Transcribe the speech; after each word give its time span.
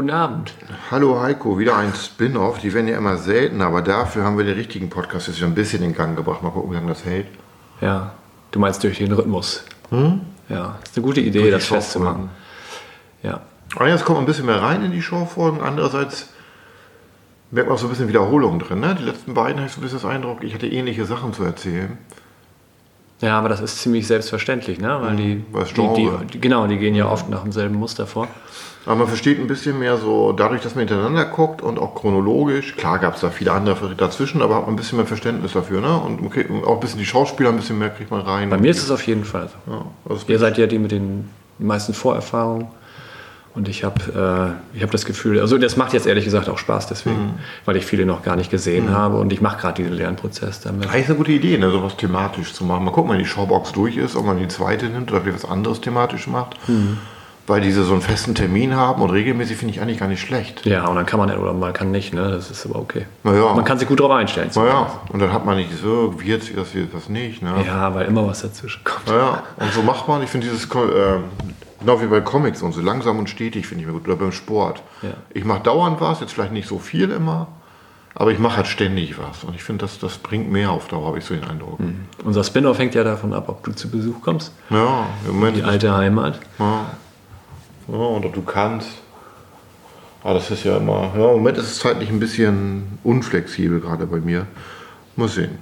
guten 0.00 0.12
Abend. 0.12 0.54
Hallo 0.90 1.20
Heiko, 1.20 1.58
wieder 1.58 1.76
ein 1.76 1.92
Spin-off. 1.94 2.58
Die 2.58 2.72
werden 2.72 2.88
ja 2.88 2.96
immer 2.96 3.18
seltener, 3.18 3.66
aber 3.66 3.82
dafür 3.82 4.24
haben 4.24 4.38
wir 4.38 4.46
den 4.46 4.54
richtigen 4.54 4.88
Podcast 4.88 5.28
jetzt 5.28 5.40
schon 5.40 5.48
ein 5.48 5.54
bisschen 5.54 5.82
in 5.82 5.94
Gang 5.94 6.16
gebracht. 6.16 6.42
Mal 6.42 6.48
gucken, 6.48 6.70
wie 6.70 6.74
lange 6.74 6.88
das 6.88 7.04
hält. 7.04 7.26
Ja, 7.82 8.14
du 8.50 8.60
meinst 8.60 8.82
durch 8.82 8.96
den 8.96 9.12
Rhythmus. 9.12 9.62
Hm? 9.90 10.22
Ja, 10.48 10.78
ist 10.82 10.96
eine 10.96 11.04
gute 11.04 11.20
Idee, 11.20 11.50
das 11.50 11.66
festzumachen. 11.66 12.30
Ja. 13.22 13.42
Einerseits 13.76 14.06
kommt 14.06 14.16
man 14.16 14.24
ein 14.24 14.26
bisschen 14.26 14.46
mehr 14.46 14.62
rein 14.62 14.82
in 14.82 14.90
die 14.90 15.02
Showfolgen, 15.02 15.60
andererseits 15.60 16.30
merkt 17.50 17.68
man 17.68 17.76
auch 17.76 17.78
so 17.78 17.86
ein 17.86 17.90
bisschen 17.90 18.08
Wiederholung 18.08 18.58
drin. 18.58 18.80
Ne? 18.80 18.96
Die 18.98 19.04
letzten 19.04 19.34
beiden 19.34 19.56
habe 19.58 19.66
ich 19.66 19.72
so 19.72 19.80
ein 19.80 19.82
bisschen 19.82 20.00
das 20.00 20.10
Eindruck, 20.10 20.42
ich 20.42 20.54
hatte 20.54 20.66
ähnliche 20.66 21.04
Sachen 21.04 21.34
zu 21.34 21.44
erzählen. 21.44 21.98
Ja, 23.20 23.38
aber 23.38 23.48
das 23.50 23.60
ist 23.60 23.78
ziemlich 23.78 24.06
selbstverständlich, 24.06 24.80
ne? 24.80 24.98
weil 25.02 25.16
die, 25.16 25.44
die, 25.76 25.94
die, 25.94 26.10
die, 26.32 26.40
genau, 26.40 26.66
die 26.66 26.78
gehen 26.78 26.94
ja 26.94 27.10
oft 27.10 27.28
nach 27.28 27.42
demselben 27.42 27.76
Muster 27.76 28.06
vor. 28.06 28.28
Aber 28.86 28.96
man 28.96 29.08
versteht 29.08 29.38
ein 29.38 29.46
bisschen 29.46 29.78
mehr 29.78 29.98
so, 29.98 30.32
dadurch, 30.32 30.62
dass 30.62 30.74
man 30.74 30.86
hintereinander 30.86 31.26
guckt 31.26 31.60
und 31.60 31.78
auch 31.78 31.94
chronologisch, 31.94 32.76
klar 32.76 32.98
gab 32.98 33.14
es 33.16 33.20
da 33.20 33.28
viele 33.28 33.52
andere 33.52 33.94
dazwischen, 33.94 34.40
aber 34.40 34.56
hat 34.56 34.62
man 34.62 34.72
ein 34.72 34.76
bisschen 34.76 34.96
mehr 34.96 35.06
Verständnis 35.06 35.52
dafür, 35.52 35.82
ne? 35.82 36.00
Und 36.00 36.24
okay, 36.24 36.46
auch 36.64 36.74
ein 36.74 36.80
bisschen 36.80 36.98
die 36.98 37.04
Schauspieler 37.04 37.50
ein 37.50 37.56
bisschen 37.56 37.78
mehr 37.78 37.90
kriegt 37.90 38.10
man 38.10 38.22
rein. 38.22 38.48
Bei 38.48 38.56
mir 38.56 38.70
ist 38.70 38.82
es 38.82 38.90
auf 38.90 39.06
jeden 39.06 39.24
Fall 39.24 39.48
so. 39.48 39.72
Ja, 39.72 39.84
also 40.08 40.24
Ihr 40.26 40.38
seid 40.38 40.56
ja 40.56 40.66
die 40.66 40.78
mit 40.78 40.92
den 40.92 41.28
meisten 41.58 41.92
Vorerfahrungen. 41.92 42.68
Und 43.52 43.68
ich 43.68 43.82
habe 43.82 44.54
äh, 44.74 44.80
hab 44.80 44.90
das 44.92 45.04
Gefühl, 45.04 45.40
also 45.40 45.58
das 45.58 45.76
macht 45.76 45.92
jetzt 45.92 46.06
ehrlich 46.06 46.24
gesagt 46.24 46.48
auch 46.48 46.58
Spaß 46.58 46.86
deswegen, 46.86 47.20
mhm. 47.20 47.34
weil 47.64 47.76
ich 47.76 47.84
viele 47.84 48.06
noch 48.06 48.22
gar 48.22 48.36
nicht 48.36 48.50
gesehen 48.50 48.86
mhm. 48.86 48.90
habe 48.92 49.16
und 49.16 49.32
ich 49.32 49.40
mache 49.40 49.60
gerade 49.60 49.82
diesen 49.82 49.96
Lernprozess 49.96 50.60
damit. 50.60 50.88
Eigentlich 50.88 51.08
eine 51.08 51.16
gute 51.16 51.32
Idee, 51.32 51.58
ne, 51.58 51.70
sowas 51.70 51.96
thematisch 51.96 52.52
zu 52.52 52.64
machen. 52.64 52.84
Mal 52.84 52.92
gucken, 52.92 53.10
wenn 53.10 53.18
die 53.18 53.26
Showbox 53.26 53.72
durch 53.72 53.96
ist, 53.96 54.14
ob 54.14 54.24
man 54.24 54.38
die 54.38 54.46
zweite 54.46 54.86
nimmt 54.86 55.10
oder 55.10 55.22
was 55.34 55.44
anderes 55.44 55.80
thematisch 55.80 56.28
macht. 56.28 56.56
Mhm. 56.68 56.98
Weil 57.48 57.62
diese 57.62 57.82
so 57.82 57.94
einen 57.94 58.02
festen 58.02 58.36
Termin 58.36 58.76
haben 58.76 59.02
und 59.02 59.10
regelmäßig 59.10 59.56
finde 59.56 59.74
ich 59.74 59.80
eigentlich 59.80 59.98
gar 59.98 60.06
nicht 60.06 60.20
schlecht. 60.20 60.64
Ja, 60.64 60.86
und 60.86 60.94
dann 60.94 61.04
kann 61.04 61.18
man 61.18 61.36
oder 61.36 61.52
man 61.52 61.72
kann 61.72 61.90
nicht, 61.90 62.14
ne? 62.14 62.30
Das 62.30 62.48
ist 62.48 62.64
aber 62.64 62.78
okay. 62.78 63.06
Naja. 63.24 63.52
Man 63.54 63.64
kann 63.64 63.76
sich 63.76 63.88
gut 63.88 63.98
darauf 63.98 64.12
einstellen. 64.12 64.50
Naja, 64.54 65.00
und 65.08 65.18
dann 65.18 65.32
hat 65.32 65.44
man 65.44 65.56
nicht 65.56 65.70
so, 65.82 66.14
wird 66.22 66.42
das, 66.56 66.74
wird 66.74 66.94
das 66.94 67.08
nicht. 67.08 67.42
Ne? 67.42 67.50
Ja, 67.66 67.92
weil 67.92 68.06
immer 68.06 68.24
was 68.24 68.42
dazwischen 68.42 68.84
kommt. 68.84 69.08
Naja, 69.08 69.42
und 69.56 69.72
so 69.72 69.82
macht 69.82 70.06
man, 70.06 70.22
ich 70.22 70.30
finde 70.30 70.46
dieses 70.46 70.66
äh, 70.66 71.18
Genau 71.80 72.00
wie 72.00 72.06
bei 72.06 72.20
Comics 72.20 72.62
und 72.62 72.72
so 72.72 72.80
langsam 72.80 73.18
und 73.18 73.28
stetig 73.28 73.66
finde 73.66 73.82
ich 73.82 73.86
mir 73.86 73.94
gut. 73.94 74.06
Oder 74.06 74.16
beim 74.16 74.32
Sport. 74.32 74.82
Ja. 75.02 75.14
Ich 75.30 75.44
mache 75.44 75.60
dauernd 75.60 76.00
was, 76.00 76.20
jetzt 76.20 76.32
vielleicht 76.32 76.52
nicht 76.52 76.68
so 76.68 76.78
viel 76.78 77.10
immer, 77.10 77.48
aber 78.14 78.32
ich 78.32 78.38
mache 78.38 78.58
halt 78.58 78.66
ständig 78.66 79.18
was. 79.18 79.44
Und 79.44 79.54
ich 79.54 79.62
finde, 79.62 79.84
das, 79.84 79.98
das 79.98 80.18
bringt 80.18 80.50
mehr 80.50 80.70
auf 80.70 80.88
Dauer, 80.88 81.06
habe 81.06 81.18
ich 81.18 81.24
so 81.24 81.34
den 81.34 81.44
Eindruck. 81.44 81.80
Mhm. 81.80 82.06
Unser 82.24 82.44
Spin-off 82.44 82.78
hängt 82.78 82.94
ja 82.94 83.04
davon 83.04 83.32
ab, 83.32 83.48
ob 83.48 83.64
du 83.64 83.72
zu 83.72 83.90
Besuch 83.90 84.20
kommst. 84.20 84.52
Ja, 84.68 85.06
im 85.26 85.34
Moment. 85.34 85.56
Die 85.56 85.62
alte 85.62 85.96
Heimat. 85.96 86.38
Ja. 86.58 86.86
ja, 87.88 87.94
und 87.94 88.24
ob 88.24 88.34
du 88.34 88.42
kannst. 88.42 88.88
Aber 90.22 90.32
ah, 90.32 90.34
das 90.34 90.50
ist 90.50 90.64
ja 90.64 90.76
immer. 90.76 91.12
Ja, 91.16 91.30
im 91.30 91.38
Moment 91.38 91.56
ist 91.56 91.64
es 91.64 91.78
zeitlich 91.78 92.10
ein 92.10 92.20
bisschen 92.20 92.98
unflexibel, 93.04 93.80
gerade 93.80 94.06
bei 94.06 94.18
mir. 94.18 94.46
Muss 95.16 95.34
sehen. 95.34 95.58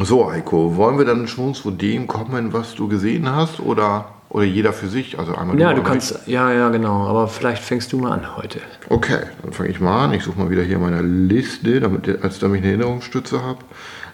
So, 0.00 0.30
Heiko, 0.30 0.76
wollen 0.76 0.98
wir 0.98 1.04
dann 1.04 1.28
schon 1.28 1.54
zu 1.54 1.70
dem 1.70 2.08
kommen, 2.08 2.52
was 2.52 2.74
du 2.74 2.88
gesehen 2.88 3.30
hast? 3.30 3.60
Oder 3.60 4.06
oder 4.32 4.44
jeder 4.44 4.72
für 4.72 4.88
sich? 4.88 5.18
Also 5.18 5.34
einmal 5.34 5.60
ja, 5.60 5.74
du 5.74 5.82
kannst, 5.82 6.20
ich. 6.26 6.32
ja, 6.32 6.50
ja, 6.52 6.70
genau. 6.70 7.06
Aber 7.06 7.28
vielleicht 7.28 7.62
fängst 7.62 7.92
du 7.92 7.98
mal 7.98 8.12
an 8.12 8.36
heute. 8.36 8.60
Okay, 8.88 9.20
dann 9.42 9.52
fange 9.52 9.68
ich 9.68 9.78
mal 9.78 10.06
an. 10.06 10.14
Ich 10.14 10.24
suche 10.24 10.38
mal 10.38 10.48
wieder 10.48 10.62
hier 10.62 10.78
meine 10.78 11.02
Liste, 11.02 11.80
damit, 11.80 12.08
als 12.22 12.38
damit 12.38 12.60
ich 12.60 12.64
eine 12.64 12.72
Erinnerungsstütze 12.72 13.42
habe. 13.42 13.58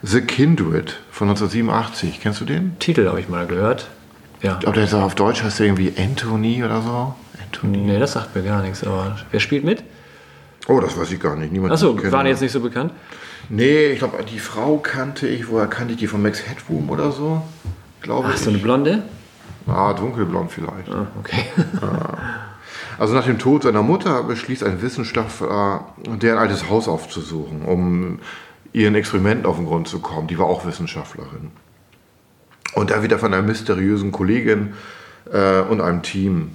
The 0.02 0.20
Kindred 0.20 0.98
von 1.12 1.28
1987. 1.28 2.20
Kennst 2.20 2.40
du 2.40 2.44
den? 2.44 2.76
Titel 2.80 3.06
habe 3.06 3.20
ich 3.20 3.28
mal 3.28 3.46
gehört. 3.46 3.88
Ja. 4.42 4.58
Aber 4.64 4.72
der 4.72 4.84
ist 4.84 4.94
auf 4.94 5.14
Deutsch 5.14 5.42
heißt 5.42 5.60
der 5.60 5.66
irgendwie 5.66 5.92
Anthony 5.96 6.64
oder 6.64 6.82
so. 6.82 7.14
Anthony. 7.44 7.78
Nee, 7.78 7.98
das 8.00 8.12
sagt 8.12 8.34
mir 8.34 8.42
gar 8.42 8.62
nichts. 8.62 8.82
Aber 8.84 9.16
wer 9.30 9.40
spielt 9.40 9.64
mit? 9.64 9.84
Oh, 10.66 10.80
das 10.80 10.98
weiß 10.98 11.12
ich 11.12 11.20
gar 11.20 11.36
nicht. 11.36 11.52
Niemand 11.52 11.72
Achso, 11.72 11.96
waren 12.10 12.26
jetzt 12.26 12.42
nicht 12.42 12.52
so 12.52 12.60
bekannt? 12.60 12.92
Nee, 13.48 13.92
ich 13.92 14.00
glaube, 14.00 14.18
die 14.24 14.40
Frau 14.40 14.78
kannte 14.78 15.28
ich. 15.28 15.48
Woher 15.48 15.68
kannte 15.68 15.94
ich 15.94 16.00
die? 16.00 16.08
Von 16.08 16.22
Max 16.22 16.42
Headroom 16.46 16.90
oder 16.90 17.12
so? 17.12 17.42
Glaube 18.00 18.28
Ach, 18.30 18.34
ich. 18.34 18.40
so 18.40 18.50
eine 18.50 18.58
Blonde? 18.58 19.02
Ah, 19.68 19.92
dunkelblond 19.92 20.50
vielleicht. 20.50 20.90
Ah, 20.90 21.06
okay. 21.18 21.44
Also 22.98 23.14
nach 23.14 23.24
dem 23.24 23.38
Tod 23.38 23.62
seiner 23.62 23.82
Mutter 23.82 24.24
beschließt 24.24 24.64
ein 24.64 24.82
Wissenschaftler, 24.82 25.84
deren 26.04 26.38
altes 26.38 26.68
Haus 26.68 26.88
aufzusuchen, 26.88 27.62
um 27.62 28.18
ihren 28.72 28.96
Experimenten 28.96 29.46
auf 29.46 29.56
den 29.56 29.66
Grund 29.66 29.86
zu 29.86 30.00
kommen. 30.00 30.26
Die 30.26 30.36
war 30.36 30.46
auch 30.46 30.66
Wissenschaftlerin. 30.66 31.52
Und 32.74 32.90
er 32.90 33.02
wird 33.02 33.12
er 33.12 33.18
von 33.18 33.32
einer 33.32 33.42
mysteriösen 33.42 34.12
Kollegin 34.12 34.74
äh, 35.32 35.60
und 35.60 35.80
einem 35.80 36.02
Team 36.02 36.50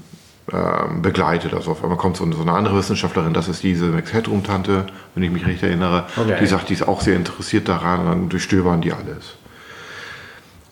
äh, 0.52 0.58
begleitet. 1.02 1.54
Also 1.54 1.72
auf 1.72 1.82
einmal 1.82 1.98
kommt 1.98 2.18
so, 2.18 2.30
so, 2.32 2.42
eine 2.42 2.52
andere 2.52 2.78
Wissenschaftlerin, 2.78 3.34
das 3.34 3.48
ist 3.48 3.64
diese 3.64 3.86
Max 3.86 4.14
Headroom-Tante, 4.14 4.86
wenn 5.16 5.24
ich 5.24 5.32
mich 5.32 5.46
recht 5.46 5.64
erinnere, 5.64 6.06
okay. 6.18 6.38
die 6.40 6.46
sagt, 6.46 6.70
die 6.70 6.74
ist 6.74 6.88
auch 6.88 7.02
sehr 7.02 7.16
interessiert 7.16 7.70
daran 7.70 8.02
und 8.02 8.06
dann 8.06 8.30
durchstöbern 8.30 8.82
die 8.82 8.92
alles. 8.92 9.38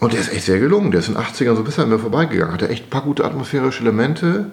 Und 0.02 0.14
der 0.14 0.20
ist 0.20 0.34
echt 0.34 0.46
sehr 0.46 0.60
gelungen. 0.60 0.90
Der 0.90 1.00
ist 1.00 1.10
in 1.10 1.14
den 1.14 1.24
80ern 1.24 1.54
so 1.54 1.62
ein 1.62 1.64
bisschen 1.64 1.84
an 1.84 1.90
mir 1.92 2.00
vorbeigegangen. 2.00 2.56
Hat 2.56 2.64
er 2.64 2.72
echt 2.72 2.88
ein 2.88 2.90
paar 2.90 3.04
gute 3.04 3.24
atmosphärische 3.24 3.84
Elemente 3.84 4.48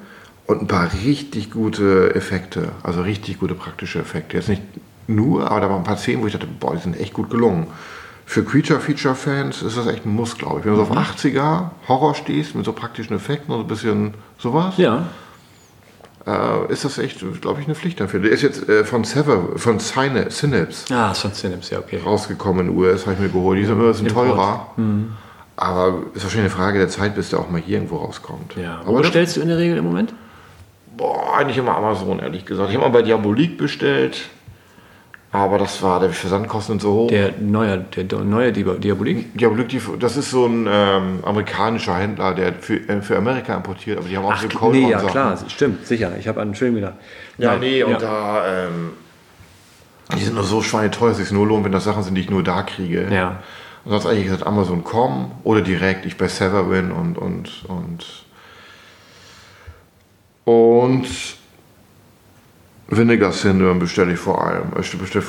und 0.46 0.60
ein 0.60 0.66
paar 0.66 0.90
richtig 1.06 1.50
gute 1.50 2.14
Effekte. 2.14 2.72
Also 2.82 3.00
richtig 3.00 3.40
gute 3.40 3.54
praktische 3.54 3.98
Effekte. 3.98 4.36
Jetzt 4.36 4.50
nicht 4.50 4.62
nur, 5.06 5.50
aber 5.50 5.60
da 5.62 5.70
waren 5.70 5.78
ein 5.78 5.84
paar 5.84 5.96
Szenen, 5.96 6.22
wo 6.22 6.26
ich 6.26 6.34
dachte, 6.34 6.46
boah, 6.46 6.74
die 6.74 6.82
sind 6.82 7.00
echt 7.00 7.14
gut 7.14 7.30
gelungen. 7.30 7.66
Für 8.26 8.44
Creature-Feature-Fans 8.44 9.62
ist 9.62 9.78
das 9.78 9.86
echt 9.86 10.04
ein 10.04 10.14
Muss, 10.14 10.36
glaube 10.36 10.60
ich. 10.60 10.66
Wenn 10.66 10.72
du 10.72 10.76
so 10.76 10.82
auf 10.82 10.94
80er 10.94 11.62
mhm. 11.62 11.70
Horror 11.88 12.14
stehst 12.14 12.54
mit 12.54 12.66
so 12.66 12.74
praktischen 12.74 13.16
Effekten 13.16 13.54
und 13.54 13.62
ein 13.62 13.68
bisschen 13.68 14.12
sowas. 14.36 14.74
Ja. 14.76 15.06
Äh, 16.26 16.70
ist 16.70 16.84
das 16.84 16.98
echt, 16.98 17.20
glaube 17.40 17.62
ich, 17.62 17.66
eine 17.66 17.74
Pflicht 17.74 18.00
dafür. 18.00 18.20
Der 18.20 18.32
ist 18.32 18.42
jetzt 18.42 18.68
äh, 18.68 18.84
von 18.84 19.04
Sever, 19.04 19.56
von 19.56 19.78
Synapse. 19.78 20.94
Ah, 20.94 21.14
von 21.14 21.32
Synapse, 21.32 21.72
ja, 21.72 21.78
okay. 21.78 22.00
Rausgekommen 22.04 22.66
in 22.66 22.74
den 22.74 22.78
US, 22.78 23.06
habe 23.06 23.14
ich 23.14 23.20
mir 23.20 23.30
geholt. 23.30 23.58
Die 23.58 23.64
sind 23.64 23.76
immer 23.76 23.84
ein 23.84 23.92
bisschen 23.92 24.08
teurer. 24.08 24.72
Mhm. 24.76 25.12
Aber 25.60 26.02
ist 26.14 26.22
wahrscheinlich 26.22 26.52
eine 26.52 26.62
Frage 26.62 26.78
der 26.78 26.88
Zeit, 26.88 27.16
bis 27.16 27.30
der 27.30 27.40
auch 27.40 27.50
mal 27.50 27.60
hier 27.60 27.78
irgendwo 27.78 27.96
rauskommt. 27.96 28.54
Ja. 28.54 28.80
Wo 28.84 28.92
bestellst 28.92 29.36
du 29.36 29.40
in 29.40 29.48
der 29.48 29.58
Regel 29.58 29.76
im 29.78 29.84
Moment? 29.84 30.14
Boah, 30.96 31.36
eigentlich 31.36 31.58
immer 31.58 31.76
Amazon, 31.76 32.20
ehrlich 32.20 32.44
gesagt. 32.44 32.70
Ich 32.70 32.76
habe 32.76 32.86
mal 32.86 32.92
bei 32.92 33.02
Diabolik 33.02 33.58
bestellt. 33.58 34.28
Aber 35.32 35.58
das 35.58 35.82
war, 35.82 35.98
der 35.98 36.10
Versandkosten 36.10 36.78
so 36.78 36.92
hoch. 36.92 37.08
Der 37.08 37.32
neue, 37.38 37.78
der 37.78 38.20
neue 38.20 38.52
Diabolik? 38.52 39.36
Diabolik, 39.36 39.80
das 39.98 40.16
ist 40.16 40.30
so 40.30 40.46
ein 40.46 40.68
ähm, 40.70 41.18
amerikanischer 41.22 41.96
Händler, 41.96 42.34
der 42.34 42.54
für, 42.54 42.76
äh, 42.76 43.02
für 43.02 43.16
Amerika 43.18 43.54
importiert. 43.54 43.98
Aber 43.98 44.08
die 44.08 44.16
haben 44.16 44.24
auch 44.24 44.32
Ach, 44.32 44.40
so 44.40 44.48
Cold 44.48 44.74
Nee, 44.74 44.90
ja 44.90 45.00
klar, 45.00 45.36
stimmt, 45.48 45.86
sicher. 45.86 46.12
Ich 46.18 46.28
habe 46.28 46.40
an 46.40 46.48
einen 46.48 46.54
Film 46.54 46.76
gedacht. 46.76 46.94
Ja, 47.36 47.54
ja 47.54 47.58
nee, 47.58 47.82
und 47.82 47.92
ja. 47.92 47.98
da, 47.98 48.66
ähm, 48.66 48.90
die 50.16 50.22
sind 50.22 50.36
nur 50.36 50.44
so 50.44 50.62
schweineteuer, 50.62 51.10
dass 51.10 51.18
es 51.18 51.28
sich 51.28 51.34
nur 51.36 51.46
lohnt, 51.46 51.64
wenn 51.64 51.72
das 51.72 51.84
Sachen 51.84 52.04
sind, 52.04 52.14
die 52.14 52.22
ich 52.22 52.30
nur 52.30 52.42
da 52.42 52.62
kriege. 52.62 53.08
Ja. 53.10 53.40
Und 53.84 53.90
sonst 53.92 54.06
eigentlich 54.06 54.24
gesagt 54.24 54.46
Amazon.com 54.46 55.32
oder 55.44 55.60
direkt, 55.60 56.06
ich 56.06 56.16
bei 56.16 56.28
Severin 56.28 56.92
und 56.92 57.18
und 57.18 57.64
und 57.68 58.24
und 60.44 61.08
Vinegar 62.90 63.32
Syndrome 63.32 63.80
bestelle 63.80 64.14
ich 64.14 64.18
vor 64.18 64.42
allem. 64.42 64.72
Ich 64.80 64.98
bestelle 64.98 65.24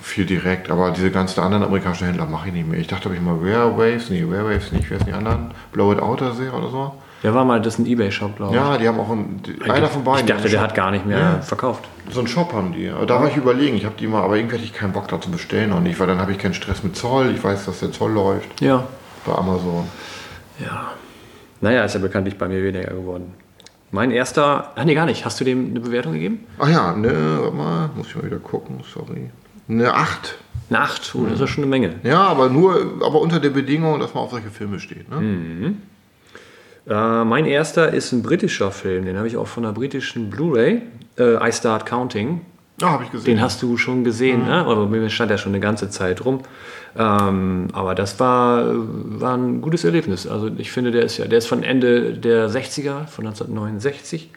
viel 0.00 0.24
direkt, 0.24 0.70
aber 0.70 0.90
diese 0.90 1.10
ganzen 1.10 1.40
anderen 1.40 1.64
amerikanischen 1.64 2.06
Händler 2.06 2.24
mache 2.24 2.48
ich 2.48 2.54
nicht 2.54 2.66
mehr. 2.66 2.80
Ich 2.80 2.86
dachte, 2.86 3.10
ob 3.10 3.14
ich 3.14 3.20
mal 3.20 3.38
Waves, 3.42 4.08
nee, 4.08 4.24
Waves 4.26 4.72
nicht, 4.72 4.88
wer 4.88 4.98
ist 4.98 5.06
die 5.06 5.12
anderen? 5.12 5.52
Blow 5.72 5.92
It 5.92 6.00
Outer 6.00 6.32
sehe 6.32 6.50
oder 6.50 6.70
so. 6.70 6.94
Der 7.24 7.32
war 7.32 7.46
mal, 7.46 7.58
das 7.60 7.74
ist 7.74 7.78
ein 7.80 7.86
Ebay-Shop, 7.86 8.36
glaube 8.36 8.54
ich. 8.54 8.60
Ja, 8.60 8.76
die 8.76 8.86
haben 8.86 9.00
auch 9.00 9.10
einen, 9.10 9.40
einer 9.66 9.88
von 9.88 10.04
beiden. 10.04 10.28
Ich 10.28 10.34
dachte, 10.34 10.50
der 10.50 10.60
hat 10.60 10.74
gar 10.74 10.90
nicht 10.90 11.06
mehr 11.06 11.18
ja. 11.18 11.40
verkauft. 11.40 11.82
So 12.10 12.20
einen 12.20 12.28
Shop 12.28 12.52
haben 12.52 12.74
die. 12.74 12.92
Da 13.06 13.18
war 13.18 13.28
ich 13.28 13.36
überlegen, 13.38 13.76
ich 13.76 13.86
habe 13.86 13.94
die 13.98 14.06
mal, 14.06 14.22
aber 14.22 14.36
irgendwie 14.36 14.56
hatte 14.56 14.64
ich 14.64 14.74
keinen 14.74 14.92
Bock 14.92 15.08
da 15.08 15.18
zu 15.18 15.30
bestellen 15.30 15.70
noch 15.70 15.80
nicht, 15.80 15.98
weil 15.98 16.06
dann 16.06 16.18
habe 16.18 16.32
ich 16.32 16.38
keinen 16.38 16.52
Stress 16.52 16.82
mit 16.82 16.96
Zoll. 16.96 17.32
Ich 17.34 17.42
weiß, 17.42 17.64
dass 17.64 17.80
der 17.80 17.92
Zoll 17.92 18.12
läuft. 18.12 18.60
Ja. 18.60 18.84
Bei 19.24 19.32
Amazon. 19.32 19.88
Ja. 20.60 20.92
Naja, 21.62 21.84
ist 21.84 21.94
ja 21.94 22.00
bekanntlich 22.00 22.36
bei 22.36 22.46
mir 22.46 22.62
weniger 22.62 22.92
geworden. 22.92 23.32
Mein 23.90 24.10
erster, 24.10 24.72
ach 24.76 24.84
nee, 24.84 24.94
gar 24.94 25.06
nicht. 25.06 25.24
Hast 25.24 25.40
du 25.40 25.44
dem 25.44 25.70
eine 25.70 25.80
Bewertung 25.80 26.12
gegeben? 26.12 26.40
Ach 26.58 26.68
ja, 26.68 26.94
ne, 26.94 27.38
warte 27.40 27.56
mal, 27.56 27.90
muss 27.96 28.08
ich 28.08 28.16
mal 28.16 28.24
wieder 28.26 28.38
gucken, 28.38 28.80
sorry. 28.92 29.30
Eine 29.66 29.94
8. 29.94 30.36
Eine 30.68 30.80
8, 30.80 31.14
oh, 31.14 31.24
das 31.24 31.34
ist 31.34 31.40
ja 31.40 31.46
schon 31.46 31.64
eine 31.64 31.70
Menge. 31.70 31.94
Ja, 32.02 32.26
aber 32.26 32.50
nur, 32.50 32.98
aber 33.02 33.20
unter 33.22 33.40
der 33.40 33.50
Bedingung, 33.50 33.98
dass 33.98 34.12
man 34.12 34.24
auf 34.24 34.30
solche 34.30 34.50
Filme 34.50 34.78
steht. 34.78 35.08
Ne? 35.08 35.16
Mhm. 35.16 35.82
Äh, 36.88 37.24
mein 37.24 37.46
erster 37.46 37.92
ist 37.92 38.12
ein 38.12 38.22
britischer 38.22 38.70
Film, 38.70 39.06
den 39.06 39.16
habe 39.16 39.26
ich 39.26 39.36
auch 39.36 39.46
von 39.46 39.64
einer 39.64 39.72
britischen 39.72 40.30
Blu-ray, 40.30 40.82
äh, 41.18 41.48
I 41.48 41.52
Start 41.52 41.86
Counting. 41.86 42.42
Ja, 42.80 42.90
habe 42.90 43.04
ich 43.04 43.12
gesehen. 43.12 43.36
Den 43.36 43.40
hast 43.40 43.62
du 43.62 43.76
schon 43.76 44.04
gesehen, 44.04 44.40
mhm. 44.40 44.46
ne? 44.46 44.54
aber 44.66 44.86
mir 44.86 45.08
stand 45.08 45.30
ja 45.30 45.38
schon 45.38 45.52
eine 45.52 45.60
ganze 45.60 45.90
Zeit 45.90 46.24
rum. 46.24 46.40
Ähm, 46.96 47.68
aber 47.72 47.94
das 47.94 48.20
war, 48.20 48.64
war 48.74 49.36
ein 49.36 49.60
gutes 49.60 49.84
Erlebnis. 49.84 50.26
Also 50.26 50.50
ich 50.58 50.72
finde, 50.72 50.90
der 50.90 51.02
ist 51.02 51.18
ja, 51.18 51.26
der 51.26 51.38
ist 51.38 51.46
von 51.46 51.62
Ende 51.62 52.12
der 52.14 52.48
60er, 52.48 53.06
von 53.06 53.26
1969 53.26 54.30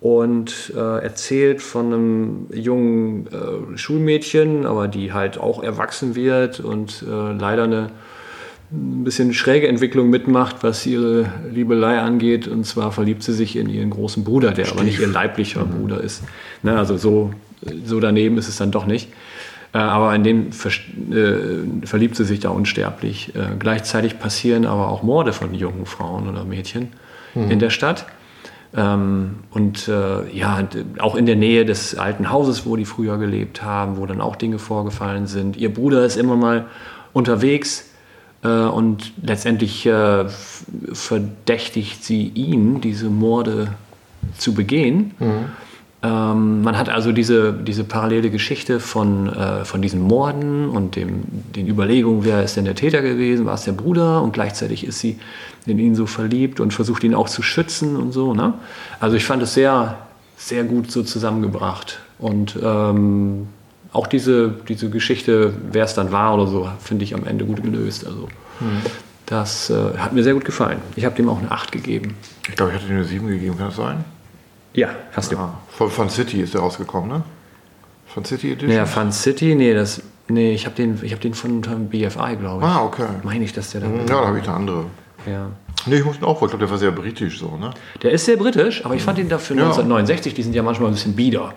und 0.00 0.72
äh, 0.76 1.02
erzählt 1.02 1.62
von 1.62 1.86
einem 1.86 2.46
jungen 2.52 3.26
äh, 3.28 3.78
Schulmädchen, 3.78 4.66
aber 4.66 4.88
die 4.88 5.12
halt 5.12 5.38
auch 5.38 5.62
erwachsen 5.62 6.14
wird 6.14 6.60
und 6.60 7.02
äh, 7.02 7.32
leider 7.32 7.64
eine 7.64 7.90
ein 8.72 9.04
bisschen 9.04 9.32
schräge 9.32 9.68
Entwicklung 9.68 10.10
mitmacht, 10.10 10.56
was 10.62 10.84
ihre 10.86 11.26
Liebelei 11.52 12.00
angeht. 12.00 12.48
Und 12.48 12.64
zwar 12.64 12.90
verliebt 12.92 13.22
sie 13.22 13.32
sich 13.32 13.56
in 13.56 13.68
ihren 13.68 13.90
großen 13.90 14.24
Bruder, 14.24 14.50
der 14.52 14.68
aber 14.70 14.82
nicht 14.82 14.98
ihr 14.98 15.06
leiblicher 15.06 15.64
Mhm. 15.64 15.70
Bruder 15.80 16.00
ist. 16.00 16.22
Ne, 16.62 16.76
also 16.76 16.96
so, 16.96 17.30
so 17.84 18.00
daneben 18.00 18.38
ist 18.38 18.48
es 18.48 18.56
dann 18.56 18.70
doch 18.72 18.86
nicht. 18.86 19.08
Äh, 19.72 19.78
aber 19.78 20.14
in 20.14 20.24
dem 20.24 20.52
ver 20.52 20.70
äh, 21.10 21.86
verliebt 21.86 22.16
sie 22.16 22.24
sich 22.24 22.40
da 22.40 22.48
unsterblich. 22.50 23.34
Äh, 23.36 23.56
gleichzeitig 23.58 24.18
passieren 24.18 24.66
aber 24.66 24.88
auch 24.88 25.02
Morde 25.02 25.32
von 25.32 25.54
jungen 25.54 25.86
Frauen 25.86 26.28
oder 26.28 26.44
Mädchen 26.44 26.88
in 27.50 27.58
der 27.58 27.68
Stadt. 27.70 28.06
Ähm, 28.74 29.36
und 29.50 29.88
äh, 29.88 30.28
ja, 30.36 30.62
d- 30.62 30.84
auch 30.98 31.14
in 31.16 31.26
der 31.26 31.36
Nähe 31.36 31.64
des 31.66 31.96
alten 31.98 32.30
Hauses, 32.30 32.64
wo 32.64 32.76
die 32.76 32.86
früher 32.86 33.18
gelebt 33.18 33.62
haben, 33.62 33.98
wo 33.98 34.06
dann 34.06 34.20
auch 34.22 34.36
Dinge 34.36 34.58
vorgefallen 34.58 35.26
sind. 35.26 35.56
Ihr 35.56 35.72
Bruder 35.72 36.04
ist 36.06 36.16
immer 36.16 36.36
mal 36.36 36.66
unterwegs 37.12 37.80
äh, 37.80 37.84
und 38.42 39.12
letztendlich 39.22 39.86
äh, 39.86 40.26
verdächtigt 40.92 42.04
sie 42.04 42.28
ihn, 42.28 42.80
diese 42.80 43.10
Morde 43.10 43.68
zu 44.38 44.54
begehen. 44.54 45.14
Ähm, 46.06 46.62
man 46.62 46.76
hat 46.76 46.88
also 46.88 47.12
diese, 47.12 47.52
diese 47.52 47.82
parallele 47.82 48.30
Geschichte 48.30 48.80
von, 48.80 49.28
äh, 49.32 49.64
von 49.64 49.80
diesen 49.80 50.02
Morden 50.02 50.68
und 50.68 50.94
dem, 50.94 51.22
den 51.54 51.66
Überlegungen, 51.66 52.24
wer 52.24 52.42
ist 52.42 52.56
denn 52.56 52.64
der 52.64 52.74
Täter 52.74 53.02
gewesen, 53.02 53.46
war 53.46 53.54
es 53.54 53.64
der 53.64 53.72
Bruder 53.72 54.22
und 54.22 54.32
gleichzeitig 54.32 54.86
ist 54.86 55.00
sie 55.00 55.18
in 55.64 55.78
ihn 55.78 55.94
so 55.94 56.06
verliebt 56.06 56.60
und 56.60 56.74
versucht 56.74 57.02
ihn 57.02 57.14
auch 57.14 57.28
zu 57.28 57.42
schützen 57.42 57.96
und 57.96 58.12
so. 58.12 58.34
Ne? 58.34 58.54
Also 59.00 59.16
ich 59.16 59.24
fand 59.24 59.42
es 59.42 59.54
sehr, 59.54 59.96
sehr 60.36 60.64
gut 60.64 60.90
so 60.90 61.02
zusammengebracht 61.02 61.98
und 62.18 62.58
ähm, 62.62 63.48
auch 63.92 64.06
diese, 64.06 64.54
diese 64.68 64.90
Geschichte, 64.90 65.52
wer 65.70 65.84
es 65.84 65.94
dann 65.94 66.12
war 66.12 66.34
oder 66.34 66.46
so, 66.46 66.68
finde 66.80 67.04
ich 67.04 67.14
am 67.14 67.24
Ende 67.24 67.44
gut 67.44 67.62
gelöst. 67.62 68.06
Also 68.06 68.28
das 69.26 69.70
äh, 69.70 69.98
hat 69.98 70.12
mir 70.12 70.22
sehr 70.22 70.34
gut 70.34 70.44
gefallen. 70.44 70.80
Ich 70.94 71.04
habe 71.04 71.14
dem 71.16 71.28
auch 71.28 71.38
eine 71.38 71.50
8 71.50 71.72
gegeben. 71.72 72.16
Ich 72.48 72.54
glaube, 72.56 72.72
ich 72.72 72.78
hatte 72.78 72.86
dir 72.86 72.94
eine 72.94 73.04
7 73.04 73.26
gegeben, 73.26 73.56
kann 73.56 73.68
das 73.68 73.76
sein? 73.76 74.04
Ja, 74.72 74.90
hast 75.12 75.32
du. 75.32 75.36
Ah, 75.38 75.58
von 75.70 75.90
Fun 75.90 76.08
City 76.10 76.42
ist 76.42 76.54
der 76.54 76.60
rausgekommen, 76.60 77.08
ne? 77.08 77.22
Fun 78.06 78.24
City 78.24 78.52
Edition? 78.52 78.70
Naja, 78.70 78.86
Fun 78.86 79.10
City, 79.10 79.54
nee, 79.54 79.74
das, 79.74 80.02
nee, 80.28 80.52
ich 80.52 80.66
habe 80.66 80.76
den, 80.76 80.98
ich 81.02 81.12
hab 81.12 81.20
den 81.20 81.34
von 81.34 81.64
von 81.64 81.88
BFI, 81.88 82.36
glaube 82.38 82.62
ich. 82.62 82.70
Ah, 82.70 82.84
okay. 82.84 83.06
Meine 83.22 83.44
ich, 83.44 83.52
dass 83.52 83.70
der 83.70 83.80
da. 83.80 83.86
Ja, 83.88 84.04
da 84.04 84.26
habe 84.26 84.38
ich 84.38 84.46
eine 84.46 84.56
andere. 84.56 84.84
Ja. 85.26 85.50
Nee, 85.84 85.96
ich 85.96 86.04
muss 86.04 86.16
ihn 86.16 86.24
auch, 86.24 86.34
ich 86.42 86.48
glaube, 86.48 86.58
der 86.58 86.70
war 86.70 86.78
sehr 86.78 86.90
britisch 86.90 87.38
so, 87.38 87.56
ne? 87.56 87.70
Der 88.02 88.10
ist 88.10 88.24
sehr 88.24 88.36
britisch, 88.36 88.84
aber 88.84 88.94
ich 88.94 89.02
fand 89.02 89.18
ihn 89.18 89.28
dafür 89.28 89.56
Ja. 89.56 89.64
1969, 89.64 90.34
die 90.34 90.42
sind 90.42 90.54
ja 90.54 90.62
manchmal 90.62 90.88
ein 90.90 90.94
bisschen 90.94 91.14
bieder. 91.14 91.52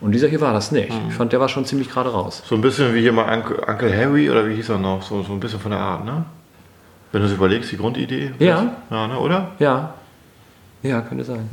Und 0.00 0.12
dieser 0.12 0.28
hier 0.28 0.40
war 0.40 0.52
das 0.52 0.72
nicht. 0.72 0.92
Ich 1.08 1.14
fand, 1.14 1.32
der 1.32 1.40
war 1.40 1.48
schon 1.48 1.64
ziemlich 1.64 1.88
gerade 1.88 2.10
raus. 2.10 2.42
So 2.44 2.54
ein 2.54 2.60
bisschen 2.60 2.94
wie 2.94 3.00
hier 3.00 3.12
mal 3.12 3.32
Uncle, 3.32 3.56
Uncle 3.66 3.96
Harry 3.96 4.28
oder 4.30 4.46
wie 4.48 4.54
hieß 4.56 4.68
er 4.70 4.78
noch? 4.78 5.02
So, 5.02 5.22
so 5.22 5.32
ein 5.32 5.40
bisschen 5.40 5.60
von 5.60 5.70
der 5.70 5.80
Art, 5.80 6.04
ne? 6.04 6.24
Wenn 7.12 7.22
du 7.22 7.28
es 7.28 7.32
überlegst, 7.34 7.70
die 7.72 7.76
Grundidee. 7.76 8.32
Ja. 8.38 8.74
Ja, 8.90 9.06
ne, 9.06 9.18
oder? 9.18 9.52
Ja. 9.58 9.94
Ja, 10.82 11.00
könnte 11.02 11.24
sein. 11.24 11.48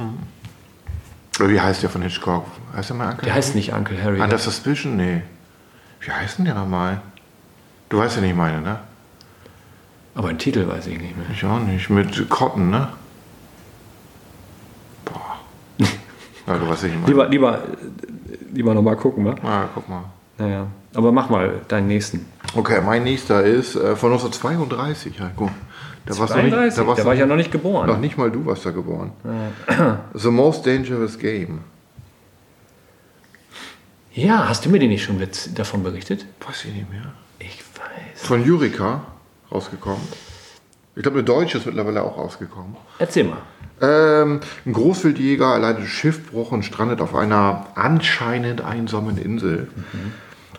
Oder 1.39 1.49
wie 1.49 1.59
heißt 1.61 1.83
der 1.83 1.89
von 1.89 2.01
Hitchcock? 2.01 2.45
Heißt 2.75 2.89
der 2.89 2.97
mal 2.97 3.11
Uncle 3.11 3.25
Der 3.25 3.33
heißt 3.33 3.55
nicht 3.55 3.71
Uncle 3.73 4.01
Harry. 4.01 4.19
Under 4.19 4.37
Suspicion? 4.37 4.97
Nee. 4.97 5.21
Wie 6.01 6.11
heißt 6.11 6.37
denn 6.39 6.45
der 6.45 6.55
nochmal? 6.55 7.01
Du 7.89 7.97
weißt 7.97 8.15
ja 8.17 8.21
nicht 8.21 8.35
meine, 8.35 8.61
ne? 8.61 8.79
Aber 10.19 10.27
den 10.27 10.37
Titel 10.37 10.67
weiß 10.67 10.87
ich 10.87 10.99
nicht 10.99 11.15
mehr. 11.15 11.27
Ich 11.31 11.45
auch 11.45 11.61
nicht. 11.61 11.89
Mit 11.89 12.29
Cotton, 12.29 12.69
ne? 12.69 12.89
Boah. 15.05 15.39
Ja, 16.45 16.57
du 16.57 16.67
weißt 16.67 16.83
nicht, 16.83 16.93
ich 16.93 16.99
meine. 16.99 17.07
Lieber, 17.07 17.29
lieber, 17.29 17.63
lieber 18.53 18.73
nochmal 18.73 18.97
gucken, 18.97 19.23
wa? 19.23 19.35
Ah, 19.43 19.69
guck 19.73 19.87
mal. 19.87 20.03
Naja. 20.37 20.67
Aber 20.93 21.13
mach 21.13 21.29
mal 21.29 21.61
deinen 21.69 21.87
nächsten. 21.87 22.25
Okay, 22.53 22.81
mein 22.81 23.05
nächster 23.05 23.45
ist 23.45 23.75
äh, 23.75 23.95
von 23.95 24.11
1932, 24.11 25.21
Heiko. 25.21 25.51
Da 26.05 26.17
warst 26.17 26.33
du 26.33 26.41
nicht, 26.41 26.49
32, 26.49 26.75
da 26.75 26.87
warst 26.87 26.99
da 26.99 27.05
war 27.05 27.13
ich 27.13 27.19
ja 27.21 27.25
noch 27.25 27.37
nicht 27.37 27.51
geboren. 27.53 27.87
noch 27.87 27.99
nicht 27.99 28.17
mal 28.17 28.29
du 28.29 28.45
warst 28.45 28.65
da 28.65 28.71
geboren. 28.71 29.11
The 30.13 30.31
Most 30.31 30.65
Dangerous 30.65 31.17
Game. 31.17 31.59
Ja, 34.11 34.49
hast 34.49 34.65
du 34.65 34.69
mir 34.69 34.79
den 34.79 34.89
nicht 34.89 35.03
schon 35.03 35.25
davon 35.55 35.81
berichtet? 35.81 36.25
Weiß 36.45 36.65
ich 36.65 36.73
nicht 36.73 36.89
mehr. 36.89 37.13
Ich 37.39 37.63
weiß. 37.77 38.21
Von 38.21 38.43
Jurika 38.43 39.03
rausgekommen. 39.51 40.01
Ich 40.95 41.03
glaube, 41.03 41.19
eine 41.19 41.25
deutsche 41.25 41.57
ist 41.59 41.65
mittlerweile 41.65 42.03
auch 42.03 42.17
rausgekommen. 42.17 42.75
Erzähl 42.97 43.23
mal. 43.23 43.37
Ähm, 43.81 44.41
ein 44.65 44.73
Großwildjäger 44.73 45.53
erleidet 45.53 45.87
Schiffbruch 45.87 46.51
und 46.51 46.63
strandet 46.63 46.99
auf 46.99 47.15
einer 47.15 47.67
anscheinend 47.75 48.61
einsamen 48.61 49.17
Insel. 49.17 49.69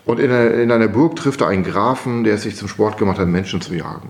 Und 0.05 0.19
in, 0.19 0.31
einer- 0.31 0.53
in 0.55 0.71
einer 0.71 0.87
Burg 0.87 1.15
trifft 1.15 1.41
er 1.41 1.47
einen 1.47 1.63
Grafen, 1.63 2.23
der 2.23 2.35
es 2.35 2.41
sich 2.43 2.55
zum 2.55 2.67
Sport 2.67 2.97
gemacht 2.97 3.19
hat, 3.19 3.27
Menschen 3.27 3.61
zu 3.61 3.75
jagen. 3.75 4.09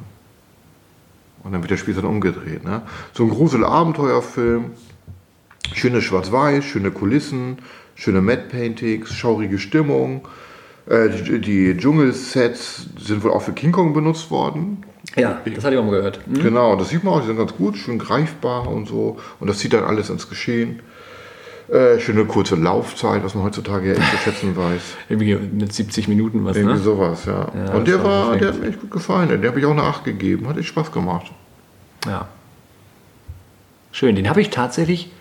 Und 1.43 1.51
dann 1.51 1.61
wird 1.61 1.71
der 1.71 1.77
Spiel 1.77 1.95
dann 1.95 2.05
umgedreht. 2.05 2.63
Ne? 2.63 2.83
So 3.13 3.23
ein 3.23 3.29
Grusel-Abenteuerfilm. 3.29 4.71
Schöne 5.73 6.01
Schwarz-Weiß, 6.01 6.63
schöne 6.63 6.91
Kulissen, 6.91 7.57
schöne 7.95 8.21
Matte-Paintings, 8.21 9.13
schaurige 9.13 9.57
Stimmung. 9.59 10.27
Äh, 10.91 11.09
die, 11.09 11.39
die 11.39 11.77
Dschungelsets 11.77 12.87
sind 12.99 13.23
wohl 13.23 13.31
auch 13.31 13.41
für 13.41 13.53
King 13.53 13.71
Kong 13.71 13.93
benutzt 13.93 14.29
worden. 14.29 14.83
Ja, 15.15 15.39
das 15.45 15.63
hatte 15.63 15.75
ich 15.75 15.79
auch 15.79 15.85
mal 15.85 15.91
gehört. 15.91 16.19
Hm? 16.25 16.43
Genau, 16.43 16.75
das 16.75 16.89
sieht 16.89 17.03
man 17.03 17.13
auch, 17.13 17.21
die 17.21 17.27
sind 17.27 17.37
ganz 17.37 17.53
gut, 17.55 17.77
schön 17.77 17.97
greifbar 17.97 18.67
und 18.67 18.89
so. 18.89 19.17
Und 19.39 19.49
das 19.49 19.59
zieht 19.59 19.71
dann 19.71 19.85
alles 19.85 20.09
ins 20.09 20.27
Geschehen. 20.27 20.81
Äh, 21.69 21.99
schöne 21.99 22.25
kurze 22.25 22.55
Laufzeit, 22.55 23.23
was 23.23 23.33
man 23.35 23.45
heutzutage 23.45 23.93
ja 23.93 23.93
echt 23.93 24.11
zu 24.11 24.17
schätzen 24.17 24.57
weiß. 24.57 24.81
Irgendwie 25.07 25.35
mit 25.35 25.71
70 25.71 26.09
Minuten 26.09 26.43
was, 26.43 26.57
Irgendwie 26.57 26.75
ne? 26.75 26.81
sowas, 26.81 27.23
ja. 27.23 27.49
Ja, 27.55 27.73
und 27.73 27.87
der 27.87 28.03
war 28.03 28.35
der 28.35 28.49
hat 28.49 28.59
mir 28.59 28.67
echt 28.67 28.81
gut 28.81 28.91
gefallen. 28.91 29.29
Der 29.41 29.49
habe 29.49 29.59
ich 29.59 29.65
auch 29.65 29.71
eine 29.71 29.83
8 29.83 30.03
gegeben. 30.03 30.49
Hat 30.49 30.57
echt 30.57 30.67
Spaß 30.67 30.91
gemacht. 30.91 31.31
Ja. 32.05 32.27
Schön, 33.93 34.15
den 34.15 34.29
habe 34.29 34.41
ich 34.41 34.49
tatsächlich, 34.49 35.11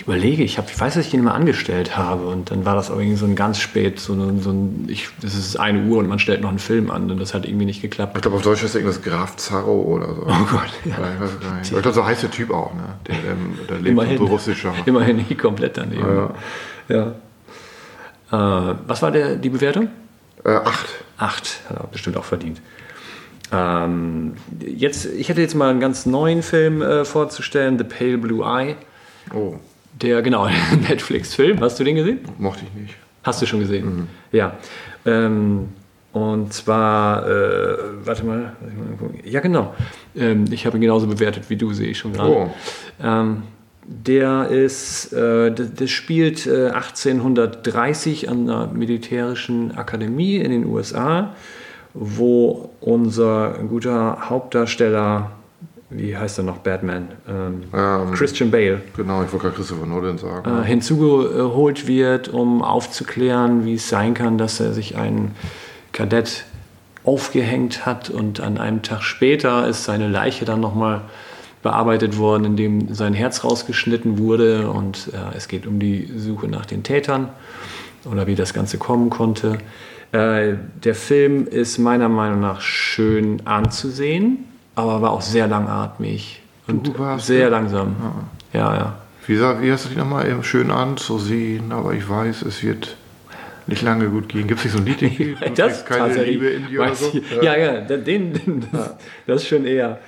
ich 0.00 0.06
überlege, 0.06 0.42
ich, 0.42 0.56
hab, 0.56 0.70
ich 0.70 0.80
weiß, 0.80 0.94
dass 0.94 1.04
ich 1.04 1.10
den 1.10 1.22
mal 1.22 1.32
angestellt 1.34 1.98
habe 1.98 2.26
und 2.26 2.50
dann 2.50 2.64
war 2.64 2.74
das 2.74 2.90
aber 2.90 3.00
irgendwie 3.00 3.18
so 3.18 3.26
ein 3.26 3.34
ganz 3.36 3.58
spät, 3.58 4.00
so 4.00 4.14
ein, 4.14 4.40
so 4.40 4.50
ein 4.50 4.86
ich, 4.88 5.10
das 5.20 5.34
ist 5.34 5.60
eine 5.60 5.82
Uhr 5.82 5.98
und 5.98 6.08
man 6.08 6.18
stellt 6.18 6.40
noch 6.40 6.48
einen 6.48 6.58
Film 6.58 6.90
an 6.90 7.10
und 7.10 7.20
das 7.20 7.34
hat 7.34 7.44
irgendwie 7.44 7.66
nicht 7.66 7.82
geklappt. 7.82 8.16
Ich 8.16 8.22
glaube, 8.22 8.38
auf 8.38 8.42
Deutsch 8.42 8.62
der 8.62 8.74
irgendwas 8.74 9.02
Graf 9.02 9.36
Zarro 9.36 9.82
oder 9.82 10.06
so. 10.14 10.22
Oh 10.22 10.46
Gott, 10.50 10.70
ja. 10.86 10.92
Ja, 10.92 11.28
ich. 11.60 11.70
Ich 11.70 11.82
glaube, 11.82 11.92
so 11.92 12.06
heißt 12.06 12.22
der 12.22 12.30
Typ 12.30 12.50
auch, 12.50 12.72
ne? 12.72 12.94
Der, 13.08 13.14
der, 13.16 13.36
der 13.68 13.76
lebt 13.76 13.88
Immerhin. 13.88 14.16
so 14.16 14.24
russischer. 14.24 14.72
Immerhin 14.86 15.16
nicht 15.16 15.38
komplett 15.38 15.76
daneben. 15.76 16.30
Ja. 16.88 17.12
Äh, 18.32 18.74
was 18.86 19.02
war 19.02 19.10
der, 19.10 19.36
die 19.36 19.50
Bewertung? 19.50 19.88
Äh, 20.46 20.52
8. 20.52 20.88
Acht, 21.18 21.60
hat 21.68 21.76
er 21.76 21.86
bestimmt 21.88 22.16
auch 22.16 22.24
verdient. 22.24 22.62
Ähm, 23.52 24.32
jetzt, 24.60 25.04
ich 25.04 25.28
hätte 25.28 25.42
jetzt 25.42 25.54
mal 25.54 25.68
einen 25.68 25.80
ganz 25.80 26.06
neuen 26.06 26.42
Film 26.42 26.80
äh, 26.80 27.04
vorzustellen, 27.04 27.76
The 27.76 27.84
Pale 27.84 28.16
Blue 28.16 28.42
Eye. 28.46 28.76
Oh, 29.34 29.56
Der, 30.02 30.22
genau, 30.22 30.48
Netflix-Film. 30.88 31.60
Hast 31.60 31.78
du 31.78 31.84
den 31.84 31.96
gesehen? 31.96 32.20
mochte 32.38 32.64
ich 32.64 32.80
nicht. 32.80 32.94
Hast 33.22 33.42
du 33.42 33.46
schon 33.46 33.60
gesehen? 33.60 34.08
Ja. 34.32 34.56
Ähm, 35.04 35.68
und 36.12 36.52
zwar, 36.52 37.28
äh, 37.28 37.76
warte 38.04 38.24
mal, 38.24 38.56
ja 39.24 39.40
genau. 39.40 39.74
Ähm, 40.16 40.46
ich 40.50 40.66
habe 40.66 40.78
ihn 40.78 40.80
genauso 40.80 41.06
bewertet 41.06 41.44
wie 41.48 41.56
du, 41.56 41.72
sehe 41.72 41.88
ich 41.88 41.98
schon 41.98 42.14
gerade. 42.14 42.30
Oh. 42.30 42.50
Ähm, 43.02 43.42
der 43.86 44.48
ist, 44.48 45.12
äh, 45.12 45.52
das, 45.52 45.74
das 45.74 45.90
spielt 45.90 46.46
äh, 46.46 46.70
1830 46.70 48.28
an 48.28 48.48
einer 48.48 48.66
militärischen 48.68 49.76
Akademie 49.76 50.36
in 50.36 50.50
den 50.50 50.66
USA, 50.66 51.34
wo 51.94 52.70
unser 52.80 53.58
guter 53.68 54.28
Hauptdarsteller, 54.30 55.32
wie 55.90 56.16
heißt 56.16 56.38
er 56.38 56.44
noch, 56.44 56.58
Batman, 56.58 57.08
ähm, 57.28 57.62
Ähm, 57.74 58.12
Christian 58.12 58.50
Bale, 58.50 58.80
Genau, 58.96 59.22
ich 59.22 59.32
wollte 59.32 59.46
gerade 59.46 59.56
Christopher 59.56 59.86
Nolan 59.86 60.18
sagen. 60.18 60.62
äh, 60.62 60.64
hinzugeholt 60.64 61.86
wird, 61.86 62.28
um 62.28 62.62
aufzuklären, 62.62 63.64
wie 63.64 63.74
es 63.74 63.88
sein 63.88 64.14
kann, 64.14 64.38
dass 64.38 64.60
er 64.60 64.72
sich 64.72 64.96
einen 64.96 65.34
Kadett 65.92 66.44
aufgehängt 67.04 67.86
hat 67.86 68.10
und 68.10 68.40
an 68.40 68.58
einem 68.58 68.82
Tag 68.82 69.02
später 69.02 69.66
ist 69.66 69.84
seine 69.84 70.08
Leiche 70.08 70.44
dann 70.44 70.60
nochmal 70.60 71.02
bearbeitet 71.62 72.18
worden, 72.18 72.44
indem 72.44 72.94
sein 72.94 73.12
Herz 73.14 73.44
rausgeschnitten 73.44 74.18
wurde 74.18 74.70
und 74.70 75.10
äh, 75.12 75.36
es 75.36 75.48
geht 75.48 75.66
um 75.66 75.78
die 75.78 76.10
Suche 76.16 76.48
nach 76.48 76.66
den 76.66 76.82
Tätern 76.82 77.28
oder 78.10 78.26
wie 78.26 78.34
das 78.34 78.54
Ganze 78.54 78.78
kommen 78.78 79.10
konnte. 79.10 79.58
Äh, 80.12 80.54
der 80.84 80.94
Film 80.94 81.46
ist 81.46 81.78
meiner 81.78 82.08
Meinung 82.08 82.40
nach 82.40 82.60
schön 82.60 83.46
anzusehen, 83.46 84.44
aber 84.74 85.02
war 85.02 85.10
auch 85.12 85.22
sehr 85.22 85.46
langatmig 85.46 86.40
und 86.66 86.92
sehr 87.18 87.50
langsam. 87.50 87.96
Ja, 88.52 88.74
ja. 88.74 88.98
Wie, 89.26 89.36
sa- 89.36 89.60
wie 89.60 89.70
hast 89.70 89.84
du 89.84 89.88
die 89.90 89.96
nochmal 89.96 90.28
eben 90.28 90.42
schön 90.42 90.70
anzusehen, 90.70 91.72
aber 91.72 91.92
ich 91.94 92.08
weiß, 92.08 92.42
es 92.42 92.62
wird 92.62 92.96
nicht 93.66 93.82
lange 93.82 94.08
gut 94.08 94.28
gehen. 94.28 94.46
Gibt 94.48 94.60
es 94.60 94.64
nicht 94.64 94.72
so 94.74 94.78
ein 94.80 94.86
Lied? 94.86 95.38
kriegst 95.54 95.86
keine 95.86 96.24
Liebe 96.24 96.48
in 96.48 96.66
dir 96.68 96.80
oder 96.80 96.94
so? 96.94 97.10
ich- 97.12 97.42
Ja, 97.42 97.56
ja, 97.56 97.80
den, 97.82 98.32
den, 98.32 98.66
das, 98.72 98.94
das 99.26 99.42
ist 99.42 99.48
schon 99.48 99.64
eher. 99.66 99.98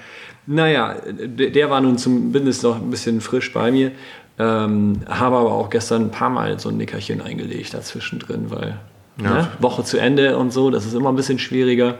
Naja, 0.47 0.97
der, 1.09 1.50
der 1.50 1.71
war 1.71 1.81
nun 1.81 1.99
zumindest 1.99 2.64
noch 2.64 2.76
ein 2.76 2.90
bisschen 2.90 3.21
frisch 3.21 3.52
bei 3.52 3.71
mir. 3.71 3.92
Ähm, 4.38 5.02
habe 5.09 5.37
aber 5.37 5.52
auch 5.52 5.71
gestern 5.71 6.07
ein 6.07 6.11
paar 6.11 6.31
Mal 6.31 6.59
so 6.59 6.71
ein 6.71 6.78
Nickerchen 6.78 7.21
eingelegt 7.21 7.75
dazwischen 7.75 8.19
drin, 8.19 8.47
weil 8.49 8.78
Ja. 9.23 9.31
ne, 9.35 9.49
Woche 9.61 9.85
zu 9.85 9.99
Ende 9.99 10.37
und 10.38 10.52
so, 10.52 10.71
das 10.71 10.87
ist 10.87 10.95
immer 10.95 11.11
ein 11.12 11.16
bisschen 11.16 11.38
schwieriger. 11.38 11.97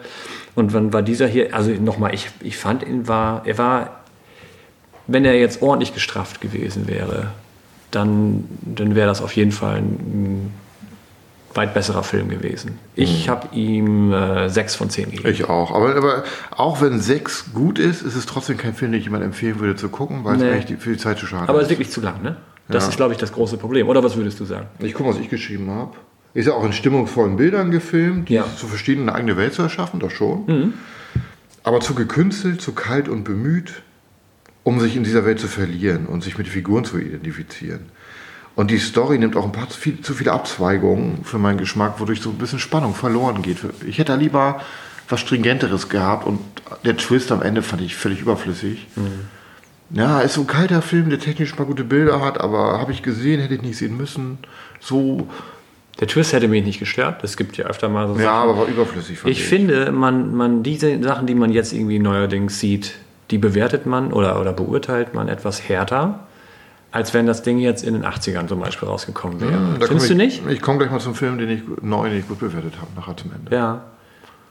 Und 0.55 0.75
wann 0.75 0.93
war 0.93 1.03
dieser 1.03 1.27
hier? 1.27 1.55
Also 1.55 1.71
nochmal, 1.71 2.15
ich, 2.15 2.29
ich 2.41 2.57
fand 2.57 2.83
ihn 2.83 3.09
war, 3.09 3.43
er 3.47 3.57
war, 3.59 4.01
wenn 5.07 5.25
er 5.25 5.39
jetzt 5.39 5.63
ordentlich 5.63 5.95
gestrafft 5.95 6.41
gewesen 6.41 6.87
wäre, 6.89 7.29
dann, 7.91 8.45
dann 8.61 8.95
wäre 8.95 9.07
das 9.07 9.23
auf 9.23 9.35
jeden 9.35 9.53
Fall 9.53 9.77
ein, 9.79 10.53
weit 11.55 11.75
besserer 11.75 12.03
Film 12.03 12.31
gewesen. 12.31 12.79
Ich 12.95 13.29
habe 13.29 13.55
ihm 13.55 14.11
äh, 14.13 14.49
sechs 14.49 14.75
von 14.75 14.89
zehn 14.89 15.11
gegeben. 15.11 15.29
Ich 15.29 15.45
auch. 15.51 15.71
Aber, 15.75 15.95
aber 15.97 16.25
auch 16.51 16.81
wenn 16.81 16.99
sechs 17.01 17.53
gut 17.53 17.79
ist, 17.79 18.01
ist 18.01 18.15
es 18.15 18.25
trotzdem 18.25 18.57
kein 18.57 18.73
Film, 18.75 18.93
den 18.93 19.01
ich 19.01 19.05
jemand 19.05 19.23
empfehlen 19.25 19.59
würde 19.61 19.77
zu 19.77 19.91
gucken, 19.91 20.25
weil 20.25 20.39
Nee. 20.39 20.59
es 20.61 20.65
die- 20.67 20.77
für 20.77 20.93
die 20.93 20.97
Zeit 20.97 21.19
zu 21.19 21.27
schade 21.27 21.49
Aber 21.51 21.59
es 21.59 21.65
ist. 21.65 21.67
ist 21.67 21.71
wirklich 21.79 21.91
zu 21.91 22.01
lang, 22.01 22.23
ne? 22.23 22.37
Das 22.69 22.85
Ja. 22.85 22.89
ist, 22.91 22.97
glaube 22.97 23.13
ich, 23.13 23.19
das 23.19 23.33
große 23.33 23.59
Problem. 23.59 23.87
Oder 23.89 24.03
was 24.03 24.17
würdest 24.17 24.41
du 24.41 24.47
sagen? 24.47 24.67
Ich 24.79 24.95
gucke, 24.95 25.11
was 25.11 25.19
ich 25.19 25.29
geschrieben 25.29 25.71
habe. 25.71 25.93
Ist 26.35 26.47
ja 26.47 26.55
auch 26.55 26.65
in 26.65 26.73
stimmungsvollen 26.73 27.37
Bildern 27.37 27.71
gefilmt, 27.71 28.31
Ja. 28.31 28.45
zu 28.57 28.67
verstehen, 28.67 29.03
eine 29.03 29.15
eigene 29.15 29.37
Welt 29.37 29.53
zu 29.55 29.63
erschaffen, 29.63 30.01
das 30.01 30.13
schon. 30.13 30.75
Aber 31.65 31.81
zu 31.81 31.95
gekünstelt, 31.95 32.61
zu 32.61 32.73
kalt 32.73 33.09
und 33.09 33.25
bemüht, 33.25 33.83
um 34.65 34.81
sich 34.81 34.97
in 34.97 35.05
dieser 35.05 35.25
Welt 35.25 35.41
zu 35.41 35.49
verlieren 35.49 36.07
und 36.07 36.23
sich 36.25 36.39
mit 36.39 36.47
den 36.47 36.53
Figuren 36.53 36.85
zu 36.85 36.99
identifizieren. 36.99 37.87
Und 38.55 38.71
die 38.71 38.79
Story 38.79 39.19
nimmt 39.19 39.37
auch 39.37 39.45
ein 39.45 39.53
paar 39.53 39.69
zu, 39.69 39.79
viel, 39.79 40.01
zu 40.03 40.13
viele 40.15 40.33
Abzweigungen 40.33 41.25
für 41.25 41.39
meinen 41.39 41.59
Geschmack, 41.59 42.01
wodurch 42.01 42.21
so 42.21 42.31
ein 42.31 42.37
bisschen 42.39 42.59
Spannung 42.59 42.95
verloren 42.95 43.43
geht. 43.43 43.59
Ich 43.87 43.99
hätte 43.99 44.13
da 44.13 44.19
lieber 44.19 44.61
was 45.09 45.21
Stringenteres 45.21 45.89
gehabt 45.89 46.27
und 46.27 46.39
der 46.85 46.97
Twist 46.97 47.33
am 47.33 47.43
Ende 47.43 47.63
fand 47.63 47.83
ich 47.83 47.95
völlig 47.97 48.21
überflüssig. 48.21 48.87
Ja, 49.91 50.21
ist 50.21 50.35
so 50.35 50.43
ein 50.43 50.47
kalter 50.47 50.81
Film, 50.83 51.11
der 51.11 51.19
technisch 51.19 51.57
mal 51.59 51.65
gute 51.65 51.85
Bilder 51.85 52.21
hat, 52.25 52.41
aber 52.41 52.79
habe 52.79 52.93
ich 52.93 53.03
gesehen, 53.03 53.41
hätte 53.41 53.55
ich 53.55 53.63
nicht 53.63 53.77
sehen 53.77 53.97
müssen. 53.97 54.39
So, 54.81 55.29
Der 56.01 56.09
Twist 56.09 56.33
hätte 56.33 56.49
mich 56.49 56.65
nicht 56.65 56.79
gestört. 56.79 57.23
Es 57.23 57.37
gibt 57.37 57.57
ja 57.57 57.67
öfter 57.67 57.89
mal 57.89 58.09
so 58.09 58.15
ja, 58.15 58.23
Sachen. 58.23 58.51
aber 58.51 58.59
war 58.59 58.67
überflüssig. 58.67 59.19
fand 59.19 59.31
Ich 59.31 59.45
finde, 59.45 59.93
man, 59.93 60.35
man 60.35 60.63
diese 60.63 61.03
Sachen, 61.03 61.27
die 61.27 61.35
man 61.35 61.53
jetzt 61.53 61.73
irgendwie 61.73 61.99
neuerdings 61.99 62.59
sieht, 62.59 62.95
die 63.31 63.39
bewertet 63.39 63.87
man 63.87 64.13
oder, 64.13 64.41
oder 64.41 64.53
beurteilt 64.53 65.15
man 65.15 65.29
etwas 65.29 65.69
härter, 65.69 66.21
als 66.91 67.15
wenn 67.15 67.27
das 67.27 67.43
Ding 67.43 67.59
jetzt 67.59 67.85
in 67.85 67.95
den 67.95 68.05
80ern 68.05 68.49
zum 68.49 68.61
Beispiel 68.61 68.89
rausgekommen 68.89 69.41
wäre. 69.41 69.53
Da 69.53 69.87
komm 69.87 69.99
Findest 70.01 70.07
ich, 70.07 70.13
du 70.13 70.17
nicht? 70.17 70.43
Ich 70.49 70.61
komme 70.61 70.79
gleich 70.79 70.91
mal 70.91 71.01
zum 71.01 71.15
Film, 71.15 71.39
den 71.39 71.51
ich 71.51 71.63
neu 71.83 72.11
nicht 72.11 72.29
gut 72.29 72.41
bewertet 72.41 72.75
habe, 72.81 72.91
nachher 72.97 73.17
zum 73.17 73.33
Ende. 73.33 73.55
Ja. 73.55 73.83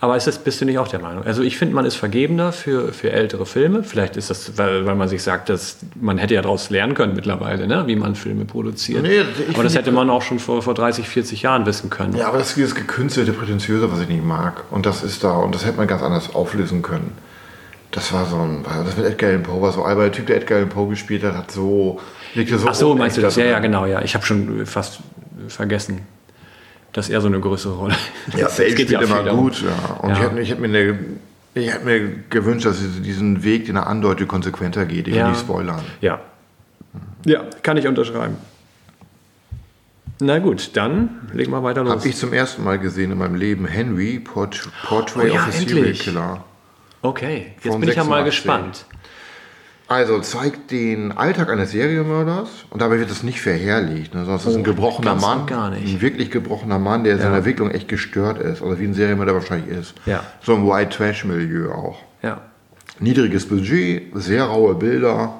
Aber 0.01 0.17
ist 0.17 0.25
das, 0.25 0.39
bist 0.39 0.59
du 0.59 0.65
nicht 0.65 0.79
auch 0.79 0.87
der 0.87 0.99
Meinung? 0.99 1.23
Also 1.23 1.43
ich 1.43 1.59
finde, 1.59 1.75
man 1.75 1.85
ist 1.85 1.93
vergebener 1.93 2.51
für, 2.51 2.91
für 2.91 3.11
ältere 3.11 3.45
Filme. 3.45 3.83
Vielleicht 3.83 4.17
ist 4.17 4.31
das, 4.31 4.57
weil, 4.57 4.87
weil 4.87 4.95
man 4.95 5.07
sich 5.07 5.21
sagt, 5.21 5.47
dass 5.47 5.77
man 5.93 6.17
hätte 6.17 6.33
ja 6.33 6.41
daraus 6.41 6.71
lernen 6.71 6.95
können 6.95 7.15
mittlerweile, 7.15 7.67
ne? 7.67 7.83
wie 7.85 7.95
man 7.95 8.15
Filme 8.15 8.45
produziert. 8.45 9.03
Nee, 9.03 9.21
Aber 9.53 9.61
das 9.61 9.75
hätte 9.75 9.91
man 9.91 10.09
auch 10.09 10.23
schon 10.23 10.39
vor, 10.39 10.63
vor 10.63 10.73
30, 10.73 11.07
40 11.07 11.43
Jahren 11.43 11.67
wissen 11.67 11.91
können. 11.91 12.15
Ja, 12.15 12.29
aber 12.29 12.39
das 12.39 12.49
ist 12.49 12.57
dieses 12.57 12.73
gekünstelte, 12.73 13.31
prätentiöse, 13.31 13.91
was 13.91 14.01
ich 14.01 14.09
nicht 14.09 14.25
mag. 14.25 14.63
Und 14.71 14.87
das 14.87 15.03
ist 15.03 15.23
da, 15.23 15.33
und 15.33 15.53
das 15.53 15.65
hätte 15.67 15.77
man 15.77 15.85
ganz 15.85 16.01
anders 16.01 16.33
auflösen 16.33 16.81
können. 16.81 17.15
Das 17.91 18.11
war 18.11 18.25
so 18.25 18.37
ein, 18.37 18.65
das 18.85 18.97
mit 18.97 19.05
Edgar 19.05 19.29
Allan 19.29 19.43
Poe 19.43 19.61
war 19.61 19.71
so, 19.71 19.85
der 19.85 20.11
Typ, 20.11 20.25
der 20.25 20.37
Edgar 20.37 20.57
Allan 20.57 20.69
Poe 20.69 20.89
gespielt 20.89 21.23
hat, 21.23 21.35
hat 21.35 21.51
so, 21.51 21.99
legte 22.33 22.57
so 22.57 22.67
Ach 22.67 22.73
so, 22.73 22.95
meinst 22.95 23.17
du 23.17 23.21
das? 23.21 23.35
Ja, 23.35 23.45
ja, 23.45 23.59
genau, 23.59 23.85
ja. 23.85 24.01
Ich 24.01 24.15
habe 24.15 24.25
schon 24.25 24.65
fast 24.65 24.99
vergessen, 25.47 26.01
dass 26.93 27.09
er 27.09 27.21
so 27.21 27.27
eine 27.27 27.39
größere 27.39 27.73
Rolle 27.73 27.95
Ja, 28.37 28.47
geht 28.47 28.71
spielt 28.71 28.91
ja 28.91 29.01
immer 29.01 29.23
gut, 29.35 29.61
ja. 29.63 29.93
Und 30.01 30.09
Ja. 30.09 30.15
ich 30.15 30.21
hätte, 30.21 30.39
ich 30.41 30.57
mir 30.59 30.67
eine, 30.67 30.99
ich 31.53 31.71
hätte 31.73 31.85
mir 31.85 32.09
gewünscht, 32.29 32.65
dass 32.65 32.79
sie 32.79 33.01
diesen 33.01 33.43
Weg, 33.43 33.65
den 33.65 33.75
er 33.77 33.87
andeutet, 33.87 34.27
konsequenter 34.27 34.85
geht. 34.85 35.07
Ich 35.07 35.13
will 35.13 35.19
Ja. 35.19 35.29
nicht 35.29 35.39
spoilern. 35.41 35.81
Ja. 36.01 36.19
Ja, 37.25 37.43
kann 37.63 37.77
ich 37.77 37.87
unterschreiben. 37.87 38.35
Na 40.19 40.37
gut, 40.39 40.71
dann 40.75 41.27
legen 41.33 41.51
wir 41.51 41.63
weiter 41.63 41.83
los. 41.83 41.93
Habe 41.95 42.07
ich 42.07 42.15
zum 42.15 42.31
ersten 42.33 42.63
Mal 42.63 42.77
gesehen 42.77 43.11
in 43.11 43.17
meinem 43.17 43.35
Leben 43.35 43.65
Henry, 43.65 44.19
Port 44.19 44.69
Portrait 44.83 45.31
Oh 45.31 45.35
ja, 45.35 45.41
of 45.41 45.47
a 45.47 45.51
Serial 45.51 45.77
endlich. 45.79 45.99
Killer. 46.03 46.43
okay, 47.01 47.53
jetzt 47.55 47.71
Von 47.71 47.81
bin 47.81 47.89
ich 47.89 47.95
ja 47.95 48.03
mal 48.03 48.23
86. 48.23 48.25
gespannt. 48.25 48.85
Also 49.91 50.19
zeigt 50.19 50.71
den 50.71 51.11
Alltag 51.11 51.49
eines 51.49 51.71
Serienmörders 51.71 52.47
und 52.69 52.81
dabei 52.81 52.97
wird 52.99 53.11
es 53.11 53.23
nicht 53.23 53.41
verherrlicht, 53.41 54.13
ne, 54.13 54.21
sondern 54.21 54.37
es 54.37 54.45
ist 54.45 54.55
ein 54.55 54.63
gebrochener 54.63 55.11
Oh, 55.11 55.15
und 55.15 55.21
Mann, 55.21 55.45
gar 55.47 55.69
nicht. 55.69 55.93
ein 55.95 56.01
wirklich 56.01 56.31
gebrochener 56.31 56.79
Mann, 56.79 57.03
der 57.03 57.13
in 57.13 57.19
seiner 57.19 57.31
Ja. 57.31 57.37
Entwicklung 57.39 57.71
echt 57.71 57.87
gestört 57.89 58.37
ist, 58.39 58.61
also 58.61 58.79
wie 58.79 58.85
ein 58.85 58.93
Serienmörder 58.93 59.33
wahrscheinlich 59.33 59.69
ist. 59.77 59.93
Ja. 60.05 60.21
So 60.41 60.55
ein 60.55 60.65
White 60.65 60.95
Trash 60.95 61.25
Milieu 61.25 61.71
auch. 61.73 61.99
Ja. 62.23 62.39
Niedriges 62.99 63.47
Budget, 63.47 64.03
sehr 64.13 64.45
raue 64.45 64.75
Bilder. 64.75 65.33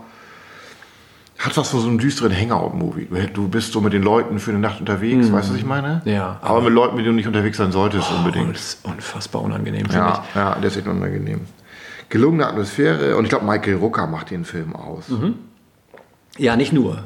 Hat 1.39 1.57
was 1.57 1.69
von 1.69 1.79
so 1.79 1.87
einem 1.87 1.97
düsteren 1.97 2.35
Hangout-Movie. 2.35 3.07
Du 3.33 3.47
bist 3.47 3.71
so 3.73 3.81
mit 3.81 3.93
den 3.93 4.03
Leuten 4.03 4.37
für 4.39 4.51
eine 4.51 4.59
Nacht 4.59 4.79
unterwegs, 4.79 5.31
weißt 5.31 5.47
du, 5.49 5.53
was 5.53 5.59
ich 5.59 5.65
meine? 5.65 6.01
Mhm. 6.05 6.11
Ja. 6.11 6.37
Aber 6.41 6.61
mit 6.61 6.71
Leuten, 6.73 6.95
mit 6.97 7.05
denen 7.05 7.13
du 7.15 7.17
nicht 7.17 7.27
unterwegs 7.27 7.57
sein 7.57 7.71
solltest 7.71 8.07
Oh, 8.11 8.17
unbedingt. 8.17 8.53
das 8.53 8.61
ist 8.73 8.85
unfassbar 8.85 9.41
unangenehm 9.41 9.87
Ja, 9.91 10.23
ja, 10.35 10.55
der 10.55 10.65
ist 10.69 10.77
echt 10.77 10.87
unangenehm. 10.87 11.41
Gelungene 12.11 12.45
Atmosphäre 12.47 13.15
und 13.17 13.23
ich 13.23 13.29
glaube, 13.29 13.45
Michael 13.45 13.77
Rucker 13.77 14.05
macht 14.05 14.29
den 14.29 14.45
Film 14.45 14.75
aus. 14.75 15.09
mich. 15.09 15.33
Ja, 16.37 16.55
nicht 16.55 16.71
nur. 16.73 17.03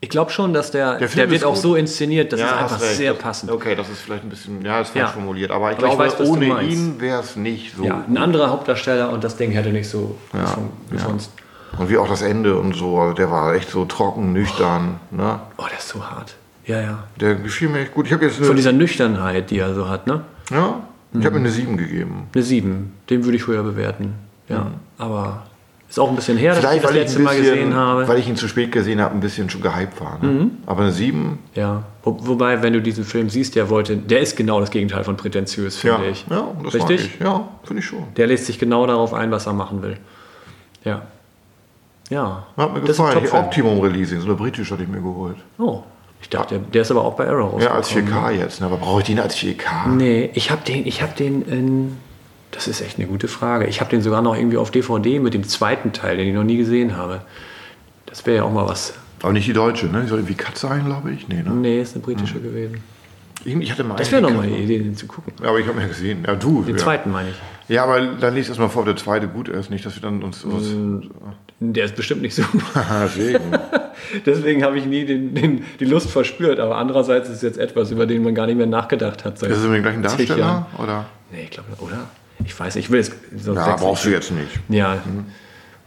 Ich 0.00 0.10
glaube 0.10 0.30
schon, 0.30 0.52
dass 0.52 0.70
der, 0.70 0.90
Der 0.92 0.98
der, 1.00 1.08
Film 1.08 1.30
wird 1.30 1.40
ist 1.40 1.46
auch 1.46 1.54
gut. 1.54 1.62
so 1.62 1.74
inszeniert, 1.76 2.30
das 2.32 2.40
ist 2.40 2.46
hast 2.46 2.72
einfach 2.72 2.80
recht. 2.82 2.96
sehr 2.96 3.12
Das- 3.14 3.22
passend. 3.22 3.50
Okay, 3.50 3.74
das 3.74 3.88
ist 3.88 4.00
vielleicht 4.00 4.22
ein 4.24 4.28
bisschen, 4.28 4.62
ja, 4.62 4.80
ist 4.80 4.90
falsch 4.90 5.06
Ja. 5.06 5.08
formuliert, 5.08 5.50
aber 5.50 5.72
ich 5.72 5.78
Aber 5.78 5.86
ich 5.88 5.94
glaube, 5.94 6.04
weiß, 6.04 6.20
was 6.20 6.26
du 6.28 6.32
ohne 6.34 6.62
ihn 6.62 7.00
wäre 7.00 7.20
es 7.20 7.36
nicht 7.36 7.74
so. 7.74 7.84
Ja, 7.84 8.04
ein 8.06 8.18
anderer 8.18 8.50
Hauptdarsteller 8.50 9.10
und 9.10 9.24
das 9.24 9.36
Ding 9.36 9.50
hätte 9.52 9.70
nicht 9.70 9.88
so 9.88 10.16
ja. 10.34 10.58
gefunzt. 10.90 11.30
Und 11.78 11.88
wie 11.88 11.96
auch 11.96 12.06
das 12.08 12.20
Ende 12.22 12.56
und 12.58 12.74
so, 12.76 12.98
also 12.98 13.14
der 13.14 13.30
war 13.30 13.54
echt 13.54 13.70
so 13.70 13.84
trocken, 13.86 14.32
nüchtern. 14.34 15.00
Ne? 15.10 15.40
Oh, 15.56 15.64
der 15.70 15.78
ist 15.78 15.88
so 15.88 16.04
hart. 16.04 16.34
Ja, 16.66 16.80
ja. 16.82 17.04
Der 17.18 17.34
gefiel 17.36 17.68
mir 17.70 17.80
echt 17.80 17.94
gut. 17.94 18.06
Ich 18.06 18.12
habe 18.12 18.26
jetzt 18.26 18.36
Von 18.44 18.56
dieser 18.56 18.72
Nüchternheit, 18.72 19.50
die 19.50 19.58
er 19.58 19.74
so 19.74 19.88
hat, 19.88 20.06
ne? 20.06 20.20
ja, 20.50 20.80
ich 21.14 21.20
Mhm. 21.20 21.24
habe 21.24 21.34
mir 21.36 21.40
eine 21.40 21.50
7 21.50 21.76
gegeben. 21.76 22.26
Eine 22.34 22.42
7. 22.42 22.92
Den 23.08 23.24
würde 23.24 23.36
ich 23.36 23.46
höher 23.46 23.62
bewerten. 23.62 24.14
Ja, 24.48 24.72
aber 24.98 25.44
ist 25.88 25.98
auch 26.00 26.10
ein 26.10 26.16
bisschen 26.16 26.36
her, 26.36 26.54
dass 26.54 26.58
ich 26.64 26.68
Vielleicht, 26.68 26.84
das 26.84 26.90
weil 26.90 26.96
ich, 26.96 27.02
letzte 27.04 27.18
ein 27.20 27.22
Mal 27.24 27.36
bisschen, 27.36 27.54
gesehen 27.54 27.74
habe. 27.74 28.08
weil 28.08 28.18
ich 28.18 28.28
ihn 28.28 28.36
zu 28.36 28.48
spät 28.48 28.72
gesehen 28.72 29.00
habe, 29.00 29.14
ein 29.14 29.20
bisschen 29.20 29.48
schon 29.48 29.62
gehypt 29.62 30.00
war. 30.00 30.18
Ne? 30.20 30.28
Mhm. 30.28 30.50
Aber 30.66 30.82
eine 30.82 30.92
7, 30.92 31.38
ja. 31.54 31.84
Wo, 32.02 32.18
wobei, 32.26 32.60
wenn 32.62 32.72
du 32.72 32.82
diesen 32.82 33.04
Film 33.04 33.30
siehst, 33.30 33.54
der 33.54 33.70
wollte, 33.70 33.96
der 33.96 34.20
ist 34.20 34.36
genau 34.36 34.58
das 34.60 34.70
Gegenteil 34.70 35.04
von 35.04 35.16
prätentiös, 35.16 35.82
ja, 35.82 35.94
finde 35.96 36.10
ich. 36.10 36.26
ja, 36.28 36.48
das 36.64 36.74
Richtig? 36.74 37.14
ich. 37.14 37.20
Ja, 37.20 37.48
finde 37.62 37.80
ich 37.80 37.86
schon. 37.86 38.02
Der 38.16 38.26
lässt 38.26 38.46
sich 38.46 38.58
genau 38.58 38.86
darauf 38.86 39.14
ein, 39.14 39.30
was 39.30 39.46
er 39.46 39.52
machen 39.54 39.82
will. 39.82 39.96
Ja. 40.84 41.02
Ja. 42.10 42.46
Hat 42.56 42.74
mir 42.74 42.80
gefallen. 42.82 43.26
Optimum 43.32 43.80
Releasing, 43.80 44.20
so 44.20 44.26
eine 44.26 44.34
britische 44.34 44.74
hatte 44.74 44.82
ich 44.82 44.88
mir 44.88 45.00
geholt. 45.00 45.36
Oh. 45.58 45.82
Ich 46.24 46.30
dachte, 46.30 46.58
der, 46.58 46.80
ist 46.80 46.90
aber 46.90 47.04
auch 47.04 47.16
bei 47.16 47.28
Arrow 47.28 47.62
Ja, 47.62 47.72
als 47.72 47.88
rausgekommen. 47.88 48.24
4K 48.24 48.30
jetzt, 48.30 48.60
ne? 48.62 48.66
aber 48.66 48.78
brauche 48.78 49.02
ich 49.02 49.06
den 49.06 49.20
als 49.20 49.36
4K? 49.36 49.88
Nee, 49.88 50.30
ich 50.32 50.50
habe 50.50 50.62
den, 50.64 50.86
ich 50.86 51.02
habe 51.02 51.12
den 51.14 51.42
in. 51.42 51.96
Das 52.50 52.66
ist 52.66 52.80
echt 52.80 52.98
eine 52.98 53.06
gute 53.06 53.28
Frage. 53.28 53.66
Ich 53.66 53.80
habe 53.80 53.90
den 53.90 54.00
sogar 54.00 54.22
noch 54.22 54.34
irgendwie 54.34 54.56
auf 54.56 54.70
DVD 54.70 55.18
mit 55.18 55.34
dem 55.34 55.46
zweiten 55.46 55.92
Teil, 55.92 56.16
den 56.16 56.28
ich 56.28 56.34
noch 56.34 56.44
nie 56.44 56.56
gesehen 56.56 56.96
habe. 56.96 57.20
Das 58.06 58.24
wäre 58.24 58.38
ja 58.38 58.42
auch 58.44 58.52
mal 58.52 58.66
was. 58.66 58.94
Aber 59.20 59.34
nicht 59.34 59.46
die 59.46 59.52
deutsche, 59.52 59.86
ne? 59.86 60.00
Die 60.00 60.08
soll 60.08 60.20
irgendwie 60.20 60.34
Cut 60.34 60.56
sein, 60.56 60.86
glaube 60.86 61.10
ich. 61.12 61.28
Nee, 61.28 61.42
ne? 61.42 61.50
Nee, 61.50 61.82
ist 61.82 61.94
eine 61.94 62.02
britische 62.02 62.40
gewesen. 62.40 62.82
Ich, 63.44 63.54
ich 63.54 63.70
hatte 63.70 63.84
mal 63.84 63.96
Das 63.96 64.10
wäre 64.10 64.22
nochmal 64.22 64.46
eine 64.46 64.56
Idee, 64.56 64.78
den 64.78 64.96
zu 64.96 65.06
gucken. 65.06 65.34
Ja, 65.42 65.50
aber 65.50 65.58
ich 65.58 65.66
habe 65.66 65.78
mir 65.78 65.88
gesehen. 65.88 66.24
Ja, 66.26 66.36
du. 66.36 66.62
Den 66.62 66.76
ja. 66.76 66.82
zweiten 66.82 67.10
meine 67.10 67.28
ich. 67.30 67.36
Ja, 67.68 67.84
aber 67.84 68.00
dann 68.00 68.34
liest 68.34 68.48
erstmal 68.48 68.68
vor, 68.68 68.80
ob 68.80 68.86
der 68.86 68.96
zweite 68.96 69.26
gut 69.26 69.48
ist. 69.48 69.70
Nicht, 69.70 69.86
dass 69.86 69.94
wir 69.94 70.02
dann 70.02 70.22
uns. 70.22 70.44
uns 70.44 71.06
Der 71.60 71.84
ist 71.84 71.96
bestimmt 71.96 72.22
nicht 72.22 72.34
so. 72.34 72.42
Deswegen. 73.04 73.40
Deswegen 74.26 74.62
habe 74.64 74.78
ich 74.78 74.84
nie 74.84 75.04
den, 75.04 75.34
den, 75.34 75.64
die 75.80 75.84
Lust 75.86 76.10
verspürt. 76.10 76.60
Aber 76.60 76.76
andererseits 76.76 77.28
ist 77.28 77.36
es 77.36 77.42
jetzt 77.42 77.58
etwas, 77.58 77.90
über 77.90 78.06
den 78.06 78.22
man 78.22 78.34
gar 78.34 78.46
nicht 78.46 78.56
mehr 78.56 78.66
nachgedacht 78.66 79.24
hat. 79.24 79.38
Seit 79.38 79.50
Ist 79.50 79.58
es 79.58 79.64
mit 79.64 79.76
dem 79.76 79.82
gleichen 79.82 80.02
Jahren. 80.02 80.16
Darsteller? 80.18 80.66
Oder? 80.78 81.06
Nee, 81.32 81.44
ich 81.44 81.50
glaube, 81.50 81.68
oder? 81.78 82.06
Ich 82.44 82.58
weiß 82.58 82.74
nicht, 82.74 82.86
ich 82.86 82.90
will 82.90 83.00
es. 83.00 83.12
sonst 83.36 83.56
Ja, 83.56 83.76
brauchst 83.76 84.04
du 84.04 84.10
jetzt 84.10 84.30
nicht. 84.30 84.60
Ja. 84.68 84.94
Äh, 84.94 84.98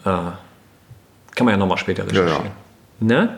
kann 0.04 1.46
man 1.46 1.50
ja 1.50 1.58
nochmal 1.58 1.78
später 1.78 2.04
Ja, 2.12 2.22
recherchieren. 2.22 2.52
Ne? 3.00 3.38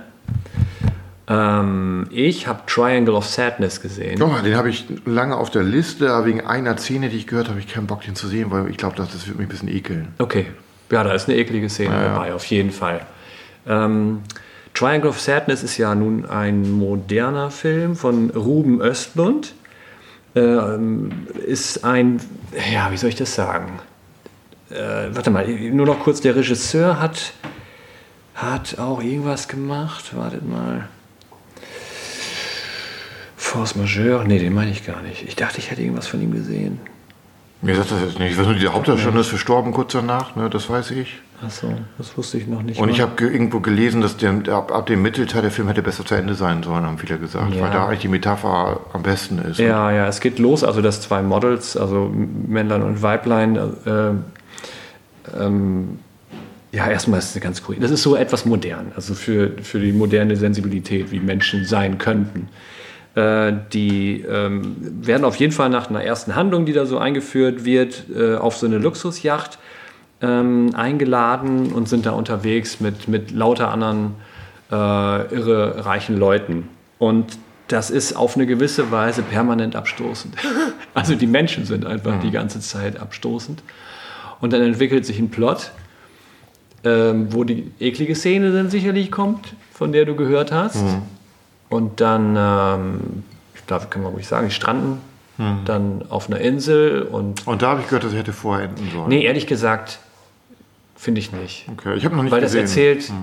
Ähm, 1.30 2.08
ich 2.10 2.48
habe 2.48 2.62
Triangle 2.66 3.14
of 3.14 3.26
Sadness 3.26 3.82
gesehen. 3.82 4.22
Oh, 4.22 4.34
den 4.44 4.56
habe 4.56 4.70
ich 4.70 4.86
lange 5.06 5.38
auf 5.38 5.52
der 5.52 5.64
Liste, 5.64 6.12
aber 6.12 6.26
wegen 6.26 6.42
einer 6.42 6.76
Szene, 6.78 7.10
die 7.10 7.18
ich 7.18 7.28
gehört 7.28 7.48
habe, 7.48 7.60
habe 7.60 7.66
ich 7.68 7.72
keinen 7.72 7.86
Bock, 7.88 8.02
den 8.02 8.16
zu 8.16 8.28
sehen, 8.28 8.50
weil 8.50 8.68
ich 8.70 8.78
glaube, 8.78 8.96
das, 8.96 9.12
das 9.12 9.28
wird 9.28 9.38
mich 9.38 9.46
ein 9.46 9.50
bisschen 9.50 9.70
ekeln. 9.70 10.08
Okay. 10.18 10.48
Ja, 10.92 11.04
da 11.04 11.14
ist 11.14 11.30
eine 11.30 11.38
eklige 11.38 11.70
Szene 11.70 11.94
Ja, 11.94 12.02
ja. 12.02 12.14
dabei, 12.14 12.34
auf 12.34 12.46
jeden 12.46 12.72
Fall. 12.72 13.02
Ähm, 13.68 14.22
Triangle 14.74 15.10
of 15.10 15.20
Sadness 15.20 15.62
ist 15.62 15.78
ja 15.78 15.94
nun 15.94 16.26
ein 16.26 16.72
moderner 16.72 17.52
Film 17.52 17.96
von 17.96 18.32
Ruben 18.32 18.82
Östlund. 18.82 19.54
Ähm, 20.36 21.28
ist 21.46 21.84
ein, 21.84 22.20
ja, 22.74 22.92
wie 22.92 22.98
soll 22.98 23.10
ich 23.10 23.16
das 23.16 23.36
sagen? 23.36 23.80
Äh, 24.72 25.10
warte 25.14 25.30
mal, 25.30 25.48
nur 25.48 25.86
noch 25.86 26.00
kurz, 26.00 26.22
der 26.22 26.36
Regisseur 26.36 27.00
hat, 27.00 27.34
hat 28.34 28.80
auch 28.80 29.02
irgendwas 29.04 29.48
gemacht. 29.48 30.16
Wartet 30.16 30.48
mal. 30.48 30.88
Force 33.50 33.76
Majeure? 33.76 34.26
Nee, 34.26 34.40
den 34.40 34.54
meine 34.54 34.70
ich 34.72 34.86
gar 34.86 35.02
nicht. 35.02 35.24
Ich 35.28 35.36
dachte, 35.36 35.58
ich 35.58 35.72
hätte 35.72 35.82
irgendwas 35.82 36.08
von 36.08 36.22
ihm 36.22 36.32
gesehen. 36.32 36.80
Mir 37.62 37.76
sagt 37.76 37.92
das 37.92 38.02
jetzt 38.02 38.20
nicht. 38.20 38.32
Ich 38.32 38.38
weiß 38.38 38.46
nur, 38.46 38.56
die 38.56 38.68
Hauptdarstellerin 38.68 39.20
ist 39.20 39.28
verstorben 39.28 39.74
kurz 39.74 39.92
danach, 39.92 40.36
ne? 40.36 40.50
das 40.50 40.70
weiß 40.70 40.92
ich. 40.92 41.18
Achso, 41.46 41.74
das 41.98 42.16
wusste 42.18 42.38
ich 42.38 42.48
noch 42.48 42.62
nicht. 42.62 42.80
Und 42.80 42.88
mal. 42.88 42.94
ich 42.94 43.02
habe 43.02 43.14
ge- 43.16 43.32
irgendwo 43.32 43.60
gelesen, 43.60 44.02
dass 44.02 44.16
der, 44.18 44.34
ab, 44.50 44.72
ab 44.72 44.86
dem 44.86 45.02
Mittelteil 45.02 45.42
der 45.42 45.52
Film 45.52 45.68
hätte 45.68 45.82
besser 45.82 46.06
zu 46.06 46.14
Ende 46.16 46.36
sein 46.36 46.64
sollen, 46.64 46.86
haben 46.86 46.98
viele 47.00 47.18
gesagt, 47.18 47.54
Ja. 47.56 47.62
weil 47.62 47.72
da 47.72 47.88
eigentlich 47.88 48.00
die 48.00 48.08
Metapher 48.08 48.82
am 48.94 49.02
besten 49.04 49.40
ist. 49.40 49.58
Ja, 49.58 49.92
ja, 49.92 50.08
es 50.08 50.20
geht 50.22 50.38
los, 50.40 50.64
also 50.64 50.82
dass 50.82 51.02
zwei 51.02 51.22
Models, 51.22 51.76
also 51.76 52.14
Männlein 52.48 52.84
und 52.84 53.02
Weiblein, 53.02 53.56
äh, 53.58 54.12
ähm, 55.42 56.00
ja, 56.72 56.88
erstmal 56.88 57.20
ist 57.20 57.36
es 57.36 57.42
ganz 57.42 57.64
cool. 57.68 57.78
Das 57.80 57.90
ist 57.92 58.04
so 58.04 58.16
etwas 58.16 58.46
modern, 58.46 58.92
also 58.96 59.16
für, 59.16 59.52
für 59.64 59.80
die 59.80 59.92
moderne 59.92 60.36
Sensibilität, 60.36 61.12
wie 61.12 61.20
Menschen 61.20 61.66
sein 61.66 61.98
könnten. 61.98 62.48
Äh, 63.20 63.54
die 63.74 64.22
ähm, 64.22 64.76
werden 65.06 65.26
auf 65.26 65.36
jeden 65.36 65.52
Fall 65.52 65.70
nach 65.70 65.90
einer 65.90 66.04
ersten 66.04 66.36
Handlung, 66.36 66.66
die 66.66 66.72
da 66.72 66.86
so 66.86 66.98
eingeführt 66.98 67.66
wird, 67.66 68.06
äh, 68.16 68.36
auf 68.36 68.56
so 68.56 68.66
eine 68.66 68.78
Luxusjacht 68.78 69.60
ähm, 70.22 70.72
eingeladen 70.74 71.74
und 71.74 71.90
sind 71.90 72.06
da 72.06 72.12
unterwegs 72.12 72.80
mit, 72.80 73.10
mit 73.10 73.32
lauter 73.32 73.72
anderen 73.72 74.16
äh, 74.72 74.76
irre 74.76 75.86
reichen 75.86 76.18
Leuten. 76.18 76.70
Und 76.98 77.38
das 77.68 77.90
ist 77.90 78.14
auf 78.14 78.36
eine 78.36 78.46
gewisse 78.46 78.90
Weise 78.92 79.22
permanent 79.22 79.76
abstoßend. 79.76 80.36
Also 80.96 81.14
die 81.14 81.28
Menschen 81.28 81.66
sind 81.66 81.86
einfach 81.86 82.20
die 82.20 82.32
ganze 82.32 82.60
Zeit 82.62 83.00
abstoßend. 83.00 83.62
Und 84.42 84.54
dann 84.54 84.62
entwickelt 84.64 85.06
sich 85.06 85.20
ein 85.20 85.30
Plot, 85.30 85.72
ähm, 86.84 87.32
wo 87.32 87.44
die 87.44 87.72
eklige 87.80 88.16
Szene 88.16 88.52
dann 88.52 88.72
sicherlich 88.72 89.12
kommt, 89.12 89.54
von 89.72 89.92
der 89.92 90.06
du 90.06 90.16
gehört 90.16 90.52
hast. 90.52 90.84
Und 91.70 92.02
dann, 92.02 92.36
ähm, 92.38 93.24
ich 93.54 93.64
darf, 93.66 93.90
kann 93.90 94.04
man 94.04 94.14
ruhig 94.14 94.28
sagen, 94.28 94.48
die 94.48 94.54
stranden 94.54 95.02
dann 95.64 96.04
auf 96.10 96.28
einer 96.28 96.40
Insel 96.40 97.04
und 97.04 97.48
Und 97.48 97.62
da 97.62 97.70
habe 97.70 97.80
ich 97.80 97.88
gehört, 97.88 98.04
das 98.04 98.14
hätte 98.14 98.34
vorher 98.34 98.68
enden 98.68 98.90
sollen. 98.92 99.08
Nee, 99.08 99.24
ehrlich 99.24 99.48
gesagt, 99.48 100.00
finde 100.98 101.20
ich 101.20 101.32
nicht. 101.32 101.66
Okay, 101.72 101.96
ich 101.96 102.04
habe 102.04 102.14
noch 102.14 102.24
nicht 102.24 102.32
Weil 102.34 102.42
das 102.42 102.52
gesehen. 102.52 102.98
erzählt, 102.98 103.14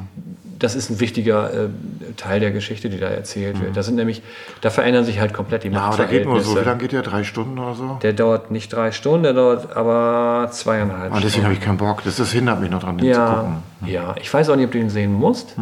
das 0.58 0.74
ist 0.74 0.88
ein 0.88 0.98
wichtiger 1.00 1.52
äh, 1.52 1.68
Teil 2.16 2.40
der 2.40 2.52
Geschichte, 2.52 2.88
die 2.88 2.98
da 2.98 3.08
erzählt 3.08 3.60
wird. 3.60 3.76
Das 3.76 3.84
sind 3.84 3.96
nämlich, 3.96 4.22
da 4.62 4.70
verändern 4.70 5.04
sich 5.04 5.20
halt 5.20 5.34
komplett 5.34 5.64
die 5.64 5.68
Ja, 5.68 5.80
aber 5.80 5.96
der 5.98 6.06
geht 6.06 6.24
nur 6.24 6.40
so. 6.40 6.52
Wie 6.52 6.54
Machtverhältnisse. 6.54 6.64
lange 6.70 6.80
geht 6.80 6.92
der? 6.92 7.02
Drei 7.02 7.24
Stunden 7.24 7.58
oder 7.58 7.74
so? 7.74 7.98
Der 8.02 8.14
dauert 8.14 8.50
nicht 8.50 8.72
drei 8.72 8.92
Stunden, 8.92 9.24
der 9.24 9.34
dauert 9.34 9.76
aber 9.76 10.48
zweieinhalb 10.52 11.12
Und 11.12 11.22
deswegen 11.22 11.44
habe 11.44 11.52
ich 11.52 11.60
keinen 11.60 11.76
Bock. 11.76 12.02
Das, 12.02 12.16
das 12.16 12.32
hindert 12.32 12.62
mich 12.62 12.70
noch 12.70 12.82
dran, 12.82 12.96
den 12.96 13.12
zu 13.12 13.20
ja, 13.20 13.34
gucken. 13.34 13.56
Hm. 13.80 13.88
ja, 13.88 14.14
ich 14.18 14.32
weiß 14.32 14.48
auch 14.48 14.56
nicht, 14.56 14.64
ob 14.64 14.72
du 14.72 14.78
ihn 14.78 14.88
sehen 14.88 15.12
musst, 15.12 15.54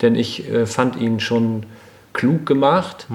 denn 0.00 0.16
ich 0.16 0.50
äh, 0.50 0.66
fand 0.66 0.96
ihn 0.96 1.20
schon 1.20 1.62
klug 2.12 2.46
gemacht, 2.46 3.06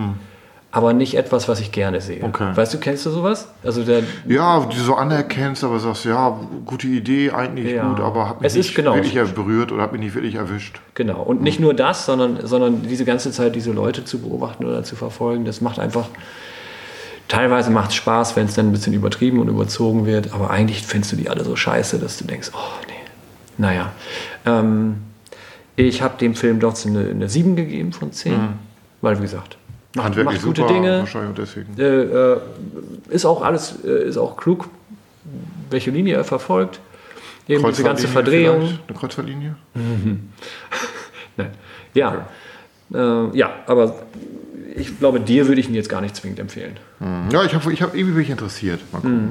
aber 0.72 0.94
nicht 0.94 1.16
etwas, 1.16 1.48
was 1.48 1.60
ich 1.60 1.72
gerne 1.72 2.02
sehe. 2.02 2.20
Hm. 2.22 2.30
Okay. 2.30 2.52
Weißt 2.56 2.74
du, 2.74 2.78
kennst 2.80 3.06
du 3.06 3.10
sowas? 3.10 3.48
Also 3.64 3.84
der, 3.84 4.04
Ja, 4.28 4.60
die 4.66 4.76
du 4.76 4.84
so 4.84 4.96
anerkennst, 4.96 5.64
aber 5.64 5.80
sagst, 5.80 6.06
ja, 6.06 6.38
gute 6.66 6.88
Idee, 6.88 7.32
eigentlich 7.32 7.72
Ja. 7.74 7.88
gut, 7.90 8.00
aber 8.00 8.30
hat 8.30 8.42
mich 8.42 8.48
Es 8.52 8.56
nicht 8.56 8.76
genau 8.76 8.94
wirklich 8.96 9.14
so. 9.14 9.34
berührt 9.34 9.72
oder 9.72 9.84
hat 9.84 9.92
mich 9.94 10.02
nicht 10.02 10.14
wirklich 10.14 10.36
erwischt. 10.36 10.80
Genau. 10.94 11.22
Und 11.22 11.42
nicht 11.42 11.60
nur 11.60 11.74
das, 11.74 12.06
sondern, 12.06 12.46
sondern 12.46 12.84
diese 12.84 13.06
ganze 13.06 13.32
Zeit 13.32 13.56
diese 13.56 13.72
Leute 13.72 14.04
zu 14.06 14.20
beobachten 14.20 14.66
oder 14.66 14.84
zu 14.84 14.96
verfolgen, 14.96 15.46
das 15.46 15.62
macht 15.62 15.80
einfach. 15.80 16.08
Teilweise 17.28 17.72
macht 17.72 17.90
es 17.90 17.96
Spaß, 17.96 18.36
wenn 18.38 18.46
es 18.46 18.54
dann 18.54 18.68
ein 18.68 18.72
bisschen 18.72 18.94
übertrieben 18.94 19.40
und 19.40 19.50
überzogen 19.50 20.06
wird, 20.06 20.34
aber 20.34 20.50
eigentlich 20.50 20.86
findest 20.86 21.12
du 21.12 21.16
die 21.18 21.30
alle 21.30 21.44
so 21.44 21.56
scheiße, 21.58 22.00
dass 22.00 22.18
du 22.18 22.24
denkst, 22.26 22.52
oh 22.54 22.58
nee. 22.88 22.94
Naja. 23.58 23.92
Ähm, 24.46 24.98
ich 25.76 26.02
habe 26.02 26.18
dem 26.20 26.36
Film 26.36 26.60
trotzdem 26.60 26.96
eine, 26.96 27.10
eine 27.10 27.28
7 27.30 27.56
gegeben 27.58 27.92
von 27.92 28.12
10, 28.14 28.34
weil, 29.02 29.18
wie 29.18 29.22
gesagt, 29.24 29.58
macht, 29.96 30.16
macht 30.24 30.42
gute 30.44 30.62
super, 30.62 30.74
Dinge. 30.74 31.06
Äh, 31.78 31.84
äh, 31.84 32.38
ist 33.10 33.26
auch 33.26 33.42
alles, 33.42 33.76
äh, 33.86 34.08
ist 34.08 34.18
auch 34.18 34.38
klug, 34.38 34.70
welche 35.70 35.92
Linie 35.92 36.16
er 36.16 36.24
verfolgt. 36.24 36.80
Eben 37.48 37.64
diese 37.66 37.84
ganze 37.84 38.08
Verdrehung. 38.08 38.78
Eine 38.88 38.98
Kreuzfahrtlinie? 38.98 39.56
Nein. 41.38 41.52
Ja. 41.94 42.28
Äh, 42.94 43.38
ja, 43.38 43.54
aber 43.68 43.96
ich 44.76 44.98
glaube, 45.00 45.20
dir 45.20 45.48
würde 45.48 45.60
ich 45.62 45.68
ihn 45.70 45.76
jetzt 45.76 45.90
gar 45.90 46.02
nicht 46.02 46.16
zwingend 46.16 46.40
empfehlen. 46.40 46.78
Hm. 47.00 47.30
Ja, 47.32 47.44
ich 47.44 47.54
habe 47.56 47.72
ich 47.74 47.82
hab, 47.82 47.94
irgendwie 47.96 48.14
bin 48.14 48.22
ich 48.24 48.30
interessiert. 48.30 48.82
Mal 48.92 49.00
gucken. 49.02 49.26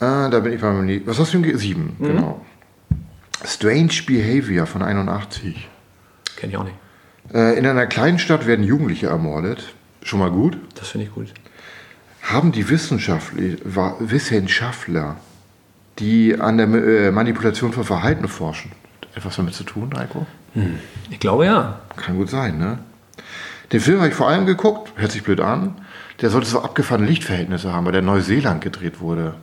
Mhm. 0.00 0.06
Äh, 0.06 0.30
da 0.30 0.40
bin 0.40 0.52
ich 0.52 0.60
beim 0.60 0.84
Nie- 0.86 1.02
Was 1.04 1.18
hast 1.18 1.32
du 1.34 1.40
gegeben? 1.40 1.58
Sieben, 1.58 1.96
Mhm. 1.98 2.06
genau. 2.06 2.44
Strange 3.44 3.92
Behavior 4.06 4.66
von 4.66 4.82
81. 4.82 5.68
Kenne 6.36 6.52
ich 6.52 6.58
auch 6.58 6.64
nicht. 6.64 6.76
Äh, 7.32 7.58
in 7.58 7.66
einer 7.66 7.86
kleinen 7.86 8.18
Stadt 8.18 8.46
werden 8.46 8.64
Jugendliche 8.64 9.06
ermordet. 9.06 9.74
Schon 10.02 10.18
mal 10.18 10.30
gut. 10.30 10.58
Das 10.74 10.88
finde 10.88 11.06
ich 11.06 11.14
gut. 11.14 11.28
Haben 12.22 12.52
die 12.52 12.68
Wissenschaftler, 12.68 15.16
die 15.98 16.40
an 16.40 16.58
der 16.58 16.66
äh, 16.66 17.10
Manipulation 17.10 17.72
von 17.72 17.84
Verhalten 17.84 18.28
forschen, 18.28 18.72
etwas 19.14 19.36
damit 19.36 19.54
zu 19.54 19.64
tun, 19.64 19.90
Heiko? 19.96 20.26
Ich 21.10 21.20
glaube 21.20 21.46
ja. 21.46 21.80
Kann 21.96 22.16
gut 22.16 22.30
sein, 22.30 22.58
ne? 22.58 22.78
Den 23.72 23.80
Film 23.80 23.98
habe 23.98 24.08
ich 24.08 24.14
vor 24.14 24.28
allem 24.28 24.46
geguckt, 24.46 24.92
hört 24.96 25.12
sich 25.12 25.22
blöd 25.22 25.40
an. 25.40 25.74
Der 26.20 26.30
sollte 26.30 26.46
so 26.46 26.62
abgefahrene 26.62 27.06
Lichtverhältnisse 27.06 27.72
haben, 27.72 27.86
weil 27.86 27.92
der 27.92 28.00
in 28.00 28.06
Neuseeland 28.06 28.60
gedreht 28.60 29.00
wurde. 29.00 29.34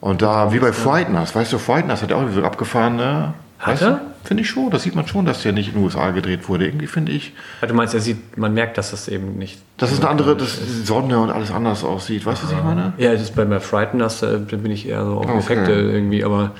Und 0.00 0.22
da, 0.22 0.52
wie 0.52 0.58
bei 0.58 0.72
Frighteners, 0.72 1.34
weißt 1.34 1.52
du, 1.52 1.58
Frighteners 1.58 2.02
hat 2.02 2.10
ja 2.10 2.16
auch 2.16 2.28
so 2.30 2.44
abgefahrene. 2.44 3.34
Hat 3.60 3.80
er? 3.82 4.00
Finde 4.24 4.42
ich 4.42 4.48
schon, 4.50 4.70
das 4.70 4.82
sieht 4.82 4.94
man 4.94 5.06
schon, 5.06 5.26
dass 5.26 5.42
der 5.42 5.52
nicht 5.52 5.68
in 5.68 5.74
den 5.74 5.84
USA 5.84 6.10
gedreht 6.10 6.48
wurde. 6.48 6.66
Irgendwie 6.66 6.86
finde 6.86 7.12
ich, 7.12 7.34
Du 7.66 7.74
meinst, 7.74 7.94
er 7.94 8.00
sieht, 8.00 8.36
man 8.38 8.54
merkt, 8.54 8.78
dass 8.78 8.90
das 8.90 9.06
eben 9.08 9.36
nicht. 9.38 9.60
dass 9.76 9.92
es 9.92 10.00
eine 10.00 10.08
andere, 10.08 10.34
dass 10.36 10.58
die 10.58 10.82
Sonne 10.84 11.18
und 11.20 11.30
alles 11.30 11.50
anders 11.50 11.84
aussieht. 11.84 12.24
Weißt 12.26 12.42
du, 12.42 12.46
was 12.46 12.52
ich 12.52 12.62
meine? 12.64 12.92
Ja, 12.96 13.12
das 13.12 13.22
ist 13.22 13.36
bei 13.36 13.44
mir 13.44 13.60
Frighteners, 13.60 14.20
da 14.20 14.36
bin 14.38 14.70
ich 14.70 14.88
eher 14.88 15.04
so 15.04 15.18
auf 15.18 15.26
Okay. 15.26 15.38
Effekte 15.38 15.72
irgendwie, 15.72 16.24
aber 16.24 16.52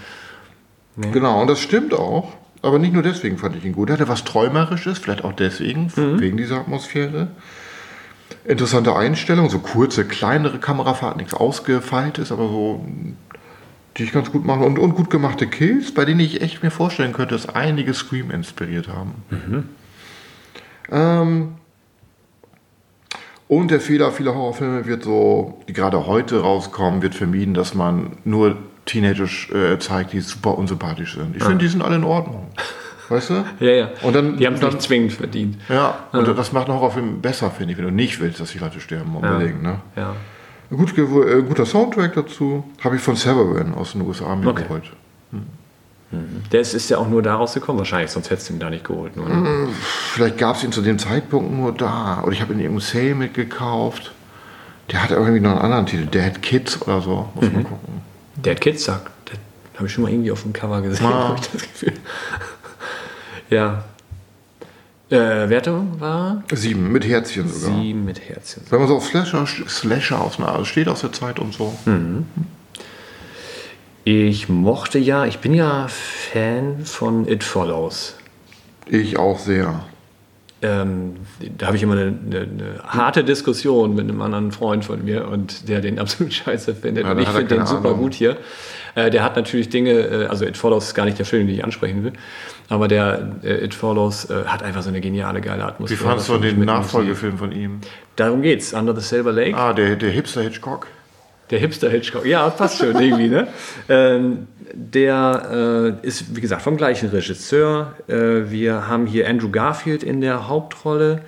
Genau, 0.96 1.40
und 1.40 1.46
das 1.48 1.60
stimmt 1.60 1.94
auch. 1.94 2.32
Aber 2.62 2.78
nicht 2.78 2.92
nur 2.92 3.02
deswegen 3.02 3.38
fand 3.38 3.56
ich 3.56 3.64
ihn 3.64 3.72
gut. 3.72 3.88
Er 3.88 3.94
hatte 3.94 4.08
was 4.08 4.24
Träumerisches, 4.24 4.98
vielleicht 4.98 5.24
auch 5.24 5.32
deswegen, 5.32 5.90
wegen 5.96 6.36
dieser 6.36 6.56
Atmosphäre. 6.58 7.28
Interessante 8.44 8.94
Einstellung, 8.94 9.48
so 9.48 9.58
kurze, 9.60 10.04
kleinere 10.04 10.58
Kamerafahrten, 10.58 11.18
nichts 11.18 11.32
ausgefeiltes, 11.34 12.30
aber 12.32 12.48
so, 12.48 12.84
die 13.96 14.04
ich 14.04 14.12
ganz 14.12 14.30
gut 14.30 14.44
mache. 14.44 14.60
Und, 14.60 14.78
und 14.78 14.94
gut 14.94 15.10
gemachte 15.10 15.46
Kills, 15.46 15.92
bei 15.92 16.04
denen 16.04 16.20
ich 16.20 16.40
echt 16.40 16.62
mir 16.62 16.70
vorstellen 16.70 17.12
könnte, 17.12 17.34
dass 17.34 17.48
einige 17.48 17.94
Scream 17.94 18.30
inspiriert 18.30 18.88
haben. 18.88 19.14
Ähm, 20.90 21.54
und 23.48 23.70
der 23.70 23.80
Fehler 23.80 24.12
vieler 24.12 24.34
Horrorfilme 24.34 24.86
wird 24.86 25.02
so, 25.02 25.60
die 25.68 25.72
gerade 25.72 26.06
heute 26.06 26.40
rauskommen, 26.40 27.02
wird 27.02 27.14
vermieden, 27.14 27.54
dass 27.54 27.74
man 27.74 28.12
nur 28.24 28.56
Teenager 28.86 29.24
äh, 29.52 29.78
zeigt, 29.78 30.12
die 30.12 30.20
super 30.20 30.56
unsympathisch 30.56 31.14
sind. 31.14 31.36
Ich 31.36 31.42
finde, 31.42 31.58
die 31.58 31.68
sind 31.68 31.82
alle 31.82 31.96
in 31.96 32.04
Ordnung. 32.04 32.48
Weißt 33.08 33.30
du? 33.30 33.44
ja, 33.60 33.70
ja. 33.70 33.90
Und 34.02 34.14
dann, 34.14 34.36
Die 34.36 34.46
haben 34.46 34.54
es 34.54 34.62
nicht 34.62 34.82
zwingend 34.82 35.12
verdient. 35.12 35.58
ja, 35.68 35.98
und 36.12 36.26
das 36.28 36.52
macht 36.52 36.68
einen 36.68 36.76
Horrorfilm 36.76 37.20
besser, 37.20 37.50
finde 37.50 37.72
ich, 37.72 37.78
wenn 37.78 37.84
du 37.84 37.90
nicht 37.90 38.20
willst, 38.20 38.40
dass 38.40 38.52
die 38.52 38.58
Leute 38.58 38.80
sterben, 38.80 39.14
unbedingt. 39.16 39.62
Ne? 39.62 39.80
Ja. 39.96 40.14
Ein 40.70 40.76
gut, 40.76 40.96
äh, 40.96 41.42
guter 41.42 41.66
Soundtrack 41.66 42.14
dazu 42.14 42.64
habe 42.82 42.96
ich 42.96 43.02
von 43.02 43.16
Severin 43.16 43.74
aus 43.74 43.92
den 43.92 44.02
USA 44.02 44.34
mir 44.36 44.48
Okay. 44.48 44.62
geholt. 44.64 44.84
Der 46.52 46.60
ist, 46.60 46.74
ist 46.74 46.90
ja 46.90 46.98
auch 46.98 47.08
nur 47.08 47.22
da 47.22 47.36
rausgekommen, 47.36 47.78
wahrscheinlich, 47.78 48.10
sonst 48.10 48.30
hättest 48.30 48.48
du 48.48 48.54
ihn 48.54 48.58
da 48.58 48.68
nicht 48.68 48.82
geholt. 48.84 49.16
Nur, 49.16 49.28
ne? 49.28 49.68
Vielleicht 50.12 50.38
gab 50.38 50.56
es 50.56 50.64
ihn 50.64 50.72
zu 50.72 50.82
dem 50.82 50.98
Zeitpunkt 50.98 51.52
nur 51.52 51.72
da. 51.72 52.20
Oder 52.24 52.32
ich 52.32 52.40
habe 52.40 52.52
ihn 52.52 52.58
in 52.58 52.64
irgendeinem 52.64 52.80
Sale 53.02 53.14
mitgekauft. 53.14 54.12
Der 54.90 55.04
hat 55.04 55.12
irgendwie 55.12 55.38
noch 55.38 55.50
einen 55.52 55.60
anderen 55.60 55.86
Titel, 55.86 56.06
Dead 56.06 56.42
Kids 56.42 56.82
oder 56.82 57.00
so. 57.00 57.28
Muss 57.36 57.44
Mhm. 57.46 57.52
man 57.54 57.64
gucken. 57.64 58.02
Der 58.34 58.54
hat 58.56 58.60
Kids 58.60 58.84
sagt, 58.84 59.08
das 59.26 59.38
habe 59.76 59.86
ich 59.86 59.92
schon 59.92 60.02
mal 60.02 60.10
irgendwie 60.10 60.32
auf 60.32 60.42
dem 60.42 60.52
Cover 60.52 60.82
gesehen, 60.82 61.06
Ah. 61.06 61.28
habe 61.28 61.38
ich 61.40 61.48
das 61.48 61.62
Gefühl. 61.62 61.92
ja. 63.50 63.84
Äh, 65.10 65.48
Wertung 65.48 66.00
war 66.00 66.44
Sieben, 66.52 66.92
mit 66.92 67.04
Herzchen 67.04 67.48
sogar. 67.48 67.80
sieben 67.80 68.04
mit 68.04 68.20
Herzchen. 68.28 68.62
Wenn 68.70 68.78
man 68.78 68.86
so 68.86 68.96
auf 68.96 69.06
Slasher, 69.06 69.44
Slasher 69.46 70.20
aus 70.20 70.38
einer, 70.38 70.64
steht 70.64 70.88
aus 70.88 71.00
der 71.00 71.12
Zeit 71.12 71.40
und 71.40 71.52
so. 71.52 71.76
Hm. 71.84 72.26
Ich 74.04 74.48
mochte 74.48 74.98
ja, 74.98 75.26
ich 75.26 75.38
bin 75.40 75.52
ja 75.52 75.88
Fan 75.88 76.84
von 76.84 77.26
It 77.28 77.42
Follows. 77.42 78.16
Ich 78.86 79.18
auch 79.18 79.38
sehr. 79.38 79.84
Ähm, 80.62 81.16
da 81.58 81.66
habe 81.66 81.76
ich 81.76 81.82
immer 81.82 81.94
eine, 81.94 82.18
eine, 82.26 82.40
eine 82.40 82.82
harte 82.84 83.24
Diskussion 83.24 83.94
mit 83.94 84.08
einem 84.08 84.20
anderen 84.20 84.52
Freund 84.52 84.84
von 84.84 85.04
mir 85.04 85.26
und 85.28 85.68
der 85.68 85.80
den 85.80 85.98
absolut 85.98 86.32
scheiße 86.34 86.74
findet. 86.74 87.04
Ja, 87.04 87.12
und 87.12 87.18
ich 87.18 87.28
finde 87.28 87.56
den 87.56 87.66
super 87.66 87.88
Ahnung. 87.90 88.00
gut 88.00 88.14
hier. 88.14 88.36
Äh, 88.94 89.10
der 89.10 89.22
hat 89.22 89.36
natürlich 89.36 89.68
Dinge, 89.70 89.90
äh, 89.92 90.26
also 90.26 90.44
It 90.44 90.56
Follows 90.56 90.86
ist 90.86 90.94
gar 90.94 91.04
nicht 91.04 91.18
der 91.18 91.26
Film, 91.26 91.46
den 91.46 91.56
ich 91.56 91.64
ansprechen 91.64 92.04
will, 92.04 92.12
aber 92.70 92.86
der 92.88 93.32
äh, 93.42 93.64
It 93.64 93.74
Follows 93.74 94.30
äh, 94.30 94.44
hat 94.46 94.62
einfach 94.62 94.82
so 94.82 94.88
eine 94.88 95.00
geniale, 95.00 95.40
geile 95.40 95.62
Wie 95.62 95.66
Atmosphäre. 95.66 96.00
fandest 96.00 96.28
du 96.28 96.38
den 96.38 96.60
Nachfolgefilm 96.60 97.36
von 97.36 97.52
ihm? 97.52 97.80
Darum 98.14 98.42
geht's, 98.42 98.72
Under 98.72 98.94
the 98.94 99.02
Silver 99.02 99.32
Lake. 99.32 99.56
Ah, 99.56 99.72
der, 99.72 99.96
der 99.96 100.10
Hipster 100.10 100.40
Hitchcock. 100.40 100.86
Der 101.50 101.58
Hipster 101.58 101.90
Hitchcock. 101.90 102.24
Ja, 102.24 102.48
passt 102.48 102.78
schon 102.78 102.98
irgendwie, 102.98 103.28
ne? 103.28 103.48
Ähm, 103.88 104.46
der 104.72 105.96
äh, 106.02 106.06
ist, 106.06 106.36
wie 106.36 106.40
gesagt, 106.40 106.62
vom 106.62 106.76
gleichen 106.76 107.08
Regisseur. 107.08 107.94
Äh, 108.06 108.50
wir 108.50 108.86
haben 108.86 109.06
hier 109.06 109.28
Andrew 109.28 109.50
Garfield 109.50 110.04
in 110.04 110.20
der 110.20 110.46
Hauptrolle. 110.46 111.22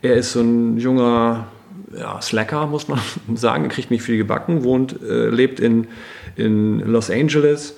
Er 0.00 0.14
ist 0.14 0.32
so 0.32 0.40
ein 0.40 0.78
junger 0.78 1.46
ja, 1.94 2.22
Slacker, 2.22 2.66
muss 2.66 2.88
man 2.88 3.00
sagen, 3.34 3.68
kriegt 3.68 3.90
nicht 3.90 4.02
viel 4.02 4.16
gebacken, 4.16 4.64
wohnt, 4.64 4.98
äh, 5.02 5.28
lebt 5.28 5.60
in, 5.60 5.88
in 6.36 6.80
Los 6.80 7.10
Angeles 7.10 7.76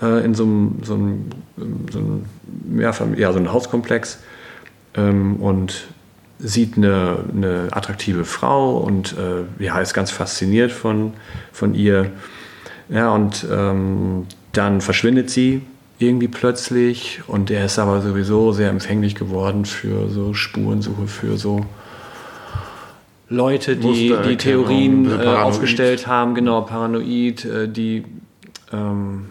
äh, 0.00 0.24
in 0.24 0.34
so 0.34 0.44
einem, 0.44 0.80
so 0.82 0.94
einem, 0.94 1.24
so 1.90 1.98
einem 1.98 2.24
Mehrfam- 2.70 3.16
ja, 3.16 3.32
so 3.32 3.38
einem 3.38 3.52
Hauskomplex 3.52 4.18
ähm, 4.94 5.36
und 5.36 5.86
sieht 6.38 6.76
eine, 6.76 7.24
eine 7.34 7.68
attraktive 7.72 8.24
Frau 8.24 8.78
und 8.78 9.16
äh, 9.18 9.64
ja, 9.64 9.80
ist 9.80 9.94
ganz 9.94 10.10
fasziniert 10.10 10.70
von, 10.70 11.12
von 11.52 11.74
ihr. 11.74 12.12
Ja, 12.88 13.10
und 13.10 13.46
ähm, 13.50 14.26
dann 14.52 14.80
verschwindet 14.80 15.30
sie 15.30 15.62
irgendwie 15.98 16.28
plötzlich 16.28 17.20
und 17.26 17.50
er 17.50 17.64
ist 17.64 17.78
aber 17.78 18.00
sowieso 18.02 18.52
sehr 18.52 18.70
empfänglich 18.70 19.14
geworden 19.14 19.64
für 19.64 20.08
so 20.08 20.32
Spurensuche, 20.32 21.08
für 21.08 21.36
so 21.36 21.66
Leute, 23.28 23.76
die 23.76 24.14
die 24.26 24.36
Theorien 24.36 25.10
äh, 25.10 25.26
aufgestellt 25.26 26.06
haben, 26.06 26.34
genau, 26.34 26.62
paranoid, 26.62 27.44
äh, 27.44 27.68
die 27.68 28.04
ähm, 28.72 29.26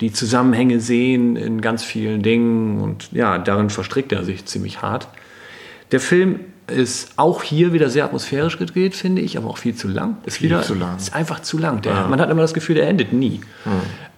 die 0.00 0.12
Zusammenhänge 0.12 0.80
sehen 0.80 1.36
in 1.36 1.60
ganz 1.60 1.82
vielen 1.82 2.22
Dingen 2.22 2.80
und 2.80 3.10
ja, 3.12 3.38
darin 3.38 3.70
verstrickt 3.70 4.12
er 4.12 4.24
sich 4.24 4.44
ziemlich 4.44 4.82
hart. 4.82 5.08
Der 5.92 6.00
Film 6.00 6.40
ist 6.66 7.12
auch 7.16 7.42
hier 7.44 7.72
wieder 7.72 7.88
sehr 7.88 8.04
atmosphärisch 8.04 8.58
gedreht, 8.58 8.94
finde 8.96 9.22
ich, 9.22 9.38
aber 9.38 9.48
auch 9.48 9.56
viel 9.58 9.74
zu 9.76 9.86
lang. 9.86 10.16
Ist 10.26 10.38
Viel 10.38 10.50
wieder, 10.50 10.62
zu 10.62 10.74
lang. 10.74 10.96
Ist 10.96 11.14
einfach 11.14 11.40
zu 11.40 11.58
lang. 11.58 11.80
Der, 11.82 12.08
Man 12.08 12.20
hat 12.20 12.28
immer 12.28 12.42
das 12.42 12.54
Gefühl, 12.54 12.74
der 12.74 12.88
endet 12.88 13.12
nie. 13.12 13.40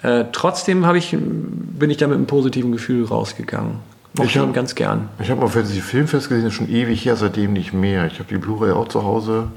Äh, 0.02 0.24
trotzdem 0.32 0.86
habe 0.86 0.96
ich, 0.96 1.14
bin 1.18 1.90
ich 1.90 1.98
da 1.98 2.06
mit 2.08 2.16
einem 2.16 2.26
positiven 2.26 2.72
Gefühl 2.72 3.04
rausgegangen. 3.04 3.76
Ich 4.22 4.36
hab- 4.38 4.46
ihn 4.46 4.54
ganz 4.54 4.74
gern. 4.74 5.10
Ich 5.22 5.30
habe 5.30 5.40
mal 5.42 5.48
Fantasy 5.48 5.80
Filmfest 5.82 6.28
gesehen, 6.30 6.44
das 6.44 6.52
ist 6.54 6.56
schon 6.56 6.70
ewig 6.70 7.04
her, 7.04 7.16
seitdem 7.16 7.52
nicht 7.52 7.74
mehr. 7.74 8.06
Ich 8.06 8.14
habe 8.18 8.28
die 8.30 8.38
Blu-ray 8.38 8.72
auch 8.72 8.88
zu 8.88 9.04
Hause. 9.04 9.48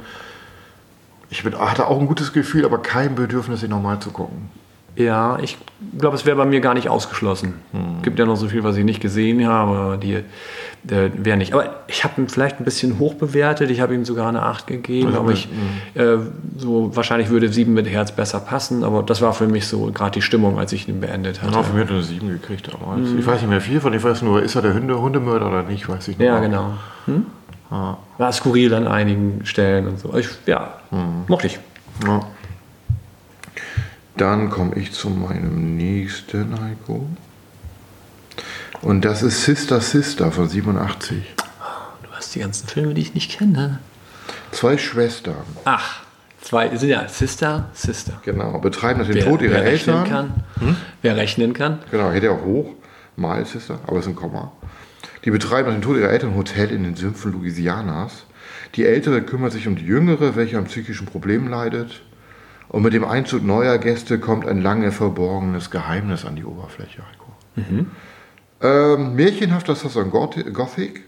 Ich 1.30 1.44
bin, 1.44 1.58
hatte 1.58 1.88
auch 1.88 2.00
ein 2.00 2.08
gutes 2.08 2.34
Gefühl, 2.34 2.66
aber 2.66 2.80
kein 2.80 3.16
Bedürfnis, 3.16 3.64
ihn 3.64 3.70
nochmal 3.70 4.00
zu 4.02 4.12
gucken. 4.12 4.50
Ja, 4.96 5.40
ich 5.42 5.58
glaube, 5.98 6.16
es 6.16 6.26
wäre 6.26 6.36
bei 6.36 6.46
mir 6.46 6.60
gar 6.60 6.74
nicht 6.74 6.90
ausgeschlossen. 6.90 7.56
Gibt 8.02 8.20
ja 8.20 8.26
noch 8.26 8.36
so 8.36 8.50
viel, 8.50 8.64
was 8.64 8.76
ich 8.76 8.84
nicht 8.84 9.00
gesehen 9.00 9.48
habe, 9.48 9.78
aber 9.78 9.98
die 9.98 10.16
äh, 10.16 11.12
wäre 11.14 11.38
nicht. 11.38 11.54
Aber 11.54 11.76
ich 11.88 12.04
habe 12.04 12.22
ihn 12.22 12.28
vielleicht 12.28 12.60
ein 12.60 12.66
bisschen 12.66 13.00
hoch 13.00 13.14
bewertet. 13.14 13.72
Ich 13.72 13.80
habe 13.80 13.96
ihm 13.96 14.04
sogar 14.04 14.28
eine 14.28 14.42
8 14.42 14.68
gegeben. 14.68 15.08
Also 15.08 15.20
aber 15.20 15.32
ich, 15.32 15.48
äh, 15.94 16.18
so 16.58 16.96
wahrscheinlich 16.96 17.30
würde 17.30 17.48
7 17.50 17.74
mit 17.74 17.88
Herz 17.88 18.12
besser 18.12 18.40
passen. 18.40 18.84
Aber 18.84 19.02
das 19.02 19.22
war 19.22 19.34
für 19.34 19.48
mich 19.48 19.68
so 19.68 19.92
gerade 19.94 20.12
die 20.12 20.22
Stimmung, 20.22 20.60
als 20.60 20.74
ich 20.74 20.88
ihn 20.88 21.00
beendet 21.00 21.42
hatte. 21.42 21.54
Ja, 21.54 21.64
für 21.64 21.74
mich 21.74 21.84
hat 21.84 21.90
er 21.90 21.96
eine 21.96 22.04
7 22.04 22.28
gekriegt 22.28 22.70
damals. 22.74 23.10
Ich 23.18 23.26
weiß 23.26 23.42
nicht 23.42 23.50
mehr 23.50 23.62
viel 23.62 23.80
von, 23.80 23.94
ich 23.94 24.04
weiß 24.04 24.24
nur, 24.24 24.42
ist 24.42 24.56
er 24.56 24.62
der 24.62 24.74
Hunde, 24.74 25.00
Hundemörder 25.00 25.48
oder 25.48 25.64
nicht, 25.64 25.88
weiß 25.88 26.08
ich 26.10 26.18
nicht. 26.18 26.28
Ja, 26.28 26.40
genau. 26.40 26.74
Hm? 27.06 27.26
War 27.70 28.32
skurril 28.34 28.74
an 28.74 28.88
einigen 28.88 29.46
Stellen 29.46 29.88
und 29.88 30.00
so. 30.00 30.14
Ich, 30.16 30.28
ja, 30.46 30.74
mochte 31.28 31.48
ich. 31.48 31.60
Ja. 32.06 32.20
Dann 34.22 34.52
komme 34.52 34.76
ich 34.76 34.92
zu 34.92 35.10
meinem 35.10 35.78
nächsten 35.78 36.62
Heiko. 36.62 37.08
Und 38.84 39.04
das 39.04 39.24
ist 39.24 39.46
Sister 39.46 39.82
Sister 39.82 40.32
von 40.32 40.48
87. 40.48 41.24
Du 42.04 42.10
hast 42.12 42.36
die 42.36 42.40
ganzen 42.42 42.68
Filme, 42.68 42.94
die 42.94 43.02
ich 43.02 43.16
nicht 43.16 43.36
kenne. 43.36 43.80
Zwei 44.52 44.78
Schwestern, 44.78 45.44
Ach, 45.66 46.04
zwei 46.40 46.70
sind 46.78 46.90
ja 46.90 47.08
Sister, 47.08 47.72
Sister. 47.74 48.22
genau, 48.24 48.60
betreiben 48.60 49.00
nach 49.00 49.08
dem 49.08 49.24
Tod 49.24 49.42
ihrer 49.42 49.56
wer 49.56 49.64
rechnen 49.64 50.04
Eltern. 50.04 50.30
kann, 50.60 50.76
wer 51.02 51.18
rechnen 51.18 51.54
kann. 51.54 51.80
Genau, 51.90 52.12
hätte 52.12 52.30
auch 52.30 52.44
hoch, 52.44 52.76
mal 53.16 53.44
Sister, 53.48 53.80
aber 53.88 53.98
es 53.98 54.06
ist 54.06 54.12
ein 54.12 54.16
Komma. 54.16 54.52
Die 55.26 55.32
betreiben 55.32 55.70
nach 55.70 55.76
dem 55.78 55.82
Tod 55.82 55.98
ihrer 55.98 56.10
Eltern 56.12 56.34
ein 56.34 56.36
Hotel 56.36 56.70
in 56.70 56.84
den 56.84 56.96
Sümpfen 56.96 57.32
Louisianas. 57.32 58.26
Die 58.76 58.86
Ältere 58.86 59.24
kümmert 59.24 59.52
sich 59.52 59.68
um 59.68 59.76
die 59.76 59.86
Jüngere, 59.86 60.36
welche 60.36 60.60
an 60.60 60.66
psychischen 60.66 61.08
Problemen 61.08 61.50
leidet. 61.50 62.04
Und 62.72 62.84
mit 62.84 62.94
dem 62.94 63.04
Einzug 63.04 63.44
neuer 63.44 63.78
Gäste 63.80 64.18
kommt 64.18 64.48
ein 64.48 64.62
lange 64.62 64.94
verborgenes 64.94 65.72
Geheimnis 65.72 66.24
an 66.26 66.38
die 66.38 66.46
Oberfläche, 66.46 67.02
Heiko. 67.06 67.86
Ähm, 68.62 69.16
märchenhafter 69.16 69.76
Southern 69.76 70.10
Goth- 70.10 70.54
Gothic, 70.54 71.02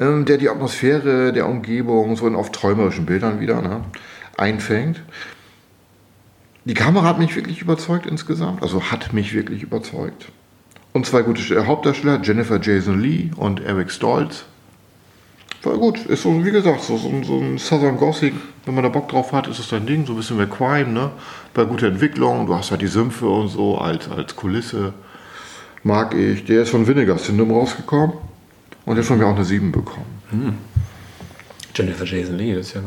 ähm, 0.00 0.24
der 0.24 0.38
die 0.38 0.48
Atmosphäre 0.48 1.32
der 1.32 1.48
Umgebung 1.48 2.16
so 2.16 2.26
in 2.26 2.34
oft 2.34 2.52
träumerischen 2.52 3.06
Bildern 3.06 3.38
wieder 3.38 3.62
ne, 3.62 3.82
einfängt. 4.36 5.00
Die 6.64 6.74
Kamera 6.74 7.06
hat 7.06 7.18
mich 7.20 7.36
wirklich 7.36 7.60
überzeugt 7.60 8.06
insgesamt, 8.06 8.62
also 8.62 8.90
hat 8.90 9.12
mich 9.12 9.32
wirklich 9.32 9.62
überzeugt. 9.62 10.32
Und 10.92 11.06
zwei 11.06 11.22
gute 11.22 11.40
Sch- 11.40 11.66
Hauptdarsteller, 11.66 12.20
Jennifer 12.22 12.60
Jason 12.60 12.98
Lee 13.00 13.30
und 13.36 13.60
Eric 13.60 13.92
Stoltz. 13.92 14.44
War 15.64 15.78
gut, 15.78 16.04
ist 16.06 16.22
so, 16.22 16.44
wie 16.44 16.50
gesagt, 16.50 16.82
so, 16.82 16.96
so, 16.96 17.08
ein- 17.08 17.24
so 17.24 17.38
ein 17.38 17.58
Southern 17.58 17.96
Gothic, 17.96 18.34
wenn 18.66 18.74
man 18.74 18.84
da 18.84 18.90
Bock 18.90 19.08
drauf 19.08 19.32
hat, 19.32 19.46
ist 19.48 19.58
das 19.58 19.68
dein 19.68 19.86
Ding, 19.86 20.04
so 20.06 20.12
ein 20.12 20.16
bisschen 20.16 20.38
wie 20.38 20.46
Crime, 20.46 20.88
ne? 20.92 21.10
Bei 21.54 21.64
guter 21.64 21.86
Entwicklung, 21.86 22.46
du 22.46 22.54
hast 22.54 22.70
halt 22.70 22.82
die 22.82 22.86
Sümpfe 22.86 23.26
und 23.28 23.48
so 23.48 23.78
als, 23.78 24.08
als 24.10 24.36
Kulisse. 24.36 24.92
Mag 25.82 26.14
ich. 26.14 26.44
Der 26.44 26.62
ist 26.62 26.70
von 26.70 26.86
Vinegar 26.86 27.18
Syndrome 27.18 27.54
rausgekommen 27.54 28.12
und 28.86 28.94
der 28.96 29.02
hat 29.02 29.08
von 29.08 29.18
mir 29.18 29.26
auch 29.26 29.34
eine 29.36 29.44
7 29.44 29.70
bekommen. 29.72 30.58
Jennifer 31.74 32.04
Jason 32.04 32.36
Lee, 32.38 32.54
das 32.54 32.68
ist 32.68 32.74
ja 32.74 32.80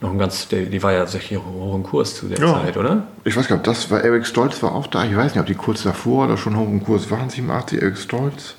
noch 0.00 0.10
ein 0.10 0.18
ganz, 0.18 0.48
die, 0.48 0.82
war 0.82 0.92
ja 0.92 1.06
sicher 1.06 1.36
hoch 1.44 1.74
im 1.74 1.82
Kurs 1.84 2.16
zu 2.16 2.26
der 2.26 2.38
Ja. 2.38 2.54
Zeit, 2.62 2.76
oder? 2.76 3.04
Ich 3.24 3.36
weiß 3.36 3.46
gar 3.48 3.56
nicht, 3.56 3.66
ob 3.68 3.72
das 3.74 3.90
war, 3.90 4.02
Eric 4.02 4.26
Stoltz 4.26 4.62
war 4.62 4.74
auch 4.74 4.88
da. 4.88 5.04
Ich 5.04 5.16
weiß 5.16 5.34
nicht, 5.34 5.40
ob 5.40 5.46
die 5.46 5.54
kurz 5.54 5.84
davor 5.84 6.24
oder 6.26 6.36
schon 6.36 6.56
hoch 6.56 6.66
im 6.66 6.82
Kurs 6.82 7.10
waren, 7.10 7.30
87, 7.30 7.80
Eric 7.80 7.96
Stoltz. 7.98 8.56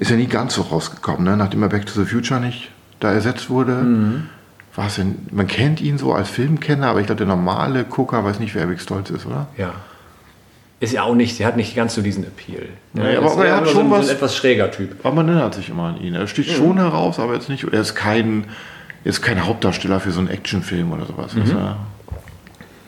Ist 0.00 0.10
ja 0.10 0.16
nie 0.16 0.26
ganz 0.26 0.54
so 0.54 0.62
rausgekommen, 0.62 1.24
ne? 1.24 1.36
nachdem 1.36 1.62
er 1.62 1.68
Back 1.68 1.86
to 1.86 1.92
the 1.92 2.04
Future 2.08 2.40
nicht 2.40 2.70
da 3.00 3.12
ersetzt 3.12 3.48
wurde. 3.50 3.84
War 4.74 4.86
es 4.86 4.94
denn, 4.96 5.26
man 5.30 5.46
kennt 5.46 5.80
ihn 5.80 5.98
so 5.98 6.12
als 6.14 6.28
Filmkenner, 6.30 6.88
aber 6.88 7.00
ich 7.00 7.06
glaube, 7.06 7.18
der 7.18 7.26
normale 7.26 7.84
Gucker 7.84 8.24
weiß 8.24 8.38
nicht, 8.40 8.54
wer 8.54 8.62
Eric 8.62 8.80
Stoltz 8.80 9.10
ist, 9.10 9.26
oder? 9.26 9.48
Ja. 9.56 9.72
Ist 10.80 10.92
ja 10.94 11.02
auch 11.02 11.14
nicht, 11.14 11.38
der 11.38 11.46
hat 11.48 11.56
nicht 11.56 11.76
ganz 11.76 11.94
so 11.94 12.00
diesen 12.02 12.24
Appeal. 12.24 12.68
Nee, 12.94 13.12
Ja, 13.12 13.18
aber- 13.18 13.26
ist 13.26 13.32
aber 13.34 13.46
er 13.46 13.56
hat 13.56 13.66
schon 13.68 13.74
so 13.74 13.80
ein, 13.80 13.90
was- 13.90 14.06
so 14.06 14.10
ein 14.12 14.16
etwas 14.16 14.36
schräger 14.36 14.70
Typ. 14.70 15.04
Aber 15.04 15.14
man 15.16 15.28
erinnert 15.28 15.54
sich 15.54 15.68
immer 15.68 15.84
an 15.88 16.00
ihn. 16.00 16.14
Er 16.14 16.26
sticht 16.26 16.50
schon 16.56 16.78
heraus, 16.78 17.18
aber 17.18 17.34
jetzt 17.34 17.48
nicht, 17.50 17.64
er 17.64 17.80
ist 17.80 17.94
kein, 17.94 18.44
er 19.04 19.10
ist 19.10 19.20
kein 19.20 19.44
Hauptdarsteller 19.44 20.00
für 20.00 20.12
so 20.12 20.20
einen 20.20 20.28
Actionfilm 20.28 20.92
oder 20.92 21.04
sowas. 21.04 21.36
weißt 21.36 21.52
du? 21.52 21.76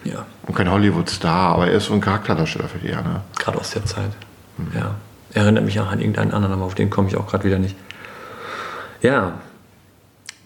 Ja, 0.05 0.25
Und 0.47 0.55
kein 0.57 0.71
Hollywood-Star, 0.71 1.55
aber 1.55 1.67
er 1.69 1.75
ist 1.75 1.87
so 1.87 1.93
ein 1.95 2.01
Charakterdarsteller 2.01 2.69
für 2.69 2.79
die, 2.79 2.89
ja, 2.89 3.03
ne? 3.03 3.21
gerade 3.39 3.59
aus 3.59 3.71
der 3.71 3.85
Zeit. 3.85 4.11
Ja. 4.75 4.95
Erinnert 5.35 5.65
mich 5.65 5.81
auch 5.81 5.91
an 5.91 6.01
irgendeinen 6.01 6.33
anderen, 6.33 6.53
aber 6.55 6.65
auf 6.65 6.75
den 6.75 6.91
komme 6.91 7.09
ich 7.09 7.17
auch 7.17 7.27
gerade 7.27 7.45
wieder 7.45 7.59
nicht. 7.59 7.77
Ja. 9.01 9.41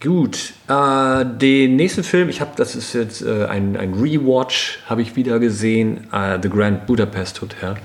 Gut. 0.03 0.53
Äh, 0.68 1.25
den 1.25 1.77
nächsten 1.77 2.05
Film, 2.05 2.29
ich 2.29 2.40
habe, 2.40 2.51
das 2.57 2.77
ist 2.77 2.92
jetzt 2.92 3.22
äh, 3.22 3.46
ein, 3.46 3.77
ein 3.77 3.94
Rewatch, 3.94 4.81
habe 4.87 5.03
ich 5.03 5.16
wieder 5.16 5.38
gesehen, 5.38 6.07
äh, 6.12 6.38
The 6.40 6.51
Grand 6.51 6.87
Budapest 6.87 7.40
Hotel, 7.40 7.77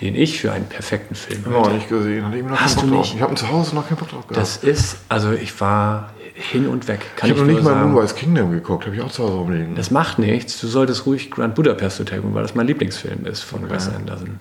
den 0.00 0.14
ich 0.14 0.40
für 0.40 0.52
einen 0.52 0.66
perfekten 0.66 1.14
Film 1.14 1.44
Haben 1.44 1.52
wir 1.52 1.58
auch 1.58 1.72
nicht 1.72 1.88
gesehen. 1.88 2.24
Hatte 2.24 2.38
ich 2.38 2.44
noch 2.44 2.60
Hast 2.60 2.76
keinen 2.78 2.90
du 2.90 2.96
Bock 2.96 3.04
drauf. 3.04 3.14
Ich 3.16 3.22
habe 3.22 3.34
zu 3.34 3.48
Hause 3.48 3.74
noch 3.74 3.88
keinen 3.88 3.98
Bock 3.98 4.08
drauf 4.08 4.26
gehabt. 4.28 4.36
Das 4.36 4.56
ist, 4.58 4.98
also 5.08 5.32
ich 5.32 5.60
war 5.60 6.12
hin 6.34 6.66
und 6.66 6.88
weg. 6.88 7.00
Kann 7.16 7.30
ich 7.30 7.36
habe 7.36 7.46
noch 7.46 7.54
nicht 7.54 7.64
mal 7.64 7.74
sagen. 7.74 7.92
Moonrise 7.92 8.14
Kingdom 8.14 8.50
geguckt, 8.52 8.86
habe 8.86 8.94
ich 8.94 9.02
auch 9.02 9.10
zu 9.10 9.24
Hause 9.24 9.34
rumliegen. 9.34 9.74
Das 9.74 9.90
macht 9.90 10.18
nichts. 10.18 10.60
Du 10.60 10.68
solltest 10.68 11.06
ruhig 11.06 11.30
Grand 11.30 11.54
Budapest 11.54 11.98
Hotel 12.00 12.20
gucken, 12.20 12.34
weil 12.34 12.42
das 12.42 12.54
mein 12.54 12.66
Lieblingsfilm 12.66 13.26
ist 13.26 13.42
von 13.42 13.68
Wes 13.68 13.88
Anderson. 13.88 14.40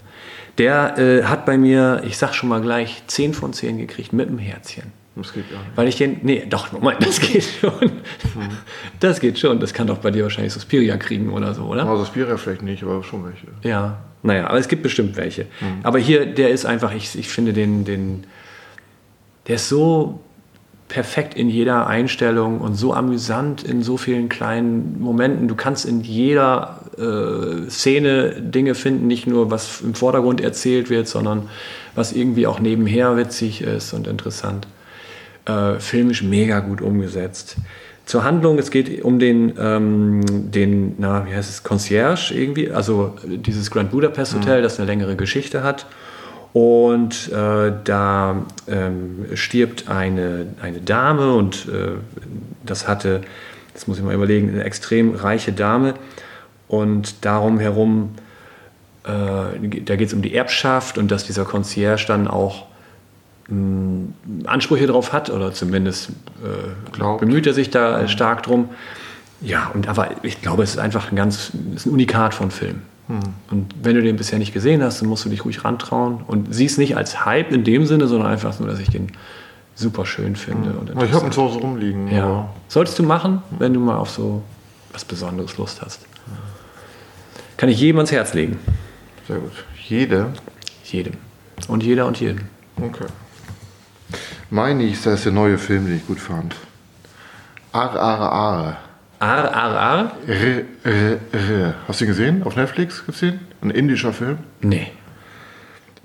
Der 0.62 0.96
äh, 1.00 1.24
hat 1.24 1.48
bei 1.48 1.58
mir, 1.58 2.04
ich 2.06 2.20
sag 2.20 2.36
schon 2.36 2.48
mal 2.48 2.62
gleich, 2.62 3.02
10 3.08 3.34
von 3.34 3.52
10 3.52 3.80
gekriegt 3.80 4.14
mit 4.14 4.30
dem 4.30 4.38
Herzchen. 4.38 4.94
Das 5.16 5.34
geht 5.34 5.50
gar 5.50 5.58
nicht. 5.58 5.76
Weil 5.76 5.88
ich 5.88 5.96
den, 5.96 6.20
nee, 6.22 6.46
doch, 6.48 6.72
Moment, 6.72 7.04
das 7.04 7.20
geht 7.20 7.44
schon. 7.44 7.92
Das 9.00 9.20
geht 9.20 9.40
schon. 9.40 9.60
Das 9.60 9.74
kann 9.74 9.88
doch 9.88 9.98
bei 9.98 10.12
dir 10.12 10.22
wahrscheinlich 10.22 10.54
Suspiria 10.54 10.98
kriegen 10.98 11.34
oder 11.34 11.56
so, 11.56 11.64
oder? 11.64 11.88
Also 11.88 12.06
Spira 12.06 12.38
vielleicht 12.38 12.62
nicht, 12.62 12.84
aber 12.84 13.04
schon 13.04 13.26
welche. 13.26 13.48
Ja, 13.68 14.04
naja, 14.22 14.50
aber 14.50 14.60
es 14.60 14.68
gibt 14.68 14.84
bestimmt 14.84 15.18
welche. 15.18 15.48
Aber 15.82 15.98
hier, 15.98 16.28
der 16.28 16.52
ist 16.52 16.66
einfach, 16.66 16.94
ich, 16.94 17.18
ich 17.18 17.28
finde 17.28 17.54
den, 17.54 17.84
den, 17.84 18.28
der 19.48 19.56
ist 19.56 19.68
so 19.68 20.20
perfekt 20.92 21.36
in 21.36 21.50
jeder 21.50 21.88
Einstellung 21.88 22.60
und 22.60 22.76
so 22.76 22.94
amüsant 22.94 23.64
in 23.64 23.82
so 23.82 23.96
vielen 23.96 24.28
kleinen 24.28 25.00
Momenten. 25.00 25.48
Du 25.48 25.56
kannst 25.56 25.86
in 25.86 26.02
jeder 26.02 26.82
äh, 26.98 27.70
Szene 27.70 28.42
Dinge 28.42 28.76
finden, 28.76 29.08
nicht 29.08 29.26
nur 29.26 29.50
was 29.50 29.80
im 29.80 29.96
Vordergrund 29.96 30.42
erzählt 30.42 30.90
wird, 30.90 31.08
sondern 31.08 31.48
was 31.96 32.12
irgendwie 32.12 32.46
auch 32.46 32.60
nebenher 32.60 33.16
witzig 33.16 33.62
ist 33.62 33.94
und 33.94 34.06
interessant. 34.06 34.68
Äh, 35.46 35.80
filmisch 35.80 36.24
mega 36.24 36.60
gut 36.60 36.82
umgesetzt. 36.82 37.56
Zur 38.06 38.26
Handlung, 38.26 38.60
es 38.60 38.70
geht 38.70 39.02
um 39.02 39.18
den, 39.18 39.54
ähm, 39.58 40.22
den 40.52 40.96
na, 40.98 41.26
wie 41.26 41.34
heißt 41.34 41.50
es, 41.50 41.64
Concierge 41.64 42.34
irgendwie, 42.34 42.70
also 42.70 43.16
dieses 43.24 43.72
Grand 43.72 43.92
Budapest 43.92 44.36
Hotel, 44.36 44.62
das 44.62 44.78
eine 44.78 44.88
längere 44.88 45.16
Geschichte 45.16 45.64
hat. 45.64 45.86
Und 46.54 47.32
äh, 47.32 47.72
da 47.84 48.36
ähm, 48.68 49.26
stirbt 49.36 49.88
eine, 49.90 50.48
eine 50.62 50.82
Dame 50.82 51.34
und 51.34 51.68
äh, 51.70 51.92
das 52.66 52.88
hatte, 52.88 53.22
das 53.74 53.88
muss 53.88 53.98
ich 53.98 54.04
mal 54.04 54.14
überlegen, 54.14 54.50
eine 54.50 54.64
extrem 54.66 55.16
reiche 55.16 55.54
Dame. 55.54 55.94
Und 56.68 57.24
darum 57.24 57.60
herum, 57.60 58.16
äh, 59.06 59.10
da 59.10 59.96
geht 59.96 60.08
es 60.08 60.14
um 60.14 60.22
die 60.22 60.36
Erbschaft 60.36 60.98
und 60.98 61.10
dass 61.10 61.26
dieser 61.26 61.46
Concierge 61.46 62.06
dann 62.08 62.28
auch 62.28 62.66
mh, 63.48 64.10
Ansprüche 64.46 64.88
drauf 64.88 65.14
hat 65.14 65.30
oder 65.30 65.54
zumindest 65.54 66.10
äh, 66.44 67.18
bemüht 67.20 67.48
er 67.48 67.54
sich 67.54 67.70
da 67.70 68.10
stark 68.10 68.44
drum. 68.44 68.70
Ja, 69.40 69.72
und 69.74 69.88
aber 69.88 70.10
ich 70.22 70.42
glaube, 70.42 70.64
es 70.64 70.72
ist 70.72 70.80
einfach 70.80 71.12
ein 71.12 71.16
ganz 71.16 71.52
es 71.76 71.82
ist 71.82 71.86
ein 71.88 71.94
Unikat 71.94 72.34
von 72.34 72.52
Film. 72.52 72.82
Und 73.50 73.74
wenn 73.82 73.96
du 73.96 74.02
den 74.02 74.16
bisher 74.16 74.40
nicht 74.40 74.54
gesehen 74.54 74.84
hast, 74.84 75.02
dann 75.02 75.10
musst 75.10 75.26
du 75.26 75.30
dich 75.30 75.44
ruhig 75.44 75.64
rantrauen 75.64 76.22
und 76.28 76.54
siehst 76.54 76.78
nicht 76.78 76.96
als 76.98 77.26
Hype 77.26 77.52
in 77.52 77.64
dem 77.64 77.86
Sinne, 77.86 78.08
sondern 78.08 78.32
einfach 78.32 78.58
nur, 78.60 78.70
dass 78.70 78.80
ich 78.80 78.90
den 78.90 79.12
super 79.76 80.06
schön 80.06 80.36
finde. 80.36 80.72
Und 80.72 80.92
Ich 81.04 81.12
habe 81.14 81.26
ihn 81.26 81.32
zu 81.32 81.42
Hause 81.42 81.60
rumliegen. 81.60 82.08
Ja. 82.10 82.50
Solltest 82.68 83.00
du 83.00 83.04
machen, 83.04 83.42
wenn 83.58 83.74
du 83.74 83.80
mal 83.80 83.98
auf 83.98 84.10
so 84.10 84.44
was 84.92 85.06
Besonderes 85.06 85.58
Lust 85.58 85.82
hast. 85.82 86.02
Kann 87.58 87.70
ich 87.70 87.80
jedem 87.80 87.98
ans 87.98 88.12
Herz 88.12 88.34
legen. 88.34 88.60
Sehr 89.28 89.38
gut. 89.38 89.52
Jede. 89.88 90.34
Jedem. 90.86 91.14
Und 91.68 91.84
jeder 91.84 92.08
und 92.08 92.20
jedem. 92.20 92.42
Okay. 92.82 93.06
Meine 94.50 94.84
ich, 94.84 95.02
das 95.02 95.16
ist 95.16 95.26
der 95.26 95.32
neue 95.32 95.58
Film, 95.58 95.86
den 95.86 95.98
ich 95.98 96.08
gut 96.08 96.20
fand. 96.20 96.56
Ar, 97.72 97.96
ar, 97.96 98.32
ar. 98.32 98.78
Ar, 99.22 99.54
ar, 99.54 99.76
ar? 99.78 100.12
R, 100.28 100.64
r, 100.84 101.20
r. 101.32 101.74
Hast 101.88 102.02
du 102.02 102.06
ihn 102.06 102.08
gesehen? 102.08 102.44
Auf 102.44 102.56
Netflix 102.56 103.06
gibt's 103.06 103.20
den? 103.20 103.40
Ein 103.62 103.70
indischer 103.70 104.14
Film. 104.14 104.40
Nee. 104.62 104.88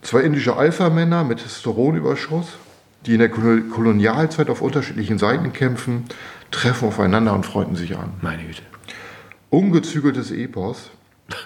Zwei 0.02 0.20
indische 0.20 0.54
Alpha-Männer 0.54 1.24
mit 1.24 1.38
Testosteronüberschuss, 1.38 2.58
die 3.06 3.14
in 3.14 3.20
der 3.20 3.30
Kolon- 3.32 3.70
Kolonialzeit 3.70 4.50
auf 4.50 4.60
unterschiedlichen 4.60 5.16
Seiten 5.16 5.54
kämpfen, 5.54 6.04
treffen 6.50 6.88
aufeinander 6.88 7.32
und 7.32 7.46
freunden 7.46 7.74
sich 7.74 7.96
an. 7.96 8.10
Meine 8.20 8.42
Güte. 8.44 8.60
Ungezügeltes 9.48 10.30
Epos, 10.30 10.90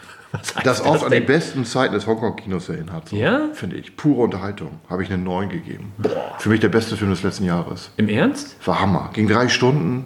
das 0.65 0.85
oft 0.85 1.05
an 1.05 1.13
die 1.13 1.21
besten 1.21 1.65
Zeiten 1.65 1.95
des 1.95 2.05
Hongkong-Kinos 2.09 2.69
erinnert. 2.69 3.11
So, 3.11 3.17
Ja? 3.17 3.49
Finde 3.55 3.77
ich. 3.77 3.97
Pure 3.97 4.23
Unterhaltung. 4.25 4.81
Habe 4.91 5.05
ich 5.05 5.13
eine 5.13 5.23
9 5.23 5.49
gegeben. 5.51 5.93
Für 6.39 6.49
mich 6.49 6.59
der 6.59 6.69
beste 6.69 6.97
Film 6.97 7.11
des 7.11 7.23
letzten 7.23 7.45
Jahres. 7.45 7.91
Im 7.97 8.09
Ernst? 8.09 8.57
War 8.67 8.81
Hammer. 8.81 9.11
Ging 9.13 9.29
drei 9.29 9.49
Stunden 9.49 10.05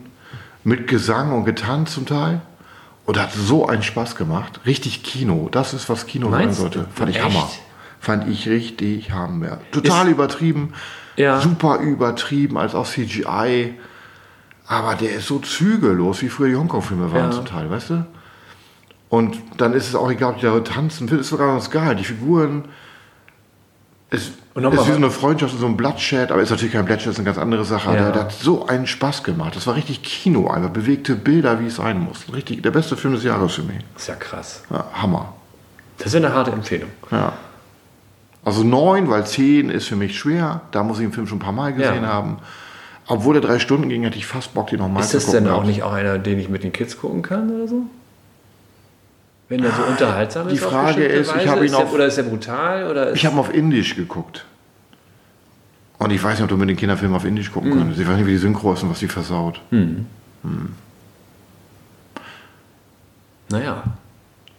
mit 0.64 0.88
Gesang 0.88 1.32
und 1.32 1.44
getanzt 1.44 1.94
zum 1.94 2.06
Teil. 2.06 2.40
Und 3.06 3.18
hat 3.20 3.32
so 3.32 3.66
einen 3.66 3.82
Spaß 3.82 4.16
gemacht. 4.16 4.60
Richtig 4.64 5.02
Kino. 5.02 5.48
Das 5.52 5.74
ist, 5.74 5.90
was 5.90 6.06
Kino 6.06 6.30
Meinst 6.30 6.58
sein 6.58 6.72
sollte. 6.72 6.88
Fand 6.94 7.10
ich 7.10 7.16
Echt? 7.16 7.24
Hammer. 7.26 7.50
Fand 8.00 8.28
ich 8.28 8.48
richtig 8.48 9.10
Hammer. 9.12 9.58
Total 9.72 10.06
Ist- 10.06 10.12
übertrieben. 10.12 10.72
Ja. 11.16 11.38
Super 11.40 11.78
übertrieben, 11.80 12.56
als 12.56 12.74
auch 12.74 12.86
CGI. 12.86 13.74
Aber 14.66 14.94
der 14.94 15.12
ist 15.16 15.26
so 15.26 15.38
zügellos, 15.38 16.22
wie 16.22 16.30
früher 16.30 16.48
die 16.48 16.56
Hongkong-Filme 16.56 17.12
waren 17.12 17.26
Ja. 17.26 17.30
zum 17.32 17.44
Teil, 17.44 17.68
weißt 17.70 17.90
du? 17.90 18.06
Und 19.10 19.36
dann 19.58 19.74
ist 19.74 19.86
es 19.88 19.94
auch 19.94 20.10
egal, 20.10 20.32
ob 20.32 20.36
die 20.40 20.46
da 20.46 20.58
tanzen. 20.60 21.06
Ist 21.08 21.28
sogar 21.28 21.48
ganz 21.48 21.70
geil. 21.70 21.94
Die 21.96 22.04
Figuren. 22.04 22.64
Es 24.08 24.32
Und 24.54 24.62
ist 24.62 24.70
nochmal 24.70 24.86
wie 24.86 24.90
so 24.92 24.96
eine 24.96 25.10
Freundschaft, 25.10 25.58
so 25.58 25.66
ein 25.66 25.76
Bloodshed, 25.76 26.30
aber 26.30 26.40
ist 26.40 26.50
natürlich 26.50 26.74
kein 26.74 26.84
Bloodshed, 26.84 27.08
ist 27.12 27.16
eine 27.18 27.24
ganz 27.26 27.38
andere 27.38 27.64
Sache. 27.64 27.90
Ja. 27.90 27.96
Der, 27.96 28.12
der 28.12 28.22
hat 28.22 28.32
so 28.32 28.66
einen 28.66 28.86
Spaß 28.86 29.24
gemacht. 29.24 29.56
Das 29.56 29.66
war 29.66 29.74
richtig 29.74 30.02
Kino, 30.02 30.48
einfach 30.48 30.70
bewegte 30.70 31.16
Bilder, 31.16 31.58
wie 31.60 31.66
es 31.66 31.76
sein 31.76 31.98
muss. 32.00 32.32
Richtig, 32.32 32.62
der 32.62 32.70
beste 32.70 32.96
Film 32.96 33.14
des 33.14 33.24
Jahres 33.24 33.52
für 33.54 33.62
mich. 33.64 33.78
Ist 33.96 34.08
ja 34.08 34.14
krass. 34.14 34.62
Ja, 34.70 34.84
Hammer. 34.94 35.32
Das 35.98 36.08
ist 36.08 36.14
eine 36.16 36.32
harte 36.32 36.52
Empfehlung. 36.52 36.90
Ja. 37.10 37.32
Also 38.44 38.62
neun, 38.62 39.08
weil 39.10 39.26
zehn 39.26 39.70
ist 39.70 39.88
für 39.88 39.96
mich 39.96 40.18
schwer. 40.18 40.60
Da 40.70 40.82
muss 40.84 40.98
ich 40.98 41.04
den 41.06 41.12
Film 41.12 41.26
schon 41.26 41.38
ein 41.38 41.40
paar 41.42 41.52
Mal 41.52 41.72
gesehen 41.72 42.02
Ja. 42.04 42.08
haben. 42.12 42.38
Obwohl 43.06 43.34
der 43.34 43.42
drei 43.42 43.58
Stunden 43.58 43.88
ging, 43.88 44.02
hätte 44.04 44.16
ich 44.18 44.26
fast 44.26 44.54
Bock, 44.54 44.68
den 44.68 44.78
nochmal 44.78 45.02
Ist 45.02 45.10
zu 45.10 45.16
das 45.16 45.26
gucken. 45.26 45.44
denn 45.44 45.52
auch 45.52 45.64
nicht 45.64 45.82
auch 45.82 45.92
einer, 45.92 46.18
den 46.18 46.38
ich 46.38 46.48
mit 46.48 46.62
den 46.62 46.72
Kids 46.72 46.98
gucken 46.98 47.22
kann 47.22 47.50
oder 47.50 47.68
so? 47.68 47.82
Wenn 49.48 49.60
der 49.62 49.72
so 49.72 49.82
unterhaltsam 49.82 50.48
die 50.48 50.54
ist? 50.54 50.64
auf 50.64 50.72
Frage 50.72 51.04
ist, 51.04 51.28
ich 51.30 51.34
Weise? 51.36 51.50
habe 51.50 51.60
ihn 51.60 51.64
ist 51.66 51.72
der, 51.74 51.80
auf- 51.84 51.92
Oder 51.92 52.06
ist 52.06 52.16
der 52.16 52.22
brutal? 52.22 52.90
Oder 52.90 53.12
Ich 53.12 53.24
habe 53.26 53.36
ihn 53.36 53.38
auf 53.40 53.52
Indisch 53.54 53.94
geguckt. 53.94 54.44
Und 55.98 56.10
ich 56.10 56.22
weiß 56.22 56.34
nicht, 56.34 56.42
ob 56.42 56.48
du 56.48 56.56
mit 56.56 56.68
den 56.68 56.76
Kinderfilmen 56.76 57.16
auf 57.16 57.24
Indisch 57.24 57.46
Hm. 57.46 57.52
gucken 57.54 57.78
kannst. 57.78 57.98
Ich 58.00 58.08
weiß 58.08 58.16
nicht, 58.16 58.26
wie 58.26 58.32
die 58.32 58.38
Synchro 58.38 58.72
ist 58.72 58.82
und 58.82 58.90
was 58.90 58.98
die 59.00 59.08
versaut. 59.08 59.60
Naja. 63.50 63.82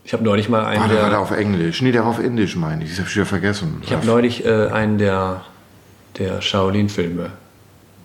Ich 0.03 0.13
habe 0.13 0.23
neulich 0.23 0.49
mal 0.49 0.65
einen 0.65 0.83
Ah, 0.83 0.87
der 0.87 0.97
war 0.97 1.03
da 1.05 1.09
der, 1.09 1.19
auf 1.19 1.31
Englisch. 1.31 1.81
Nee, 1.81 1.91
der 1.91 2.03
war 2.03 2.11
auf 2.11 2.19
Indisch, 2.23 2.55
meine 2.55 2.83
ich. 2.83 2.91
Das 2.91 2.99
habe 2.99 3.09
ich 3.09 3.15
wieder 3.15 3.25
vergessen. 3.25 3.79
ich 3.81 3.91
habe 3.91 4.05
neulich 4.05 4.45
äh, 4.45 4.67
einen 4.67 4.99
der, 4.99 5.41
der 6.19 6.41
Shaolin-Filme 6.41 7.31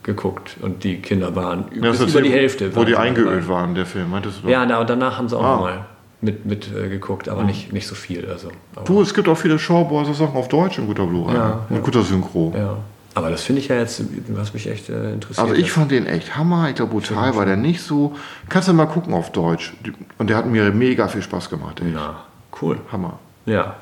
geguckt 0.03 0.57
und 0.63 0.83
die 0.83 0.97
Kinder 1.03 1.37
waren 1.37 1.67
Ja, 1.73 1.77
über, 1.93 1.93
die 1.93 2.23
der, 2.31 2.33
Hälfte. 2.33 2.75
Wo 2.75 2.85
die 2.85 2.97
eingeölt 2.97 3.47
waren, 3.49 3.75
der 3.75 3.85
Film, 3.85 4.09
meintest 4.11 4.39
du 4.39 4.43
doch? 4.45 4.49
Ja, 4.49 4.65
na, 4.65 4.81
und 4.81 4.89
danach 4.89 5.19
haben 5.19 5.29
sie 5.29 5.37
auch 5.37 5.45
Ah. 5.45 5.55
noch 5.57 5.61
mal 5.61 5.85
mit, 6.23 6.45
mit 6.47 6.69
äh, 6.75 6.89
geguckt, 6.89 7.29
aber 7.29 7.45
nicht, 7.45 7.73
nicht 7.73 7.87
so 7.87 7.95
viel. 7.95 8.29
Also, 8.31 8.51
Du, 8.85 9.01
es 9.03 9.15
gibt 9.15 9.29
auch 9.29 9.37
viele 9.37 9.59
Showboys-Sachen 9.59 10.37
auf 10.37 10.49
Deutsch 10.49 10.79
in 10.79 10.87
guter 10.87 11.07
Blu-ray. 11.07 11.35
Ja, 11.35 11.67
Ein 11.71 11.83
guter 11.83 12.03
Synchro. 12.03 12.53
ja. 12.57 12.77
aber 13.15 13.31
das 13.31 13.43
finde 13.43 13.61
ich 13.61 13.69
ja 13.69 13.77
jetzt, 13.77 14.03
was 14.29 14.53
mich 14.55 14.69
echt 14.69 14.89
äh, 14.91 15.13
interessiert. 15.13 15.47
Also 15.49 15.55
ich 15.61 15.73
fand 15.73 15.91
den 15.91 16.07
echt 16.07 16.37
Hammer. 16.37 16.69
Ich 16.69 16.75
glaube, 16.77 16.93
brutal 16.93 17.35
war 17.37 17.45
der 17.47 17.57
nicht 17.57 17.83
so. 17.83 18.15
Kannst 18.49 18.69
du 18.69 18.73
mal 18.73 18.87
gucken 18.87 19.15
auf 19.15 19.33
Deutsch. 19.33 19.75
Und 20.19 20.31
der 20.31 20.37
hat 20.37 20.47
mir 20.47 20.71
mega 20.73 21.09
viel 21.09 21.23
Spaß 21.23 21.49
gemacht. 21.51 21.81
Ey. 21.85 21.91
Na, 21.95 22.25
cool. 22.61 22.79
Hammer. 22.93 23.19
Ja. 23.47 23.77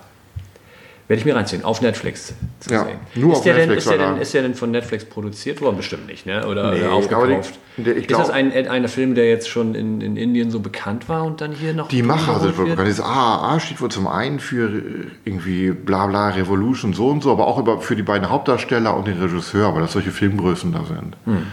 Werde 1.08 1.20
ich 1.20 1.24
mir 1.24 1.34
reinziehen. 1.34 1.64
Auf 1.64 1.80
Netflix 1.80 2.34
zu 2.60 2.70
Ja, 2.70 2.84
sehen. 2.84 2.98
nur 3.14 3.32
ist 3.32 3.38
auf 3.38 3.44
der 3.44 3.54
Netflix 3.54 3.84
Denn, 3.86 3.92
ist, 3.94 3.98
der 3.98 4.08
denn, 4.12 4.20
ist 4.22 4.34
der 4.34 4.42
denn 4.42 4.54
von 4.54 4.70
Netflix 4.70 5.04
produziert 5.06 5.62
worden? 5.62 5.78
Bestimmt 5.78 6.06
nicht, 6.06 6.26
ne? 6.26 6.46
Oder 6.46 6.72
Nee, 6.72 6.80
äh, 6.80 6.84
aber 6.84 6.94
aufgekauft? 6.96 7.58
die- 7.78 7.82
der- 7.84 7.96
ist 7.96 8.10
das 8.10 8.28
ein, 8.28 8.52
ein 8.52 8.86
Film, 8.88 9.14
der 9.14 9.26
jetzt 9.26 9.48
schon 9.48 9.74
in, 9.74 10.02
in 10.02 10.18
Indien 10.18 10.50
so 10.50 10.60
bekannt 10.60 11.08
war 11.08 11.24
und 11.24 11.40
dann 11.40 11.52
hier 11.52 11.72
noch 11.72 11.88
Die 11.88 12.02
Macher 12.02 12.40
sind 12.40 12.58
wohl 12.58 12.66
bekannt. 12.66 12.86
Das 12.90 13.00
AAA 13.00 13.58
steht 13.58 13.80
wohl 13.80 13.90
zum 13.90 14.06
einen 14.06 14.38
für 14.38 14.68
äh, 14.68 14.82
irgendwie 15.24 15.70
bla 15.70 16.06
bla 16.08 16.28
Revolution 16.28 16.92
so 16.92 17.08
und 17.08 17.22
so, 17.22 17.32
aber 17.32 17.46
auch 17.46 17.58
über, 17.58 17.80
für 17.80 17.96
die 17.96 18.02
beiden 18.02 18.28
Hauptdarsteller 18.28 18.94
und 18.94 19.06
den 19.06 19.18
Regisseur, 19.18 19.74
weil 19.74 19.80
das 19.80 19.92
solche 19.92 20.10
Filmgrößen 20.10 20.72
da 20.72 20.84
sind. 20.84 21.16
Hm. 21.24 21.46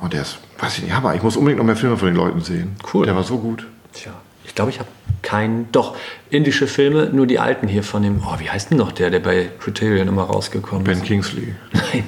Und 0.00 0.12
der 0.12 0.20
ist, 0.22 0.36
weiß 0.58 0.76
ich 0.76 0.84
nicht, 0.84 0.94
Hammer. 0.94 1.14
Ich 1.14 1.22
muss 1.22 1.38
unbedingt 1.38 1.58
noch 1.58 1.64
mehr 1.64 1.76
Filme 1.76 1.96
von 1.96 2.08
den 2.08 2.16
Leuten 2.16 2.42
sehen. 2.42 2.76
Cool. 2.92 3.06
Der 3.06 3.16
war 3.16 3.22
so 3.24 3.38
gut. 3.38 3.66
Tja, 3.94 4.12
ich 4.46 4.54
glaube, 4.54 4.70
ich 4.70 4.78
habe 4.78 4.88
keinen. 5.22 5.70
Doch, 5.72 5.96
indische 6.30 6.66
Filme, 6.66 7.10
nur 7.12 7.26
die 7.26 7.38
alten 7.38 7.66
hier 7.68 7.82
von 7.82 8.02
dem. 8.02 8.22
Oh, 8.24 8.38
wie 8.38 8.50
heißt 8.50 8.70
denn 8.70 8.78
noch 8.78 8.92
der, 8.92 9.10
der 9.10 9.20
bei 9.20 9.50
Criterion 9.60 10.08
immer 10.08 10.24
rausgekommen 10.24 10.84
Ben 10.84 10.98
ist? 10.98 11.04
Kingsley. 11.04 11.54
Nein, 11.72 12.04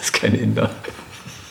ist 0.00 0.12
kein 0.12 0.34
Inder. 0.34 0.70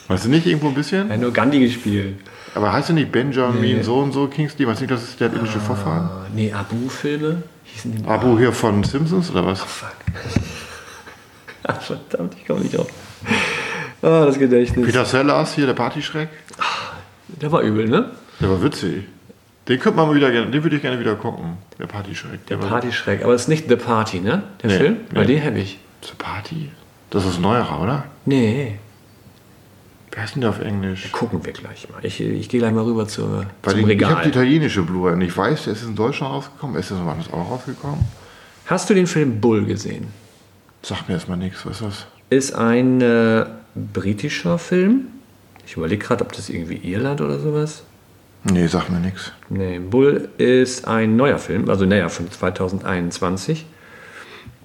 Weißt 0.07 0.25
du 0.25 0.29
nicht 0.29 0.45
irgendwo 0.45 0.67
ein 0.69 0.73
bisschen? 0.75 1.07
Er 1.09 1.15
hat 1.15 1.21
nur 1.21 1.31
Gandhi 1.33 1.59
gespielt. 1.59 2.17
Aber 2.55 2.73
heißt 2.73 2.89
er 2.89 2.95
nicht 2.95 3.11
Benjamin 3.11 3.61
Nee. 3.77 3.83
so 3.83 3.99
und 3.99 4.11
so 4.11 4.27
Kingsley? 4.27 4.65
Weißt 4.67 4.79
du 4.79 4.85
nicht, 4.85 4.91
das 4.91 5.03
ist 5.03 5.19
der 5.19 5.31
indische 5.31 5.59
Vorfahren? 5.59 6.09
Ah, 6.11 6.25
nee, 6.33 6.51
Abu-Filme 6.51 7.43
hießen 7.63 7.95
die. 7.95 8.05
Abu 8.07 8.37
hier 8.39 8.51
von 8.51 8.83
Simpsons 8.83 9.29
oder 9.29 9.45
was? 9.45 9.61
Fuck. 9.61 9.93
Ach, 11.63 11.81
verdammt, 11.81 12.33
ich 12.39 12.47
komme 12.47 12.61
nicht 12.61 12.75
drauf. 12.75 12.87
Ah, 14.01 14.25
das 14.25 14.39
Gedächtnis. 14.39 14.85
Peter 14.85 15.05
Sellers 15.05 15.53
hier, 15.53 15.67
der 15.67 15.73
Partyschreck. 15.73 16.29
Der 17.27 17.51
war 17.51 17.61
übel, 17.61 17.87
ne? 17.87 18.09
Der 18.39 18.49
war 18.49 18.63
witzig. 18.63 19.03
Den 19.69 19.79
könnte 19.79 19.97
man 19.97 20.07
mal 20.07 20.15
wieder 20.15 20.31
gerne, 20.31 20.49
den 20.51 20.63
würde 20.63 20.75
ich 20.75 20.81
gerne 20.81 20.99
wieder 20.99 21.15
gucken. 21.15 21.57
Der 21.77 21.85
Partyschreck. 21.85 22.45
Der 22.47 22.59
war- 22.61 22.67
Partyschreck. 22.69 23.23
Aber 23.23 23.33
das 23.33 23.43
ist 23.43 23.47
nicht 23.47 23.69
The 23.69 23.75
Party, 23.75 24.19
ne? 24.19 24.43
Der 24.63 24.71
Nee, 24.71 24.77
Film? 24.77 24.97
Weil 25.11 25.25
nee. 25.27 25.35
den 25.35 25.43
habe 25.45 25.59
ich. 25.59 25.79
The 26.01 26.13
Party? 26.17 26.71
Das 27.11 27.25
ist 27.25 27.39
neuerer, 27.39 27.81
oder? 27.81 28.05
Nee. 28.25 28.79
Wer 30.11 30.23
ist 30.23 30.33
denn 30.35 30.41
der 30.41 30.49
auf 30.49 30.59
Englisch? 30.59 31.11
Gucken 31.11 31.45
wir 31.45 31.53
gleich 31.53 31.87
mal. 31.89 32.03
Ich, 32.03 32.19
ich 32.19 32.49
gehe 32.49 32.59
gleich 32.59 32.73
mal 32.73 32.83
rüber 32.83 33.07
zur, 33.07 33.45
Weil 33.63 33.75
zum 33.75 33.87
den, 33.87 33.97
ich 33.97 34.03
habe 34.03 34.15
Regal. 34.15 34.23
die 34.23 34.29
italienische 34.29 34.81
Blu-ray 34.81 35.13
und 35.13 35.21
ich 35.21 35.35
weiß, 35.37 35.65
der 35.65 35.73
ist 35.73 35.83
in 35.83 35.95
Deutschland 35.95 36.33
rausgekommen. 36.33 36.75
Ist 36.77 36.89
der 36.89 36.97
so 36.97 37.05
woanders 37.05 37.31
auch 37.31 37.49
rausgekommen? 37.51 37.99
Hast 38.65 38.89
du 38.89 38.93
den 38.95 39.05
Film 39.07 39.39
Bull 39.39 39.65
gesehen? 39.65 40.07
Sag 40.81 41.07
mir 41.07 41.13
erstmal 41.15 41.37
nichts, 41.37 41.65
was 41.65 41.81
ist 41.81 41.85
das? 41.85 42.07
Ist 42.31 42.53
ein 42.55 43.01
äh, 43.01 43.45
britischer 43.75 44.57
Film. 44.57 45.07
Ich 45.65 45.75
überlege 45.77 46.03
gerade, 46.03 46.23
ob 46.25 46.31
das 46.33 46.49
irgendwie 46.49 46.77
Irland 46.77 47.21
oder 47.21 47.39
sowas. 47.39 47.83
Nee, 48.43 48.67
sag 48.67 48.89
mir 48.89 48.99
nichts. 48.99 49.31
Nee, 49.49 49.79
Bull 49.79 50.29
ist 50.37 50.87
ein 50.87 51.15
neuer 51.15 51.39
Film, 51.39 51.69
also 51.69 51.85
naja, 51.85 52.09
von 52.09 52.31
2021, 52.31 53.65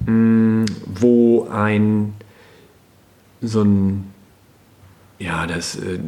mh, 0.07 0.67
wo 0.87 1.49
ein 1.51 2.15
so 3.41 3.63
ein 3.63 4.15
ja, 5.19 5.47
das 5.47 5.77
äh, 5.77 5.99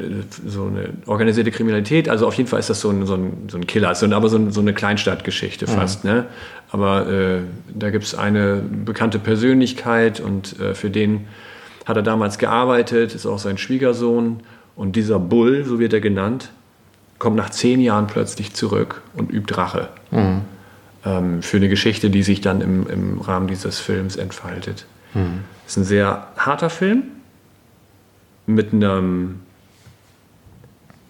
so 0.47 0.67
eine 0.67 0.91
organisierte 1.07 1.51
Kriminalität, 1.51 2.09
also 2.09 2.27
auf 2.27 2.35
jeden 2.35 2.49
Fall 2.49 2.61
ist 2.61 2.71
das 2.71 2.81
so 2.81 2.91
ein, 2.91 3.07
so 3.07 3.15
ein, 3.15 3.49
so 3.49 3.57
ein 3.57 3.67
Killer, 3.67 3.95
so 3.95 4.05
ein, 4.05 4.13
aber 4.13 4.29
so, 4.29 4.37
ein, 4.37 4.51
so 4.51 4.61
eine 4.61 4.75
Kleinstadtgeschichte 4.75 5.67
fast, 5.67 6.05
ne? 6.05 6.27
Aber 6.71 7.09
äh, 7.09 7.39
da 7.73 7.91
gibt 7.91 8.05
es 8.05 8.15
eine 8.15 8.57
bekannte 8.85 9.19
Persönlichkeit 9.19 10.21
und 10.21 10.59
äh, 10.61 10.75
für 10.75 10.91
den 10.91 11.29
hat 11.85 11.97
er 11.97 12.03
damals 12.03 12.39
gearbeitet, 12.39 13.15
ist 13.15 13.27
auch 13.27 13.39
sein 13.39 13.59
Schwiegersohn 13.59 14.41
und 14.75 14.97
dieser 14.97 15.21
Bull, 15.21 15.65
so 15.65 15.79
wird 15.79 15.93
er 15.93 16.01
genannt, 16.01 16.51
kommt 17.19 17.37
nach 17.37 17.51
zehn 17.51 17.81
Jahren 17.81 18.07
plötzlich 18.07 18.55
zurück 18.55 19.03
und 19.15 19.31
übt 19.33 19.55
Rache. 19.55 19.89
Ähm, 21.05 21.43
für 21.43 21.57
eine 21.57 21.69
Geschichte, 21.69 22.11
die 22.11 22.23
sich 22.23 22.41
dann 22.41 22.61
im, 22.61 22.87
im 22.89 23.21
Rahmen 23.21 23.47
dieses 23.47 23.79
Films 23.81 24.17
entfaltet. 24.17 24.87
Ist 25.67 25.77
ein 25.79 25.85
sehr 25.85 26.29
harter 26.37 26.69
Film 26.69 27.05
mit 28.47 28.73
einem, 28.73 29.41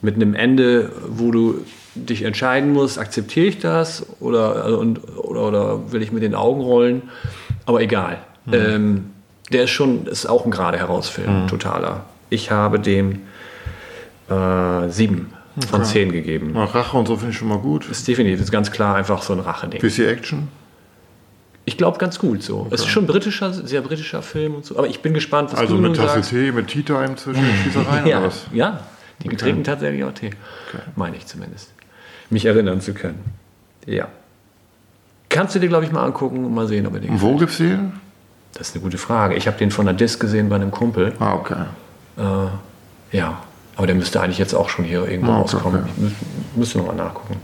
mit 0.00 0.14
einem 0.14 0.34
Ende, 0.34 0.92
wo 1.08 1.30
du 1.32 1.64
dich 1.96 2.22
entscheiden 2.22 2.72
musst, 2.72 2.98
akzeptiere 2.98 3.46
ich 3.46 3.58
das 3.58 4.06
oder, 4.20 4.62
also 4.64 4.78
und, 4.78 5.00
oder, 5.16 5.42
oder 5.48 5.92
will 5.92 6.02
ich 6.02 6.12
mit 6.12 6.22
den 6.22 6.34
Augen 6.34 6.60
rollen. 6.60 7.02
Aber 7.64 7.80
egal. 7.80 8.18
Ähm, 8.52 9.10
Der 9.50 9.64
ist 9.64 9.70
schon, 9.70 10.06
ist 10.06 10.26
auch 10.26 10.44
ein 10.44 10.50
gerade 10.50 10.78
Herausfilm, 10.78 11.42
Mhm. 11.44 11.48
totaler. 11.48 12.04
Ich 12.30 12.50
habe 12.50 12.78
dem 12.78 13.22
äh, 14.28 14.88
sieben 14.88 15.32
von 15.70 15.84
zehn 15.84 16.12
gegeben. 16.12 16.50
Na, 16.54 16.64
Rache 16.64 16.96
und 16.96 17.06
so 17.06 17.16
finde 17.16 17.32
ich 17.32 17.38
schon 17.38 17.48
mal 17.48 17.58
gut. 17.58 17.88
Ist 17.88 18.06
definitiv, 18.06 18.40
ist 18.40 18.50
ganz 18.52 18.70
klar 18.70 18.96
einfach 18.96 19.22
so 19.22 19.32
ein 19.32 19.40
Racheding. 19.40 19.80
Bisschen 19.80 20.08
Action. 20.08 20.48
Ich 21.64 21.76
glaube 21.76 21.98
ganz 21.98 22.18
gut 22.18 22.42
so. 22.42 22.68
Es 22.70 22.80
ist 22.82 22.88
schon 22.88 23.06
britischer, 23.06 23.52
sehr 23.52 23.80
britischer 23.80 24.22
Film 24.22 24.54
und 24.54 24.64
so. 24.64 24.76
Aber 24.78 24.86
ich 24.86 25.00
bin 25.00 25.14
gespannt, 25.14 25.52
was 25.52 25.58
Also 25.60 25.76
du 25.76 25.82
mit 25.82 25.96
Tasse 25.96 26.14
sagst. 26.14 26.30
Tee, 26.30 26.52
mit 26.52 26.68
Tea 26.68 26.82
Time 26.82 27.16
zwischen 27.16 27.42
den 27.44 27.56
Schießereien 27.64 28.06
Ja, 28.06 28.18
oder 28.18 28.26
was? 28.28 28.46
ja, 28.52 28.80
die 29.24 29.34
trinken 29.36 29.64
tatsächlich 29.64 30.04
auch 30.04 30.12
Tee. 30.12 30.30
Meine 30.94 31.16
ich 31.16 31.26
zumindest. 31.26 31.72
Mich 32.30 32.44
erinnern 32.44 32.80
zu 32.80 32.92
können. 32.94 33.24
Ja. 33.86 34.08
Kannst 35.28 35.54
du 35.54 35.58
dir, 35.58 35.68
glaube 35.68 35.84
ich, 35.84 35.92
mal 35.92 36.04
angucken 36.04 36.44
und 36.44 36.54
mal 36.54 36.68
sehen, 36.68 36.86
ob 36.86 36.94
er 36.94 37.00
gefällt. 37.00 37.20
wo 37.20 37.36
gibt's 37.36 37.56
den? 37.58 37.94
Das 38.52 38.68
ist 38.68 38.74
eine 38.76 38.82
gute 38.84 38.96
Frage. 38.98 39.34
Ich 39.34 39.46
habe 39.48 39.58
den 39.58 39.70
von 39.70 39.86
der 39.86 39.94
Disc 39.94 40.20
gesehen 40.20 40.48
bei 40.48 40.56
einem 40.56 40.70
Kumpel. 40.70 41.12
Ah, 41.18 41.34
okay. 41.34 41.64
Äh, 42.16 43.16
ja, 43.16 43.42
aber 43.76 43.86
der 43.86 43.96
müsste 43.96 44.20
eigentlich 44.20 44.38
jetzt 44.38 44.54
auch 44.54 44.68
schon 44.68 44.84
hier 44.84 45.06
irgendwo 45.08 45.32
Ah, 45.32 45.38
rauskommen. 45.38 45.82
okay. 45.82 45.90
Ich 45.96 46.02
mü 46.02 46.10
müsste 46.56 46.78
noch 46.78 46.86
mal 46.86 46.96
nachgucken. 46.96 47.36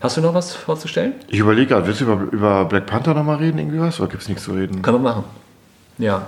Hast 0.00 0.16
du 0.16 0.20
noch 0.20 0.34
was 0.34 0.54
vorzustellen? 0.54 1.14
Ich 1.28 1.38
überlege 1.38 1.68
gerade, 1.68 1.86
willst 1.86 2.00
du 2.00 2.04
über, 2.04 2.20
über 2.32 2.64
Black 2.66 2.86
Panther 2.86 3.14
nochmal 3.14 3.36
reden, 3.36 3.58
irgendwie 3.58 3.80
was? 3.80 3.98
Oder 3.98 4.10
gibt's 4.10 4.28
nichts 4.28 4.44
zu 4.44 4.52
reden? 4.52 4.82
Können 4.82 4.98
wir 4.98 5.10
machen. 5.10 5.24
Ja, 5.98 6.26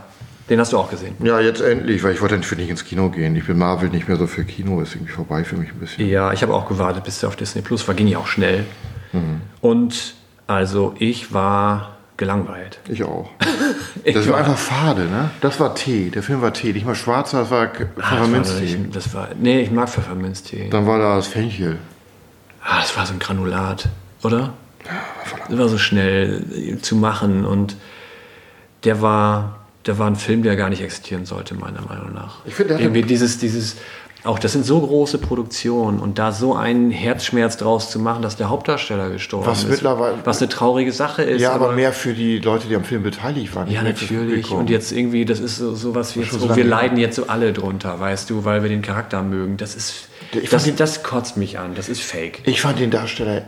den 0.48 0.58
hast 0.58 0.72
du 0.72 0.78
auch 0.78 0.88
gesehen. 0.90 1.14
Ja, 1.22 1.38
jetzt 1.40 1.60
endlich, 1.60 2.02
weil 2.02 2.14
ich 2.14 2.22
wollte 2.22 2.34
endlich 2.36 2.58
nicht 2.58 2.70
ins 2.70 2.84
Kino 2.84 3.10
gehen. 3.10 3.36
Ich 3.36 3.46
bin 3.46 3.58
Marvel 3.58 3.90
nicht 3.90 4.08
mehr 4.08 4.16
so 4.16 4.26
für 4.26 4.44
Kino, 4.44 4.80
ist 4.80 4.94
irgendwie 4.94 5.12
vorbei 5.12 5.44
für 5.44 5.56
mich 5.56 5.70
ein 5.70 5.78
bisschen. 5.78 6.08
Ja, 6.08 6.32
ich 6.32 6.42
habe 6.42 6.54
auch 6.54 6.66
gewartet, 6.66 7.04
bis 7.04 7.20
der 7.20 7.28
auf 7.28 7.36
Disney 7.36 7.60
Plus 7.60 7.86
war. 7.86 7.94
Ging 7.94 8.06
ja 8.08 8.18
auch 8.18 8.26
schnell. 8.26 8.64
Und 9.60 10.14
also 10.46 10.94
ich 10.98 11.34
war 11.34 11.97
gelangweilt. 12.18 12.78
Ich 12.88 13.02
auch. 13.04 13.30
Ich 14.04 14.14
Das 14.14 14.28
war 14.28 14.38
einfach 14.38 14.56
fade, 14.56 15.02
ne? 15.06 15.30
Das 15.40 15.58
war 15.60 15.74
Tee. 15.74 16.10
Der 16.10 16.22
Film 16.22 16.40
war 16.40 16.52
Tee. 16.52 16.72
Nicht 16.72 16.86
mal 16.86 16.94
schwarzer, 16.94 17.40
das 17.40 17.50
war 17.50 17.64
Ah, 17.64 17.70
das 17.74 17.80
war, 17.88 18.04
Pfefferminztee. 18.04 18.78
das 18.92 19.14
war, 19.14 19.28
nee, 19.38 19.60
ich 19.60 19.70
mag 19.70 19.88
Pfefferminztee. 19.88 20.68
Dann 20.70 20.86
war 20.86 20.98
da 20.98 21.16
das 21.16 21.26
Fenchel. 21.26 21.78
Ah, 22.62 22.80
das 22.80 22.96
war 22.96 23.06
so 23.06 23.12
ein 23.14 23.18
Granulat, 23.18 23.88
oder? 24.22 24.52
Das 25.48 25.58
war 25.58 25.68
so 25.68 25.78
schnell 25.78 26.44
äh, 26.54 26.78
zu 26.78 26.96
machen 26.96 27.44
und 27.44 27.76
der 28.84 29.02
war, 29.02 29.58
der 29.86 29.98
war 29.98 30.06
ein 30.06 30.16
Film, 30.16 30.42
der 30.42 30.56
gar 30.56 30.70
nicht 30.70 30.80
existieren 30.82 31.26
sollte, 31.26 31.54
meiner 31.54 31.82
Meinung 31.82 32.14
nach. 32.14 32.38
Ich 32.46 32.54
finde, 32.54 32.78
irgendwie 32.78 33.02
dieses, 33.02 33.38
dieses, 33.38 33.76
auch 34.24 34.38
das 34.38 34.52
sind 34.52 34.64
so 34.66 34.80
große 34.80 35.18
Produktionen 35.18 36.00
und 36.00 36.18
da 36.18 36.32
so 36.32 36.54
einen 36.54 36.90
Herzschmerz 36.90 37.56
draus 37.56 37.90
zu 37.90 37.98
machen, 38.00 38.22
dass 38.22 38.36
der 38.36 38.48
Hauptdarsteller 38.50 39.10
gestorben 39.10 39.46
Was 39.46 39.62
ist. 39.62 39.70
mittlerweile- 39.70 40.16
was 40.24 40.40
eine 40.42 40.48
traurige 40.48 40.92
Sache 40.92 41.22
ist. 41.22 41.40
Ja, 41.40 41.52
aber 41.52 41.72
mehr 41.72 41.92
für 41.92 42.14
die 42.14 42.38
Leute, 42.38 42.66
die 42.68 42.74
am 42.74 42.84
Film 42.84 43.02
beteiligt 43.04 43.54
waren. 43.54 43.70
Ja, 43.70 43.82
natürlich. 43.82 44.50
Und 44.50 44.70
jetzt 44.70 44.92
irgendwie, 44.92 45.24
das 45.24 45.38
ist 45.40 45.56
so 45.56 45.74
sowas 45.74 46.16
wie 46.16 46.20
jetzt, 46.20 46.32
so 46.32 46.54
wir 46.56 46.64
leiden 46.64 46.98
jetzt 46.98 47.16
so 47.16 47.28
alle 47.28 47.52
drunter, 47.52 47.98
weißt 48.00 48.28
du, 48.30 48.44
weil 48.44 48.62
wir 48.62 48.68
den 48.68 48.82
Charakter 48.82 49.22
mögen. 49.22 49.56
Das 49.56 49.74
ist, 49.76 50.08
das, 50.50 50.64
fand- 50.64 50.80
das 50.80 51.02
kotzt 51.02 51.36
mich 51.36 51.58
an. 51.58 51.74
Das 51.74 51.88
ist 51.88 52.00
fake. 52.02 52.40
Ich 52.44 52.60
fand 52.60 52.80
den 52.80 52.90
Darsteller 52.90 53.42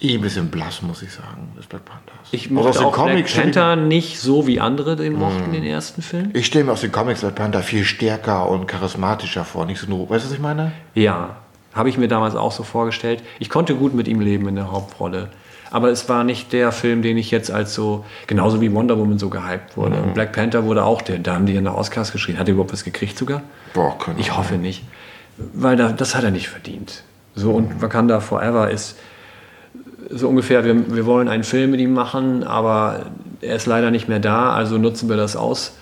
eh 0.00 0.14
ein 0.14 0.20
bisschen 0.20 0.48
blass, 0.48 0.82
muss 0.82 1.02
ich 1.02 1.12
sagen, 1.12 1.48
des 1.58 1.66
Black 1.66 1.84
Panthers. 1.84 2.28
Ich 2.32 2.46
aus 2.46 2.50
mochte 2.52 2.78
den 2.78 2.86
auch 2.86 2.92
Black 2.94 3.06
Comics 3.08 3.30
stell 3.30 3.48
ich- 3.48 3.54
Panther 3.54 3.76
nicht 3.76 4.20
so, 4.20 4.46
wie 4.46 4.60
andere 4.60 4.96
den 4.96 5.14
mochten, 5.14 5.52
den 5.52 5.64
ersten 5.64 6.02
Film. 6.02 6.30
Ich 6.34 6.46
stelle 6.46 6.64
mir 6.64 6.72
aus 6.72 6.80
den 6.80 6.92
Comics 6.92 7.20
Black 7.20 7.34
Panther 7.36 7.62
viel 7.62 7.84
stärker 7.84 8.48
und 8.48 8.66
charismatischer 8.66 9.44
vor. 9.44 9.66
Nicht 9.66 9.80
so 9.80 9.86
nur, 9.88 10.08
weißt 10.10 10.24
du, 10.24 10.28
was 10.28 10.34
ich 10.34 10.40
meine? 10.42 10.72
Ja, 10.94 11.36
habe 11.72 11.88
ich 11.88 11.98
mir 11.98 12.08
damals 12.08 12.34
auch 12.36 12.52
so 12.52 12.62
vorgestellt. 12.62 13.22
Ich 13.38 13.50
konnte 13.50 13.74
gut 13.74 13.94
mit 13.94 14.06
ihm 14.08 14.20
leben 14.20 14.48
in 14.48 14.56
der 14.56 14.70
Hauptrolle. 14.70 15.28
Aber 15.70 15.88
es 15.90 16.08
war 16.08 16.22
nicht 16.22 16.52
der 16.52 16.70
Film, 16.70 17.02
den 17.02 17.18
ich 17.18 17.32
jetzt 17.32 17.50
als 17.50 17.74
so, 17.74 18.04
genauso 18.28 18.60
wie 18.60 18.72
Wonder 18.72 18.96
Woman 18.96 19.18
so 19.18 19.28
gehypt 19.28 19.76
wurde. 19.76 19.96
Und 19.96 20.14
Black 20.14 20.32
Panther 20.32 20.64
wurde 20.64 20.84
auch 20.84 21.02
der, 21.02 21.18
da 21.18 21.34
haben 21.34 21.46
die 21.46 21.56
in 21.56 21.64
der 21.64 21.76
Oscars 21.76 22.12
geschrien. 22.12 22.38
Hat 22.38 22.46
er 22.46 22.52
überhaupt 22.52 22.72
was 22.72 22.84
gekriegt 22.84 23.18
sogar? 23.18 23.42
Boah, 23.72 23.98
keine 23.98 24.20
Ich 24.20 24.36
hoffe 24.36 24.54
nicht. 24.54 24.84
Weil 25.36 25.76
da, 25.76 25.90
das 25.90 26.14
hat 26.14 26.22
er 26.22 26.30
nicht 26.30 26.48
verdient. 26.48 27.02
So, 27.34 27.50
und 27.50 27.82
Wakanda 27.82 28.20
Forever 28.20 28.70
ist 28.70 28.96
so 30.10 30.28
ungefähr, 30.28 30.64
wir, 30.64 30.94
wir 30.94 31.06
wollen 31.06 31.28
einen 31.28 31.44
Film 31.44 31.70
mit 31.72 31.80
ihm 31.80 31.92
machen, 31.94 32.44
aber 32.44 33.06
er 33.40 33.56
ist 33.56 33.66
leider 33.66 33.90
nicht 33.90 34.08
mehr 34.08 34.20
da, 34.20 34.52
also 34.52 34.78
nutzen 34.78 35.08
wir 35.08 35.16
das 35.16 35.36
aus, 35.36 35.76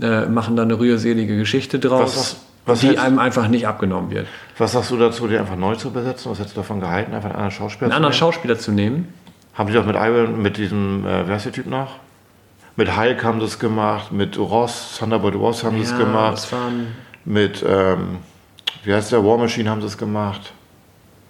äh, 0.00 0.26
machen 0.26 0.56
da 0.56 0.62
eine 0.62 0.78
rührselige 0.78 1.36
Geschichte 1.36 1.78
draus, 1.78 2.16
Was- 2.16 2.36
was- 2.66 2.80
die 2.80 2.98
einem 2.98 3.18
einfach 3.18 3.48
nicht 3.48 3.66
abgenommen 3.66 4.10
wird. 4.10 4.26
Was 4.58 4.72
sagst 4.72 4.90
du 4.90 4.96
dazu, 4.96 5.26
den 5.28 5.38
einfach 5.38 5.56
neu 5.56 5.74
zu 5.76 5.90
besetzen? 5.90 6.30
Was 6.30 6.38
hättest 6.38 6.56
du 6.56 6.60
davon 6.60 6.80
gehalten, 6.80 7.12
einfach 7.14 7.28
einen 7.30 7.36
anderen 7.36 7.52
Schauspieler 7.52 7.86
Einen 7.86 7.92
zu 7.92 7.96
anderen 7.96 8.10
nehmen? 8.12 8.18
Schauspieler 8.18 8.58
zu 8.58 8.72
nehmen, 8.72 9.14
Haben 9.54 9.68
die 9.68 9.72
das 9.72 9.86
mit 9.86 9.96
Iron, 9.96 10.42
mit 10.42 10.56
diesem, 10.58 11.06
äh, 11.06 11.26
wer 11.26 11.36
ist 11.36 11.46
der 11.46 11.52
Typ 11.52 11.66
noch? 11.66 11.96
Mit 12.76 12.94
Hulk 12.94 13.24
haben 13.24 13.40
sie 13.40 13.46
es 13.46 13.58
gemacht, 13.58 14.12
mit 14.12 14.36
Ross, 14.38 14.96
Thunderbolt 14.98 15.34
Ross 15.34 15.64
haben 15.64 15.76
sie 15.76 15.84
es 15.84 15.92
Ja, 15.92 15.98
gemacht, 15.98 16.34
das 16.34 16.52
waren, 16.52 16.88
mit, 17.24 17.64
ähm, 17.66 18.18
wie 18.84 18.92
heißt 18.92 19.12
der, 19.12 19.24
War 19.24 19.38
Machine 19.38 19.70
haben 19.70 19.80
sie 19.80 19.86
es 19.86 19.96
gemacht. 19.96 20.52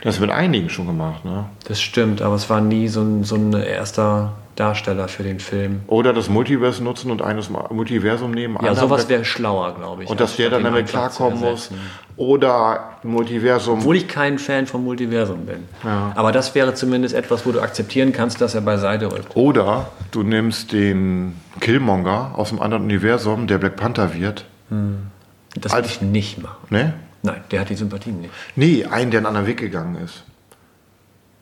Das 0.02 0.20
mit 0.20 0.30
einigen 0.30 0.68
schon 0.68 0.86
gemacht, 0.86 1.24
ne? 1.24 1.46
das 1.66 1.80
stimmt, 1.80 2.20
aber 2.22 2.34
es 2.34 2.50
war 2.50 2.60
nie 2.60 2.88
so 2.88 3.00
ein, 3.00 3.24
so 3.24 3.34
ein 3.36 3.52
erster 3.54 4.34
Darsteller 4.56 5.08
für 5.08 5.22
den 5.22 5.38
Film. 5.38 5.80
Oder 5.86 6.12
das 6.12 6.28
Multiverse 6.28 6.82
nutzen 6.82 7.10
und 7.10 7.22
eines 7.22 7.50
Multiversum 7.50 8.30
nehmen. 8.30 8.58
Ja, 8.62 8.74
sowas 8.74 9.08
wäre 9.08 9.24
schlauer, 9.24 9.74
glaube 9.74 10.04
ich. 10.04 10.10
Und 10.10 10.18
dass 10.18 10.36
der 10.36 10.50
dann 10.50 10.64
damit 10.64 10.88
klarkommen 10.88 11.40
muss. 11.40 11.70
Oder 12.16 12.96
Multiversum. 13.02 13.80
Obwohl 13.80 13.96
ich 13.96 14.08
kein 14.08 14.38
Fan 14.38 14.66
vom 14.66 14.84
Multiversum 14.84 15.44
bin. 15.44 15.68
Aber 15.82 16.32
das 16.32 16.54
wäre 16.54 16.72
zumindest 16.74 17.14
etwas, 17.14 17.44
wo 17.44 17.52
du 17.52 17.60
akzeptieren 17.60 18.12
kannst, 18.12 18.40
dass 18.40 18.54
er 18.54 18.62
beiseite 18.62 19.12
rückt. 19.12 19.36
Oder 19.36 19.88
du 20.10 20.22
nimmst 20.22 20.72
den 20.72 21.36
Killmonger 21.60 22.32
aus 22.36 22.48
dem 22.48 22.60
anderen 22.60 22.84
Universum, 22.84 23.46
der 23.46 23.58
Black 23.58 23.76
Panther 23.76 24.14
wird. 24.14 24.46
Das 25.60 25.74
würde 25.74 25.88
ich 25.88 26.00
nicht 26.00 26.42
machen. 26.42 26.66
Ne? 26.70 26.94
Nein, 27.26 27.42
der 27.50 27.60
hat 27.60 27.68
die 27.70 27.74
Sympathien 27.74 28.20
nicht. 28.20 28.32
Nee, 28.54 28.84
einen, 28.84 29.10
der 29.10 29.18
einen 29.18 29.26
anderen 29.26 29.46
Weg 29.48 29.58
gegangen 29.58 29.96
ist. 29.96 30.22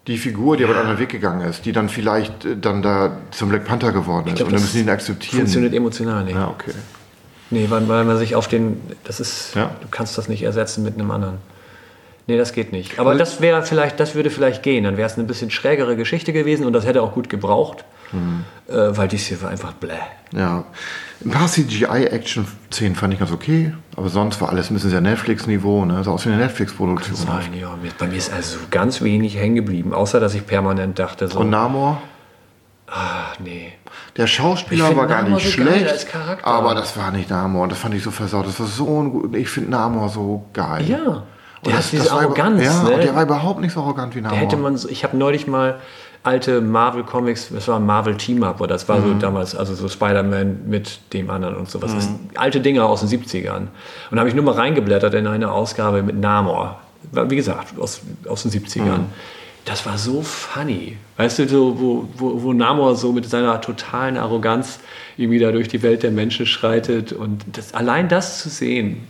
Die 0.07 0.17
Figur, 0.17 0.57
die 0.57 0.65
aber 0.65 0.73
einen 0.73 0.83
anderen 0.83 0.99
Weg 0.99 1.11
gegangen 1.11 1.43
ist, 1.43 1.67
die 1.67 1.73
dann 1.73 1.91
vielleicht 1.91 2.45
äh, 2.45 2.57
dann 2.57 2.81
da 2.83 3.19
zum 3.31 3.51
Black 3.51 3.67
Panther 3.67 3.93
geworden 3.93 4.29
ist. 4.29 4.37
glaub, 4.37 4.49
und 4.49 4.55
dann 4.55 4.63
müssen 4.63 4.77
die 4.79 4.83
ihn 4.83 4.89
akzeptieren. 4.89 5.41
Funktioniert 5.41 5.75
emotional 5.75 6.25
nicht. 6.25 6.35
Ja, 6.35 6.49
okay. 6.49 6.73
Nee, 7.51 7.67
weil, 7.69 7.87
weil 7.87 8.05
man 8.05 8.17
sich 8.17 8.35
auf 8.35 8.49
den. 8.49 8.81
Das 9.05 9.21
ist. 9.21 9.55
Ja. 9.55 9.77
Du 9.83 9.89
kannst 9.91 10.17
das 10.17 10.29
nicht 10.29 10.43
ersetzen 10.43 10.83
mit 10.85 10.95
einem 10.95 11.11
anderen. 11.11 11.37
Nee, 12.27 12.39
das 12.39 12.55
geht 12.55 12.73
nicht. 12.73 12.99
Aber 12.99 13.15
das 13.15 13.43
wäre 13.43 13.63
vielleicht, 13.63 14.01
das 14.01 14.15
würde 14.15 14.31
vielleicht 14.31 14.63
gehen. 14.63 14.85
Dann 14.85 14.97
wäre 14.97 15.07
es 15.07 15.19
eine 15.19 15.25
bisschen 15.25 15.51
schrägere 15.51 15.97
Geschichte 15.97 16.33
gewesen 16.33 16.65
und 16.65 16.73
das 16.73 16.87
hätte 16.87 17.03
auch 17.03 17.13
gut 17.13 17.29
gebraucht. 17.29 17.85
Mhm. 18.13 18.45
Äh, 18.69 18.97
weil 18.97 19.09
dies 19.09 19.27
hier 19.27 19.43
war 19.43 19.51
einfach 19.51 19.75
bläh. 19.75 19.93
Ja. 20.33 20.65
Ein 21.25 21.31
paar 21.31 21.49
CGI-Action-Szenen 21.49 22.95
fand 22.97 23.13
ich 23.15 23.21
ganz 23.21 23.33
okay, 23.33 23.73
aber 23.97 24.09
sonst 24.09 24.41
war 24.41 24.49
alles 24.51 24.71
ein 24.71 24.75
bisschen 24.75 24.91
sehr 24.91 25.01
Netflix-Niveau, 25.01 25.85
ne? 25.85 26.03
Sah 26.05 26.11
aus 26.11 26.25
wie 26.27 26.31
eine 26.31 26.39
Netflix-Produktion. 26.39 27.19
Nein, 27.27 27.55
ja, 27.61 27.75
bei 27.99 28.07
mir 28.07 28.17
ist 28.17 28.33
also 28.33 28.59
ganz 28.71 29.01
wenig 29.03 29.37
hängen 29.37 29.55
geblieben, 29.55 29.95
außer 29.95 30.21
dass 30.21 30.35
ich 30.35 30.47
permanent 30.47 30.99
dachte 30.99 31.29
so, 31.29 31.41
Und 31.41 31.51
Namor? 31.51 32.03
ach 32.87 33.39
nee. 33.39 33.73
Der 34.17 34.27
Schauspieler 34.27 34.95
war 34.97 35.07
gar 35.07 35.23
Namor 35.23 35.37
nicht 35.39 35.47
so 35.47 35.53
schlecht, 35.53 36.07
aber 36.43 36.75
das 36.75 36.97
war 36.97 37.11
nicht 37.11 37.31
Namor. 37.31 37.69
Das 37.69 37.79
fand 37.79 37.95
ich 37.95 38.03
so 38.03 38.11
versaut. 38.11 38.47
Das 38.47 38.61
war 38.61 38.67
so 38.67 39.03
ein 39.03 39.11
gut. 39.11 39.35
Ich 39.35 39.49
finde 39.49 39.71
Namor 39.71 40.09
so 40.09 40.45
geil. 40.53 40.85
Ja, 40.89 40.99
Und 40.99 41.25
der 41.67 41.73
das- 41.77 41.87
hat 41.87 41.93
diese 41.93 42.05
das 42.05 42.13
war 42.13 42.21
Arroganz. 42.23 42.63
Ja, 42.63 42.83
ne? 42.83 42.91
und 42.91 43.03
der 43.03 43.15
war 43.15 43.23
überhaupt 43.23 43.61
nicht 43.61 43.73
so 43.73 43.81
arrogant 43.81 44.15
wie 44.15 44.21
Namor. 44.21 44.37
Da 44.37 44.43
hätte 44.45 44.57
man 44.57 44.77
so, 44.77 44.89
ich 44.89 45.03
habe 45.05 45.17
neulich 45.17 45.47
mal 45.47 45.81
alte 46.25 46.61
Marvel-Comics, 46.61 47.51
das 47.51 47.69
war 47.69 47.79
ein 47.79 47.87
Marvel-Team-Up, 47.87 48.61
oder 48.61 48.69
das 48.75 48.89
war 48.89 48.99
Mhm. 48.99 49.13
so 49.13 49.19
damals, 49.19 49.55
also 49.55 49.75
so 49.75 49.89
Spider-Man 49.89 50.63
mit 50.67 50.99
dem 51.13 51.31
anderen 51.31 51.55
und 51.55 51.71
sowas. 51.71 51.95
Das 51.95 52.05
sind 52.05 52.19
alte 52.35 52.61
Dinger 52.61 52.87
aus 52.87 53.01
den 53.01 53.09
70ern. 53.09 53.69
Und 54.11 54.17
da 54.17 54.19
habe 54.19 54.29
ich 54.29 54.35
nur 54.35 54.45
mal 54.45 54.55
reingeblättert 54.55 55.15
in 55.15 55.27
eine 55.27 55.53
Ausgabe 55.53 56.03
mit 56.03 56.19
Namor. 56.19 56.81
Wie 57.13 57.37
gesagt, 57.37 57.79
aus, 57.79 58.01
aus 58.27 58.43
den 58.43 58.51
70ern. 58.51 58.99
Mhm. 58.99 59.07
Das 59.67 59.87
war 59.87 59.97
so 59.97 60.21
funny. 60.23 60.97
Weißt 61.17 61.39
du, 61.39 61.49
so, 61.49 61.79
wo, 61.81 62.09
wo, 62.17 62.43
wo 62.43 62.53
Namor 62.53 62.97
so 62.97 63.13
mit 63.13 63.29
seiner 63.29 63.61
totalen 63.61 64.17
Arroganz 64.19 64.79
irgendwie 65.17 65.39
da 65.39 65.53
durch 65.53 65.69
die 65.69 65.83
Welt 65.83 66.03
der 66.03 66.11
Menschen 66.11 66.45
schreitet. 66.47 67.13
Und 67.13 67.45
das, 67.53 67.73
allein 67.73 68.09
das 68.09 68.41
zu 68.41 68.49
sehen, 68.49 69.07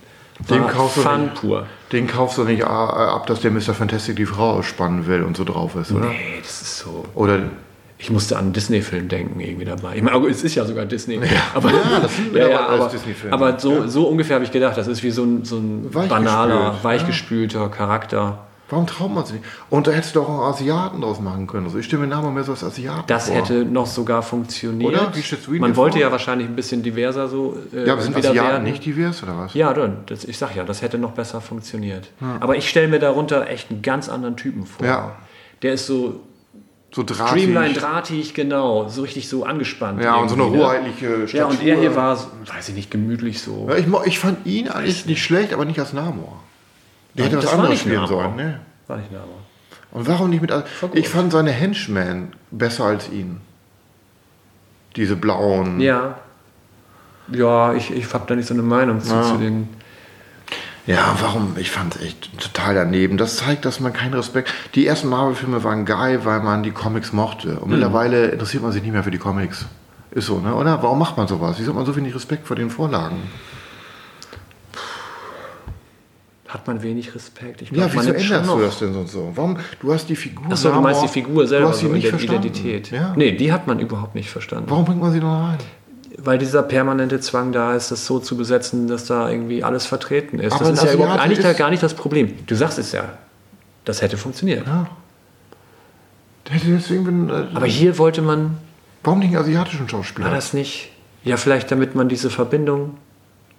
Den 0.48 0.62
war 0.62 0.70
kaufst 0.70 0.96
du 0.96 1.00
Fun 1.02 1.22
nicht. 1.22 1.34
pur. 1.34 1.66
Den 1.92 2.06
kaufst 2.06 2.38
du 2.38 2.44
nicht 2.44 2.60
äh, 2.60 2.64
ab, 2.64 3.26
dass 3.26 3.40
der 3.40 3.50
Mr. 3.50 3.72
Fantastic 3.74 4.16
die 4.16 4.26
Frau 4.26 4.52
ausspannen 4.54 5.06
will 5.06 5.22
und 5.22 5.36
so 5.36 5.44
drauf 5.44 5.76
ist, 5.76 5.92
oder? 5.92 6.06
Nee, 6.06 6.40
das 6.42 6.62
ist 6.62 6.78
so. 6.78 7.04
Oder 7.14 7.38
Ich 7.98 8.10
musste 8.10 8.36
an 8.36 8.46
einen 8.46 8.52
Disney-Film 8.52 9.08
denken 9.08 9.38
irgendwie 9.40 9.64
dabei. 9.64 9.96
Ich 9.96 10.02
meine, 10.02 10.26
es 10.26 10.42
ist 10.42 10.56
ja 10.56 10.64
sogar 10.64 10.84
Disney. 10.86 11.20
Aber, 11.54 11.70
Ja, 11.70 12.00
das 12.02 12.16
sind 12.16 12.34
ja, 12.34 12.42
ja 12.42 12.48
ja, 12.48 12.66
aber, 12.66 12.88
Disney-Filme. 12.88 13.32
aber 13.32 13.58
so, 13.58 13.86
so 13.86 14.08
ungefähr 14.08 14.34
habe 14.34 14.44
ich 14.44 14.50
gedacht, 14.50 14.76
das 14.76 14.88
ist 14.88 15.02
wie 15.04 15.10
so 15.12 15.22
ein, 15.22 15.44
so 15.44 15.56
ein 15.56 15.84
Weichgespült, 15.84 16.08
banaler, 16.08 16.54
ja. 16.54 16.78
weichgespülter 16.82 17.68
Charakter. 17.68 18.43
Warum 18.70 18.86
traut 18.86 19.12
man 19.14 19.24
sich 19.24 19.34
nicht? 19.40 19.44
Und 19.70 19.86
da 19.86 19.92
hättest 19.92 20.16
du 20.16 20.20
doch 20.20 20.28
auch 20.28 20.40
einen 20.44 20.52
Asiaten 20.54 21.00
draus 21.00 21.20
machen 21.20 21.46
können. 21.46 21.66
Also 21.66 21.78
ich 21.78 21.86
stelle 21.86 22.02
mir 22.02 22.08
Namor 22.08 22.30
mehr 22.32 22.44
so 22.44 22.52
als 22.52 22.64
Asiaten 22.64 23.04
Das 23.06 23.26
vor. 23.28 23.36
hätte 23.36 23.64
noch 23.64 23.86
sogar 23.86 24.22
funktioniert. 24.22 24.92
Oder? 24.92 25.12
Wie 25.14 25.54
ihn 25.56 25.60
Man 25.60 25.76
wollte 25.76 25.94
vor? 25.98 26.02
ja 26.02 26.10
wahrscheinlich 26.12 26.48
ein 26.48 26.56
bisschen 26.56 26.82
diverser 26.82 27.28
so 27.28 27.56
äh, 27.72 27.86
Ja, 27.86 27.92
aber 27.92 28.02
sind 28.02 28.16
Asiaten 28.16 28.36
werden. 28.36 28.64
nicht 28.64 28.84
divers 28.84 29.22
oder 29.22 29.36
was? 29.38 29.54
Ja, 29.54 29.72
dann, 29.72 29.98
das, 30.06 30.24
ich 30.24 30.38
sag 30.38 30.54
ja, 30.56 30.64
das 30.64 30.82
hätte 30.82 30.98
noch 30.98 31.12
besser 31.12 31.40
funktioniert. 31.40 32.10
Aber 32.40 32.56
ich 32.56 32.68
stelle 32.68 32.88
mir 32.88 32.98
darunter 32.98 33.48
echt 33.48 33.70
einen 33.70 33.82
ganz 33.82 34.08
anderen 34.08 34.36
Typen 34.36 34.66
vor. 34.66 34.86
Ja. 34.86 35.16
Der 35.62 35.74
ist 35.74 35.86
so, 35.86 36.20
So 36.92 37.02
drahtig. 37.02 37.42
Streamline, 37.44 37.74
drahtig, 37.74 38.34
genau. 38.34 38.88
So 38.88 39.02
richtig 39.02 39.28
so 39.28 39.44
angespannt. 39.44 40.02
Ja, 40.02 40.16
und 40.16 40.28
so 40.28 40.34
eine 40.36 40.44
ne? 40.46 40.58
hoheitliche 40.58 41.26
Statur. 41.28 41.38
Ja, 41.38 41.46
und 41.46 41.62
er 41.66 41.76
hier 41.80 41.96
war, 41.96 42.16
weiß 42.46 42.68
ich 42.68 42.74
nicht, 42.74 42.90
gemütlich 42.90 43.40
so. 43.40 43.66
Ja, 43.68 43.76
ich, 43.76 43.86
ich 44.06 44.18
fand 44.18 44.46
ihn 44.46 44.68
eigentlich 44.68 45.06
nicht 45.06 45.22
schlecht, 45.24 45.52
aber 45.52 45.64
nicht 45.64 45.78
als 45.80 45.92
Namor. 45.92 46.40
Der 47.14 47.26
hätte 47.26 47.38
was 47.38 47.46
anderes 47.46 47.80
spielen 47.80 48.06
sollen. 48.06 48.36
Ne? 48.36 48.60
War 48.86 48.96
nicht 48.96 49.12
Name. 49.12 49.24
Und 49.92 50.08
warum 50.08 50.30
nicht 50.30 50.42
mit. 50.42 50.52
Ich 50.92 51.08
fand 51.08 51.32
seine 51.32 51.52
Henchmen 51.52 52.32
besser 52.50 52.84
als 52.84 53.08
ihn. 53.10 53.40
Diese 54.96 55.16
blauen. 55.16 55.80
Ja. 55.80 56.18
Ja, 57.28 57.72
ich, 57.74 57.90
ich 57.92 58.12
habe 58.12 58.24
da 58.26 58.34
nicht 58.34 58.46
so 58.46 58.54
eine 58.54 58.62
Meinung 58.62 59.00
zu, 59.00 59.14
Ja. 59.14 59.22
zu 59.22 59.38
den. 59.38 59.68
Ja, 60.86 61.16
warum? 61.20 61.54
Ich 61.56 61.70
fand 61.70 61.96
es 61.96 62.02
echt 62.02 62.38
total 62.38 62.74
daneben. 62.74 63.16
Das 63.16 63.36
zeigt, 63.38 63.64
dass 63.64 63.80
man 63.80 63.94
keinen 63.94 64.12
Respekt. 64.12 64.52
Die 64.74 64.86
ersten 64.86 65.08
Marvel-Filme 65.08 65.64
waren 65.64 65.86
geil, 65.86 66.26
weil 66.26 66.40
man 66.40 66.62
die 66.62 66.72
Comics 66.72 67.12
mochte. 67.12 67.52
Mhm. 67.52 67.58
Und 67.58 67.70
mittlerweile 67.70 68.26
interessiert 68.26 68.62
man 68.62 68.72
sich 68.72 68.82
nicht 68.82 68.92
mehr 68.92 69.02
für 69.02 69.10
die 69.10 69.18
Comics. 69.18 69.64
Ist 70.10 70.26
so, 70.26 70.40
ne? 70.40 70.54
Oder? 70.54 70.82
Warum 70.82 70.98
macht 70.98 71.16
man 71.16 71.26
sowas? 71.26 71.56
Wieso 71.58 71.70
hat 71.70 71.76
man 71.76 71.86
so 71.86 71.96
wenig 71.96 72.14
Respekt 72.14 72.46
vor 72.46 72.56
den 72.56 72.68
Vorlagen? 72.68 73.16
Hat 76.54 76.66
man 76.68 76.80
wenig 76.84 77.12
Respekt? 77.14 77.62
Ich 77.62 77.70
Ja, 77.70 77.88
glaub, 77.88 77.94
man 77.94 78.04
wieso 78.06 78.14
änderst 78.14 78.48
du 78.50 78.60
das 78.60 78.78
denn 78.78 78.92
so? 78.94 79.04
so? 79.06 79.32
Warum? 79.34 79.58
Du 79.80 79.92
hast 79.92 80.08
die 80.08 80.14
Figur. 80.14 80.46
Achso, 80.50 80.70
du 80.70 80.80
meinst 80.80 81.02
die 81.02 81.08
Figur 81.08 81.46
selber, 81.48 81.72
so 81.72 81.88
nicht 81.88 82.04
Ident- 82.06 82.10
verstanden. 82.10 82.42
Identität. 82.46 82.90
Ja. 82.92 83.12
Nee, 83.16 83.32
die 83.32 83.52
hat 83.52 83.66
man 83.66 83.80
überhaupt 83.80 84.14
nicht 84.14 84.30
verstanden. 84.30 84.66
Warum 84.70 84.84
bringt 84.84 85.00
man 85.00 85.10
sie 85.12 85.18
noch 85.18 85.48
rein? 85.48 85.58
Weil 86.16 86.38
dieser 86.38 86.62
permanente 86.62 87.18
Zwang 87.18 87.50
da 87.50 87.74
ist, 87.74 87.90
das 87.90 88.06
so 88.06 88.20
zu 88.20 88.36
besetzen, 88.36 88.86
dass 88.86 89.06
da 89.06 89.28
irgendwie 89.28 89.64
alles 89.64 89.84
vertreten 89.84 90.38
ist. 90.38 90.52
Aber 90.52 90.70
das 90.70 90.78
ist 90.78 90.84
ja 90.84 90.92
überhaupt 90.94 91.20
eigentlich 91.20 91.40
ist- 91.40 91.58
gar 91.58 91.70
nicht 91.70 91.82
das 91.82 91.94
Problem. 91.94 92.32
Du 92.46 92.54
sagst 92.54 92.78
es 92.78 92.92
ja. 92.92 93.14
Das 93.84 94.00
hätte 94.00 94.16
funktioniert. 94.16 94.64
Ja. 94.64 94.86
Der 96.46 96.54
hätte 96.54 96.66
deswegen. 96.68 97.30
Äh, 97.30 97.46
Aber 97.54 97.66
hier 97.66 97.98
wollte 97.98 98.22
man, 98.22 98.58
warum 99.02 99.18
nicht 99.18 99.28
einen 99.28 99.38
asiatischen 99.38 99.88
Schauspieler? 99.88 100.28
war 100.28 100.34
das 100.36 100.52
nicht, 100.52 100.92
ja, 101.24 101.36
vielleicht 101.36 101.70
damit 101.72 101.96
man 101.96 102.08
diese 102.08 102.30
Verbindung. 102.30 102.96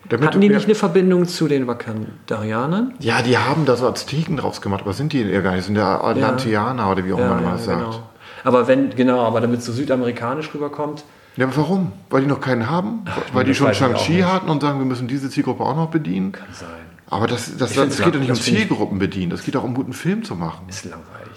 Damit 0.10 0.28
Hatten 0.28 0.42
die 0.42 0.50
nicht 0.50 0.66
eine 0.66 0.76
Verbindung 0.76 1.28
zu 1.28 1.48
den 1.48 1.68
Wakandarianern? 1.68 2.94
Ja, 3.00 3.22
die 3.22 3.38
haben 3.38 3.66
da 3.66 3.76
so 3.76 3.88
Azteken 3.88 4.38
draus 4.38 4.62
gemacht, 4.62 4.82
aber 4.82 4.94
sind 4.94 5.14
die 5.14 5.22
ja 5.22 5.42
gar 5.42 5.56
nicht. 5.56 5.66
Sind 5.66 5.76
der 5.76 6.04
Atlanteaner 6.04 6.92
oder 6.92 7.06
wie 7.06 7.14
auch 7.14 7.18
immer 7.18 7.36
man 7.42 7.54
das 7.54 7.66
sagt. 7.66 7.80
genau. 7.80 8.04
Aber 8.44 8.68
wenn, 8.68 8.92
genau, 8.92 9.22
aber 9.22 9.42
damit 9.42 9.60
es 9.60 9.66
so 9.66 9.72
südamerikanisch 9.72 10.54
rüberkommt, 10.54 11.04
Ja, 11.36 11.48
aber 11.48 11.58
warum? 11.58 11.92
Weil 12.12 12.22
die 12.22 12.28
noch 12.28 12.40
keinen 12.40 12.70
haben? 12.70 13.04
Weil 13.34 13.44
die 13.44 13.52
das 13.52 13.58
schon 13.58 13.74
Shang-Chi 13.74 14.22
hatten 14.22 14.50
und 14.50 14.62
sagen, 14.62 14.78
wir 14.78 14.86
müssen 14.86 15.08
diese 15.08 15.30
Zielgruppe 15.30 15.64
auch 15.64 15.76
noch 15.76 15.90
bedienen? 15.90 16.32
kann 16.32 16.46
sein. 16.52 16.70
Aber 17.10 17.28
das, 17.28 17.58
das, 17.58 17.74
das, 17.74 17.74
find's 17.74 17.98
geht 17.98 18.16
doch 18.16 18.20
nicht 18.20 18.30
um 18.30 18.36
das 18.36 18.44
Zielgruppen 18.44 19.00
bedienen. 19.00 19.30
Das 19.30 19.44
geht 19.44 19.56
auch 19.56 19.64
um 19.64 19.74
guten 19.74 19.94
Film 19.94 20.24
zu 20.24 20.36
machen. 20.36 20.68
Ist 20.68 20.86
langweilig. 20.86 21.35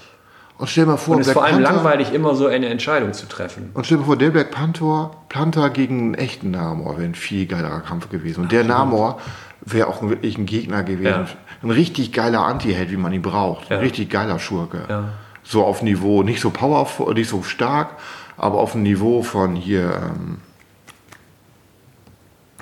Und 0.59 0.68
stell 0.68 0.86
mal 0.86 0.96
vor, 0.96 1.14
Und 1.14 1.20
es 1.20 1.28
ist 1.28 1.32
vor 1.34 1.44
allem 1.44 1.62
Panther, 1.62 1.72
langweilig, 1.72 2.12
immer 2.12 2.34
so 2.34 2.48
eine 2.48 2.66
Entscheidung 2.66 3.12
zu 3.12 3.26
treffen. 3.26 3.70
Und 3.74 3.86
stell 3.86 3.98
dir 3.98 4.04
vor, 4.04 4.16
der 4.16 4.30
Black 4.30 4.50
Panther, 4.50 5.12
Panther 5.28 5.70
gegen 5.70 6.00
einen 6.00 6.14
echten 6.14 6.50
Namor 6.50 6.96
wäre 6.96 7.06
ein 7.06 7.14
viel 7.14 7.46
geilerer 7.46 7.80
Kampf 7.80 8.11
gewesen. 8.11 8.42
Und 8.42 8.52
der 8.52 8.64
Namor 8.64 9.20
wäre 9.61 9.86
auch 9.86 10.02
wirklich 10.02 10.36
ein 10.36 10.46
Gegner 10.46 10.82
gewesen. 10.82 11.04
Ja. 11.04 11.26
Ein 11.62 11.70
richtig 11.70 12.12
geiler 12.12 12.44
Anti-Held, 12.44 12.90
wie 12.90 12.96
man 12.96 13.12
ihn 13.12 13.22
braucht. 13.22 13.70
Ja. 13.70 13.76
Ein 13.76 13.82
richtig 13.82 14.11
geiler 14.11 14.40
Schurke. 14.40 14.82
Ja. 14.88 15.04
So 15.44 15.64
auf 15.64 15.82
Niveau, 15.82 16.24
nicht 16.24 16.40
so 16.40 16.50
powerful, 16.50 17.14
nicht 17.14 17.28
so 17.28 17.44
stark, 17.44 17.92
aber 18.36 18.59
auf 18.59 18.72
dem 18.72 18.82
Niveau 18.82 19.22
von 19.22 19.54
hier 19.54 19.92
ähm, 20.02 20.38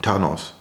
Thanos. 0.02 0.54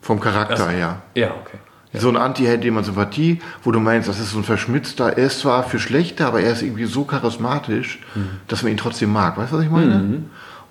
Vom 0.00 0.18
Charakter 0.18 0.54
Ach 0.54 0.64
so. 0.64 0.68
her. 0.70 1.02
Ja, 1.14 1.28
okay. 1.28 1.58
So 1.96 2.08
ein 2.08 2.16
Anti-Held, 2.16 2.64
dem 2.64 2.74
man 2.74 2.84
Sympathie, 2.84 3.40
wo 3.62 3.70
du 3.70 3.80
meinst, 3.80 4.08
das 4.08 4.18
ist 4.18 4.32
so 4.32 4.38
ein 4.38 4.44
verschmitzter, 4.44 5.16
er 5.16 5.26
ist 5.26 5.40
zwar 5.40 5.62
für 5.62 5.78
Schlechter, 5.78 6.26
aber 6.26 6.40
er 6.40 6.52
ist 6.52 6.62
irgendwie 6.62 6.86
so 6.86 7.04
charismatisch, 7.04 8.00
dass 8.48 8.62
man 8.62 8.72
ihn 8.72 8.78
trotzdem 8.78 9.12
mag. 9.12 9.36
Weißt 9.36 9.52
du, 9.52 9.56
was 9.58 9.64
ich 9.64 9.70
meine? 9.70 10.22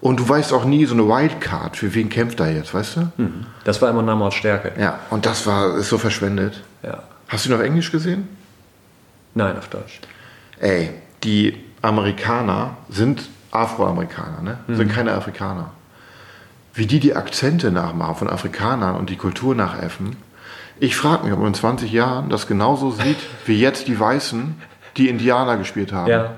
Und 0.02 0.20
du 0.20 0.28
weißt 0.28 0.52
auch 0.52 0.66
nie 0.66 0.86
so 0.86 0.94
eine 0.96 1.08
Wildcard, 1.08 1.78
für 1.78 1.94
wen 1.94 2.10
kämpft 2.10 2.42
er 2.42 2.52
jetzt, 2.52 2.74
weißt 2.74 2.98
du? 2.98 3.12
Das 3.64 3.82
war 3.82 3.90
immer 3.90 4.02
Namors 4.02 4.34
Stärke. 4.36 4.74
Ja, 4.78 5.00
und 5.10 5.26
das 5.26 5.48
war, 5.48 5.78
ist 5.78 5.88
so 5.88 5.98
verschwendet. 5.98 6.62
Ja. 6.84 7.04
Hast 7.30 7.46
du 7.46 7.50
ihn 7.50 7.56
auf 7.56 7.62
Englisch 7.62 7.90
gesehen? 7.90 8.28
Nein, 9.34 9.58
auf 9.58 9.70
Deutsch. 9.70 10.02
Ey, 10.60 10.90
die 11.24 11.58
Amerikaner 11.82 12.78
sind 12.90 13.30
Afroamerikaner, 13.52 14.42
ne? 14.42 14.58
Sind 14.76 14.92
keine 14.92 15.14
Afrikaner. 15.14 15.72
Wie 16.74 16.86
die 16.86 17.00
die 17.00 17.16
Akzente 17.16 17.72
nachmachen 17.72 18.16
von 18.16 18.30
Afrikanern 18.30 18.96
und 18.96 19.10
die 19.10 19.16
Kultur 19.16 19.56
nachäffen. 19.56 20.18
Ich 20.80 20.96
frage 20.96 21.24
mich, 21.24 21.34
ob 21.34 21.40
man 21.40 21.50
in 21.50 21.54
20 21.54 21.92
Jahren 21.92 22.30
das 22.30 22.48
genauso 22.48 22.92
sieht, 22.92 23.18
wie 23.46 23.60
jetzt 23.60 23.88
die 23.88 24.00
Weißen, 24.00 24.56
die 24.98 25.10
Indianer 25.10 25.58
gespielt 25.58 25.92
haben. 25.94 26.10
Ja. 26.10 26.34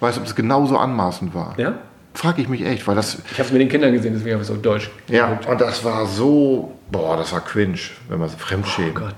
Weißt 0.00 0.16
du, 0.16 0.20
ob 0.20 0.26
es 0.26 0.34
genauso 0.34 0.76
anmaßend 0.78 1.34
war? 1.34 1.54
Ja? 1.58 1.74
Frage 2.14 2.40
ich 2.42 2.48
mich 2.48 2.64
echt, 2.64 2.86
weil 2.86 2.94
das, 2.96 3.18
Ich 3.30 3.32
habe 3.38 3.44
es 3.44 3.52
mit 3.52 3.60
den 3.60 3.68
Kindern 3.68 3.92
gesehen, 3.92 4.14
deswegen 4.14 4.34
habe 4.34 4.42
ich 4.42 4.48
es 4.48 4.54
auf 4.54 4.62
Deutsch. 4.62 4.90
ja, 5.08 5.38
und 5.48 5.60
das 5.60 5.84
war 5.84 6.06
so, 6.06 6.76
boah, 6.90 7.16
das 7.16 7.32
war 7.32 7.40
cringe, 7.42 7.78
wenn 8.08 8.18
man 8.18 8.28
so 8.28 8.36
Oh 8.38 8.42
fremdschämen. 8.42 8.94
Gott. 8.94 9.14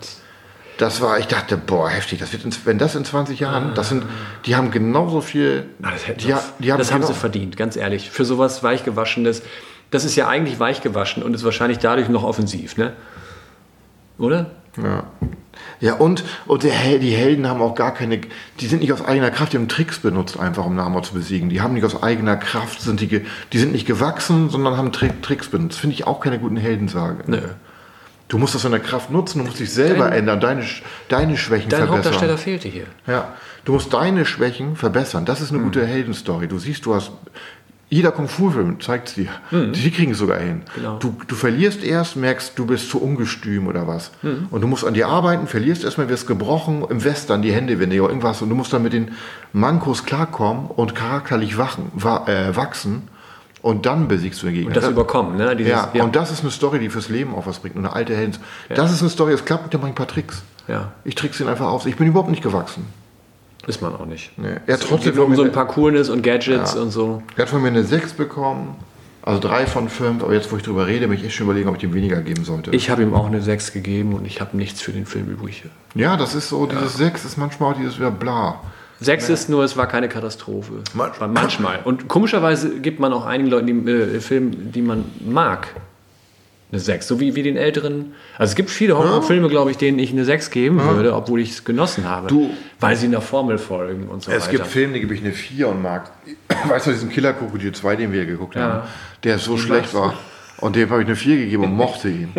Das 0.78 1.00
war, 1.00 1.18
ich 1.18 1.26
dachte, 1.26 1.56
boah, 1.56 1.88
heftig, 1.90 2.20
das 2.20 2.32
wird 2.32 2.44
in, 2.44 2.52
wenn 2.64 2.78
das 2.78 2.94
in 2.94 3.04
20 3.04 3.40
Jahren, 3.40 3.74
das 3.74 3.88
sind, 3.88 4.04
die 4.46 4.54
haben 4.54 4.70
genauso 4.70 5.20
viel, 5.20 5.66
Ah, 5.82 5.90
das 5.92 6.04
die, 6.04 6.26
sie- 6.26 6.34
die 6.60 6.72
haben, 6.72 6.78
das 6.78 6.92
haben 6.92 7.00
genau, 7.00 7.12
sie 7.12 7.18
verdient, 7.18 7.56
ganz 7.56 7.74
ehrlich. 7.76 8.10
Für 8.10 8.24
sowas 8.24 8.62
Weichgewaschenes. 8.62 9.42
Das 9.90 10.04
ist 10.04 10.14
ja 10.16 10.28
eigentlich 10.28 10.60
weichgewaschen 10.60 11.22
und 11.22 11.34
ist 11.34 11.44
wahrscheinlich 11.44 11.78
dadurch 11.78 12.08
noch 12.08 12.22
offensiv, 12.22 12.76
ne? 12.76 12.92
Oder? 14.18 14.50
Ja. 14.82 15.04
Ja, 15.80 15.94
und, 15.94 16.24
und 16.46 16.62
der 16.62 16.72
Hel 16.72 16.98
die 17.00 17.10
Helden 17.10 17.48
haben 17.48 17.60
auch 17.62 17.74
gar 17.74 17.92
keine, 17.94 18.20
die 18.60 18.66
sind 18.66 18.80
nicht 18.80 18.92
aus 18.92 19.04
eigener 19.04 19.30
Kraft, 19.30 19.52
die 19.52 19.56
haben 19.56 19.68
Tricks 19.68 19.98
benutzt, 19.98 20.38
einfach 20.38 20.64
um 20.64 20.74
Namor 20.76 21.02
zu 21.02 21.14
besiegen. 21.14 21.48
Die 21.48 21.60
haben 21.60 21.74
nicht 21.74 21.84
aus 21.84 22.00
eigener 22.02 22.36
Kraft, 22.36 22.80
sind 22.80 23.00
die, 23.00 23.24
die 23.52 23.58
sind 23.58 23.72
nicht 23.72 23.86
gewachsen, 23.86 24.50
sondern 24.50 24.76
haben 24.76 24.92
Trick, 24.92 25.20
Tricks 25.22 25.48
benutzt. 25.48 25.78
Finde 25.78 25.94
ich 25.94 26.06
auch 26.06 26.20
keine 26.20 26.38
guten 26.38 26.56
Heldensage. 26.56 27.24
Nö. 27.26 27.40
Du 28.28 28.38
musst 28.38 28.54
das 28.54 28.62
deine 28.62 28.78
Kraft 28.78 29.10
nutzen, 29.10 29.38
du 29.38 29.44
musst 29.46 29.58
dich 29.58 29.72
selber 29.72 30.10
Dein- 30.10 30.18
ändern, 30.20 30.40
deine, 30.40 30.64
deine 31.08 31.36
Schwächen 31.36 31.70
Dein 31.70 31.80
verbessern. 31.86 31.96
Hauptdarsteller 32.12 32.38
fehlte 32.38 32.68
hier. 32.68 32.84
Ja, 33.06 33.32
du 33.64 33.72
musst 33.72 33.92
deine 33.94 34.26
Schwächen 34.26 34.76
verbessern. 34.76 35.24
Das 35.24 35.40
ist 35.40 35.50
eine 35.52 35.62
gute 35.62 35.84
Heldenstory. 35.86 36.46
Du 36.46 36.58
siehst, 36.58 36.84
du 36.86 36.94
hast. 36.94 37.10
Jeder 37.90 38.12
Kung-Fu-Film 38.12 38.80
zeigt 38.80 39.08
es 39.08 39.14
dir. 39.14 39.28
Die 39.50 39.90
kriegen 39.90 40.12
es 40.12 40.18
sogar 40.18 40.38
hin. 40.38 40.60
Genau. 40.74 40.98
Du, 40.98 41.14
du 41.26 41.34
verlierst 41.34 41.82
erst, 41.82 42.16
merkst, 42.16 42.52
du 42.58 42.66
bist 42.66 42.90
zu 42.90 43.00
ungestüm 43.02 43.66
oder 43.66 43.86
was. 43.86 44.10
Und 44.50 44.60
du 44.60 44.66
musst 44.66 44.84
an 44.84 44.92
dir 44.92 45.08
arbeiten, 45.08 45.46
verlierst 45.46 45.84
erstmal, 45.84 46.08
wirst 46.10 46.26
gebrochen, 46.26 46.84
im 46.90 47.02
Western 47.02 47.40
die 47.40 47.50
Hände, 47.52 47.80
wenn 47.80 47.88
dir 47.88 48.02
irgendwas. 48.02 48.42
Und 48.42 48.50
du 48.50 48.54
musst 48.54 48.72
dann 48.74 48.82
mit 48.82 48.92
den 48.92 49.12
Mankos 49.54 50.04
klarkommen 50.04 50.66
und 50.66 50.94
charakterlich 50.94 51.56
wachen, 51.56 51.90
wa 51.94 52.26
äh, 52.26 52.54
wachsen. 52.54 53.08
Und 53.62 53.86
dann 53.86 54.06
besiegst 54.06 54.42
du 54.42 54.46
den 54.46 54.54
Gegner. 54.54 54.68
Und 54.68 54.76
das 54.76 54.88
überkommen, 54.88 55.36
ne? 55.36 55.56
Dieses, 55.56 55.72
ja, 55.72 56.04
und 56.04 56.14
das 56.14 56.30
ist 56.30 56.42
eine 56.42 56.50
Story, 56.50 56.78
die 56.78 56.90
fürs 56.90 57.08
Leben 57.08 57.34
auch 57.34 57.46
was 57.46 57.58
bringt. 57.58 57.74
Und 57.74 57.86
eine 57.86 57.94
alte 57.94 58.14
Helden. 58.14 58.36
Das 58.68 58.92
ist 58.92 59.00
eine 59.00 59.10
Story, 59.10 59.32
es 59.32 59.44
klappt 59.44 59.64
mit 59.64 59.72
dir 59.72 59.78
mal 59.78 59.88
ein 59.88 59.94
paar 59.94 60.06
Tricks. 60.06 60.42
ja, 60.68 60.92
Ich 61.04 61.14
trick's 61.14 61.40
ihn 61.40 61.48
einfach 61.48 61.66
aus. 61.66 61.86
Ich 61.86 61.96
bin 61.96 62.06
überhaupt 62.06 62.30
nicht 62.30 62.42
gewachsen. 62.42 62.86
Ist 63.66 63.82
man 63.82 63.94
auch 63.94 64.06
nicht. 64.06 64.32
Nee. 64.38 64.48
Er 64.66 64.74
hat 64.74 64.80
Es 64.82 64.88
trotzdem 64.88 65.12
geht 65.14 65.22
um 65.22 65.34
so 65.34 65.42
ein 65.42 65.52
paar 65.52 65.66
Coolness 65.68 66.08
und 66.08 66.22
Gadgets 66.22 66.74
Ja. 66.74 66.80
und 66.82 66.90
so. 66.90 67.22
Er 67.36 67.42
hat 67.42 67.48
von 67.50 67.60
mir 67.60 67.68
eine 67.68 67.84
6 67.84 68.14
bekommen, 68.14 68.76
also 69.22 69.40
3 69.40 69.66
von 69.66 69.88
5, 69.88 70.22
aber 70.22 70.32
jetzt, 70.32 70.50
wo 70.52 70.56
ich 70.56 70.62
drüber 70.62 70.86
rede, 70.86 71.08
bin 71.08 71.18
ich 71.18 71.24
echt 71.24 71.34
schon 71.34 71.46
überlegen, 71.46 71.68
ob 71.68 71.76
ich 71.76 71.82
ihm 71.82 71.92
weniger 71.92 72.20
geben 72.22 72.44
sollte. 72.44 72.70
Ich 72.70 72.88
habe 72.88 73.02
ihm 73.02 73.12
auch 73.14 73.26
eine 73.26 73.42
6 73.42 73.72
gegeben 73.72 74.14
und 74.14 74.26
ich 74.26 74.40
habe 74.40 74.56
nichts 74.56 74.80
für 74.80 74.92
den 74.92 75.04
Film 75.06 75.26
übrig. 75.28 75.64
ja, 75.94 76.16
das 76.16 76.34
ist 76.34 76.48
so, 76.48 76.66
dieses 76.66 76.96
6 76.96 77.24
ist 77.24 77.36
manchmal 77.36 77.72
auch 77.72 77.76
dieses 77.76 77.98
wieder 77.98 78.10
bla. 78.10 78.60
6 79.00 79.28
ist 79.28 79.48
nur, 79.48 79.62
es 79.62 79.76
war 79.76 79.86
keine 79.86 80.08
Katastrophe. 80.08 80.72
Manchmal. 80.94 81.20
War 81.20 81.28
manchmal. 81.28 81.78
Und 81.84 82.08
komischerweise 82.08 82.80
gibt 82.80 82.98
man 83.00 83.12
auch 83.12 83.26
einigen 83.26 83.48
Leuten, 83.50 83.66
die 83.86 83.90
äh, 83.92 84.20
Filme, 84.20 84.50
die 84.56 84.82
man 84.82 85.04
mag, 85.24 85.68
eine 86.70 86.80
6. 86.80 87.08
So 87.08 87.18
wie, 87.20 87.34
wie 87.34 87.42
den 87.42 87.56
älteren. 87.56 88.12
Also 88.36 88.50
es 88.52 88.54
gibt 88.56 88.68
viele 88.70 88.98
Hongkong-Filme, 88.98 89.48
glaube 89.48 89.70
ich, 89.70 89.78
denen 89.78 89.98
ich 89.98 90.10
eine 90.12 90.24
6 90.24 90.50
geben 90.50 90.82
würde, 90.82 91.14
obwohl 91.14 91.40
ich 91.40 91.50
es 91.50 91.64
genossen 91.64 92.08
habe. 92.08 92.28
Du- 92.28 92.50
weil 92.80 92.94
sie 92.96 93.06
einer 93.06 93.20
Formel 93.22 93.58
folgen 93.58 94.08
und 94.08 94.22
so 94.22 94.30
Es 94.30 94.42
weiter. 94.42 94.50
gibt 94.58 94.66
Filme, 94.66 94.92
die 94.94 95.00
gebe 95.00 95.14
ich 95.14 95.20
eine 95.22 95.32
4 95.32 95.68
und 95.68 95.82
mag. 95.82 96.10
Weißt 96.68 96.86
du, 96.86 96.90
diesen 96.92 97.08
Killer 97.10 97.32
Krokodil 97.32 97.72
2, 97.72 97.96
den 97.96 98.12
wir 98.12 98.26
geguckt 98.26 98.54
Ja. 98.54 98.60
haben, 98.62 98.82
der 99.24 99.38
so 99.38 99.56
schlecht 99.56 99.92
magst 99.92 99.94
du? 99.94 99.98
war. 99.98 100.14
Und 100.58 100.76
dem 100.76 100.90
habe 100.90 101.00
ich 101.02 101.06
eine 101.06 101.16
4 101.16 101.36
gegeben 101.36 101.64
und 101.64 101.72
mochte 101.76 102.08
ihn. 102.08 102.32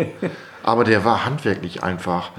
Aber 0.62 0.84
der 0.84 1.04
war 1.04 1.24
handwerklich 1.24 1.82
einfach 1.82 2.30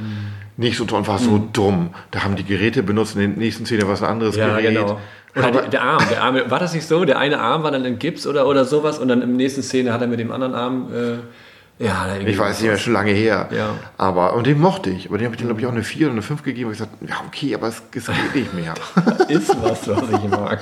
nicht 0.58 0.78
so 0.78 0.86
toll 0.86 1.00
und 1.00 1.08
war 1.08 1.18
so 1.18 1.50
dumm. 1.52 1.90
Da 2.12 2.24
haben 2.24 2.36
die 2.36 2.44
Geräte 2.44 2.84
benutzt, 2.84 3.16
in 3.16 3.22
den 3.22 3.38
nächsten 3.38 3.66
Szene 3.66 3.88
war 3.88 3.96
es 3.96 4.04
ein 4.04 4.10
anderes 4.10 4.36
ja, 4.36 4.48
Gerät. 4.60 4.76
genau. 4.76 5.00
Oder 5.36 5.52
der, 5.52 5.62
der 5.70 5.82
Arm, 5.82 6.04
der 6.10 6.22
Arm, 6.24 6.40
war 6.50 6.60
das 6.60 6.74
nicht 6.74 6.86
so? 6.88 7.04
Der 7.06 7.18
eine 7.18 7.40
Arm 7.40 7.64
war 7.64 7.72
dann 7.72 7.84
in 7.86 7.98
Gips 8.00 8.28
oder, 8.28 8.48
oder 8.48 8.66
sowas 8.66 9.00
und 9.00 9.08
dann 9.08 9.22
in 9.22 9.30
der 9.30 9.38
nächsten 9.38 9.64
Szene 9.64 9.92
hat 9.94 10.02
er 10.02 10.08
mit 10.08 10.20
dem 10.20 10.32
anderen 10.32 10.54
Arm, 10.54 10.88
äh, 10.94 11.18
ja, 11.82 12.16
Ich 12.18 12.38
weiß 12.38 12.62
nicht 12.62 12.70
mehr, 12.70 12.78
schon 12.78 12.94
lange 12.94 13.12
her. 13.12 13.50
Ja. 13.52 13.76
Aber, 13.98 14.36
und 14.36 14.46
den 14.46 14.60
mochte 14.60 14.90
ich. 14.90 15.08
Aber 15.08 15.18
den 15.18 15.26
habe 15.26 15.36
ich 15.36 15.42
dann, 15.42 15.48
glaube 15.48 15.62
ich, 15.62 15.68
auch 15.68 15.72
eine 15.72 15.84
4 15.84 16.08
oder 16.08 16.14
eine 16.14 16.22
5 16.22 16.44
gegeben. 16.44 16.68
Und 16.68 16.74
ich 16.74 16.80
gesagt, 16.80 16.98
ja, 17.02 17.16
okay, 17.28 17.56
aber 17.56 17.68
es, 17.68 17.82
es 17.94 18.06
geht 18.06 18.36
nicht 18.36 18.54
mehr. 18.54 18.74
ist 19.28 19.50
was, 19.62 19.88
was 19.88 20.10
ich 20.10 20.30
mag. 20.30 20.60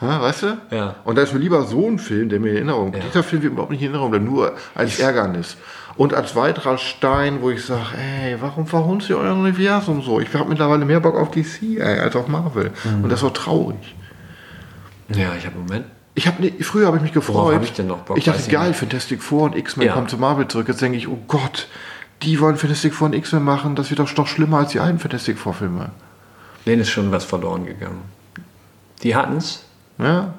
Ha, 0.00 0.22
weißt 0.22 0.42
du? 0.44 0.58
Ja. 0.70 0.94
Und 1.04 1.18
da 1.18 1.22
ist 1.22 1.32
mir 1.32 1.40
lieber 1.40 1.64
so 1.64 1.88
ein 1.88 1.98
Film, 1.98 2.28
der 2.28 2.38
mir 2.38 2.50
in 2.50 2.56
Erinnerung 2.56 2.92
Dieser 2.92 3.24
Film 3.24 3.42
wird 3.42 3.52
überhaupt 3.52 3.72
nicht 3.72 3.82
in 3.82 3.88
Erinnerung 3.88 4.10
bleiben, 4.10 4.26
nur 4.26 4.54
als 4.74 5.00
Ärgernis. 5.00 5.56
Und 5.96 6.14
als 6.14 6.36
weiterer 6.36 6.78
Stein, 6.78 7.42
wo 7.42 7.50
ich 7.50 7.64
sage, 7.64 7.96
ey, 8.22 8.36
warum 8.40 8.68
verhunzt 8.68 9.10
ihr 9.10 9.18
euer 9.18 9.34
Universum 9.34 10.02
so? 10.02 10.20
Ich 10.20 10.32
habe 10.32 10.48
mittlerweile 10.48 10.84
mehr 10.84 11.00
Bock 11.00 11.16
auf 11.16 11.32
DC 11.32 11.80
ey, 11.80 11.98
als 11.98 12.14
auf 12.14 12.28
Marvel. 12.28 12.70
Und 13.02 13.10
das 13.10 13.20
ist 13.20 13.26
doch 13.26 13.32
traurig. 13.32 13.96
Ja, 15.08 15.32
ich 15.36 15.46
habe 15.46 15.56
im 15.56 15.62
Moment. 15.62 15.86
Ich 16.18 16.26
hab, 16.26 16.40
ne, 16.40 16.52
früher 16.60 16.88
habe 16.88 16.96
ich 16.96 17.02
mich 17.04 17.12
gefreut. 17.12 17.54
hab 17.54 17.62
ich 17.62 17.72
denn 17.74 17.86
noch 17.86 17.98
Bock? 17.98 18.18
Ich 18.18 18.24
dachte, 18.24 18.40
ich 18.40 18.48
geil, 18.48 18.68
nicht. 18.70 18.80
Fantastic 18.80 19.22
Four 19.22 19.44
und 19.44 19.56
X-Men 19.56 19.86
Ja. 19.86 19.94
kommen 19.94 20.08
zu 20.08 20.16
Marvel 20.18 20.48
zurück. 20.48 20.66
Jetzt 20.66 20.82
denke 20.82 20.98
ich, 20.98 21.06
oh 21.06 21.18
Gott, 21.28 21.68
die 22.22 22.40
wollen 22.40 22.56
Fantastic 22.56 22.92
Four 22.92 23.06
und 23.06 23.14
X-Men 23.14 23.44
machen. 23.44 23.76
Das 23.76 23.88
wird 23.90 24.00
doch 24.00 24.16
noch 24.16 24.26
schlimmer 24.26 24.58
als 24.58 24.72
die 24.72 24.80
alten 24.80 24.98
Fantastic 24.98 25.38
Four-Filme. 25.38 25.90
Denen 26.66 26.82
ist 26.82 26.90
schon 26.90 27.12
was 27.12 27.24
verloren 27.24 27.66
gegangen. 27.66 28.02
Die 29.04 29.14
hatten's. 29.14 29.62
Ja? 29.98 30.34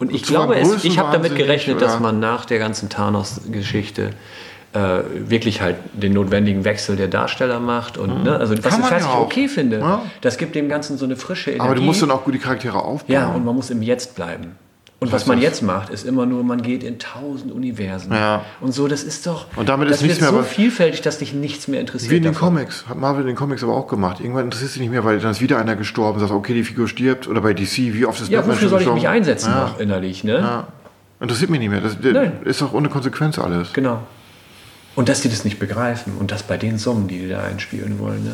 Und 0.00 0.12
ich 0.12 0.22
einem 0.24 0.30
glaube, 0.30 0.56
es, 0.58 0.82
ich 0.84 0.98
habe 0.98 1.12
damit 1.12 1.36
gerechnet, 1.36 1.80
dass 1.80 2.00
man 2.00 2.18
nach 2.18 2.44
der 2.44 2.58
ganzen 2.58 2.88
Thanos-Geschichte 2.88 4.10
äh, 4.72 4.78
wirklich 5.14 5.60
halt 5.60 5.76
den 5.92 6.12
notwendigen 6.12 6.64
Wechsel 6.64 6.96
der 6.96 7.06
Darsteller 7.08 7.60
macht. 7.60 7.98
Und, 7.98 8.24
ne, 8.24 8.36
also 8.36 8.54
was, 8.64 8.76
Mhm. 8.78 8.82
Was 8.82 8.90
ja 8.90 8.98
ich 8.98 9.04
auch. 9.04 9.20
okay 9.22 9.46
finde. 9.48 9.78
Ja. 9.78 10.02
Das 10.22 10.38
gibt 10.38 10.54
dem 10.56 10.68
Ganzen 10.68 10.98
so 10.98 11.04
eine 11.04 11.14
frische 11.16 11.50
Energie. 11.50 11.64
Aber 11.64 11.74
du 11.76 11.82
musst 11.82 12.02
dann 12.02 12.10
auch 12.10 12.24
gut 12.24 12.34
die 12.34 12.38
Charaktere 12.40 12.82
aufbauen. 12.82 13.14
Ja, 13.14 13.28
und 13.28 13.44
man 13.44 13.54
muss 13.54 13.70
im 13.70 13.80
Jetzt 13.82 14.16
bleiben. 14.16 14.56
Und 15.00 15.12
was 15.12 15.26
man 15.26 15.40
jetzt 15.40 15.62
macht, 15.62 15.90
ist 15.90 16.04
immer 16.04 16.26
nur, 16.26 16.42
man 16.42 16.60
geht 16.60 16.82
in 16.82 16.98
tausend 16.98 17.52
Universen. 17.52 18.12
Ja. 18.12 18.44
Und 18.60 18.72
so, 18.72 18.88
das 18.88 19.04
ist 19.04 19.28
doch. 19.28 19.46
Und 19.54 19.68
damit 19.68 19.88
ist 19.88 20.02
nichts 20.02 20.20
wird 20.20 20.32
mehr 20.32 20.42
so 20.42 20.48
vielfältig, 20.48 21.02
dass 21.02 21.18
dich 21.18 21.32
nichts 21.32 21.68
mehr 21.68 21.80
interessiert. 21.80 22.10
Wie 22.10 22.16
in 22.16 22.24
den 22.24 22.32
davon. 22.32 22.54
Comics. 22.56 22.84
Hat 22.88 22.98
Marvel 22.98 23.20
in 23.20 23.28
den 23.28 23.36
Comics 23.36 23.62
aber 23.62 23.74
auch 23.74 23.86
gemacht. 23.86 24.18
Irgendwann 24.18 24.46
interessiert 24.46 24.72
sich 24.72 24.80
nicht 24.80 24.90
mehr, 24.90 25.04
weil 25.04 25.20
dann 25.20 25.30
ist 25.30 25.40
wieder 25.40 25.58
einer 25.58 25.76
gestorben. 25.76 26.18
Sagst, 26.18 26.34
okay, 26.34 26.52
die 26.52 26.64
Figur 26.64 26.88
stirbt. 26.88 27.28
Oder 27.28 27.40
bei 27.42 27.54
DC, 27.54 27.94
wie 27.94 28.06
oft 28.06 28.20
ist 28.20 28.28
Ja, 28.28 28.40
Batman 28.40 28.56
wofür 28.56 28.68
soll 28.70 28.82
ich 28.82 28.92
mich 28.92 29.06
einsetzen 29.06 29.50
Ja. 29.50 29.60
noch 29.68 29.78
innerlich, 29.78 30.24
ne? 30.24 30.38
Ja. 30.40 30.66
Interessiert 31.20 31.50
mich 31.50 31.60
nicht 31.60 31.70
mehr. 31.70 31.80
Das, 31.80 31.96
das 32.00 32.32
ist 32.44 32.60
doch 32.60 32.72
ohne 32.72 32.88
Konsequenz 32.88 33.38
alles. 33.38 33.72
Genau. 33.74 34.00
Und 34.96 35.08
dass 35.08 35.20
die 35.20 35.28
das 35.28 35.44
nicht 35.44 35.60
begreifen 35.60 36.14
und 36.18 36.32
das 36.32 36.42
bei 36.42 36.56
den 36.56 36.76
Summen, 36.76 37.06
die 37.06 37.18
die 37.20 37.28
da 37.28 37.42
einspielen 37.44 38.00
wollen, 38.00 38.24
ne? 38.24 38.32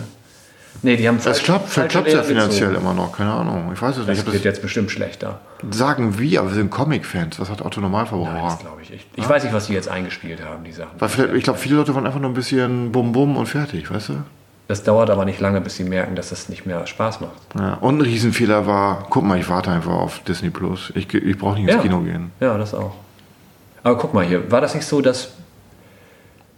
Nee, 0.85 0.97
die 0.97 1.09
haben 1.09 1.19
Das 1.23 1.43
klappt, 1.43 1.71
klappt 1.73 2.09
ja 2.13 2.23
finanziell 2.23 2.69
gezogen. 2.69 2.87
immer 2.87 2.95
noch. 2.95 3.11
Keine 3.17 3.33
Ahnung. 3.33 3.71
Ich 3.75 3.81
weiß 3.81 3.97
es 3.97 4.07
nicht. 4.07 4.27
Das 4.27 4.33
wird 4.33 4.45
jetzt 4.45 4.61
bestimmt 4.63 4.91
schlechter. 4.91 5.41
sagen 5.71 6.19
wir, 6.19 6.41
aber 6.41 6.51
wir 6.51 6.55
sind 6.57 6.71
Comic-Fans. 6.71 7.41
Was 7.41 7.49
hat 7.51 7.63
Otto 7.63 7.81
Nein, 7.81 7.91
Normalverbraucher? 7.91 8.43
das 8.45 8.59
glaube 8.61 8.83
ich 8.83 8.93
echt. 8.93 9.07
Ich 9.17 9.29
weiß 9.29 9.45
nicht, 9.45 9.55
was 9.55 9.67
die 9.67 9.73
jetzt 9.73 9.89
eingespielt 9.89 10.45
haben, 10.45 10.63
die 10.63 10.73
Sachen. 10.73 10.91
Weil 10.99 11.09
vielleicht, 11.09 11.35
ich 11.35 11.43
glaube, 11.45 11.59
viele 11.59 11.77
Leute 11.77 11.95
wollen 11.95 12.07
einfach 12.07 12.21
nur 12.21 12.31
ein 12.31 12.35
bisschen 12.35 12.93
Bum-Bum 12.93 13.37
und 13.37 13.47
fertig, 13.47 13.91
weißt 13.91 14.11
du? 14.11 14.15
Das 14.69 14.83
dauert 14.83 15.11
aber 15.11 15.25
nicht 15.25 15.41
lange, 15.41 15.61
bis 15.61 15.77
sie 15.77 15.85
merken, 15.85 16.17
dass 16.17 16.31
das 16.31 16.49
nicht 16.49 16.65
mehr 16.67 16.87
Spaß 16.87 17.21
macht. 17.21 17.33
Ja. 17.59 17.75
Und 17.81 17.99
ein 17.99 18.01
Riesenfehler 18.03 18.67
war, 18.67 19.07
guck 19.11 19.25
mal, 19.25 19.39
ich 19.39 19.49
warte 19.49 19.71
einfach 19.71 19.93
auf 19.93 20.21
Disney 20.21 20.51
Plus. 20.51 20.91
Ich, 20.95 21.13
ich 21.13 21.37
brauche 21.39 21.55
nicht 21.55 21.65
ins 21.65 21.75
Ja. 21.77 21.81
Kino 21.83 22.01
gehen. 22.01 22.31
Ja, 22.41 22.57
das 22.59 22.73
auch. 22.75 22.95
Aber 23.83 23.99
guck 23.99 24.15
mal 24.15 24.25
hier, 24.25 24.51
war 24.51 24.61
das 24.61 24.75
nicht 24.75 24.87
so, 24.87 25.01
dass. 25.01 25.33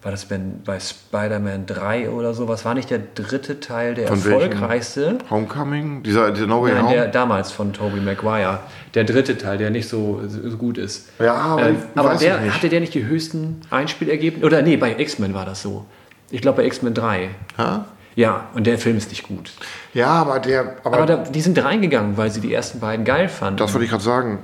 War 0.07 0.13
das 0.13 0.25
bei 0.27 0.79
Spider-Man 0.79 1.67
3 1.67 2.11
oder 2.11 2.33
sowas? 2.33 2.65
War 2.65 2.75
nicht 2.75 2.91
der 2.91 3.01
dritte 3.17 3.59
Teil 3.59 3.95
der 3.97 4.07
Von 4.07 4.19
erfolgreichste? 4.19 5.19
Homecoming? 5.29 6.05
Dieser, 6.05 6.31
dieser 6.31 6.47
No 6.47 6.63
Way 6.63 6.75
Nein, 6.75 6.83
Home? 6.85 6.95
der 6.95 7.09
damals 7.09 7.51
von 7.51 7.73
Tobey 7.73 7.99
Maguire. 8.01 8.61
Der 8.95 9.03
dritte 9.03 9.37
Teil, 9.37 9.59
der 9.59 9.71
nicht 9.71 9.89
so, 9.89 10.21
so 10.29 10.57
gut 10.57 10.79
ist. 10.79 11.09
Ja, 11.19 11.35
aber 11.35 11.71
Ähm, 11.71 11.77
aber 11.97 12.15
der, 12.15 12.55
hatte 12.55 12.69
der 12.69 12.79
nicht 12.79 12.95
die 12.95 13.05
höchsten 13.05 13.61
Einspielergebnisse? 13.71 14.47
Oder 14.47 14.63
nee, 14.63 14.77
bei 14.77 14.95
X-Men 14.97 15.35
war 15.35 15.45
das 15.45 15.63
so. 15.63 15.85
Ich 16.31 16.41
glaube 16.41 16.59
bei 16.63 16.67
X-Men 16.69 16.95
3. 16.95 17.31
Ja? 17.59 17.87
Ja, 18.15 18.47
und 18.55 18.65
der 18.69 18.79
Film 18.79 18.97
ist 18.99 19.11
nicht 19.11 19.25
gut. 19.27 19.51
ja, 19.93 20.07
aber 20.07 20.39
der. 20.39 20.77
Aber, 20.85 20.99
Aber 20.99 21.07
da, 21.07 21.17
die 21.17 21.41
sind 21.41 21.61
reingegangen, 21.61 22.17
weil 22.17 22.31
sie 22.31 22.41
die 22.41 22.55
ersten 22.55 22.79
beiden 22.79 23.05
geil 23.05 23.29
fanden. 23.29 23.57
das 23.57 23.73
wollte 23.75 23.87
ich 23.87 23.91
gerade 23.91 24.05
sagen. 24.05 24.39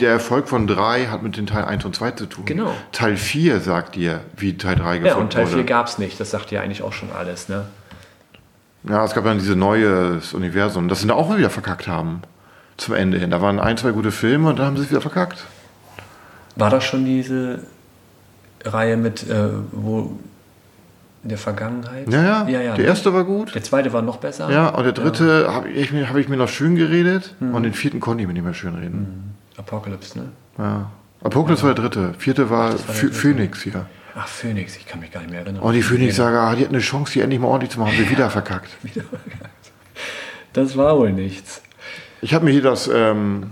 Der 0.00 0.10
Erfolg 0.10 0.48
von 0.48 0.66
3 0.66 1.06
hat 1.06 1.22
mit 1.22 1.36
den 1.36 1.46
Teil 1.46 1.64
1 1.64 1.84
und 1.84 1.94
2 1.94 2.12
zu 2.12 2.26
tun. 2.26 2.44
Genau. 2.44 2.72
Teil 2.92 3.16
4 3.16 3.60
sagt 3.60 3.94
dir, 3.94 4.20
wie 4.36 4.56
Teil 4.56 4.76
3 4.76 4.98
gefunden 4.98 5.06
ja, 5.06 5.14
und 5.14 5.32
Teil 5.32 5.46
4 5.46 5.56
wurde. 5.56 5.64
gab 5.66 5.86
es 5.86 5.98
nicht. 5.98 6.18
Das 6.20 6.30
sagt 6.30 6.50
ja 6.50 6.60
eigentlich 6.60 6.82
auch 6.82 6.92
schon 6.92 7.10
alles. 7.12 7.48
Ne? 7.48 7.66
Ja, 8.84 9.04
es 9.04 9.14
gab 9.14 9.24
dann 9.24 9.38
dieses 9.38 9.56
neue 9.56 10.20
Universum, 10.32 10.88
das 10.88 11.00
sie 11.00 11.06
da 11.06 11.14
auch 11.14 11.36
wieder 11.36 11.50
verkackt 11.50 11.88
haben. 11.88 12.22
Zum 12.76 12.94
Ende 12.94 13.18
hin. 13.18 13.30
Da 13.30 13.42
waren 13.42 13.60
ein, 13.60 13.76
zwei 13.76 13.90
gute 13.90 14.10
Filme 14.10 14.48
und 14.48 14.58
dann 14.58 14.66
haben 14.66 14.76
sie 14.76 14.84
es 14.84 14.90
wieder 14.90 15.02
verkackt. 15.02 15.44
War 16.56 16.70
das 16.70 16.84
schon 16.84 17.04
diese 17.04 17.60
Reihe 18.64 18.96
mit, 18.96 19.28
äh, 19.28 19.48
wo 19.72 20.18
in 21.22 21.28
der 21.28 21.38
Vergangenheit? 21.38 22.10
Ja, 22.10 22.22
ja. 22.22 22.48
ja, 22.48 22.60
ja 22.62 22.74
der 22.76 22.84
erste 22.86 23.12
war 23.12 23.24
gut. 23.24 23.54
Der 23.54 23.62
zweite 23.62 23.92
war 23.92 24.02
noch 24.02 24.16
besser. 24.18 24.50
Ja, 24.50 24.68
und 24.70 24.84
der 24.84 24.92
dritte 24.92 25.52
habe 25.52 25.68
ich, 25.68 25.92
mir- 25.92 26.08
hab 26.08 26.16
ich 26.16 26.28
mir 26.28 26.36
noch 26.36 26.48
schön 26.48 26.76
geredet 26.76 27.34
und 27.40 27.62
den 27.62 27.74
vierten 27.74 28.00
konnte 28.00 28.22
ich 28.22 28.26
mir 28.26 28.32
nicht 28.34 28.44
mehr 28.44 28.54
schön 28.54 28.74
reden. 28.74 29.34
Apocalypse, 29.56 30.18
ne? 30.18 30.24
Ja. 30.58 30.90
Apocalypse 31.22 31.64
war 31.66 31.74
der 31.74 31.84
dritte. 31.84 32.14
Vierte 32.18 32.48
war, 32.48 32.70
das 32.70 32.88
war 32.88 32.94
dritte. 32.94 33.12
Phoenix 33.12 33.62
hier. 33.62 33.86
Ach, 34.16 34.26
Phoenix, 34.26 34.76
ich 34.76 34.86
kann 34.86 35.00
mich 35.00 35.12
gar 35.12 35.20
nicht 35.20 35.30
mehr 35.30 35.40
erinnern. 35.42 35.62
Und 35.62 35.74
die 35.74 35.82
Phoenix-Saga, 35.82 36.54
die 36.54 36.62
hat 36.64 36.70
eine 36.70 36.78
Chance, 36.80 37.12
die 37.12 37.20
endlich 37.20 37.38
mal 37.40 37.48
ordentlich 37.48 37.70
zu 37.70 37.78
machen, 37.78 37.92
haben 37.92 38.04
sie 38.04 38.10
wieder 38.16 38.30
verkackt. 38.30 38.70
Das 40.52 40.76
war 40.76 40.98
wohl 40.98 41.12
nichts. 41.12 41.62
Ich 42.22 42.34
habe 42.34 42.44
mir 42.46 42.50
hier 42.50 42.62
das, 42.62 42.90
ähm, 42.92 43.50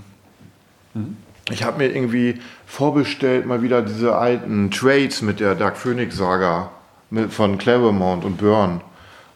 ich 1.51 1.63
habe 1.63 1.79
mir 1.79 1.95
irgendwie 1.95 2.41
vorbestellt, 2.67 3.47
mal 3.47 3.63
wieder 3.63 3.83
diese 3.83 4.17
alten 4.17 4.71
Trades 4.71 5.23
mit 5.23 5.39
der 5.41 5.55
Dark 5.55 5.77
Phoenix-Saga 5.77 6.71
von 7.31 7.59
Claremont 7.59 8.25
und 8.25 8.37
Byrne, 8.39 8.81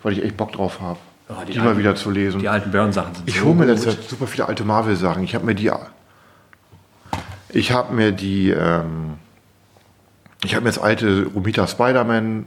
weil 0.03 0.12
ich 0.12 0.23
echt 0.25 0.37
Bock 0.37 0.53
drauf 0.53 0.81
habe, 0.81 0.99
Oh, 1.29 1.35
die, 1.47 1.53
die 1.53 1.59
mal 1.59 1.68
alten- 1.68 1.79
wieder 1.79 1.95
zu 1.95 2.11
lesen. 2.11 2.41
Die 2.41 2.49
alten 2.49 2.70
Burn-Sachen 2.70 3.14
sind 3.14 3.29
Ich 3.29 3.39
so 3.39 3.45
hole 3.47 3.55
mir 3.55 3.61
gut. 3.66 3.75
letzte 3.75 3.91
Zeit 3.91 4.09
super 4.09 4.27
viele 4.27 4.47
alte 4.49 4.64
Marvel-Sachen. 4.64 5.23
Ich 5.25 5.35
habe 5.35 5.47
mir 5.47 5.55
die. 5.55 5.70
Ich 7.49 7.73
habe 7.73 7.93
mir 7.95 8.12
die. 8.12 8.51
Ähm, 8.51 9.14
ich 10.45 10.55
habe 10.55 10.64
mir 10.64 10.70
jetzt 10.70 10.83
alte 10.83 11.27
Romita 11.35 11.66
Spider-Man 11.66 12.47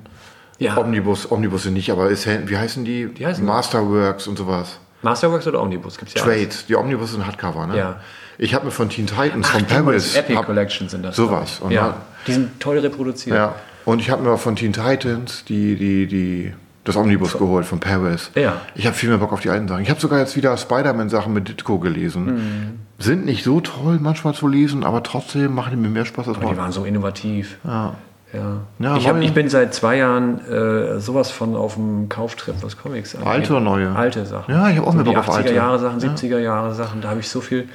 Ja. 0.59 0.77
Omnibus, 0.77 1.31
Omnibusse 1.31 1.71
nicht, 1.71 1.91
aber 1.91 2.09
ist, 2.09 2.27
wie 2.27 2.57
heißen 2.57 2.83
die? 2.85 3.07
Die 3.07 3.25
heißen- 3.25 3.43
Masterworks 3.43 4.27
und 4.27 4.37
sowas. 4.37 4.79
Masterworks 5.01 5.47
oder 5.47 5.61
Omnibus? 5.61 5.97
Gibt's 5.97 6.13
ja 6.15 6.21
Trades. 6.21 6.65
Die 6.65 6.75
Omnibus 6.75 7.11
sind 7.11 7.25
Hardcover, 7.25 7.67
ne? 7.67 7.77
Ja. 7.77 7.99
Ich 8.37 8.53
habe 8.53 8.65
mir 8.65 8.71
von 8.71 8.89
Teen 8.89 9.07
Titans, 9.07 9.47
von 9.47 9.63
alles. 9.65 9.85
Paris. 9.85 10.15
Epic 10.15 10.43
Collection 10.43 10.89
sind 10.89 11.03
das. 11.03 11.15
sowas. 11.15 11.61
Ja. 11.69 11.97
Die 12.27 12.33
sind 12.33 12.59
toll 12.59 12.79
reproduziert. 12.79 13.35
Ja. 13.37 13.55
Und 13.85 13.99
ich 14.01 14.09
habe 14.09 14.23
mir 14.23 14.37
von 14.37 14.55
Teen 14.55 14.73
Titans 14.73 15.45
die, 15.45 15.75
die, 15.75 16.07
die, 16.07 16.53
das 16.83 16.95
Omnibus 16.95 17.37
geholt 17.37 17.65
von 17.65 17.79
Paris. 17.79 18.31
Ja. 18.35 18.61
Ich 18.73 18.85
habe 18.85 18.95
viel 18.95 19.09
mehr 19.09 19.19
Bock 19.19 19.31
auf 19.31 19.41
die 19.41 19.49
alten 19.49 19.67
Sachen. 19.67 19.83
Ich 19.83 19.89
habe 19.89 19.99
sogar 19.99 20.19
jetzt 20.19 20.35
wieder 20.35 20.57
Spider-Man-Sachen 20.57 21.31
mit 21.31 21.47
Ditko 21.47 21.79
gelesen. 21.79 22.25
Mhm. 22.25 22.79
Sind 22.97 23.25
nicht 23.25 23.43
so 23.43 23.61
toll 23.61 23.99
manchmal 24.01 24.33
zu 24.33 24.47
lesen, 24.47 24.83
aber 24.83 25.03
trotzdem 25.03 25.53
machen 25.53 25.71
die 25.71 25.77
mir 25.77 25.89
mehr 25.89 26.05
Spaß 26.05 26.27
als 26.27 26.37
Die 26.37 26.43
Marvel. 26.43 26.57
waren 26.57 26.71
so 26.71 26.83
innovativ. 26.83 27.57
Ja. 27.63 27.95
Ja. 28.33 28.57
Ja, 28.79 28.97
ich, 28.97 29.07
hab, 29.07 29.21
ich 29.21 29.33
bin 29.33 29.49
seit 29.49 29.73
zwei 29.73 29.97
Jahren 29.97 30.39
äh, 30.45 30.99
sowas 30.99 31.31
von 31.31 31.55
auf 31.55 31.75
dem 31.75 32.09
Kauftrip, 32.09 32.55
was 32.61 32.77
Comics 32.77 33.15
angeht. 33.15 33.27
Alte 33.29 33.51
oder 33.53 33.61
neue? 33.61 33.95
Alte 33.95 34.25
Sachen. 34.25 34.53
Ja, 34.53 34.69
ich 34.69 34.77
hab 34.77 34.87
auch 34.87 34.91
so 34.91 34.97
mehr 34.97 35.05
die 35.05 35.11
Bock 35.11 35.19
auf 35.19 35.29
80er 35.29 35.37
alte. 35.37 35.53
Jahre 35.53 35.79
Sachen, 35.79 35.99
70er 35.99 36.39
Jahre 36.39 36.73
Sachen, 36.73 37.01
da 37.01 37.09
habe 37.09 37.19
ich 37.21 37.29
so 37.29 37.39
viel 37.39 37.69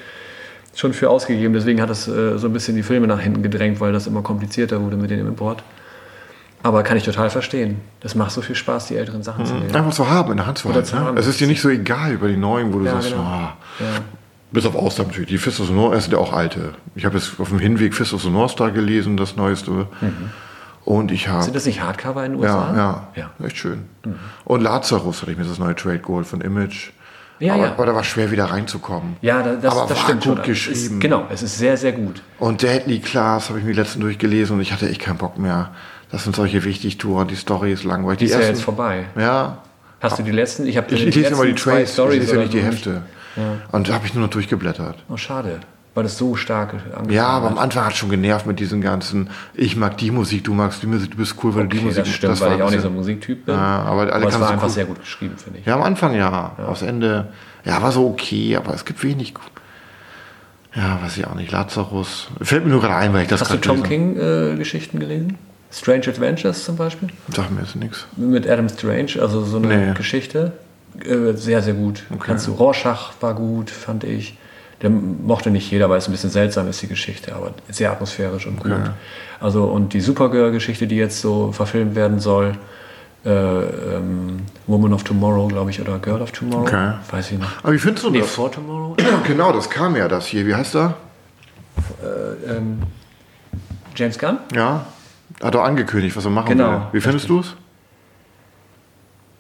schon 0.74 0.92
für 0.92 1.08
ausgegeben. 1.08 1.54
Deswegen 1.54 1.80
hat 1.80 1.88
das 1.88 2.06
äh, 2.08 2.36
so 2.36 2.48
ein 2.48 2.52
bisschen 2.52 2.76
die 2.76 2.82
Filme 2.82 3.06
nach 3.06 3.20
hinten 3.20 3.42
gedrängt, 3.42 3.80
weil 3.80 3.92
das 3.92 4.06
immer 4.06 4.22
komplizierter 4.22 4.82
wurde 4.82 4.96
mit 4.96 5.10
dem 5.10 5.26
Import. 5.26 5.62
Aber 6.62 6.82
kann 6.82 6.96
ich 6.96 7.04
total 7.04 7.30
verstehen. 7.30 7.80
Das 8.00 8.14
macht 8.14 8.32
so 8.32 8.42
viel 8.42 8.54
Spaß, 8.54 8.86
die 8.88 8.96
älteren 8.96 9.22
Sachen 9.22 9.46
zu 9.46 9.54
lesen. 9.54 9.74
Einfach 9.74 9.92
zu 9.92 10.08
haben, 10.10 10.30
in 10.32 10.36
der 10.36 10.46
Hand 10.46 10.58
zu 10.58 10.68
halten. 10.72 10.84
zu 10.84 10.96
ne? 10.96 11.02
haben. 11.02 11.16
Es 11.16 11.26
ist 11.26 11.40
dir 11.40 11.46
nicht 11.46 11.62
so 11.62 11.68
egal 11.70 12.12
über 12.12 12.28
die 12.28 12.36
neuen, 12.36 12.72
wo 12.74 12.78
du 12.80 12.84
Ja, 12.84 12.92
sagst, 12.92 13.10
genau. 13.12 13.22
ah, 13.22 13.56
Ja. 13.78 13.86
bis 14.52 14.66
auf 14.66 14.74
Ausland 14.76 15.08
natürlich. 15.10 15.30
Die 15.30 15.38
Fist 15.38 15.58
of 15.60 15.68
the 15.68 15.72
North, 15.72 15.94
es 15.96 16.04
sind 16.04 16.12
ja 16.12 16.18
auch 16.18 16.32
alte. 16.34 16.74
Ich 16.94 17.04
habe 17.06 17.16
jetzt 17.16 17.40
auf 17.40 17.48
dem 17.48 17.58
Hinweg 17.60 17.94
Fist 17.94 18.12
of 18.12 18.22
the 18.22 18.28
North 18.30 18.50
Star 18.50 18.70
gelesen, 18.72 19.16
das 19.16 19.36
neueste. 19.36 19.86
Und 20.84 21.12
ich 21.12 21.28
habe... 21.28 21.42
Sind 21.42 21.56
das 21.56 21.66
nicht 21.66 21.82
Hardcover 21.82 22.24
in 22.26 22.32
den 22.32 22.42
Ja, 22.42 22.54
USA? 22.58 22.76
ja, 22.76 23.08
ja. 23.16 23.30
Mhm. 23.38 23.46
echt 23.46 23.56
schön. 23.58 23.84
Und 24.44 24.60
Lazarus 24.62 25.22
hatte 25.22 25.30
ich 25.32 25.38
mir 25.38 25.44
das 25.44 25.58
neue 25.58 25.74
Trade 25.74 25.98
geholt 26.00 26.26
von 26.26 26.40
Image. 26.40 26.90
Ja, 27.38 27.54
aber, 27.54 27.64
ja. 27.64 27.70
aber 27.72 27.86
da 27.86 27.94
war 27.94 28.04
schwer 28.04 28.30
wieder 28.30 28.46
reinzukommen. 28.46 29.16
Ja, 29.22 29.42
da- 29.42 29.54
das, 29.54 29.72
aber 29.74 29.88
das 29.88 29.96
war 29.96 30.04
stimmt 30.04 30.24
gut 30.24 30.36
schon. 30.36 30.44
geschrieben. 30.44 30.76
Es 30.76 30.82
ist, 30.90 31.00
genau, 31.00 31.24
es 31.30 31.42
ist 31.42 31.56
sehr, 31.58 31.76
sehr 31.78 31.92
gut. 31.92 32.20
Und 32.38 32.60
Deadly 32.62 32.98
Class 33.00 33.48
habe 33.48 33.60
ich 33.60 33.64
mir 33.64 33.72
letztens 33.72 34.02
durchgelesen 34.02 34.56
und 34.56 34.60
ich 34.62 34.72
hatte 34.74 34.88
echt 34.90 35.00
keinen 35.00 35.16
Bock 35.16 35.38
mehr. 35.38 35.70
Das 36.12 36.24
sind 36.24 36.34
solche 36.34 36.64
Wichtigtouren, 36.64 37.28
die 37.28 37.36
Story 37.36 37.72
ist 37.72 37.84
langweilig. 37.84 38.18
Die 38.18 38.24
ist 38.26 38.32
ja 38.32 38.38
ersten- 38.38 38.54
jetzt 38.54 38.64
vorbei. 38.64 39.04
Ja. 39.16 39.58
Hast 40.00 40.18
du 40.18 40.22
die 40.22 40.30
letzten? 40.32 40.66
Ich 40.66 40.76
Ich, 40.76 40.92
ich 41.06 41.14
lese 41.14 41.28
immer 41.34 41.44
die 41.46 41.54
zwei 41.54 41.84
Trades, 41.84 41.98
ich 41.98 42.20
lese 42.20 42.34
ja 42.34 42.40
nicht 42.40 42.52
die 42.52 42.62
Hefte. 42.62 43.02
Und 43.72 43.88
da 43.88 43.94
habe 43.94 44.06
ich 44.06 44.14
nur 44.14 44.24
noch 44.24 44.30
durchgeblättert. 44.30 44.96
Oh, 45.08 45.16
schade. 45.16 45.60
Weil 45.94 46.04
das 46.04 46.16
so 46.16 46.36
stark 46.36 46.74
Ja, 47.08 47.26
aber 47.26 47.48
am 47.48 47.56
hat. 47.56 47.62
Anfang 47.64 47.84
hat 47.84 47.92
es 47.92 47.98
schon 47.98 48.10
genervt 48.10 48.46
mit 48.46 48.60
diesen 48.60 48.80
ganzen, 48.80 49.28
ich 49.54 49.76
mag 49.76 49.98
die 49.98 50.12
Musik, 50.12 50.44
du 50.44 50.54
magst 50.54 50.82
die 50.82 50.86
Musik, 50.86 51.10
du 51.10 51.16
bist 51.16 51.34
cool, 51.42 51.54
weil 51.56 51.64
du 51.64 51.68
die 51.70 51.76
Okay, 51.78 51.86
Musik 51.86 52.04
das 52.04 52.12
stimmt, 52.14 52.40
weil 52.40 52.50
war 52.50 52.56
ich 52.56 52.62
auch 52.62 52.70
nicht 52.70 52.80
so 52.82 52.88
ein 52.88 52.94
Musiktyp 52.94 53.44
bin. 53.46 53.54
Ja, 53.56 53.82
aber 53.82 54.02
alle 54.02 54.12
aber 54.12 54.28
es 54.28 54.40
war 54.40 54.50
einfach 54.50 54.64
cool- 54.64 54.70
sehr 54.70 54.84
gut 54.84 55.00
geschrieben, 55.00 55.34
finde 55.36 55.58
ich. 55.58 55.66
Ja, 55.66 55.74
am 55.74 55.82
Anfang 55.82 56.14
ja. 56.14 56.52
Aufs 56.64 56.82
Ende, 56.82 57.28
ja, 57.64 57.82
war 57.82 57.90
so 57.90 58.06
okay, 58.08 58.56
aber 58.56 58.72
es 58.72 58.84
gibt 58.84 59.02
wenig. 59.02 59.34
Ja, 60.76 61.00
weiß 61.02 61.16
ich 61.16 61.26
auch 61.26 61.34
nicht. 61.34 61.50
Lazarus. 61.50 62.28
Fällt 62.40 62.64
mir 62.64 62.70
nur 62.70 62.80
gerade 62.80 62.94
ein, 62.94 63.12
weil 63.12 63.22
ich 63.22 63.28
das 63.28 63.40
Hast 63.40 63.52
du 63.52 63.58
gerade 63.58 63.80
Tom. 63.80 63.82
King-Geschichten 63.82 65.00
gelesen? 65.00 65.38
Strange 65.72 66.08
Adventures 66.08 66.64
zum 66.64 66.76
Beispiel? 66.76 67.08
Sag 67.34 67.50
mir 67.50 67.60
jetzt 67.62 67.76
nichts. 67.76 68.06
Mit 68.16 68.48
Adam 68.48 68.68
Strange, 68.68 69.12
also 69.20 69.44
so 69.44 69.58
eine 69.58 69.68
Nee. 69.88 69.94
Geschichte. 69.94 70.52
Äh, 71.04 71.34
sehr, 71.34 71.62
sehr 71.62 71.74
gut. 71.74 72.02
Kannst 72.18 72.46
du, 72.48 72.52
Rorschach 72.52 73.12
war 73.20 73.34
gut, 73.34 73.70
fand 73.70 74.04
ich. 74.04 74.36
Der 74.82 74.90
mochte 74.90 75.50
nicht 75.50 75.70
jeder, 75.70 75.90
weil 75.90 75.98
es 75.98 76.08
ein 76.08 76.12
bisschen 76.12 76.30
seltsam 76.30 76.66
ist, 76.68 76.80
die 76.82 76.86
Geschichte, 76.88 77.34
aber 77.36 77.52
sehr 77.68 77.92
atmosphärisch 77.92 78.46
und 78.46 78.58
gut. 78.60 78.72
Also, 79.38 79.64
und 79.64 79.92
die 79.92 80.00
Supergirl-Geschichte, 80.00 80.86
die 80.86 80.96
jetzt 80.96 81.20
so 81.20 81.52
verfilmt 81.52 81.94
werden 81.94 82.18
soll, 82.18 82.54
äh, 83.24 83.28
ähm, 83.30 84.40
Woman 84.66 84.94
of 84.94 85.04
Tomorrow, 85.04 85.48
glaube 85.48 85.70
ich, 85.70 85.80
oder 85.82 85.98
Girl 85.98 86.22
of 86.22 86.32
Tomorrow. 86.32 86.62
Okay. 86.62 86.92
Weiß 87.10 87.30
ich 87.30 87.38
nicht. 87.38 87.50
Aber 87.62 87.72
wie 87.74 87.78
findest 87.78 88.06
du 88.06 88.10
Nee, 88.10 88.20
das? 88.20 88.30
For 88.30 88.50
Tomorrow? 88.50 88.96
Genau, 89.26 89.52
das 89.52 89.68
kam 89.68 89.94
ja, 89.96 90.08
das 90.08 90.26
hier. 90.26 90.46
Wie 90.46 90.54
heißt 90.54 90.74
er? 90.74 90.94
ähm, 92.48 92.78
James 93.94 94.18
Gunn? 94.18 94.38
Ja. 94.54 94.86
Hat 95.42 95.54
er 95.54 95.62
angekündigt, 95.64 96.16
was 96.16 96.24
er 96.24 96.30
machen 96.30 96.48
Genau. 96.48 96.70
will. 96.72 96.80
Wie 96.92 97.00
findest 97.00 97.28
du 97.28 97.40
es? 97.40 97.54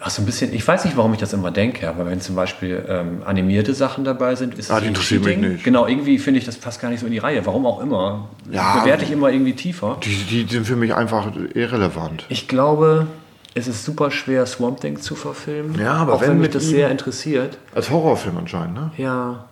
Ach, 0.02 0.08
so 0.08 0.22
ein 0.22 0.26
bisschen, 0.26 0.54
ich 0.54 0.66
weiß 0.66 0.86
nicht, 0.86 0.96
warum 0.96 1.12
ich 1.12 1.20
das 1.20 1.34
immer 1.34 1.50
denke, 1.50 1.86
aber 1.86 2.06
wenn 2.06 2.22
zum 2.22 2.34
Beispiel 2.34 2.82
ähm, 2.88 3.20
animierte 3.26 3.74
Sachen 3.74 4.02
dabei 4.02 4.34
sind, 4.34 4.54
ist 4.58 4.70
Ah, 4.70 4.76
es 4.76 4.80
die 4.80 4.86
ein 4.86 4.88
interessieren 4.94 5.22
mich 5.24 5.36
nicht. 5.36 5.64
Genau, 5.64 5.86
irgendwie 5.86 6.18
finde 6.18 6.38
ich, 6.40 6.46
das 6.46 6.56
passt 6.56 6.80
gar 6.80 6.88
nicht 6.88 7.00
so 7.00 7.06
in 7.06 7.12
die 7.12 7.18
Reihe. 7.18 7.44
Warum 7.44 7.66
auch 7.66 7.82
immer. 7.82 8.28
Ja. 8.50 8.78
Bewerte 8.80 9.04
ich 9.04 9.10
immer 9.12 9.28
irgendwie 9.30 9.52
tiefer. 9.52 9.98
Die, 10.02 10.24
die 10.46 10.46
sind 10.50 10.66
für 10.66 10.76
mich 10.76 10.94
einfach 10.94 11.26
irrelevant. 11.52 12.24
Ich 12.30 12.48
glaube, 12.48 13.08
es 13.52 13.68
ist 13.68 13.84
super 13.84 14.10
schwer, 14.10 14.46
Swamp 14.46 14.80
Thing 14.80 14.98
zu 14.98 15.14
verfilmen. 15.14 15.78
Ja, 15.78 15.92
aber 15.96 16.14
auch 16.14 16.22
wenn 16.22 16.30
wenn 16.30 16.38
mich 16.38 16.50
das 16.50 16.64
sehr 16.64 16.90
interessiert. 16.90 17.58
Als 17.74 17.90
Horrorfilm 17.90 18.38
anscheinend, 18.38 18.74
ne? 18.76 18.90
Ja, 18.96 19.44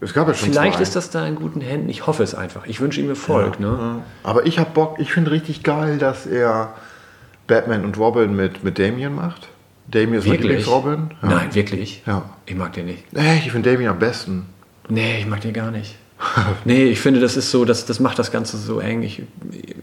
Es 0.00 0.14
gab 0.14 0.28
ja 0.28 0.34
schon 0.34 0.50
vielleicht 0.50 0.76
zwei. 0.76 0.82
ist 0.82 0.96
das 0.96 1.10
da 1.10 1.26
in 1.26 1.34
guten 1.34 1.60
Händen. 1.60 1.88
Ich 1.88 2.06
hoffe 2.06 2.22
es 2.22 2.34
einfach. 2.34 2.66
Ich 2.66 2.80
wünsche 2.80 3.00
ihm 3.00 3.08
Erfolg. 3.08 3.58
Ne? 3.60 4.02
Aber 4.22 4.46
ich 4.46 4.58
hab 4.58 4.74
Bock, 4.74 4.96
ich 4.98 5.12
finde 5.12 5.30
richtig 5.30 5.62
geil, 5.62 5.98
dass 5.98 6.26
er 6.26 6.74
Batman 7.46 7.84
und 7.84 7.98
Robin 7.98 8.34
mit, 8.36 8.62
mit 8.62 8.78
Damien 8.78 9.14
macht. 9.14 9.48
Damien 9.88 10.14
ist 10.14 10.26
mein 10.26 10.34
Wirklich? 10.34 10.66
Lieblings-Robin. 10.66 11.10
Ja. 11.22 11.28
Nein, 11.28 11.54
wirklich. 11.54 12.02
Ja. 12.06 12.22
Ich 12.46 12.54
mag 12.54 12.72
den 12.74 12.86
nicht. 12.86 13.04
Echt, 13.14 13.46
ich 13.46 13.52
finde 13.52 13.70
Damien 13.70 13.90
am 13.90 13.98
besten. 13.98 14.46
Nee, 14.88 15.18
ich 15.20 15.26
mag 15.26 15.40
den 15.40 15.52
gar 15.54 15.70
nicht. 15.70 15.96
nee, 16.64 16.84
ich 16.86 17.00
finde, 17.00 17.20
das 17.20 17.36
ist 17.36 17.50
so, 17.50 17.64
das, 17.64 17.86
das 17.86 18.00
macht 18.00 18.18
das 18.18 18.30
Ganze 18.32 18.56
so 18.56 18.80
eng. 18.80 19.02
Ich, 19.02 19.22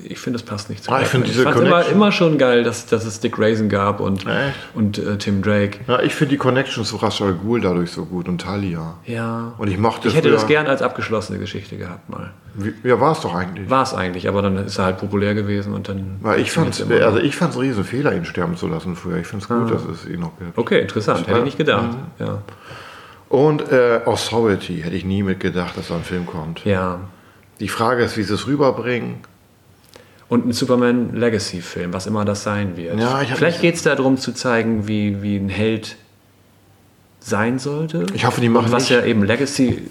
ich 0.03 0.19
finde, 0.19 0.37
das 0.39 0.45
passt 0.45 0.69
nicht 0.69 0.83
zu 0.83 0.91
Ah, 0.91 1.01
ich 1.01 1.07
finde 1.07 1.27
diese 1.27 1.43
immer, 1.43 1.51
Connection- 1.53 1.91
immer 1.93 2.11
schon 2.11 2.37
geil, 2.37 2.63
dass, 2.63 2.85
dass 2.87 3.05
es 3.05 3.19
Dick 3.21 3.33
Grayson 3.35 3.69
gab 3.69 3.99
und, 4.01 4.25
und 4.73 4.97
äh, 4.97 5.17
Tim 5.17 5.41
Drake. 5.41 5.79
Ja, 5.87 6.01
ich 6.01 6.13
finde 6.13 6.31
die 6.31 6.37
Connection 6.37 6.83
zu 6.83 6.97
Ra's 6.97 7.21
al 7.21 7.33
Ghul 7.33 7.61
dadurch 7.61 7.91
so 7.91 8.05
gut 8.05 8.27
und 8.27 8.41
Talia. 8.41 8.95
Ja. 9.05 9.53
Und 9.57 9.69
ich 9.69 9.77
mochte 9.77 10.07
Ich 10.09 10.15
hätte 10.15 10.27
früher- 10.27 10.35
das 10.37 10.47
gern 10.47 10.67
als 10.67 10.81
abgeschlossene 10.81 11.39
Geschichte 11.39 11.77
gehabt 11.77 12.09
mal. 12.09 12.31
Wie, 12.55 12.73
ja, 12.87 12.99
war 12.99 13.11
es 13.13 13.19
doch 13.21 13.33
eigentlich. 13.35 13.69
War 13.69 13.83
es 13.83 13.93
eigentlich, 13.93 14.27
aber 14.27 14.41
dann 14.41 14.57
ist 14.57 14.77
er 14.77 14.85
halt 14.85 14.97
populär 14.97 15.35
gewesen 15.35 15.73
und 15.73 15.89
dann. 15.89 16.17
Weil 16.21 16.39
ich 16.39 16.51
fand 16.51 16.79
immer 16.79 17.01
also 17.05 17.19
ich 17.19 17.35
fand's 17.35 17.55
ein 17.57 17.61
Riesenfehler, 17.61 18.13
ihn 18.15 18.23
sterben 18.25 18.55
zu 18.55 18.67
lassen 18.67 18.95
früher. 18.95 19.17
Ich 19.17 19.27
finde 19.27 19.43
es 19.43 19.49
gut, 19.49 19.71
dass 19.71 19.83
es 19.85 20.05
ihn 20.05 20.19
noch 20.21 20.37
gibt. 20.37 20.57
Okay, 20.57 20.79
interessant. 20.81 21.27
Hätte 21.27 21.39
ich 21.39 21.45
nicht 21.45 21.57
gedacht. 21.57 21.91
Mhm. 22.19 22.25
Ja. 22.25 22.41
Und 23.35 23.69
äh, 23.71 23.99
Authority 24.05 24.81
hätte 24.81 24.95
ich 24.95 25.03
nie 25.03 25.21
mit 25.23 25.39
gedacht, 25.41 25.75
dass 25.77 25.89
da 25.89 25.95
ein 25.95 26.03
Film 26.03 26.25
kommt. 26.25 26.63
ja. 26.65 26.99
Die 27.61 27.69
Frage 27.69 28.03
ist, 28.03 28.17
wie 28.17 28.23
sie 28.23 28.33
es 28.33 28.47
rüberbringen. 28.47 29.15
Und 30.27 30.45
ein 30.45 30.51
Superman 30.51 31.15
Legacy-Film, 31.15 31.93
was 31.93 32.05
immer 32.05 32.25
das 32.25 32.43
sein 32.43 32.75
wird. 32.75 32.99
Ja, 32.99 33.21
ich 33.21 33.31
Vielleicht 33.33 33.61
geht 33.61 33.75
es 33.75 33.83
darum 33.83 34.17
zu 34.17 34.33
zeigen, 34.33 34.87
wie, 34.89 35.21
wie 35.21 35.37
ein 35.37 35.47
Held 35.47 35.95
sein 37.21 37.57
sollte. 37.57 38.05
Ich 38.13 38.25
hoffe, 38.25 38.41
die 38.41 38.49
machen 38.49 38.65
und 38.65 38.71
was 38.73 38.89
nicht- 38.89 38.99
ja 38.99 39.05
eben 39.05 39.23
Legacy, 39.23 39.81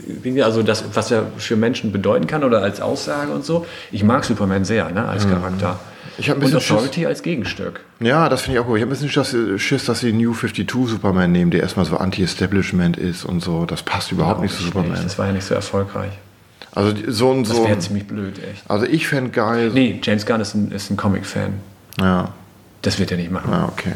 also 0.42 0.62
das, 0.62 0.84
was 0.94 1.10
er 1.10 1.26
für 1.38 1.56
Menschen 1.56 1.90
bedeuten 1.90 2.26
kann 2.26 2.44
oder 2.44 2.60
als 2.62 2.80
Aussage 2.82 3.32
und 3.32 3.44
so. 3.46 3.64
Ich 3.90 4.04
mag 4.04 4.24
Superman 4.24 4.64
sehr, 4.66 4.90
ne, 4.90 5.08
als 5.08 5.26
Charakter. 5.28 5.80
Ich 6.18 6.28
ein 6.30 6.34
und 6.34 6.40
bisschen 6.40 6.60
Schiss- 6.60 6.70
Authority 6.76 7.06
als 7.06 7.22
Gegenstück. 7.22 7.80
Ja, 8.00 8.28
das 8.28 8.42
finde 8.42 8.58
ich 8.58 8.62
auch 8.64 8.66
gut. 8.68 8.76
Ich 8.76 8.82
habe 8.82 8.90
ein 8.94 8.98
bisschen 8.98 9.08
Schiss, 9.10 9.36
Schiss, 9.60 9.84
dass 9.84 10.00
sie 10.00 10.12
New 10.12 10.32
52 10.34 10.90
Superman 10.90 11.32
nehmen, 11.32 11.50
der 11.50 11.60
erstmal 11.62 11.84
so 11.86 11.96
Anti-Establishment 11.96 12.96
ist 12.96 13.24
und 13.24 13.40
so. 13.40 13.66
Das 13.66 13.82
passt 13.82 14.12
überhaupt 14.12 14.40
nicht 14.42 14.54
zu 14.54 14.60
Ich 14.60 14.66
Superman. 14.66 15.00
Das 15.02 15.18
war 15.18 15.26
ja 15.26 15.32
nicht 15.32 15.44
so 15.44 15.54
erfolgreich. 15.54 16.12
Also 16.72 16.92
so 17.08 17.32
ein 17.32 17.44
Das 17.44 17.56
so. 17.56 17.66
wäre 17.66 17.78
ziemlich 17.78 18.06
blöd, 18.06 18.38
echt. 18.50 18.68
Also 18.68 18.86
ich 18.86 19.06
fände 19.06 19.30
geil. 19.30 19.70
Nee, 19.72 20.00
James 20.02 20.26
Gunn 20.26 20.40
ist 20.40 20.54
ein, 20.54 20.70
ist 20.72 20.90
ein 20.90 20.96
Comic-Fan. 20.96 21.54
Ja, 22.00 22.32
Das 22.82 22.98
wird 22.98 23.10
er 23.12 23.16
nicht 23.16 23.30
machen. 23.30 23.50
ja, 23.52 23.66
okay. 23.68 23.92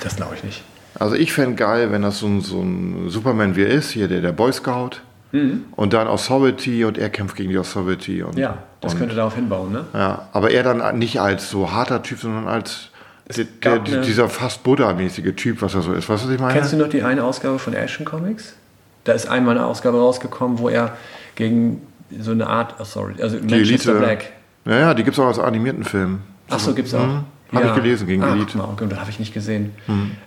Das 0.00 0.16
glaube 0.16 0.34
ich 0.36 0.44
nicht. 0.44 0.62
Also 0.98 1.14
ich 1.14 1.32
fände 1.32 1.56
geil, 1.56 1.92
wenn 1.92 2.02
das 2.02 2.18
so 2.18 2.26
ein, 2.26 2.40
so 2.42 2.60
ein 2.60 3.08
Superman 3.08 3.56
wie 3.56 3.62
er 3.62 3.68
ist, 3.70 3.90
hier 3.90 4.06
der, 4.08 4.20
der 4.20 4.32
Boy 4.32 4.52
Scout. 4.52 4.90
Und 5.32 5.92
dann 5.92 6.08
Authority 6.08 6.84
und 6.84 6.98
er 6.98 7.08
kämpft 7.08 7.36
gegen 7.36 7.50
die 7.50 7.58
Authority. 7.58 8.22
Und, 8.22 8.34
Mhm. 8.34 8.40
Ja, 8.40 8.58
das 8.80 8.94
und, 8.94 8.98
könnte 9.00 9.14
darauf 9.14 9.34
hinbauen, 9.34 9.72
ne? 9.72 9.84
Ja, 9.94 10.28
aber 10.32 10.50
er 10.50 10.62
dann 10.62 10.98
nicht 10.98 11.20
als 11.20 11.50
so 11.50 11.70
harter 11.72 12.02
Typ, 12.02 12.18
sondern 12.18 12.48
als 12.48 12.90
der, 13.62 13.78
der, 13.78 14.00
dieser 14.00 14.28
fast 14.28 14.64
Buddha-mäßige 14.64 15.34
Typ, 15.36 15.62
was 15.62 15.74
er 15.74 15.82
so 15.82 15.92
ist. 15.92 16.08
Weißt 16.08 16.24
du, 16.24 16.28
was 16.28 16.34
ich 16.34 16.40
meine? 16.40 16.54
Kennst 16.54 16.72
du 16.72 16.76
noch 16.76 16.88
die 16.88 17.02
eine 17.02 17.22
Ausgabe 17.22 17.60
von 17.60 17.74
Action 17.74 18.04
Comics? 18.04 18.54
Da 19.04 19.12
ist 19.12 19.28
einmal 19.28 19.56
eine 19.56 19.66
Ausgabe 19.66 19.98
rausgekommen, 19.98 20.58
wo 20.58 20.68
er 20.68 20.96
gegen 21.36 21.80
so 22.18 22.32
eine 22.32 22.48
Art, 22.48 22.74
oh 22.80 22.84
sorry, 22.84 23.14
also 23.22 23.38
die 23.38 23.54
Manchester 23.54 23.92
Elite. 23.92 24.04
Black. 24.04 24.32
Ja, 24.64 24.78
ja, 24.78 24.94
die 24.94 25.04
gibt 25.04 25.16
es 25.16 25.22
auch 25.22 25.28
als 25.28 25.38
animierten 25.38 25.84
Film. 25.84 26.20
Ach 26.50 26.58
so, 26.58 26.74
gibt's 26.74 26.92
auch. 26.92 27.06
Mhm. 27.06 27.24
Hab 27.52 27.64
ich 27.64 27.74
gelesen, 27.74 28.06
gegen 28.06 28.22
Ach, 28.24 28.34
Elite. 28.34 28.56
Mhm. 28.56 28.62
mal, 28.64 28.68
okay, 28.72 28.86
das 28.88 28.98
habe 29.00 29.10
ich 29.10 29.18
nicht 29.20 29.32
gesehen. 29.32 29.74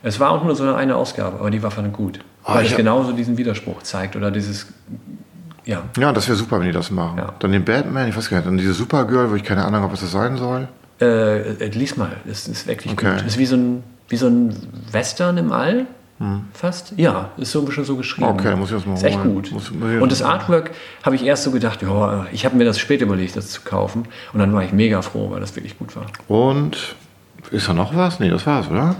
Es 0.01 0.19
war 0.19 0.31
auch 0.31 0.43
nur 0.43 0.55
so 0.55 0.63
eine, 0.63 0.75
eine 0.75 0.95
Ausgabe, 0.95 1.39
aber 1.39 1.51
die 1.51 1.61
war 1.61 1.71
verdammt 1.71 1.95
gut. 1.95 2.19
Ah, 2.43 2.55
weil 2.55 2.65
ich 2.65 2.71
es 2.71 2.77
genauso 2.77 3.13
diesen 3.13 3.37
Widerspruch 3.37 3.83
zeigt 3.83 4.15
oder 4.15 4.29
dieses, 4.31 4.67
ja. 5.65 5.83
Ja, 5.97 6.11
das 6.11 6.27
wäre 6.27 6.37
super, 6.37 6.59
wenn 6.59 6.67
die 6.67 6.73
das 6.73 6.91
machen. 6.91 7.17
Ja. 7.17 7.33
Dann 7.39 7.51
den 7.51 7.63
Batman, 7.63 8.09
ich 8.09 8.17
weiß 8.17 8.29
gar 8.29 8.37
nicht, 8.37 8.47
dann 8.47 8.57
diese 8.57 8.73
Supergirl, 8.73 9.31
wo 9.31 9.35
ich 9.35 9.43
keine 9.43 9.63
Ahnung 9.65 9.81
habe, 9.81 9.93
was 9.93 10.01
das 10.01 10.11
sein 10.11 10.37
soll. 10.37 10.67
Äh, 11.01 11.67
lies 11.69 11.95
mal, 11.97 12.11
das 12.25 12.47
ist 12.47 12.67
wirklich 12.67 12.93
Okay. 12.93 13.15
gut. 13.17 13.25
Ist 13.25 13.37
wie 13.37 13.45
so 13.45 13.55
ein, 13.55 13.83
wie 14.09 14.17
so 14.17 14.27
ein 14.27 14.55
Western 14.91 15.37
im 15.37 15.51
All. 15.51 15.85
Fast? 16.53 16.93
Ja, 16.95 17.31
ist 17.35 17.51
so 17.51 17.59
ein 17.59 17.65
bisschen 17.65 17.83
so 17.83 17.97
geschrieben. 17.97 18.29
Hm. 18.29 18.33
Okay, 18.39 18.55
muss 18.55 18.69
ich 18.69 18.77
das 18.77 18.85
mal 18.85 18.93
Ist 18.93 19.03
echt 19.03 19.17
holen. 19.19 19.33
gut. 19.33 19.51
Muss- 19.51 19.71
muss 19.71 20.01
und 20.01 20.09
das 20.09 20.21
Artwork 20.21 20.71
habe 21.03 21.17
ich 21.17 21.25
erst 21.25 21.43
so 21.43 21.51
gedacht, 21.51 21.81
ja, 21.81 22.27
ich 22.31 22.45
habe 22.45 22.55
mir 22.55 22.63
das 22.63 22.79
später 22.79 23.03
überlegt, 23.03 23.35
das 23.35 23.49
zu 23.49 23.61
kaufen. 23.61 24.05
Und 24.31 24.39
dann 24.39 24.53
war 24.53 24.63
ich 24.63 24.71
mega 24.71 25.01
froh, 25.01 25.31
weil 25.31 25.41
das 25.41 25.53
wirklich 25.57 25.77
gut 25.77 25.93
war. 25.97 26.05
Und 26.29 26.95
ist 27.51 27.67
da 27.67 27.73
noch 27.73 27.93
was? 27.93 28.21
Nee, 28.21 28.29
das 28.29 28.45
war's, 28.45 28.69
oder? 28.69 28.95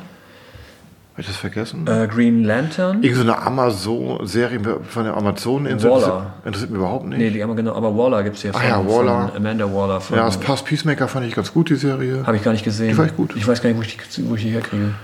Habe 1.14 1.22
ich 1.22 1.28
das 1.28 1.36
vergessen? 1.36 1.86
Äh, 1.86 2.07
Green 2.07 2.43
Lantern? 2.43 3.03
Irgend 3.03 3.18
so 3.18 3.22
eine 3.22 3.38
Amazon-Serie 3.39 4.59
von 4.89 5.03
der 5.03 5.16
Amazon-Insel. 5.16 5.91
Waller. 5.91 6.34
Interessiert, 6.43 6.72
mich 6.72 6.80
überhaupt 6.80 7.05
nicht. 7.05 7.20
Nee, 7.20 7.30
die 7.30 7.38
genau, 7.38 7.76
aber 7.76 7.95
Waller 7.95 8.24
gibt 8.24 8.38
es 8.38 8.43
ja 8.43 8.51
Ah 8.55 8.68
ja, 8.68 8.78
Waller. 8.88 9.28
von 9.28 9.38
Amanda 9.38 9.66
Waller. 9.72 10.01
Von, 10.01 10.18
ja, 10.18 10.28
es 10.28 10.38
passt. 10.38 10.66
Peacemaker 10.66 11.07
fand 11.07 11.28
ich 11.28 11.36
ganz 11.36 11.53
gut, 11.53 11.70
die 11.70 11.76
Serie. 11.76 12.24
Habe 12.26 12.38
ich 12.38 12.43
gar 12.43 12.51
nicht 12.51 12.66
gesehen. 12.66 12.89
Die 12.93 12.97
war 12.97 13.05
echt 13.05 13.16
gut. 13.16 13.36
Ich 13.36 13.47
weiß 13.47 13.61
gar 13.61 13.70
nicht, 13.70 13.78
wo 13.78 13.84
ich 13.84 13.95
die, 13.95 14.28
wo 14.30 14.34
ich 14.36 14.41
die 14.41 14.49
herkriege. 14.49 14.95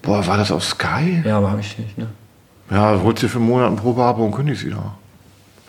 Boah, 0.00 0.26
war 0.26 0.38
das 0.38 0.50
auf 0.50 0.64
Sky? 0.64 1.22
Ja, 1.26 1.36
aber 1.36 1.50
habe 1.50 1.60
ich 1.60 1.78
nicht. 1.78 1.98
Ne? 1.98 2.06
Ja, 2.70 2.98
holst 3.02 3.22
dir 3.22 3.28
für 3.28 3.36
einen 3.38 3.46
Monat 3.48 3.70
ein 3.70 3.76
Probeabo 3.76 4.24
und 4.24 4.32
kündigst 4.32 4.64
wieder. 4.64 4.94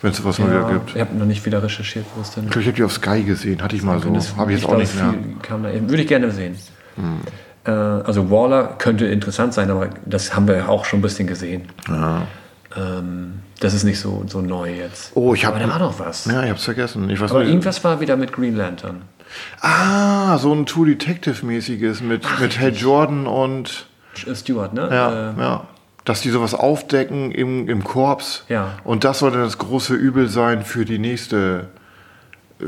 Wenn 0.00 0.12
es 0.12 0.16
sowas 0.16 0.38
mal 0.38 0.48
wieder 0.48 0.60
Ja, 0.62 0.68
gibt. 0.72 0.94
ich 0.94 1.00
habe 1.02 1.14
noch 1.14 1.26
nicht 1.26 1.44
wieder 1.44 1.62
recherchiert, 1.62 2.06
wo 2.16 2.22
es 2.22 2.30
denn 2.30 2.44
Ich 2.44 2.50
glaube, 2.50 2.62
ich 2.62 2.66
habe 2.68 2.76
die 2.76 2.84
auf 2.84 2.92
Sky 2.94 3.22
gesehen. 3.22 3.60
Hatte 3.60 3.76
ich 3.76 3.82
mal 3.82 4.00
so. 4.00 4.08
Das- 4.14 4.34
Habe 4.34 4.52
ich 4.52 4.58
jetzt 4.60 4.64
auch 4.64 4.70
glaube, 4.70 4.82
nicht 4.84 4.94
mehr. 4.94 5.12
Hm. 5.12 5.42
Kam 5.42 5.62
da 5.62 5.70
eben. 5.70 5.90
Würde 5.90 6.02
ich 6.02 6.08
gerne 6.08 6.30
sehen. 6.30 6.56
Äh, 7.64 7.70
also 7.70 8.30
Waller 8.30 8.74
könnte 8.78 9.06
interessant 9.06 9.54
sein, 9.54 9.70
aber 9.70 9.90
das 10.06 10.34
haben 10.34 10.48
wir 10.48 10.56
ja 10.56 10.68
auch 10.68 10.84
schon 10.84 11.00
ein 11.00 11.02
bisschen 11.02 11.26
gesehen. 11.26 11.64
Ja. 11.88 12.22
Ähm, 12.76 13.40
das 13.60 13.74
ist 13.74 13.84
nicht 13.84 13.98
so, 14.00 14.24
so 14.26 14.40
neu 14.40 14.72
jetzt. 14.72 15.12
Oh, 15.14 15.34
ich 15.34 15.44
hab- 15.44 15.54
aber 15.56 15.64
da 15.64 15.70
war 15.70 15.78
doch 15.78 15.98
was. 15.98 16.24
ja, 16.26 16.42
ich 16.42 16.48
habe 16.48 16.58
es 16.58 16.64
vergessen. 16.64 17.10
Ich 17.10 17.20
weiß 17.20 17.30
aber 17.30 17.40
nicht. 17.40 17.48
irgendwas 17.50 17.82
war 17.84 18.00
wieder 18.00 18.16
mit 18.16 18.32
Green 18.32 18.56
Lantern. 18.56 19.02
Ah, 19.60 20.38
so 20.38 20.52
ein 20.52 20.66
True 20.66 20.86
Detective-mäßiges 20.86 22.00
mit, 22.02 22.24
mit 22.40 22.58
Hal 22.58 22.72
Jordan 22.74 23.26
und. 23.26 23.86
Äh, 24.26 24.34
Stewart, 24.34 24.72
ne? 24.74 24.88
Ja, 24.90 25.30
Äh, 25.30 25.40
ja. 25.40 25.64
Dass 26.04 26.22
die 26.22 26.30
sowas 26.30 26.54
aufdecken 26.54 27.30
im, 27.30 27.68
im 27.68 27.84
Korps. 27.84 28.44
Ja. 28.48 28.70
Und 28.84 29.04
das 29.04 29.18
soll 29.18 29.32
dann 29.32 29.42
das 29.42 29.58
große 29.58 29.94
Übel 29.94 30.28
sein 30.28 30.62
für 30.64 30.84
die 30.86 30.98
nächste. 30.98 31.66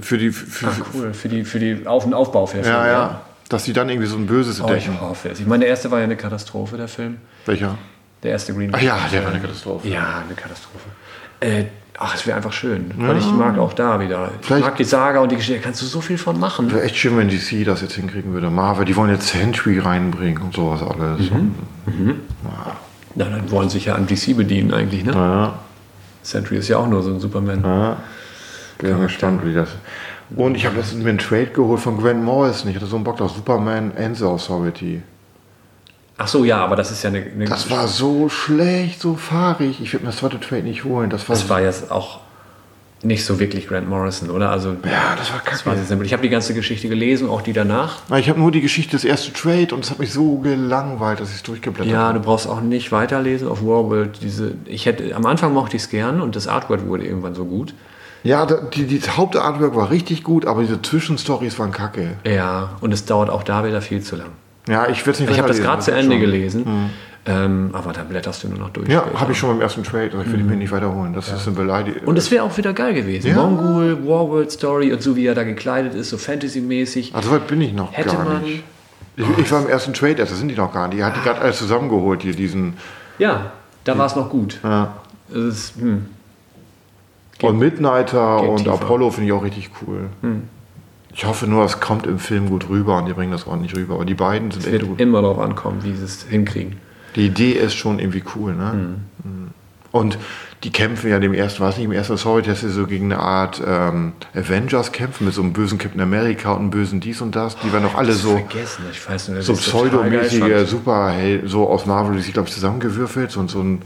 Für 0.01 0.18
die. 0.18 0.30
Für, 0.30 0.68
Ach, 0.68 0.80
cool. 0.95 1.14
Für 1.14 1.28
die, 1.28 1.45
für 1.45 1.59
die 1.59 1.86
Auf- 1.86 2.05
und 2.05 2.12
Aufbaufilme. 2.14 2.68
ja, 2.68 2.86
ja. 2.86 3.20
Dass 3.53 3.64
die 3.64 3.74
dann 3.74 3.88
irgendwie 3.90 4.09
so 4.09 4.16
ein 4.16 4.26
Böses 4.26 4.62
Oh, 4.62 4.72
ich 4.72 4.88
hoffe 5.00 5.28
es. 5.28 5.38
Ich 5.40 5.46
meine, 5.46 5.61
der 5.61 5.68
erste 5.68 5.90
war 5.90 5.98
ja 5.98 6.05
eine 6.05 6.16
Katastrophe, 6.16 6.78
der 6.78 6.88
Film. 6.88 7.18
Welcher? 7.44 7.76
Der 8.22 8.30
erste 8.30 8.55
Green 8.55 8.70
Ach 8.74 8.80
ja, 8.80 8.96
der 9.12 9.24
war 9.24 9.30
eine 9.30 9.40
Katastrophe. 9.40 9.88
Ja, 9.88 10.22
eine 10.24 10.34
Katastrophe. 10.34 10.88
Äh, 11.40 11.64
ach, 11.98 12.14
es 12.14 12.26
wäre 12.26 12.36
einfach 12.36 12.53
schön. 12.53 12.92
Weil 12.96 13.18
ich 13.18 13.26
mag 13.30 13.59
auch 13.59 13.74
da 13.74 14.00
wieder. 14.00 14.30
Ich 14.40 14.46
Vielleicht- 14.46 14.64
mag 14.64 14.76
die 14.76 14.84
Saga 14.84 15.20
und 15.20 15.30
die 15.32 15.36
Geschichte. 15.36 15.61
Da 15.61 15.64
kannst 15.64 15.82
du 15.82 15.86
so 15.86 16.00
viel 16.00 16.16
von 16.16 16.40
machen. 16.40 16.70
Wäre 16.72 16.82
echt 16.84 16.96
schön, 16.96 17.16
wenn 17.18 17.28
DC 17.28 17.64
das 17.66 17.82
jetzt 17.82 17.94
hinkriegen 17.94 18.32
würde. 18.32 18.48
Marvel, 18.48 18.86
die 18.86 18.96
wollen 18.96 19.11
jetzt 19.11 19.28
Sentry 19.28 19.78
reinbringen 19.78 20.40
und 20.42 20.55
sowas 20.55 20.80
alles. 20.82 21.30
Mhm. 21.30 21.55
Und, 21.86 22.20
Na, 23.14 23.24
dann 23.26 23.50
wollen 23.50 23.68
sich 23.68 23.84
ja 23.84 23.96
an 23.96 24.07
DC 24.07 24.34
bedienen 24.34 24.72
eigentlich, 24.72 25.05
ne? 25.05 25.12
ja, 25.12 25.59
Sentry 26.22 26.57
ist 26.57 26.68
ja 26.68 26.78
auch 26.78 26.86
nur 26.86 27.03
so 27.03 27.11
ein 27.12 27.20
Superman. 27.20 27.61
ja. 27.62 27.96
Bin 28.78 28.98
gespannt, 29.00 29.44
wie 29.44 29.53
das. 29.55 29.68
Und 30.37 30.55
ich 30.57 30.66
habe 30.66 30.76
letztens 30.76 31.03
mir 31.03 31.11
einen 31.11 31.18
Trade 31.18 31.47
geholt 31.47 31.80
von 31.80 31.99
Grant 32.01 32.22
Morrison. 32.24 32.70
Ich 32.70 32.76
hatte 32.76 32.87
so 32.87 32.97
einen 32.97 33.05
Bock 33.05 33.20
auf 33.20 33.33
Superman 33.33 33.93
and 33.97 34.16
the 34.16 34.24
Authority. 34.24 35.03
Ach 36.18 36.28
so, 36.28 36.45
ja, 36.45 36.59
aber 36.64 36.76
das 36.76 36.91
ist 36.91 37.03
ja 37.03 37.09
eine. 37.11 37.18
eine 37.22 37.47
Das 37.47 37.70
war 37.70 37.89
so 37.89 38.28
schlecht, 38.28 39.01
so 39.01 39.14
fahrig. 39.14 39.80
Ich 39.80 39.93
würde 39.93 40.05
mir 40.05 40.11
das 40.11 40.18
zweite 40.20 40.39
Trade 40.39 40.62
nicht 40.62 40.85
holen. 40.85 41.11
Das 41.11 41.28
war, 41.28 41.35
das 41.37 41.49
war 41.49 41.61
jetzt 41.62 41.91
auch 41.91 42.20
nicht 43.05 43.24
so 43.24 43.41
wirklich 43.41 43.66
Grant 43.66 43.89
Morrison, 43.89 44.30
oder? 44.30 44.51
Also, 44.51 44.76
ja, 44.85 45.16
das 45.16 45.33
war 45.33 45.41
das 45.45 45.66
war 45.66 45.72
kacke. 45.72 45.78
sehr 45.78 45.87
simpel. 45.87 46.07
Ich 46.07 46.12
habe 46.12 46.22
die 46.22 46.28
ganze 46.28 46.55
Geschichte 46.55 46.89
gelesen, 46.89 47.28
auch 47.28 47.43
die 47.43 47.53
danach. 47.53 47.97
Na, 48.09 48.18
Ich 48.18 48.28
habe 48.28 48.39
nur 48.39 48.53
die 48.53 48.61
Geschichte 48.61 48.93
des 48.93 49.05
ersten 49.05 49.35
Trade 49.35 49.74
und 49.74 49.83
es 49.85 49.91
hat 49.91 49.99
mich 49.99 50.12
so 50.12 50.37
gelangweilt, 50.39 51.18
dass 51.18 51.30
ich 51.30 51.37
es 51.37 51.43
durchgeblättert 51.43 51.93
Ja, 51.93 52.03
habe. 52.03 52.20
du 52.20 52.24
brauchst 52.24 52.47
auch 52.47 52.61
nicht 52.61 52.93
weiterlesen 52.93 53.49
auf 53.49 53.61
Warworld. 53.62 54.20
Diese, 54.22 54.55
ich 54.66 54.87
hätte, 54.87 55.16
am 55.16 55.26
Anfang 55.26 55.53
mochte 55.53 55.76
ich 55.76 55.83
es 55.83 55.89
gern 55.89 56.20
und 56.20 56.37
das 56.37 56.47
Artwork 56.47 56.87
wurde 56.87 57.05
irgendwann 57.05 57.35
so 57.35 57.45
gut. 57.45 57.74
Ja, 58.25 58.47
die, 58.47 58.87
die 58.87 59.01
Hauptartwork 59.01 59.75
war 59.75 59.91
richtig 59.91 60.23
gut, 60.23 60.47
aber 60.47 60.61
diese 60.62 60.81
Zwischenstories 60.81 61.59
waren 61.59 61.73
kacke. 61.73 62.16
Ja, 62.25 62.70
und 62.81 62.93
es 62.93 63.05
dauert 63.05 63.31
auch 63.31 63.43
da 63.43 63.64
wieder 63.64 63.83
viel 63.83 64.01
zu 64.03 64.16
lang. 64.16 64.29
Ja, 64.68 64.89
ich 64.89 65.01
würde 65.05 65.12
es 65.12 65.20
nicht 65.20 65.31
Ich 65.31 65.39
habe 65.39 65.49
das 65.49 65.61
gerade 65.61 65.83
zu 65.83 65.91
Ende 65.93 66.12
schon- 66.12 66.20
gelesen. 66.20 66.91
Ähm, 67.25 67.70
aber 67.73 67.93
da 67.93 68.03
blätterst 68.03 68.43
du 68.43 68.49
nur 68.49 68.59
noch 68.59 68.70
durch. 68.70 68.89
Ja, 68.89 69.05
habe 69.14 69.31
ich 69.31 69.39
schon 69.39 69.49
beim 69.51 69.61
ersten 69.61 69.85
Trade. 69.85 70.11
Also 70.12 70.23
ich 70.23 70.33
will 70.33 70.43
mich 70.43 70.59
nicht 70.59 70.73
weiterholen. 70.73 71.12
Das 71.14 71.29
ist 71.33 71.47
eine 71.47 71.55
Beleidigung. 71.57 72.03
Und 72.05 72.18
es 72.18 72.33
wäre 72.33 72.43
auch 72.43 72.57
wieder 72.57 72.73
geil 72.73 72.95
gewesen. 72.95 73.29
Ja. 73.29 73.37
Mongol, 73.37 74.05
Warworld 74.05 74.51
Story 74.51 74.93
und 74.93 75.03
so 75.03 75.14
wie 75.14 75.27
er 75.27 75.37
da 75.37 75.45
gekleidet 75.45 75.95
ist, 75.95 76.11
so 76.11 76.18
Fantasy-mäßig. 76.18 77.14
Also 77.14 77.31
weit 77.31 77.47
bin 77.47 77.61
ich 77.61 77.73
noch 77.75 77.93
Hätte 77.93 78.16
gar 78.16 78.25
man- 78.25 78.43
nicht. 78.43 78.64
Ich, 79.16 79.27
ich 79.39 79.53
war 79.53 79.61
im 79.62 79.68
ersten 79.68 79.93
Trade, 79.95 80.14
erst, 80.18 80.33
das 80.33 80.39
sind 80.41 80.49
die 80.49 80.57
noch 80.57 80.73
gar 80.73 80.89
nicht. 80.89 80.99
Die 80.99 81.05
hat 81.05 81.14
die 81.14 81.20
gerade 81.20 81.41
alles 81.43 81.59
zusammengeholt 81.59 82.23
hier, 82.23 82.35
diesen. 82.35 82.75
Ja, 83.18 83.53
da 83.85 83.97
war 83.99 84.07
es 84.07 84.16
noch 84.16 84.29
gut. 84.31 84.59
Ja. 84.64 84.95
Es 85.31 85.75
hm. 85.79 86.07
Und 87.43 87.59
Midnighter 87.59 88.38
geht 88.40 88.49
und 88.49 88.57
tiefer. 88.59 88.72
Apollo 88.72 89.11
finde 89.11 89.26
ich 89.28 89.32
auch 89.32 89.45
richtig 89.45 89.70
cool. 89.86 90.09
Ich 91.14 91.26
hoffe 91.26 91.47
nur, 91.47 91.64
es 91.64 91.80
kommt 91.80 92.07
im 92.07 92.18
Film 92.18 92.49
gut 92.49 92.68
rüber 92.68 92.97
und 92.99 93.07
die 93.07 93.12
bringen 93.12 93.32
das 93.32 93.47
ordentlich 93.47 93.76
rüber. 93.76 93.95
Aber 93.95 94.05
die 94.05 94.14
beiden 94.14 94.51
sind 94.51 94.61
Es 94.61 94.66
echt 94.66 94.80
wird 94.80 94.86
gut. 94.88 95.01
immer 95.01 95.20
darauf 95.22 95.38
ankommen, 95.38 95.80
wie 95.82 95.95
sie 95.95 96.05
es 96.05 96.22
hinkriegen. 96.28 96.76
Die 97.16 97.26
Idee 97.26 97.53
ist 97.53 97.74
schon 97.74 97.99
irgendwie 97.99 98.22
cool, 98.34 98.55
ne? 98.55 98.97
Mhm. 99.22 99.49
Und 99.90 100.16
die 100.64 100.70
kämpfen 100.70 101.11
ja 101.11 101.18
dem 101.18 101.34
ersten, 101.34 101.62
weiß 101.62 101.76
nicht, 101.76 101.84
im 101.84 101.93
ersten 101.93 102.16
Story, 102.16 102.40
dass 102.40 102.61
sie 102.61 102.70
so 102.70 102.86
gegen 102.86 103.12
eine 103.12 103.20
Art 103.20 103.61
ähm, 103.66 104.12
Avengers 104.34 104.90
kämpfen 104.93 105.26
mit 105.26 105.34
so 105.34 105.43
einem 105.43 105.53
bösen 105.53 105.76
Captain 105.76 106.01
America 106.01 106.53
und 106.53 106.61
einem 106.61 106.70
bösen 106.70 107.01
dies 107.01 107.20
und 107.20 107.36
das. 107.36 107.57
Die 107.59 107.70
werden 107.74 107.84
auch 107.84 107.97
alle 107.97 108.14
so, 108.14 108.30
Vergessen, 108.30 108.84
ich 108.90 109.07
weiß 109.07 109.28
nicht, 109.28 109.43
so 109.43 109.53
pseudomäßige 109.53 110.38
fand. 110.40 110.68
Superheld, 110.68 111.51
so 111.51 111.68
aus 111.68 111.84
Marvel, 111.84 112.16
die 112.16 112.22
sich, 112.22 112.32
glaube 112.32 112.49
ich, 112.49 112.55
zusammengewürfelt 112.55 113.36
und 113.36 113.51
so 113.51 113.61
ein, 113.61 113.82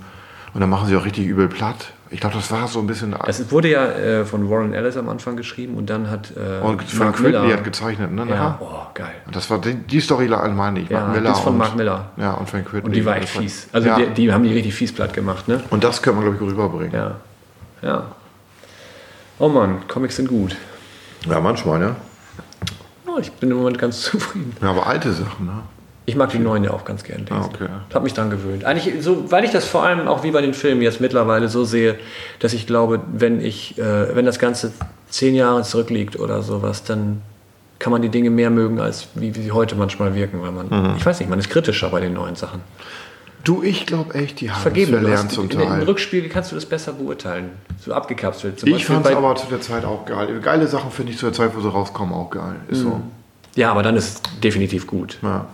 und 0.55 0.61
dann 0.61 0.71
machen 0.71 0.87
sie 0.87 0.97
auch 0.97 1.05
richtig 1.05 1.27
übel 1.27 1.49
platt. 1.49 1.93
Ich 2.11 2.21
glaube, 2.21 2.37
das 2.37 2.51
war 2.53 2.69
so 2.69 2.79
ein 2.79 2.87
bisschen. 2.87 3.17
Es 3.27 3.51
wurde 3.51 3.69
ja 3.69 3.85
äh, 3.85 4.25
von 4.25 4.49
Warren 4.49 4.73
Ellis 4.73 4.97
am 4.97 5.09
Anfang 5.09 5.37
geschrieben 5.37 5.75
und 5.77 5.91
dann 5.91 6.09
hat 6.09 6.33
äh, 6.37 6.65
und 6.65 6.83
Frank 6.83 7.21
Miller- 7.21 7.43
Ridley 7.43 7.57
hat 7.57 7.65
gezeichnet, 7.65 8.13
ne? 8.13 8.27
Ja, 8.29 8.59
oh, 8.61 8.87
geil. 8.95 9.15
Das 9.33 9.51
war 9.51 9.61
die, 9.61 9.75
die 9.75 10.01
Story 10.01 10.29
meine 10.29 10.81
ich. 10.81 10.89
Ja, 10.89 11.01
Mark 11.01 11.15
Miller 11.15 11.31
das 11.31 11.41
von 11.41 11.53
und, 11.55 11.59
Mark 11.59 11.77
Miller. 11.77 12.11
Ja, 12.17 12.33
und 12.35 12.49
Frank 12.49 12.73
Ridley. 12.73 12.85
Und 12.87 12.93
die 12.95 13.05
war 13.05 13.17
echt 13.17 13.31
fies. 13.31 13.69
Also 13.73 13.89
ja. 13.89 13.97
die, 13.99 14.07
die 14.11 14.33
haben 14.33 14.45
die 14.45 14.53
richtig 14.53 14.75
fies 14.75 14.93
platt 14.93 15.15
gemacht, 15.15 15.49
ne? 15.49 15.63
und 15.71 15.83
das 15.83 16.01
können 16.01 16.19
wir, 16.19 16.31
glaube 16.31 16.37
ich, 16.37 16.51
rüberbringen. 16.53 16.93
Ja. 16.93 17.17
Ja. 17.83 18.05
Oh 19.39 19.49
Mann, 19.49 19.87
Comics 19.89 20.17
sind 20.17 20.29
gut. 20.29 20.57
Ja, 21.29 21.41
manchmal, 21.41 21.79
ne? 21.79 21.97
Oh, 23.07 23.19
ich 23.19 23.33
bin 23.33 23.51
im 23.51 23.57
Moment 23.59 23.79
ganz 23.79 24.01
zufrieden. 24.03 24.57
Ja, 24.63 24.71
aber 24.71 24.87
alte 24.87 25.13
Sachen, 25.13 25.47
ne? 25.47 25.63
Ich 26.09 26.15
mag 26.15 26.31
die 26.31 26.39
neuen 26.39 26.63
ja 26.65 26.71
auch 26.71 26.85
ganz 26.85 27.03
gern 27.03 27.21
lesen. 27.21 27.33
Ah, 27.33 27.45
okay. 27.53 27.69
Ich 27.89 27.95
habe 27.95 28.05
mich 28.05 28.15
dran 28.15 28.31
gewöhnt. 28.31 28.65
Eigentlich 28.65 28.95
so, 29.03 29.31
weil 29.31 29.45
ich 29.45 29.51
das 29.51 29.65
vor 29.67 29.83
allem 29.83 30.07
auch 30.07 30.23
wie 30.23 30.31
bei 30.31 30.41
den 30.41 30.55
Filmen 30.55 30.81
jetzt 30.83 31.01
mittlerweile 31.01 31.49
so 31.49 31.65
sehe, 31.65 31.97
dass 32.39 32.53
ich 32.53 32.67
glaube, 32.67 33.01
wenn 33.13 33.41
ich, 33.41 33.77
äh, 33.77 34.15
wenn 34.15 34.25
das 34.25 34.39
Ganze 34.39 34.73
zehn 35.11 35.35
Jahre 35.35 35.63
zurückliegt 35.63 36.19
oder 36.19 36.43
sowas, 36.43 36.85
dann 36.85 37.23
kann 37.81 37.91
man 37.93 38.03
die 38.03 38.09
Dinge 38.09 38.31
mehr 38.31 38.51
mögen, 38.51 38.81
als 38.81 39.09
wie, 39.17 39.35
wie 39.35 39.43
sie 39.43 39.53
heute 39.53 39.75
manchmal 39.75 40.15
wirken, 40.15 40.41
weil 40.43 40.53
man, 40.53 40.69
Mhm. 40.69 40.95
ich 40.97 41.05
weiß 41.05 41.19
nicht, 41.21 41.29
man 41.29 41.39
ist 41.41 41.51
kritischer 41.51 41.91
bei 41.91 42.01
den 42.01 42.15
neuen 42.15 42.37
Sachen. 42.37 42.61
Du, 43.45 43.63
ich 43.63 43.85
glaube 43.87 44.15
echt, 44.15 44.41
die 44.41 44.51
haben 44.51 44.61
Vergeben, 44.61 44.95
es 44.95 45.01
verlernt 45.01 45.25
hast, 45.27 45.35
zum 45.35 45.51
in, 45.51 45.61
im 45.61 45.69
Teil. 45.69 45.83
Rückspiel 45.85 46.29
kannst 46.29 46.51
du 46.53 46.55
das 46.57 46.67
besser 46.67 46.93
beurteilen, 46.93 47.51
so 47.81 47.93
abgekapselt. 47.93 48.59
Zum 48.59 48.69
Ich 48.71 48.87
fand 48.87 49.07
es 49.07 49.13
aber 49.15 49.35
zu 49.37 49.47
der 49.49 49.61
Zeit 49.61 49.85
auch 49.85 50.05
geil. 50.07 50.41
Geile 50.41 50.67
Sachen 50.67 50.91
finde 50.91 51.13
ich 51.13 51.19
zu 51.19 51.27
der 51.27 51.33
Zeit, 51.33 51.51
wo 51.57 51.61
sie 51.61 51.69
rauskommen, 51.71 52.15
auch 52.15 52.31
geil. 52.31 52.57
Ist 52.69 52.81
so. 52.81 53.01
Ja, 53.55 53.71
aber 53.71 53.83
dann 53.83 53.97
ist 53.97 54.09
es 54.27 54.41
definitiv 54.41 54.87
gut. 54.87 55.19
Ja. 55.23 55.47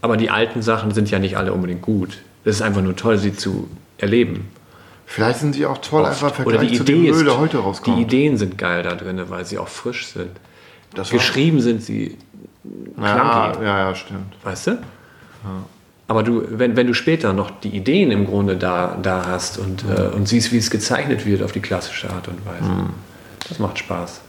Aber 0.00 0.16
die 0.16 0.30
alten 0.30 0.62
Sachen 0.62 0.92
sind 0.92 1.10
ja 1.10 1.18
nicht 1.18 1.36
alle 1.36 1.52
unbedingt 1.52 1.82
gut. 1.82 2.18
Es 2.44 2.56
ist 2.56 2.62
einfach 2.62 2.82
nur 2.82 2.94
toll, 2.96 3.18
sie 3.18 3.34
zu 3.34 3.68
erleben. 3.98 4.48
Vielleicht 5.06 5.40
sind 5.40 5.54
sie 5.54 5.66
auch 5.66 5.78
toll, 5.78 6.04
einfach 6.04 6.38
im 6.38 6.46
Oder 6.46 6.58
Vergleich 6.58 6.70
die 6.70 6.76
zu 6.76 6.82
Idee 6.84 6.92
dem 7.06 7.14
Müll, 7.16 7.24
der 7.24 7.38
heute 7.38 7.58
rauskommt. 7.58 7.96
die 7.96 8.02
Ideen 8.02 8.36
sind 8.36 8.58
geil 8.58 8.82
da 8.82 8.94
drin, 8.94 9.20
weil 9.28 9.44
sie 9.44 9.58
auch 9.58 9.68
frisch 9.68 10.06
sind. 10.08 10.30
das 10.94 11.10
Geschrieben 11.10 11.60
sind 11.60 11.82
sie, 11.82 12.16
ja, 13.00 13.50
clunky. 13.52 13.64
ja, 13.66 13.78
ja, 13.88 13.94
stimmt. 13.94 14.34
weißt 14.44 14.66
du? 14.68 14.78
Aber 16.08 16.22
du, 16.22 16.42
wenn, 16.50 16.76
wenn 16.76 16.86
du 16.86 16.94
später 16.94 17.32
noch 17.32 17.50
die 17.50 17.68
Ideen 17.70 18.10
im 18.10 18.26
Grunde 18.26 18.56
da, 18.56 18.96
da 19.02 19.26
hast 19.26 19.58
und, 19.58 19.84
äh, 19.84 20.08
und 20.14 20.26
siehst, 20.28 20.52
wie 20.52 20.58
es 20.58 20.70
gezeichnet 20.70 21.26
wird 21.26 21.42
auf 21.42 21.52
die 21.52 21.60
klassische 21.60 22.10
Art 22.10 22.28
und 22.28 22.44
Weise, 22.46 22.70
Mhm. 22.70 22.90
das 23.48 23.58
macht 23.58 23.78
Spaß. 23.78 24.20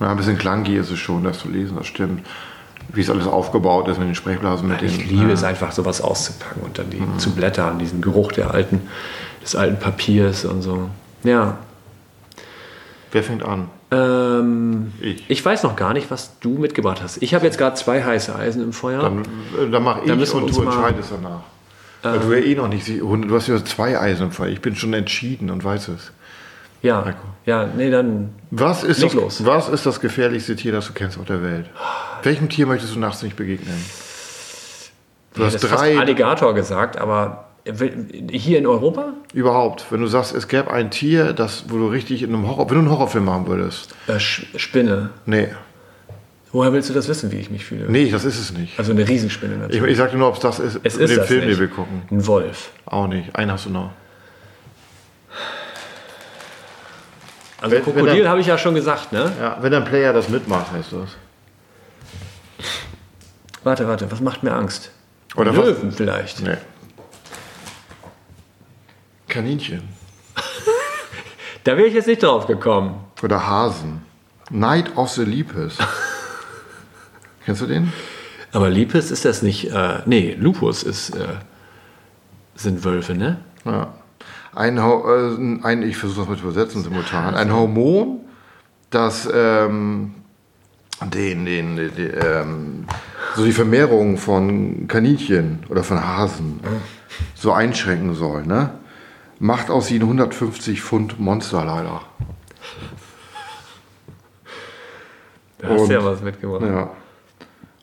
Ja, 0.00 0.10
ein 0.10 0.16
bisschen 0.16 0.38
clunky 0.38 0.76
ist 0.76 0.90
es 0.90 0.98
schon, 0.98 1.24
das 1.24 1.40
zu 1.40 1.48
lesen, 1.48 1.76
das 1.76 1.86
stimmt. 1.88 2.24
Wie 2.92 3.00
es 3.00 3.10
alles 3.10 3.26
aufgebaut 3.26 3.88
ist 3.88 3.98
mit 3.98 4.08
den 4.08 4.14
Sprechblasen, 4.14 4.68
mit 4.68 4.82
Ich 4.82 4.98
den. 4.98 5.08
liebe 5.08 5.28
ja. 5.28 5.34
es 5.34 5.44
einfach, 5.44 5.72
sowas 5.72 6.00
auszupacken 6.00 6.62
und 6.62 6.78
dann 6.78 6.90
die 6.90 6.98
Mhm. 7.00 7.18
zu 7.18 7.30
blättern, 7.30 7.78
diesen 7.78 8.00
Geruch 8.00 8.32
der 8.32 8.52
alten, 8.52 8.82
des 9.42 9.54
alten 9.56 9.78
Papiers 9.78 10.44
und 10.44 10.62
so. 10.62 10.88
Ja. 11.24 11.58
Wer 13.12 13.22
fängt 13.22 13.42
an? 13.42 13.68
Ähm, 13.90 14.92
Ich. 15.00 15.28
ich 15.28 15.44
weiß 15.44 15.64
noch 15.64 15.74
gar 15.76 15.92
nicht, 15.92 16.10
was 16.10 16.38
du 16.38 16.50
mitgebracht 16.58 17.00
hast. 17.02 17.20
Ich 17.22 17.34
habe 17.34 17.44
jetzt 17.44 17.58
gerade 17.58 17.74
zwei 17.74 18.02
heiße 18.04 18.34
Eisen 18.34 18.62
im 18.62 18.72
Feuer. 18.72 19.02
Dann, 19.02 19.20
äh, 19.22 19.70
dann 19.70 19.82
mache 19.82 20.00
ich 20.02 20.08
Dann 20.08 20.20
und 20.20 20.56
du 20.56 20.62
entscheidest 20.62 21.10
danach. 21.12 21.40
Weil 22.02 22.18
du 22.20 22.32
ja 22.32 22.44
eh 22.44 22.54
noch 22.54 22.68
nicht. 22.68 22.88
Du 22.88 23.34
hast 23.34 23.48
ja 23.48 23.62
zwei 23.64 23.98
Eisen 23.98 24.26
im 24.26 24.32
Feuer. 24.32 24.48
Ich 24.48 24.60
bin 24.62 24.74
schon 24.76 24.94
entschieden 24.94 25.50
und 25.50 25.64
weiß 25.64 25.88
es. 25.88 26.12
ja, 26.82 27.04
Heiko. 27.04 27.18
ja, 27.44 27.66
nee, 27.66 27.90
dann 27.90 28.30
Was 28.50 28.84
ist, 28.84 29.02
das, 29.02 29.12
los. 29.12 29.44
was 29.44 29.68
ist 29.68 29.84
das 29.84 30.00
gefährlichste 30.00 30.56
Tier, 30.56 30.72
das 30.72 30.86
du 30.86 30.92
kennst 30.94 31.18
auf 31.18 31.26
der 31.26 31.42
Welt? 31.42 31.66
Welchem 32.22 32.48
Tier 32.48 32.66
möchtest 32.66 32.94
du 32.94 32.98
nachts 32.98 33.22
nicht 33.22 33.36
begegnen? 33.36 33.74
Du 35.34 35.42
ich 35.44 35.54
hast 35.54 35.60
drei 35.60 35.98
Alligator 35.98 36.54
gesagt, 36.54 36.96
aber 36.98 37.46
hier 38.30 38.58
in 38.58 38.66
Europa? 38.66 39.12
überhaupt. 39.32 39.84
Wenn 39.90 40.00
du 40.00 40.06
sagst, 40.06 40.34
es 40.34 40.48
gäbe 40.48 40.70
ein 40.72 40.90
Tier, 40.90 41.32
das, 41.32 41.64
wo 41.68 41.76
du 41.76 41.86
richtig 41.88 42.22
in 42.22 42.34
einem 42.34 42.48
Horror, 42.48 42.68
wenn 42.68 42.76
du 42.76 42.80
einen 42.80 42.90
Horrorfilm 42.90 43.24
machen 43.26 43.46
würdest. 43.46 43.94
Äh, 44.08 44.18
Spinne. 44.18 45.10
Nee, 45.26 45.48
Woher 46.52 46.72
willst 46.72 46.90
du 46.90 46.94
das 46.94 47.06
wissen, 47.06 47.30
wie 47.30 47.36
ich 47.36 47.48
mich 47.48 47.64
fühle? 47.64 47.84
nee, 47.88 48.10
das 48.10 48.24
ist 48.24 48.40
es 48.40 48.52
nicht. 48.52 48.76
Also 48.76 48.90
eine 48.90 49.06
Riesenspinne 49.06 49.54
Ich, 49.54 49.60
natürlich. 49.60 49.92
ich 49.92 49.96
sagte 49.98 50.16
nur, 50.16 50.26
ob 50.26 50.34
es 50.34 50.40
das 50.40 50.58
ist, 50.58 50.80
es 50.82 50.94
mit 50.96 51.02
ist 51.04 51.10
dem 51.10 51.16
das 51.18 51.26
Film, 51.28 51.40
nicht. 51.46 51.52
den 51.52 51.60
wir 51.60 51.68
gucken. 51.68 52.02
Ein 52.10 52.26
Wolf. 52.26 52.70
Auch 52.86 53.06
nicht. 53.06 53.36
Einen 53.36 53.52
hast 53.52 53.66
du 53.66 53.70
noch. 53.70 53.90
Also 57.60 57.76
Wenn- 57.76 57.84
Krokodil 57.84 58.28
habe 58.28 58.40
ich 58.40 58.46
ja 58.48 58.58
schon 58.58 58.74
gesagt, 58.74 59.12
ne? 59.12 59.30
Ja, 59.40 59.58
wenn 59.60 59.72
ein 59.74 59.84
Player 59.84 60.12
das 60.12 60.28
mitmacht, 60.28 60.72
heißt 60.72 60.92
das. 60.92 61.10
Warte, 63.62 63.86
warte, 63.86 64.10
was 64.10 64.20
macht 64.20 64.42
mir 64.42 64.52
Angst? 64.52 64.90
Oder 65.36 65.56
was? 65.56 65.64
Löwen 65.64 65.92
vielleicht. 65.92 66.40
Nee. 66.42 66.56
Kaninchen. 69.28 69.82
Da 71.62 71.76
wäre 71.76 71.88
ich 71.88 71.92
jetzt 71.92 72.06
nicht 72.06 72.22
drauf 72.22 72.46
gekommen. 72.46 73.04
Oder 73.22 73.46
Hasen. 73.46 74.00
Night 74.48 74.96
of 74.96 75.10
the 75.10 75.24
Lepus. 75.24 75.76
Kennst 77.44 77.60
du 77.60 77.66
den? 77.66 77.92
Aber 78.52 78.70
Lipus 78.70 79.10
ist 79.10 79.24
das 79.24 79.42
nicht. 79.42 79.70
Äh, 79.70 79.98
nee, 80.06 80.36
Lupus 80.38 80.82
ist, 80.82 81.10
äh, 81.10 81.26
sind 82.54 82.82
Wölfe, 82.84 83.14
ne? 83.14 83.38
Ja. 83.64 83.92
Ein, 84.54 84.78
äh, 84.78 85.66
ein 85.66 85.82
ich 85.82 85.96
versuche 85.96 86.20
das 86.20 86.28
mal 86.28 86.36
zu 86.36 86.44
übersetzen 86.44 86.82
simultan. 86.82 87.34
Ein 87.34 87.52
Hormon, 87.52 88.20
das 88.90 89.28
ähm, 89.32 90.14
den, 91.00 91.44
den, 91.44 91.76
den, 91.76 91.94
den 91.94 92.12
ähm, 92.22 92.86
so 93.40 93.46
die 93.46 93.52
Vermehrung 93.52 94.16
von 94.18 94.86
Kaninchen 94.86 95.60
oder 95.68 95.82
von 95.82 96.02
Hasen 96.06 96.60
so 97.34 97.52
einschränken 97.52 98.14
soll, 98.14 98.46
ne? 98.46 98.70
Macht 99.38 99.70
aus 99.70 99.90
ihnen 99.90 100.02
150 100.02 100.82
Pfund 100.82 101.18
Monster 101.18 101.64
leider. 101.64 102.02
Da 105.58 105.68
hast 105.68 105.80
Und- 105.80 105.88
du 105.88 105.94
ja 105.94 106.04
was 106.04 106.20
mitgebracht. 106.22 106.62
Ja. 106.62 106.90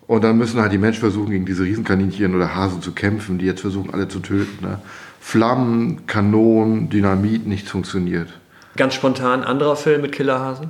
Und 0.05 0.23
dann 0.23 0.37
müssen 0.37 0.61
halt 0.61 0.71
die 0.71 0.77
Menschen 0.77 1.01
versuchen, 1.01 1.31
gegen 1.31 1.45
diese 1.45 1.63
Riesenkaninchen 1.63 2.33
oder 2.35 2.55
Hasen 2.55 2.81
zu 2.81 2.93
kämpfen, 2.93 3.39
die 3.39 3.45
jetzt 3.45 3.61
versuchen, 3.61 3.93
alle 3.93 4.07
zu 4.07 4.19
töten. 4.19 4.63
Ne? 4.65 4.79
Flammen, 5.19 6.05
Kanonen, 6.07 6.89
Dynamit, 6.89 7.45
nichts 7.45 7.69
funktioniert. 7.71 8.29
Ganz 8.77 8.93
spontan, 8.93 9.43
anderer 9.43 9.75
Film 9.75 10.03
mit 10.03 10.13
Killerhasen? 10.13 10.69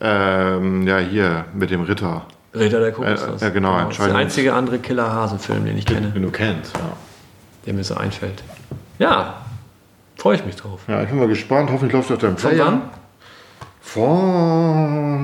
Ähm, 0.00 0.86
ja, 0.88 0.98
hier 0.98 1.44
mit 1.54 1.70
dem 1.70 1.82
Ritter. 1.82 2.26
Ritter 2.54 2.80
der 2.80 2.92
Kokosnuss. 2.92 3.40
Äh, 3.42 3.48
äh, 3.48 3.50
genau, 3.50 3.78
das 3.84 3.98
ist 3.98 4.06
der 4.06 4.14
einzige 4.14 4.52
andere 4.54 4.78
Killerhasen-Film, 4.78 5.64
den 5.64 5.78
ich 5.78 5.86
kenne, 5.86 6.10
du 6.14 6.30
kennst, 6.30 6.76
ja. 6.76 6.92
der 7.66 7.72
mir 7.74 7.82
so 7.84 7.94
einfällt. 7.94 8.42
Ja, 8.98 9.42
freue 10.16 10.36
ich 10.36 10.44
mich 10.44 10.56
drauf. 10.56 10.80
Ja, 10.86 11.02
ich 11.02 11.08
bin 11.08 11.18
mal 11.18 11.28
gespannt. 11.28 11.70
Hoffentlich 11.72 11.92
läuft 11.94 12.10
es 12.10 12.14
auf 12.16 12.20
deinem 12.20 12.36
Von 12.36 12.50
Player. 12.50 12.66
wann? 12.66 12.82
Von 13.80 15.22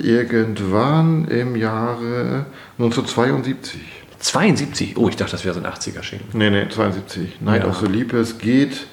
irgendwann 0.00 1.26
im 1.28 1.54
Jahre 1.56 2.46
1972. 2.78 3.80
72. 4.18 4.96
Oh, 4.96 5.08
ich 5.08 5.16
dachte, 5.16 5.32
das 5.32 5.44
wäre 5.44 5.54
so 5.54 5.60
ein 5.60 5.66
80er-Schinken. 5.66 6.38
Nee, 6.38 6.50
nee, 6.50 6.68
72. 6.68 7.40
Night 7.40 7.62
Ja. 7.64 7.68
of 7.70 7.78
the 7.78 7.86
Lepus 7.86 8.38
geht 8.38 8.86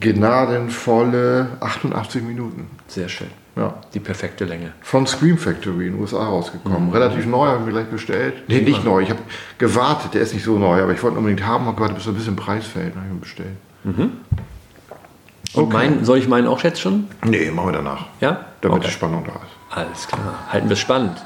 gnadenvolle 0.00 1.48
88 1.60 2.22
Minuten. 2.22 2.70
Sehr 2.88 3.08
schön. 3.08 3.28
Ja. 3.54 3.74
Die 3.92 4.00
perfekte 4.00 4.44
Länge. 4.46 4.72
Von 4.80 5.06
Scream 5.06 5.36
Factory 5.36 5.86
in 5.88 5.92
den 5.94 6.00
USA 6.00 6.24
rausgekommen. 6.24 6.90
Relativ 6.90 7.26
neu, 7.26 7.46
habe 7.48 7.58
ich 7.60 7.66
mir 7.66 7.72
gleich 7.72 7.86
bestellt. 7.88 8.48
Nee, 8.48 8.62
nicht 8.62 8.82
neu. 8.84 9.00
Ich 9.02 9.10
habe 9.10 9.20
gewartet, 9.58 10.14
der 10.14 10.22
ist 10.22 10.32
nicht 10.32 10.44
so 10.44 10.58
neu, 10.58 10.82
aber 10.82 10.92
ich 10.92 11.02
wollte 11.02 11.16
ihn 11.16 11.18
unbedingt 11.18 11.46
haben 11.46 11.66
und 11.68 11.74
gewartet, 11.76 11.96
bis 11.98 12.06
er 12.06 12.12
ein 12.12 12.16
bisschen 12.16 12.36
Preis 12.36 12.66
fällt. 12.66 12.94
Dann 12.94 13.02
habe 13.02 13.06
ich 13.08 13.12
ihn 13.12 13.20
bestellt. 13.20 13.56
Und 15.54 15.72
mein, 15.72 16.02
soll 16.04 16.16
ich 16.18 16.28
meinen 16.28 16.46
auch 16.46 16.62
jetzt 16.62 16.80
schon? 16.80 17.08
Nee, 17.24 17.50
machen 17.50 17.68
wir 17.68 17.72
danach. 17.72 18.06
Ja? 18.20 18.46
Damit 18.62 18.78
Okay. 18.78 18.86
die 18.86 18.92
Spannung 18.92 19.24
da 19.26 19.32
ist. 19.32 19.76
Alles 19.76 20.08
klar. 20.08 20.20
Halten 20.50 20.68
wir 20.68 20.72
es 20.74 20.78
spannend. 20.80 21.22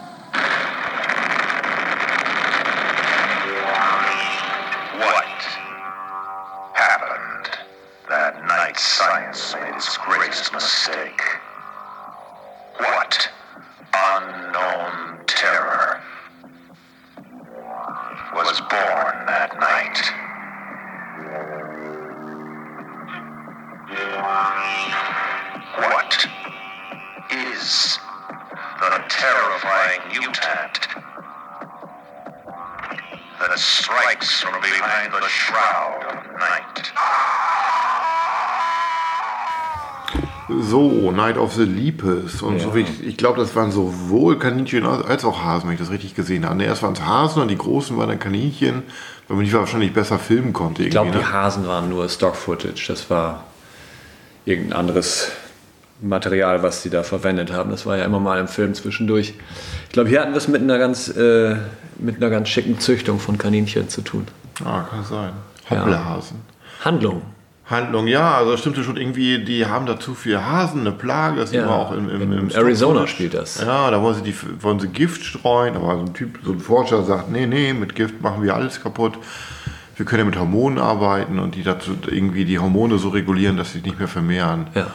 Lepus. 42.40 42.48
Und 42.48 42.58
Ja. 42.58 42.64
so 42.64 42.74
wie 42.74 42.80
ich, 42.80 43.06
ich 43.06 43.16
glaube, 43.16 43.40
das 43.40 43.54
waren 43.56 43.70
sowohl 43.72 44.38
Kaninchen 44.38 44.84
als 44.86 45.24
auch 45.24 45.42
Hasen, 45.44 45.68
wenn 45.68 45.74
ich 45.74 45.80
das 45.80 45.90
richtig 45.90 46.14
gesehen 46.14 46.46
habe. 46.48 46.62
Erst 46.62 46.82
waren 46.82 46.94
es 46.94 47.02
Hasen 47.04 47.42
und 47.42 47.48
die 47.48 47.58
großen 47.58 47.96
waren 47.96 48.08
dann 48.08 48.18
Kaninchen, 48.18 48.82
weil 49.28 49.36
man 49.36 49.46
die 49.46 49.52
wahrscheinlich 49.52 49.92
besser 49.92 50.18
filmen 50.18 50.52
konnte. 50.52 50.82
Ich 50.84 50.90
glaube, 50.90 51.08
irgendwie, 51.08 51.24
die 51.24 51.30
ne? 51.32 51.32
Hasen 51.32 51.66
waren 51.66 51.88
nur 51.88 52.08
Stock-Footage. 52.08 52.86
Das 52.88 53.10
war 53.10 53.44
irgendein 54.44 54.78
anderes 54.78 55.32
Material, 56.00 56.62
was 56.62 56.82
sie 56.82 56.90
da 56.90 57.02
verwendet 57.02 57.52
haben. 57.52 57.70
Das 57.70 57.86
war 57.86 57.96
ja 57.96 58.04
immer 58.04 58.20
mal 58.20 58.38
im 58.38 58.48
Film 58.48 58.74
zwischendurch. 58.74 59.34
Ich 59.86 59.92
glaube, 59.92 60.08
hier 60.10 60.20
hatten 60.20 60.32
wir 60.32 60.38
es 60.38 60.48
mit 60.48 60.60
einer 60.62 60.78
ganz, 60.78 61.08
äh, 61.08 61.56
mit 61.98 62.16
einer 62.16 62.30
ganz 62.30 62.48
schicken 62.50 62.78
Züchtung 62.78 63.18
von 63.18 63.38
Kaninchen 63.38 63.88
zu 63.88 64.02
tun. 64.02 64.26
Ah, 64.64 64.82
kann 64.82 65.04
sein. 65.04 65.32
Hoppelhasen. 65.70 66.36
Handlung. 66.84 67.22
Handlung, 67.68 68.06
ja, 68.06 68.36
also 68.36 68.52
das 68.52 68.60
stimmte 68.60 68.84
schon 68.84 68.96
irgendwie, 68.96 69.42
die 69.44 69.66
haben 69.66 69.86
da 69.86 69.98
zu 69.98 70.14
viel 70.14 70.40
Hasen, 70.40 70.82
eine 70.82 70.92
Plage, 70.92 71.40
das 71.40 71.52
Ja. 71.52 71.62
sieht 71.62 71.70
man 71.70 71.78
auch 71.80 71.92
im, 71.92 72.08
im, 72.08 72.22
In 72.22 72.38
im 72.38 72.50
Arizona 72.50 73.08
spielt 73.08 73.34
das. 73.34 73.60
Ja, 73.60 73.90
da 73.90 74.00
wollen 74.02 74.14
sie, 74.14 74.22
die, 74.22 74.34
wollen 74.62 74.78
sie 74.78 74.86
Gift 74.88 75.24
streuen, 75.24 75.74
aber 75.74 75.94
so 75.96 76.02
ein 76.02 76.14
Typ, 76.14 76.38
so 76.44 76.52
ein 76.52 76.60
Forscher 76.60 77.02
sagt, 77.02 77.30
nee, 77.30 77.46
nee, 77.46 77.72
mit 77.72 77.96
Gift 77.96 78.20
machen 78.22 78.42
wir 78.44 78.54
alles 78.54 78.80
kaputt. 78.80 79.14
Wir 79.96 80.06
können 80.06 80.20
ja 80.20 80.24
mit 80.26 80.38
Hormonen 80.38 80.78
arbeiten 80.78 81.38
und 81.40 81.56
die 81.56 81.62
dazu 81.64 81.96
irgendwie 82.06 82.44
die 82.44 82.58
Hormone 82.58 82.98
so 82.98 83.08
regulieren, 83.08 83.56
dass 83.56 83.72
sie 83.72 83.80
nicht 83.80 83.98
mehr 83.98 84.08
vermehren. 84.08 84.68
Ja. 84.74 84.86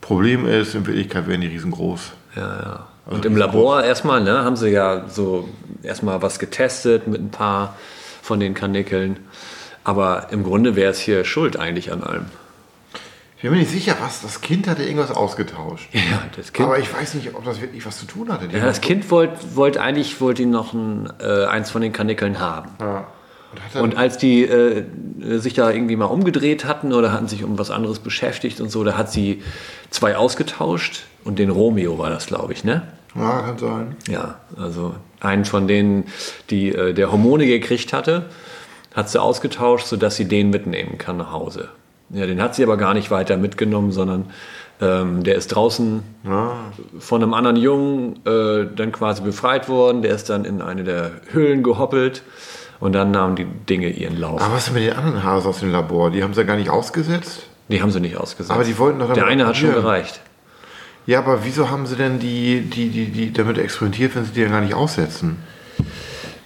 Problem 0.00 0.46
ist, 0.46 0.74
in 0.74 0.86
Wirklichkeit 0.86 1.26
werden 1.26 1.40
die 1.42 1.48
riesengroß. 1.48 2.12
Ja, 2.36 2.42
ja. 2.42 2.86
Also 3.06 3.16
Und 3.16 3.24
im 3.26 3.36
Labor 3.36 3.82
erstmal, 3.82 4.22
ne, 4.22 4.44
haben 4.44 4.56
sie 4.56 4.70
ja 4.70 5.08
so 5.08 5.48
erstmal 5.82 6.22
was 6.22 6.38
getestet 6.38 7.06
mit 7.06 7.20
ein 7.20 7.30
paar 7.30 7.74
von 8.22 8.40
den 8.40 8.54
Kanickeln. 8.54 9.18
Aber 9.84 10.28
im 10.30 10.42
Grunde 10.42 10.76
wäre 10.76 10.90
es 10.90 10.98
hier 10.98 11.24
schuld 11.24 11.58
eigentlich 11.58 11.92
an 11.92 12.02
allem. 12.02 12.26
Ich 13.36 13.42
bin 13.42 13.52
mir 13.52 13.58
nicht 13.58 13.70
sicher, 13.70 13.96
was 14.00 14.22
das 14.22 14.40
Kind 14.40 14.66
hatte 14.66 14.82
irgendwas 14.82 15.10
ausgetauscht. 15.10 15.88
Ja, 15.92 16.22
das 16.34 16.52
Kind. 16.52 16.66
Aber 16.66 16.78
ich 16.78 16.92
weiß 16.92 17.14
nicht, 17.14 17.34
ob 17.34 17.44
das 17.44 17.60
wirklich 17.60 17.84
was 17.84 17.98
zu 17.98 18.06
tun 18.06 18.32
hatte. 18.32 18.46
Ja, 18.50 18.64
das 18.64 18.80
Kind 18.80 19.10
wollte 19.10 19.36
wollt 19.54 19.76
eigentlich 19.76 20.20
wollte 20.20 20.42
ihn 20.42 20.50
noch 20.50 20.72
ein, 20.72 21.12
äh, 21.20 21.44
eins 21.44 21.70
von 21.70 21.82
den 21.82 21.92
Kanickeln 21.92 22.40
haben. 22.40 22.70
Ja. 22.80 23.06
Und 23.74 23.82
Und 23.82 23.96
als 23.96 24.18
die 24.18 24.44
äh, 24.44 24.84
sich 25.38 25.54
da 25.54 25.70
irgendwie 25.70 25.96
mal 25.96 26.06
umgedreht 26.06 26.64
hatten 26.64 26.92
oder 26.92 27.12
hatten 27.12 27.28
sich 27.28 27.44
um 27.44 27.58
was 27.58 27.70
anderes 27.70 27.98
beschäftigt 27.98 28.60
und 28.60 28.70
so, 28.70 28.82
da 28.82 28.96
hat 28.96 29.12
sie 29.12 29.42
zwei 29.90 30.16
ausgetauscht 30.16 31.04
und 31.24 31.38
den 31.38 31.50
Romeo 31.50 31.98
war 31.98 32.10
das, 32.10 32.26
glaube 32.26 32.52
ich, 32.52 32.64
ne? 32.64 32.82
ja, 33.14 33.42
kann 33.42 33.58
sein. 33.58 33.96
Ja, 34.08 34.40
also 34.56 34.94
einen 35.20 35.44
von 35.44 35.68
denen, 35.68 36.06
die 36.50 36.70
äh, 36.70 36.94
der 36.94 37.12
Hormone 37.12 37.46
gekriegt 37.46 37.92
hatte, 37.92 38.26
hat 38.94 39.10
sie 39.10 39.20
ausgetauscht, 39.20 39.86
sodass 39.86 40.16
sie 40.16 40.26
den 40.26 40.50
mitnehmen 40.50 40.98
kann 40.98 41.16
nach 41.16 41.32
Hause. 41.32 41.68
Ja, 42.10 42.26
den 42.26 42.40
hat 42.40 42.54
sie 42.54 42.62
aber 42.62 42.76
gar 42.76 42.94
nicht 42.94 43.10
weiter 43.10 43.36
mitgenommen, 43.36 43.90
sondern 43.92 44.26
ähm, 44.80 45.22
der 45.24 45.36
ist 45.36 45.48
draußen 45.48 46.02
von 46.98 47.22
einem 47.22 47.34
anderen 47.34 47.56
Jungen 47.56 48.20
äh, 48.26 48.66
dann 48.74 48.92
quasi 48.92 49.22
befreit 49.22 49.68
worden. 49.68 50.02
Der 50.02 50.14
ist 50.14 50.30
dann 50.30 50.44
in 50.44 50.62
eine 50.62 50.84
der 50.84 51.10
Höhlen 51.32 51.62
gehoppelt 51.62 52.22
und 52.80 52.92
dann 52.92 53.10
nahmen 53.10 53.36
die 53.36 53.46
Dinge 53.46 53.88
ihren 53.88 54.18
Lauf. 54.18 54.40
Aber 54.40 54.54
was 54.54 54.68
ist 54.68 54.74
mit 54.74 54.84
den 54.84 54.94
anderen 54.94 55.22
Hasen 55.22 55.48
aus 55.48 55.60
dem 55.60 55.72
Labor? 55.72 56.10
Die 56.10 56.22
haben 56.22 56.34
sie 56.34 56.40
ja 56.40 56.46
gar 56.46 56.56
nicht 56.56 56.70
ausgesetzt? 56.70 57.46
Die 57.68 57.80
haben 57.80 57.90
sie 57.90 58.00
nicht 58.00 58.16
ausgesetzt. 58.16 58.50
Aber 58.50 58.64
die 58.64 58.78
wollten 58.78 58.98
doch 58.98 59.12
Der 59.12 59.26
eine 59.26 59.46
hat 59.46 59.56
schon 59.56 59.72
gereicht. 59.72 60.20
Ja, 61.06 61.18
aber 61.18 61.44
wieso 61.44 61.70
haben 61.70 61.86
sie 61.86 61.96
denn 61.96 62.18
die, 62.18 62.62
die, 62.62 62.88
die, 62.88 63.06
die 63.06 63.32
damit 63.32 63.58
experimentiert, 63.58 64.14
wenn 64.14 64.24
sie 64.24 64.32
die 64.32 64.40
ja 64.40 64.48
gar 64.48 64.60
nicht 64.60 64.74
aussetzen? 64.74 65.38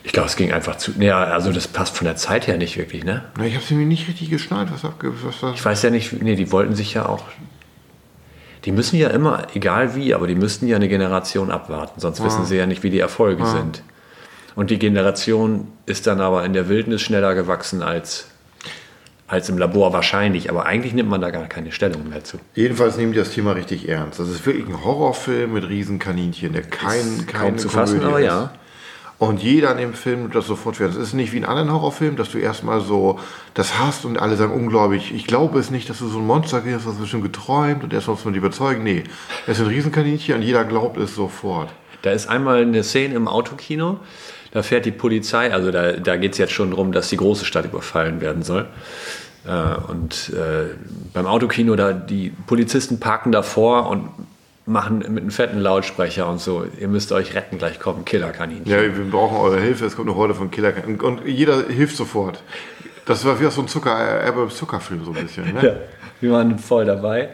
Ich 0.08 0.14
glaube, 0.14 0.26
es 0.30 0.36
ging 0.36 0.52
einfach 0.52 0.76
zu. 0.76 0.92
Ja, 0.98 1.22
also 1.22 1.52
das 1.52 1.68
passt 1.68 1.94
von 1.94 2.06
der 2.06 2.16
Zeit 2.16 2.46
her 2.46 2.56
nicht 2.56 2.78
wirklich, 2.78 3.04
ne? 3.04 3.24
Na, 3.36 3.44
ich 3.44 3.52
habe 3.52 3.62
es 3.62 3.70
irgendwie 3.70 3.86
nicht 3.88 4.08
richtig 4.08 4.30
geschnallt. 4.30 4.70
Was, 4.72 4.82
abge- 4.82 5.12
was 5.22 5.38
das? 5.40 5.54
Ich 5.56 5.62
weiß 5.62 5.82
ja 5.82 5.90
nicht, 5.90 6.22
nee, 6.22 6.34
die 6.34 6.50
wollten 6.50 6.74
sich 6.74 6.94
ja 6.94 7.04
auch. 7.06 7.24
Die 8.64 8.72
müssen 8.72 8.96
ja 8.96 9.08
immer, 9.10 9.48
egal 9.54 9.94
wie, 9.94 10.14
aber 10.14 10.26
die 10.26 10.34
müssten 10.34 10.66
ja 10.66 10.76
eine 10.76 10.88
Generation 10.88 11.50
abwarten, 11.50 12.00
sonst 12.00 12.24
wissen 12.24 12.46
sie 12.46 12.56
ja 12.56 12.64
nicht, 12.64 12.82
wie 12.82 12.88
die 12.90 13.00
Erfolge 13.00 13.44
sind. 13.46 13.82
Und 14.56 14.70
die 14.70 14.78
Generation 14.78 15.68
ist 15.84 16.06
dann 16.06 16.22
aber 16.22 16.42
in 16.46 16.54
der 16.54 16.70
Wildnis 16.70 17.02
schneller 17.02 17.34
gewachsen 17.34 17.82
als, 17.82 18.28
als 19.28 19.50
im 19.50 19.58
Labor 19.58 19.92
wahrscheinlich. 19.92 20.48
Aber 20.48 20.64
eigentlich 20.64 20.94
nimmt 20.94 21.10
man 21.10 21.20
da 21.20 21.28
gar 21.30 21.46
keine 21.48 21.70
Stellung 21.70 22.08
mehr 22.08 22.24
zu. 22.24 22.38
Jedenfalls 22.54 22.96
nehmen 22.96 23.12
die 23.12 23.18
das 23.18 23.30
Thema 23.32 23.52
richtig 23.52 23.86
ernst. 23.90 24.18
Das 24.20 24.28
ist 24.30 24.46
wirklich 24.46 24.66
ein 24.66 24.82
Horrorfilm 24.82 25.52
mit 25.52 25.68
Riesenkaninchen, 25.68 26.54
der 26.54 26.62
kein, 26.62 27.26
kaum 27.26 27.40
keine 27.42 27.56
zu 27.56 27.68
fassen, 27.68 28.02
aber 28.02 28.20
ist. 28.20 28.26
ja. 28.26 28.52
Und 29.18 29.42
jeder 29.42 29.72
in 29.72 29.78
dem 29.78 29.94
Film 29.94 30.22
nimmt 30.22 30.34
das 30.36 30.46
sofort 30.46 30.78
wert. 30.78 30.92
Es 30.92 30.96
ist 30.96 31.12
nicht 31.12 31.32
wie 31.32 31.38
in 31.38 31.44
anderen 31.44 31.72
Horrorfilmen, 31.72 32.16
dass 32.16 32.30
du 32.30 32.38
erstmal 32.38 32.80
so 32.80 33.18
das 33.54 33.78
hast 33.78 34.04
und 34.04 34.16
alle 34.16 34.36
sagen 34.36 34.52
unglaublich, 34.52 35.12
ich 35.12 35.26
glaube 35.26 35.58
es 35.58 35.70
nicht, 35.72 35.90
dass 35.90 35.98
du 35.98 36.06
so 36.06 36.18
ein 36.18 36.26
Monster 36.26 36.60
gehst, 36.60 36.86
hast 36.86 37.00
du 37.00 37.06
schon 37.06 37.22
geträumt 37.22 37.82
und 37.82 37.92
erst 37.92 38.06
muss 38.06 38.24
man 38.24 38.32
die 38.32 38.38
überzeugen. 38.38 38.84
Nee, 38.84 39.02
es 39.48 39.56
sind 39.56 39.66
Riesenkaninchen 39.66 40.36
und 40.36 40.42
jeder 40.42 40.64
glaubt 40.64 40.96
es 40.98 41.16
sofort. 41.16 41.70
Da 42.02 42.12
ist 42.12 42.28
einmal 42.28 42.62
eine 42.62 42.84
Szene 42.84 43.16
im 43.16 43.26
Autokino, 43.26 43.98
da 44.52 44.62
fährt 44.62 44.86
die 44.86 44.92
Polizei, 44.92 45.52
also 45.52 45.72
da, 45.72 45.92
da 45.92 46.16
geht 46.16 46.32
es 46.32 46.38
jetzt 46.38 46.52
schon 46.52 46.70
darum, 46.70 46.92
dass 46.92 47.08
die 47.08 47.16
große 47.16 47.44
Stadt 47.44 47.64
überfallen 47.64 48.20
werden 48.20 48.44
soll. 48.44 48.68
Äh, 49.44 49.90
und 49.90 50.32
äh, 50.32 50.76
beim 51.12 51.26
Autokino, 51.26 51.74
da 51.74 51.92
die 51.92 52.30
Polizisten 52.46 53.00
parken 53.00 53.32
davor 53.32 53.88
und 53.88 54.10
machen 54.68 54.98
mit 54.98 55.08
einem 55.08 55.30
fetten 55.30 55.58
Lautsprecher 55.58 56.28
und 56.28 56.40
so, 56.40 56.66
ihr 56.78 56.88
müsst 56.88 57.10
euch 57.12 57.34
retten, 57.34 57.58
gleich 57.58 57.80
kommen 57.80 58.04
Killerkaninchen. 58.04 58.66
Ja, 58.70 58.80
wir 58.82 59.10
brauchen 59.10 59.36
eure 59.38 59.60
Hilfe, 59.60 59.86
es 59.86 59.96
kommt 59.96 60.08
eine 60.08 60.16
Horde 60.16 60.34
von 60.34 60.50
Killer 60.50 60.72
und, 60.86 61.02
und 61.02 61.26
jeder 61.26 61.68
hilft 61.68 61.96
sofort. 61.96 62.42
Das 63.06 63.24
war 63.24 63.40
wie 63.40 63.46
aus 63.46 63.54
so 63.54 63.62
ein 63.62 63.68
Zucker, 63.68 64.26
äh, 64.26 64.48
Zuckerfilm 64.50 65.04
so 65.04 65.12
ein 65.12 65.22
bisschen. 65.22 65.54
Ne? 65.54 65.60
Ja, 65.62 65.72
wir 66.20 66.32
waren 66.32 66.58
voll 66.58 66.84
dabei. 66.84 67.30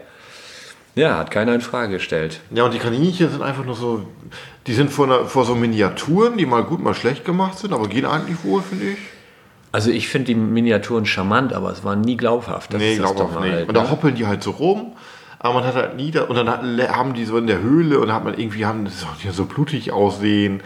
Ja, 0.95 1.17
hat 1.17 1.29
keiner 1.29 1.53
in 1.53 1.61
Frage 1.61 1.93
gestellt. 1.93 2.39
Ja, 2.51 2.63
und 2.63 2.73
die 2.73 2.79
Kaninchen 2.79 3.29
sind 3.29 3.41
einfach 3.41 3.65
nur 3.65 3.75
so, 3.75 4.05
die 4.65 4.73
sind 4.73 4.89
vor, 4.91 5.05
einer, 5.05 5.25
vor 5.25 5.43
so 5.43 5.53
Miniaturen, 5.53 6.37
die 6.37 6.45
mal 6.45 6.63
gut, 6.63 6.81
mal 6.81 6.93
schlecht 6.93 7.25
gemacht 7.25 7.57
sind, 7.57 7.73
aber 7.73 7.89
gehen 7.89 8.05
eigentlich 8.05 8.37
wohl, 8.45 8.61
finde 8.61 8.91
ich. 8.91 8.97
Also 9.73 9.91
ich 9.91 10.07
finde 10.07 10.27
die 10.27 10.35
Miniaturen 10.35 11.05
charmant, 11.05 11.51
aber 11.51 11.69
es 11.71 11.83
war 11.83 11.97
nie 11.97 12.15
glaubhaft. 12.15 12.73
Das 12.73 12.79
Nee, 12.79 12.95
Dumme 12.95 13.41
nicht. 13.41 13.53
halt, 13.53 13.67
und 13.67 13.75
da 13.75 13.83
ne? 13.83 13.91
hoppeln 13.91 14.15
die 14.15 14.25
halt 14.25 14.41
so 14.41 14.51
rum, 14.51 14.93
aber 15.45 15.53
man 15.55 15.63
hat 15.63 15.75
halt 15.75 15.95
nie, 15.95 16.11
da, 16.11 16.23
und 16.23 16.35
dann 16.35 16.49
haben 16.49 17.13
die 17.13 17.23
so 17.25 17.37
in 17.37 17.45
der 17.45 17.61
Höhle 17.61 17.99
und 17.99 18.11
hat 18.11 18.23
man 18.23 18.37
irgendwie, 18.37 18.65
haben 18.65 18.87
so, 18.87 19.05
die 19.23 19.29
so 19.29 19.45
blutig 19.45 19.91
aussehen 19.91 20.61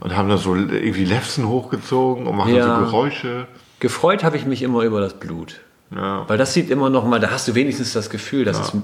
und 0.00 0.14
haben 0.16 0.28
dann 0.28 0.38
so 0.38 0.54
irgendwie 0.54 1.04
Lefzen 1.04 1.48
hochgezogen 1.48 2.26
und 2.26 2.36
machen 2.36 2.54
Ja. 2.54 2.78
so 2.78 2.84
Geräusche. 2.84 3.46
Gefreut 3.80 4.24
habe 4.24 4.36
ich 4.36 4.44
mich 4.44 4.62
immer 4.62 4.82
über 4.82 5.00
das 5.00 5.14
Blut. 5.14 5.60
Ja. 5.94 6.28
Weil 6.28 6.36
das 6.36 6.52
sieht 6.52 6.70
immer 6.70 6.90
noch 6.90 7.06
mal, 7.06 7.20
da 7.20 7.30
hast 7.30 7.48
du 7.48 7.54
wenigstens 7.54 7.94
das 7.94 8.10
Gefühl, 8.10 8.44
dass 8.44 8.60
es 8.60 8.74
ein 8.74 8.82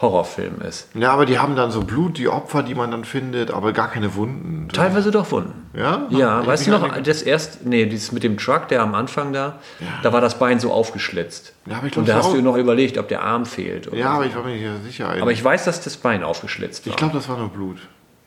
Horrorfilm 0.00 0.62
ist. 0.62 0.88
ja, 0.94 1.12
aber 1.12 1.26
die 1.26 1.38
haben 1.38 1.56
dann 1.56 1.70
so 1.70 1.82
Blut, 1.82 2.16
die 2.16 2.26
Opfer, 2.28 2.62
die 2.62 2.74
man 2.74 2.90
dann 2.90 3.04
findet, 3.04 3.50
aber 3.50 3.72
gar 3.74 3.88
keine 3.90 4.14
Wunden. 4.14 4.68
Teilweise 4.72 5.10
doch 5.10 5.30
Wunden. 5.30 5.68
Ja? 5.74 6.06
Ja, 6.08 6.40
Ich 6.40 6.46
weißt 6.46 6.66
du 6.66 6.70
noch, 6.70 6.96
das 7.02 7.20
erst, 7.20 7.66
nee, 7.66 7.84
dieses 7.84 8.10
mit 8.10 8.22
dem 8.22 8.38
Truck, 8.38 8.68
der 8.68 8.80
am 8.82 8.94
Anfang 8.94 9.32
da, 9.34 9.58
da 10.02 10.12
war 10.12 10.22
das 10.22 10.38
Bein 10.38 10.58
so 10.58 10.72
aufgeschlitzt. 10.72 11.52
Ja, 11.66 11.76
aber 11.76 11.86
ich 11.88 11.92
glaub, 11.92 12.04
Und 12.04 12.08
da 12.08 12.14
hast 12.16 12.26
auch- 12.26 12.32
du 12.32 12.40
noch 12.40 12.56
überlegt, 12.56 12.96
ob 12.96 13.08
der 13.08 13.22
Arm 13.22 13.44
fehlt. 13.44 13.88
Oder 13.88 13.96
Ja, 13.98 14.06
so. 14.12 14.12
aber 14.16 14.26
ich 14.26 14.34
war 14.34 14.42
mir 14.42 14.54
nicht 14.56 14.84
sicher. 14.84 15.10
aber 15.20 15.32
ich 15.32 15.44
weiß, 15.44 15.64
dass 15.66 15.82
das 15.82 15.98
Bein 15.98 16.22
aufgeschlitzt 16.24 16.86
war. 16.86 16.90
ich 16.92 16.96
glaube, 16.96 17.12
das 17.12 17.28
war 17.28 17.36
nur 17.36 17.48
Blut. 17.50 17.76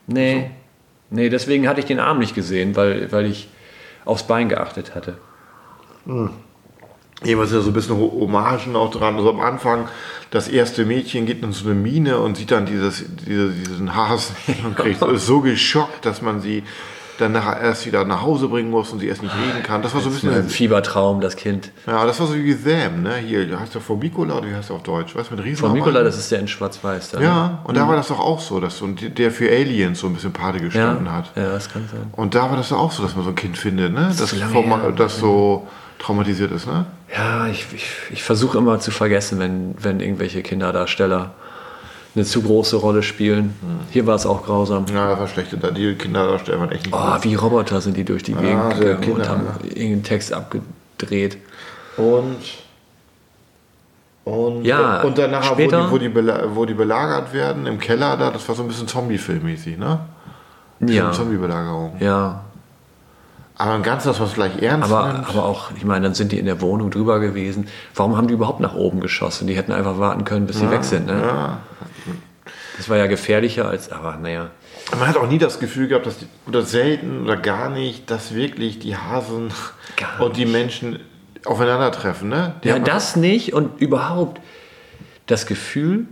nee, 0.06 0.52
nee, 1.10 1.30
deswegen 1.30 1.68
hatte 1.68 1.80
ich 1.80 1.86
den 1.88 2.00
Arm 2.00 2.20
nicht 2.20 2.36
gesehen, 2.36 2.76
weil, 2.76 3.12
weil 3.12 3.26
ich 3.26 3.50
aufs 4.06 4.24
Bein 4.28 4.48
geachtet 4.48 4.94
hatte. 4.94 5.18
Jeweils 7.24 7.50
sind 7.50 7.60
ja 7.60 7.64
so 7.64 7.70
ein 7.72 7.74
bisschen 7.74 7.98
Ho- 7.98 8.14
Hommagen 8.22 8.76
auch 8.76 8.92
dran. 8.92 9.16
Also 9.16 9.30
am 9.30 9.40
Anfang, 9.40 9.88
das 10.32 10.48
erste 10.48 10.86
Mädchen 10.86 11.26
geht 11.26 11.44
in 11.44 11.52
so 11.54 11.66
eine 11.66 11.76
Mine 11.76 12.20
und 12.20 12.38
sieht 12.38 12.52
dann 12.52 12.66
dieses, 12.66 13.04
diese, 13.28 13.50
diesen 13.52 13.96
Hasen 13.96 14.36
und 14.66 14.76
kriegt, 14.76 15.02
ist 15.02 15.26
so 15.26 15.42
geschockt, 15.42 16.06
dass 16.06 16.22
man 16.22 16.42
sie 16.42 16.64
dann 17.20 17.32
nachher 17.32 17.62
erst 17.62 17.86
wieder 17.86 18.06
nach 18.06 18.24
Hause 18.24 18.48
bringen 18.48 18.72
muss 18.72 18.92
und 18.92 18.98
sie 18.98 19.08
erst 19.08 19.22
nicht 19.22 19.36
reden 19.36 19.62
kann. 19.62 19.84
Das 19.84 19.94
war 19.94 20.02
so 20.02 20.10
ein 20.10 20.14
Das 20.16 20.24
ist 20.24 20.28
ein 20.28 20.34
bisschen. 20.36 20.50
Fiebertraum, 20.50 21.22
das 21.22 21.36
Kind. 21.36 21.72
Ja, 21.86 22.08
das 22.08 22.20
war 22.20 22.26
so 22.26 22.34
wie 22.34 22.54
Sam, 22.54 23.04
ne? 23.04 23.18
Hier, 23.18 23.46
der 23.46 23.60
heißt 23.60 23.76
doch 23.76 23.82
Formicula 23.84 24.40
oder 24.40 24.50
wie 24.50 24.56
heißt 24.56 24.70
der 24.70 24.78
auf 24.78 24.82
Deutsch? 24.84 25.16
Weißt 25.16 25.30
du, 25.30 25.36
mit 25.36 25.46
Riesen. 25.46 25.60
Von 25.60 25.74
Nikola, 25.74 26.02
das 26.02 26.18
ist 26.18 26.32
der 26.32 26.40
in 26.40 26.48
Schwarz-Weiß. 26.48 27.14
ne? 27.14 27.24
Ja, 27.24 27.60
und 27.66 27.78
da 27.78 27.88
war 27.88 27.96
das 27.96 28.08
doch 28.08 28.20
auch 28.20 28.40
so, 28.40 28.60
dass 28.60 28.80
so 28.80 28.88
der 28.88 29.30
für 29.30 29.48
Aliens 29.48 30.00
so 30.00 30.08
ein 30.08 30.16
bisschen 30.16 30.34
Pate 30.34 30.58
ja, 30.58 30.64
gestanden 30.64 31.12
hat. 31.12 31.32
ja, 31.36 31.52
das 31.52 31.72
kann 31.72 31.88
sein. 31.88 32.02
Und 32.14 32.34
da 32.34 32.50
war 32.50 32.58
das 32.58 32.70
doch 32.70 32.80
auch 32.80 32.92
so, 32.92 33.04
dass 33.04 33.16
man 33.16 33.24
so 33.24 33.30
ein 33.30 33.36
Kind 33.36 33.60
findet, 33.60 33.94
ne? 33.94 34.12
Das, 34.18 34.32
vom- 34.34 34.66
her. 34.82 34.92
das 34.98 35.20
so 35.20 35.68
traumatisiert 36.04 36.52
ist, 36.52 36.68
ne? 36.68 36.86
Ja, 37.16 37.48
ich, 37.48 37.66
ich, 37.74 37.88
ich 38.12 38.24
versuche 38.24 38.58
immer 38.58 38.80
zu 38.80 38.92
vergessen, 38.92 39.40
wenn, 39.40 39.76
wenn 39.80 40.00
irgendwelche 40.00 40.42
Kinderdarsteller 40.44 41.32
eine 42.16 42.26
zu 42.26 42.42
große 42.44 42.76
Rolle 42.76 43.02
spielen. 43.02 43.56
Hier 43.90 44.06
war 44.06 44.16
es 44.16 44.26
auch 44.26 44.44
grausam. 44.46 44.86
Ja, 44.94 45.10
das 45.12 45.20
war 45.20 45.28
schlecht. 45.28 45.56
Die 45.78 45.96
Kinderdarsteller 45.96 46.60
waren 46.60 46.72
echt 46.72 46.86
nicht 46.86 46.96
Oh, 46.96 47.18
wie 47.22 47.34
Roboter 47.36 47.82
sind 47.82 47.98
die 47.98 48.04
durch 48.04 48.22
die 48.24 48.34
Gegend 48.34 48.62
Ah, 48.62 48.70
gegangen 48.74 48.96
und 48.98 49.02
Kinder, 49.02 49.30
haben 49.30 49.46
ja. 49.46 49.68
irgendeinen 49.70 50.04
Text 50.04 50.32
abgedreht. 50.34 51.38
Und. 51.98 52.38
Und, 54.26 54.64
Ja, 54.64 55.02
und 55.02 55.18
dann 55.18 55.32
nachher, 55.32 55.52
wo 55.52 55.56
die, 55.56 55.64
später- 55.64 55.92
wo, 55.92 55.98
die 55.98 56.56
wo 56.56 56.66
die 56.66 56.74
belagert 56.74 57.34
werden, 57.34 57.66
im 57.66 57.78
Keller 57.80 58.16
da, 58.16 58.32
das 58.32 58.48
war 58.48 58.56
so 58.56 58.62
ein 58.62 58.68
bisschen 58.70 58.88
Zombie-Film-mäßig, 58.88 59.78
ne? 59.78 60.00
Ja, 60.80 61.12
Zombie-Belagerung. 61.12 61.96
ja. 62.00 62.43
Aber 63.58 63.76
im 63.76 63.84
Ganzen, 63.84 64.08
dass 64.08 64.20
man 64.20 64.28
es 64.28 64.34
gleich 64.34 64.62
ernst 64.62 64.92
Aber, 64.92 65.14
nimmt. 65.14 65.30
aber 65.30 65.46
auch, 65.46 65.72
ich 65.76 65.86
meine, 65.86 66.06
dann 66.06 66.16
sind 66.16 66.32
die 66.32 66.40
in 66.40 66.46
der 66.46 66.60
Wohnung 66.62 66.90
drüber 66.90 67.20
gewesen. 67.20 67.68
Warum 67.94 68.18
haben 68.18 68.28
die 68.28 68.34
überhaupt 68.34 68.60
nach 68.60 68.74
oben 68.74 69.00
geschossen? 69.00 69.48
Die 69.48 69.56
hätten 69.56 69.72
einfach 69.72 70.00
warten 70.00 70.26
können, 70.26 70.48
bis 70.48 70.58
sie 70.60 70.70
weg 70.72 70.84
sind. 70.84 71.06
Ne? 71.06 71.22
ja. 71.22 71.60
Das 72.78 72.90
war 72.90 72.98
ja 72.98 73.06
gefährlicher 73.06 73.68
als, 73.68 73.92
aber 73.92 74.18
naja. 74.18 74.50
Man 74.98 75.08
hat 75.08 75.18
auch 75.18 75.28
nie 75.28 75.38
das 75.38 75.60
Gefühl 75.60 75.88
gehabt, 75.88 76.08
dass 76.08 76.18
die, 76.18 76.26
oder 76.48 76.64
selten 76.64 77.24
oder 77.24 77.38
gar 77.38 77.70
nicht, 77.70 78.10
dass 78.10 78.34
wirklich 78.34 78.80
die 78.80 78.98
Hasen 78.98 79.50
und 80.20 80.36
die 80.38 80.48
Menschen 80.48 81.00
aufeinandertreffen, 81.46 82.30
ne? 82.30 82.56
Die 82.64 82.70
Ja, 82.70 82.80
das 82.80 83.16
nicht 83.16 83.54
und 83.54 83.80
überhaupt 83.80 84.42
das 85.28 85.46
Gefühl, 85.46 86.08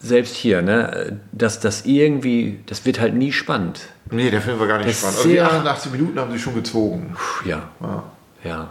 selbst 0.00 0.34
hier, 0.36 0.62
ne, 0.62 1.20
dass 1.32 1.60
das 1.60 1.84
irgendwie, 1.86 2.60
das 2.66 2.84
wird 2.86 3.00
halt 3.00 3.14
nie 3.14 3.32
spannend. 3.32 3.80
Nee, 4.10 4.30
der 4.30 4.40
Film 4.40 4.58
war 4.60 4.66
gar 4.66 4.78
nicht 4.78 4.88
Das 4.90 4.98
spannend. 4.98 5.16
Also 5.18 5.28
die 5.28 5.34
sehr- 5.34 5.46
88 5.46 5.92
Minuten 5.92 6.18
haben 6.18 6.32
sie 6.32 6.38
schon 6.38 6.54
gezogen. 6.54 7.14
Puh, 7.14 7.48
ja, 7.48 7.68
Ja. 7.80 8.02
ja. 8.44 8.68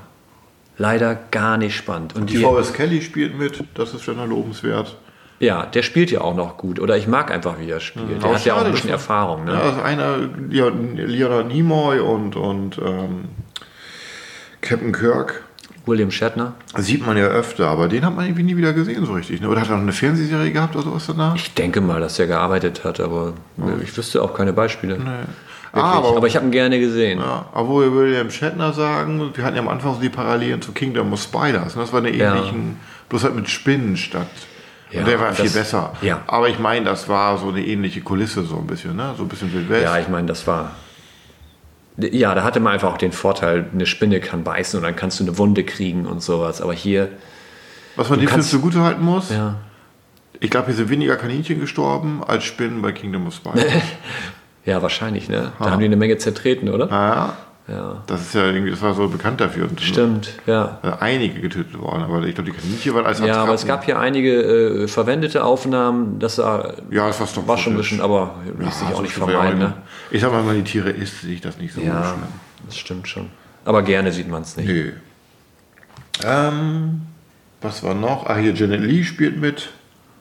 Leider 0.79 1.15
gar 1.31 1.57
nicht 1.57 1.75
spannend. 1.75 2.15
Und 2.15 2.29
Die 2.29 2.37
die, 2.37 2.43
Forrest 2.43 2.73
Kelly 2.75 3.01
spielt 3.01 3.37
mit, 3.37 3.63
das 3.73 3.93
ist 3.95 4.03
schon 4.03 4.17
lobenswert. 4.29 4.95
ja, 5.39 5.65
der 5.65 5.81
spielt 5.81 6.11
ja 6.11 6.21
auch 6.21 6.35
noch 6.35 6.57
gut. 6.57 6.79
Oder 6.79 6.97
ich 6.97 7.07
mag 7.07 7.31
einfach, 7.31 7.59
wie 7.59 7.69
er 7.69 7.79
spielt. 7.79 8.09
Der 8.21 8.23
Aber 8.23 8.35
hat 8.35 8.45
ja 8.45 8.53
auch 8.55 8.63
ein 8.63 8.71
bisschen 8.71 8.91
Erfahrung. 8.91 9.45
Ne? 9.45 9.53
Ja, 9.53 9.59
also 9.61 9.81
einer, 9.81 10.17
Leon- 10.49 10.95
Leonard 10.95 11.47
Nimoy 11.47 11.99
und, 11.99 12.35
und 12.35 12.77
ähm, 12.77 13.25
Captain 14.61 14.91
Kirk. 14.91 15.43
William 15.87 16.11
Shatner. 16.11 16.53
Sieht 16.77 17.05
man 17.05 17.17
ja 17.17 17.25
öfter, 17.25 17.67
aber 17.67 17.87
den 17.87 18.05
hat 18.05 18.15
man 18.15 18.25
irgendwie 18.25 18.43
nie 18.43 18.57
wieder 18.57 18.73
gesehen 18.73 19.05
so 19.05 19.13
richtig. 19.13 19.41
Ne? 19.41 19.49
Oder 19.49 19.61
hat 19.61 19.69
er 19.69 19.75
noch 19.75 19.81
eine 19.83 19.93
Fernsehserie 19.93 20.51
gehabt 20.51 20.75
oder 20.75 20.83
sowas 20.85 21.05
danach? 21.07 21.35
Ich 21.35 21.53
denke 21.53 21.81
mal, 21.81 21.99
dass 22.01 22.19
er 22.19 22.27
gearbeitet 22.27 22.83
hat, 22.83 22.99
aber 22.99 23.33
nö, 23.57 23.73
ich 23.83 23.95
wüsste 23.97 24.21
auch 24.21 24.33
keine 24.33 24.53
Beispiele. 24.53 24.93
Wirklich. 24.97 25.07
Ah, 25.73 25.93
aber- 25.97 26.17
aber, 26.17 26.27
ich 26.27 26.35
habe 26.35 26.45
ihn 26.45 26.51
gerne 26.51 26.79
gesehen. 26.79 27.19
Ja, 27.19 27.45
aber 27.53 27.67
wo 27.67 27.81
wir 27.81 27.93
William 27.93 28.31
Shatner 28.31 28.73
sagen, 28.73 29.31
wir 29.33 29.43
hatten 29.43 29.55
ja 29.55 29.61
am 29.61 29.67
Anfang 29.67 29.93
so 29.95 29.99
die 30.01 30.09
Parallelen 30.09 30.61
zu 30.61 30.71
Kingdom 30.71 31.11
of 31.13 31.21
Spiders. 31.21 31.75
Ne? 31.75 31.81
Das 31.81 31.91
war 31.93 31.99
eine 31.99 32.15
Ja. 32.15 32.35
ähnlichen, 32.35 32.77
bloß 33.09 33.23
halt 33.25 33.35
mit 33.35 33.49
Spinnen 33.49 33.95
statt. 33.97 34.27
Ja, 34.89 35.01
und 35.01 35.07
der 35.09 35.19
war 35.19 35.27
das- 35.29 35.41
viel 35.41 35.49
besser. 35.49 35.91
ja. 36.01 36.21
Aber 36.27 36.47
ich 36.47 36.59
meine, 36.59 36.85
das 36.85 37.09
war 37.09 37.37
so 37.37 37.49
eine 37.49 37.63
ähnliche 37.65 37.99
Kulisse, 38.01 38.43
so 38.43 38.57
ein 38.57 38.65
bisschen, 38.67 38.95
ne? 38.95 39.13
So 39.17 39.23
ein 39.23 39.27
bisschen 39.29 39.53
Wild 39.53 39.69
West. 39.69 39.83
Ja, 39.83 39.99
ich 39.99 40.07
meine, 40.07 40.27
das 40.27 40.47
war. 40.47 40.71
Ja, 41.97 42.35
da 42.35 42.43
hatte 42.43 42.59
man 42.59 42.73
einfach 42.73 42.93
auch 42.93 42.97
den 42.97 43.11
Vorteil, 43.11 43.65
eine 43.73 43.85
Spinne 43.85 44.19
kann 44.19 44.43
beißen 44.43 44.77
und 44.77 44.83
dann 44.83 44.95
kannst 44.95 45.19
du 45.19 45.23
eine 45.23 45.37
Wunde 45.37 45.63
kriegen 45.63 46.05
und 46.05 46.21
sowas. 46.21 46.61
Aber 46.61 46.73
hier, 46.73 47.09
Was 47.95 48.09
man 48.09 48.19
dem 48.19 48.29
Film 48.29 48.41
zugute 48.43 48.81
halten 48.81 49.03
muss, 49.03 49.31
ja. 49.31 49.55
ich 50.39 50.51
glaube, 50.51 50.67
hier 50.67 50.75
sind 50.75 50.89
weniger 50.89 51.15
Kaninchen 51.15 51.59
gestorben 51.59 52.23
als 52.25 52.43
Spinnen 52.43 52.81
bei 52.81 52.91
Kingdom 52.91 53.27
of 53.27 53.33
Spiders. 53.35 53.65
Ja, 54.65 54.81
wahrscheinlich, 54.81 55.29
ne? 55.29 55.53
Da 55.59 55.69
haben 55.69 55.79
die 55.79 55.85
eine 55.85 55.95
Menge 55.95 56.17
zertreten, 56.17 56.67
oder? 56.67 56.89
ja, 56.89 57.37
Ja. 57.67 58.01
das 58.07 58.21
ist 58.21 58.33
ja 58.33 58.45
irgendwie, 58.45 58.71
das 58.71 58.81
war 58.81 58.93
so 58.93 59.09
bekannt 59.09 59.41
dafür. 59.41 59.67
Und 59.69 59.81
Stimmt, 59.81 60.33
ja. 60.45 60.79
äh, 60.83 61.03
Einige 61.03 61.41
getötet 61.41 61.77
worden, 61.77 62.03
aber 62.03 62.23
ich 62.23 62.33
glaube, 62.33 62.49
die 62.49 62.55
Kaninchen 62.57 62.93
waren 62.93 63.05
als 63.05 63.19
Ja, 63.19 63.43
aber 63.43 63.53
es 63.55 63.65
gab 63.67 63.83
hier 63.83 63.99
einige 63.99 64.41
äh, 64.83 64.87
verwendete 64.87 65.43
Aufnahmen. 65.43 66.17
Das 66.19 66.37
war, 66.37 66.75
Ja, 66.89 67.07
das 67.07 67.19
war 67.19 67.47
war 67.47 67.57
schon 67.57 67.73
ein 67.73 67.77
bisschen, 67.77 67.99
aber 67.99 68.35
ließ 68.57 68.65
Ja, 68.81 68.87
sich 68.87 68.95
auch 68.95 69.01
nicht 69.01 69.13
vermeiden, 69.13 69.59
ja 69.61 69.67
ne? 69.67 69.73
auch- 69.73 70.11
Ich 70.13 70.21
sag 70.21 70.31
mal, 70.31 70.39
wenn 70.39 70.45
man 70.45 70.55
die 70.55 70.63
Tiere 70.63 70.91
isst, 70.91 71.21
sehe 71.21 71.33
ich 71.33 71.41
das 71.41 71.57
nicht 71.57 71.73
so 71.73 71.81
Ja, 71.81 72.03
schlimm. 72.05 72.23
das 72.65 72.77
stimmt 72.77 73.07
schon. 73.09 73.27
Aber 73.65 73.81
gerne 73.81 74.13
sieht 74.13 74.29
man 74.29 74.43
es 74.43 74.55
nicht. 74.55 74.67
Nö. 74.69 74.91
Ähm, 76.23 77.01
was 77.61 77.83
war 77.83 77.93
noch? 77.93 78.25
Ah, 78.27 78.37
hier 78.37 78.53
Janet 78.53 78.81
Lee 78.81 79.03
spielt 79.03 79.37
mit. 79.39 79.69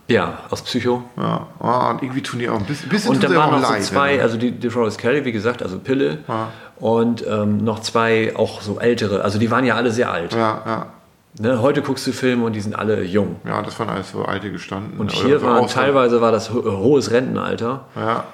Ja, 0.09 0.39
aus 0.51 0.63
Psycho. 0.63 1.03
Ja, 1.17 1.49
ah, 1.59 1.91
und 1.91 2.03
irgendwie 2.03 2.23
tun 2.23 2.39
die 2.39 2.49
auch 2.49 2.59
ein 2.59 2.65
bisschen, 2.65 2.89
bisschen 2.89 3.11
Und 3.11 3.21
sie 3.21 3.35
waren 3.35 3.55
auch 3.55 3.61
noch 3.61 3.75
so 3.77 3.81
zwei, 3.83 4.17
ne? 4.17 4.23
also 4.23 4.37
die, 4.37 4.53
die 4.53 4.71
Forrest 4.71 4.99
Kelly, 4.99 5.25
wie 5.25 5.33
gesagt, 5.33 5.63
also 5.63 5.79
Pille. 5.81 6.19
Ja. 6.29 6.49
Und 6.79 7.25
ähm, 7.27 7.65
noch 7.65 7.81
zwei 7.81 8.35
auch 8.37 8.61
so 8.61 8.79
ältere, 8.79 9.23
also 9.25 9.39
die 9.39 9.51
waren 9.51 9.65
ja 9.65 9.75
alle 9.77 9.91
sehr 9.91 10.11
alt. 10.13 10.35
Ja, 10.35 10.63
ja. 10.67 10.87
Ne? 11.39 11.61
Heute 11.63 11.83
guckst 11.83 12.07
du 12.07 12.13
Filme 12.13 12.45
und 12.45 12.53
die 12.55 12.61
sind 12.61 12.75
alle 12.79 13.03
jung. 13.03 13.37
Ja, 13.47 13.63
das 13.63 13.79
waren 13.79 13.89
alles 13.91 14.11
so 14.13 14.25
alte 14.25 14.51
gestanden. 14.51 14.99
Und 14.99 15.13
hier 15.13 15.39
so 15.39 15.47
waren 15.47 15.65
aus- 15.65 15.73
teilweise 15.75 16.21
war 16.21 16.33
das 16.33 16.53
ho 16.53 16.63
hohes 16.65 17.11
Rentenalter 17.11 17.85
Ja, 17.95 18.25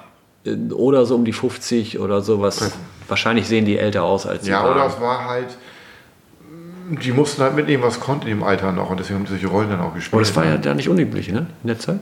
äh, 0.45 0.55
oder 0.73 1.05
so 1.05 1.15
um 1.15 1.25
die 1.25 1.33
50 1.33 1.99
oder 1.99 2.21
sowas. 2.21 2.71
Wahrscheinlich 3.07 3.47
sehen 3.47 3.65
die 3.65 3.77
älter 3.77 4.03
aus 4.03 4.25
als 4.25 4.43
sie 4.45 4.51
ja 4.51 4.63
waren. 4.63 4.73
oder 4.75 4.85
es 4.87 4.99
war 5.01 5.25
halt. 5.25 5.57
Die 7.01 7.11
mussten 7.13 7.41
halt 7.41 7.55
mitnehmen, 7.55 7.81
was 7.83 7.99
konnten 8.01 8.25
dem 8.27 8.43
Alter 8.43 8.71
noch 8.73 8.89
und 8.89 8.99
deswegen 8.99 9.19
haben 9.19 9.25
sie 9.25 9.33
solche 9.33 9.47
Rollen 9.47 9.69
dann 9.69 9.79
auch 9.81 9.93
gespielt. 9.93 10.13
Aber 10.13 10.21
das 10.21 10.35
war 10.35 10.45
ja 10.45 10.57
da 10.57 10.73
nicht 10.73 10.89
unüblich, 10.89 11.29
ne? 11.31 11.47
In 11.63 11.67
der 11.67 11.79
Zeit? 11.79 11.99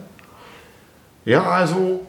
Ja, 1.26 1.44
also. 1.44 2.02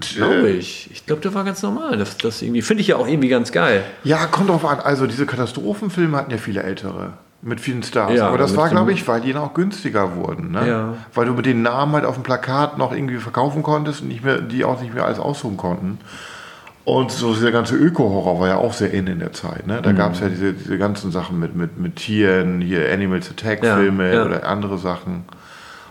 Glaube 0.00 0.48
äh, 0.50 0.56
ich. 0.56 0.90
Ich 0.92 1.06
glaube, 1.06 1.22
das 1.22 1.34
war 1.34 1.44
ganz 1.44 1.62
normal. 1.62 1.96
Das, 1.96 2.16
das 2.18 2.42
irgendwie 2.42 2.62
finde 2.62 2.80
ich 2.82 2.88
ja 2.88 2.96
auch 2.96 3.08
irgendwie 3.08 3.28
ganz 3.28 3.52
geil. 3.52 3.82
Ja, 4.04 4.26
kommt 4.26 4.50
drauf 4.50 4.64
an. 4.64 4.80
Also 4.80 5.06
diese 5.06 5.26
Katastrophenfilme 5.26 6.16
hatten 6.16 6.30
ja 6.30 6.38
viele 6.38 6.62
ältere. 6.62 7.14
Mit 7.42 7.60
vielen 7.60 7.82
Stars. 7.82 8.12
Ja, 8.12 8.28
Aber 8.28 8.38
das 8.38 8.56
war, 8.56 8.68
glaube 8.70 8.92
ich, 8.92 9.06
weil 9.06 9.20
die 9.20 9.32
dann 9.32 9.42
auch 9.42 9.54
günstiger 9.54 10.16
wurden. 10.16 10.52
Ne? 10.52 10.68
Ja. 10.68 10.94
Weil 11.14 11.26
du 11.26 11.34
mit 11.34 11.46
den 11.46 11.62
Namen 11.62 11.92
halt 11.92 12.04
auf 12.04 12.14
dem 12.14 12.22
Plakat 12.22 12.78
noch 12.78 12.92
irgendwie 12.92 13.18
verkaufen 13.18 13.62
konntest 13.62 14.02
und 14.02 14.08
nicht 14.08 14.24
mehr, 14.24 14.40
die 14.40 14.64
auch 14.64 14.80
nicht 14.80 14.94
mehr 14.94 15.04
alles 15.04 15.18
aussuchen 15.18 15.56
konnten. 15.56 15.98
Und 16.84 17.10
so 17.10 17.34
dieser 17.34 17.52
ganze 17.52 17.74
Öko-Horror 17.76 18.40
war 18.40 18.48
ja 18.48 18.56
auch 18.56 18.72
sehr 18.72 18.92
in 18.92 19.06
in 19.06 19.18
der 19.18 19.32
Zeit. 19.32 19.66
Ne? 19.66 19.80
Da 19.82 19.92
Mhm. 19.92 19.96
gab 19.96 20.12
es 20.14 20.20
ja 20.20 20.28
diese, 20.28 20.52
diese 20.54 20.78
ganzen 20.78 21.10
Sachen 21.12 21.38
mit, 21.38 21.54
mit, 21.54 21.78
mit 21.78 21.96
Tieren, 21.96 22.60
hier 22.60 22.92
Animals 22.92 23.30
Attack-Filme 23.30 24.14
ja. 24.14 24.24
oder 24.24 24.46
andere 24.46 24.78
Sachen. 24.78 25.24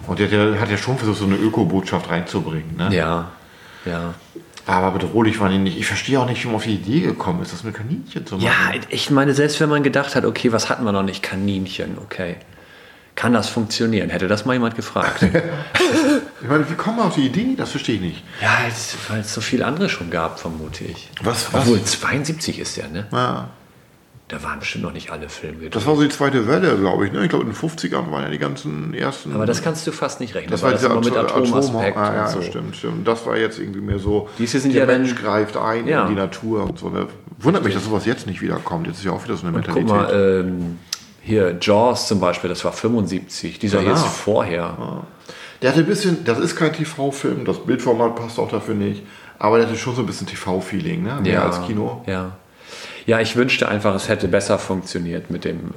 Und 0.07 0.19
der, 0.19 0.27
der 0.27 0.59
hat 0.59 0.69
ja 0.69 0.77
schon 0.77 0.97
versucht, 0.97 1.19
so 1.19 1.25
eine 1.25 1.35
Öko-Botschaft 1.35 2.09
reinzubringen. 2.09 2.75
Ne? 2.77 2.95
Ja. 2.95 3.31
Ja. 3.85 4.13
Aber 4.67 4.91
bedrohlich 4.91 5.39
waren 5.39 5.51
die 5.51 5.59
nicht. 5.59 5.77
Ich 5.77 5.85
verstehe 5.85 6.19
auch 6.19 6.27
nicht, 6.27 6.43
wie 6.43 6.47
man 6.47 6.55
auf 6.55 6.63
die 6.63 6.73
Idee 6.75 7.01
gekommen 7.01 7.41
ist, 7.43 7.53
das 7.53 7.63
mit 7.63 7.75
Kaninchen 7.75 8.25
zu 8.25 8.35
machen. 8.35 8.45
Ja, 8.47 8.73
ich 8.89 9.11
meine, 9.11 9.33
selbst 9.35 9.59
wenn 9.59 9.69
man 9.69 9.83
gedacht 9.83 10.15
hat, 10.15 10.25
okay, 10.25 10.51
was 10.51 10.69
hatten 10.69 10.83
wir 10.85 10.91
noch 10.91 11.03
nicht? 11.03 11.21
Kaninchen, 11.21 11.97
okay. 12.03 12.37
Kann 13.13 13.31
das 13.31 13.47
funktionieren? 13.47 14.09
Hätte 14.09 14.27
das 14.27 14.43
mal 14.45 14.53
jemand 14.53 14.75
gefragt? 14.75 15.25
Ich 16.41 16.49
meine, 16.51 16.69
wie 16.69 16.75
kommen 16.75 16.97
wir 16.97 17.05
auf 17.05 17.15
die 17.15 17.25
Idee? 17.25 17.55
Das 17.57 17.71
verstehe 17.71 17.95
ich 17.95 18.01
nicht. 18.01 18.23
ja, 18.39 18.49
weil 19.07 19.21
es 19.21 19.33
so 19.33 19.41
viel 19.41 19.63
andere 19.63 19.89
schon 19.89 20.11
gab, 20.11 20.39
vermute 20.39 20.83
ich. 20.83 21.09
Was- 21.23 21.51
was? 21.53 21.61
Obwohl, 21.63 21.81
72 21.83 22.59
ist 22.59 22.77
der, 22.77 22.87
ne? 22.89 23.07
Ja. 23.11 23.49
Da 24.27 24.41
waren 24.41 24.57
bestimmt 24.59 24.83
noch 24.83 24.91
nicht 24.93 25.11
alle 25.11 25.29
Filme 25.29 25.55
gedreht. 25.57 25.75
Das 25.75 25.85
war 25.85 25.95
so 25.95 26.01
die 26.01 26.09
zweite 26.09 26.47
Welle, 26.47 26.75
glaube 26.77 27.05
ich. 27.05 27.11
Ne? 27.13 27.21
Ich 27.23 27.29
glaube, 27.29 27.45
in 27.45 27.51
den 27.51 27.55
50ern 27.57 28.09
waren 28.11 28.23
ja 28.23 28.29
die 28.29 28.39
ganzen 28.39 28.95
ersten. 28.95 29.31
Aber 29.35 29.45
das 29.45 29.61
kannst 29.61 29.85
du 29.85 29.91
fast 29.91 30.19
nicht 30.19 30.33
rechnen. 30.33 30.49
das 30.49 30.63
war 30.63 30.71
dieser 30.71 30.87
immer 30.89 30.99
mit 31.01 31.15
Atom- 31.15 31.43
Atomaspekt 31.43 31.95
Ah, 31.95 32.15
ja, 32.15 32.25
und 32.25 32.31
so. 32.31 32.41
stimmt, 32.41 32.75
stimmt. 32.75 33.07
Das 33.07 33.23
war 33.27 33.37
jetzt 33.37 33.59
irgendwie 33.59 33.81
mehr 33.81 33.99
so. 33.99 34.27
Diese 34.39 34.59
sind 34.59 34.73
der 34.73 34.81
ja 34.81 34.87
dann- 34.87 35.01
Mensch 35.03 35.15
greift 35.15 35.57
ein 35.57 35.87
Ja. 35.87 36.03
in 36.03 36.09
die 36.09 36.15
Natur 36.15 36.63
und 36.63 36.79
so. 36.79 36.89
Ne? 36.89 37.05
Wundert 37.37 37.63
mich, 37.63 37.75
dass 37.75 37.85
sowas 37.85 38.07
jetzt 38.07 38.25
nicht 38.25 38.41
wiederkommt. 38.41 38.87
Jetzt 38.87 38.97
ist 38.97 39.05
ja 39.05 39.11
auch 39.11 39.23
wieder 39.23 39.35
so 39.37 39.45
eine 39.45 39.57
Guck 39.61 39.75
Mentalität. 39.75 40.11
mal, 40.15 40.39
ähm, 40.47 40.79
hier 41.21 41.57
Jaws 41.61 42.07
zum 42.07 42.19
Beispiel, 42.19 42.49
das 42.49 42.65
war 42.65 42.71
75. 42.71 43.59
Dieser 43.59 43.81
hier 43.81 43.93
ist 43.93 44.05
vorher. 44.05 45.03
Der 45.61 45.69
hatte 45.69 45.81
ein 45.81 45.85
bisschen, 45.85 46.23
das 46.25 46.39
ist 46.39 46.55
kein 46.55 46.73
TV-Film, 46.73 47.45
das 47.45 47.59
Bildformat 47.59 48.15
passt 48.15 48.39
auch 48.39 48.49
dafür 48.49 48.73
nicht. 48.73 49.03
Aber 49.37 49.57
der 49.59 49.67
hatte 49.67 49.77
schon 49.77 49.93
so 49.95 50.01
ein 50.01 50.07
bisschen 50.07 50.25
TV-Feeling, 50.27 51.03
ne? 51.03 51.19
Mehr 51.21 51.43
als 51.43 51.61
Kino. 51.67 52.03
Ja. 52.07 52.31
Ja, 53.05 53.19
ich 53.19 53.35
wünschte 53.35 53.67
einfach, 53.67 53.93
es 53.95 54.09
hätte 54.09 54.27
besser 54.27 54.57
funktioniert 54.57 55.29
mit 55.29 55.45
dem, 55.45 55.71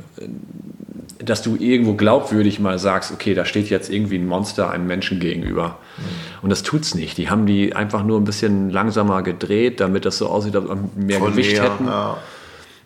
dass 1.18 1.42
du 1.42 1.56
irgendwo 1.56 1.94
glaubwürdig 1.94 2.58
mal 2.58 2.78
sagst, 2.78 3.12
okay, 3.12 3.34
da 3.34 3.44
steht 3.44 3.68
jetzt 3.68 3.90
irgendwie 3.90 4.16
ein 4.16 4.26
Monster 4.26 4.70
einem 4.70 4.86
Menschen 4.86 5.20
gegenüber. 5.20 5.78
Mhm. 5.98 6.02
Und 6.42 6.50
das 6.50 6.62
tut's 6.62 6.94
nicht. 6.94 7.18
Die 7.18 7.28
haben 7.28 7.44
die 7.44 7.74
einfach 7.74 8.02
nur 8.02 8.18
ein 8.18 8.24
bisschen 8.24 8.70
langsamer 8.70 9.22
gedreht, 9.22 9.80
damit 9.80 10.04
das 10.04 10.16
so 10.18 10.28
aussieht, 10.28 10.56
als 10.56 10.68
ob 10.68 10.78
sie 10.78 11.04
mehr 11.04 11.18
Von 11.18 11.32
Gewicht 11.32 11.52
näher, 11.52 11.64
hätten. 11.64 11.86
Ja, 11.86 12.16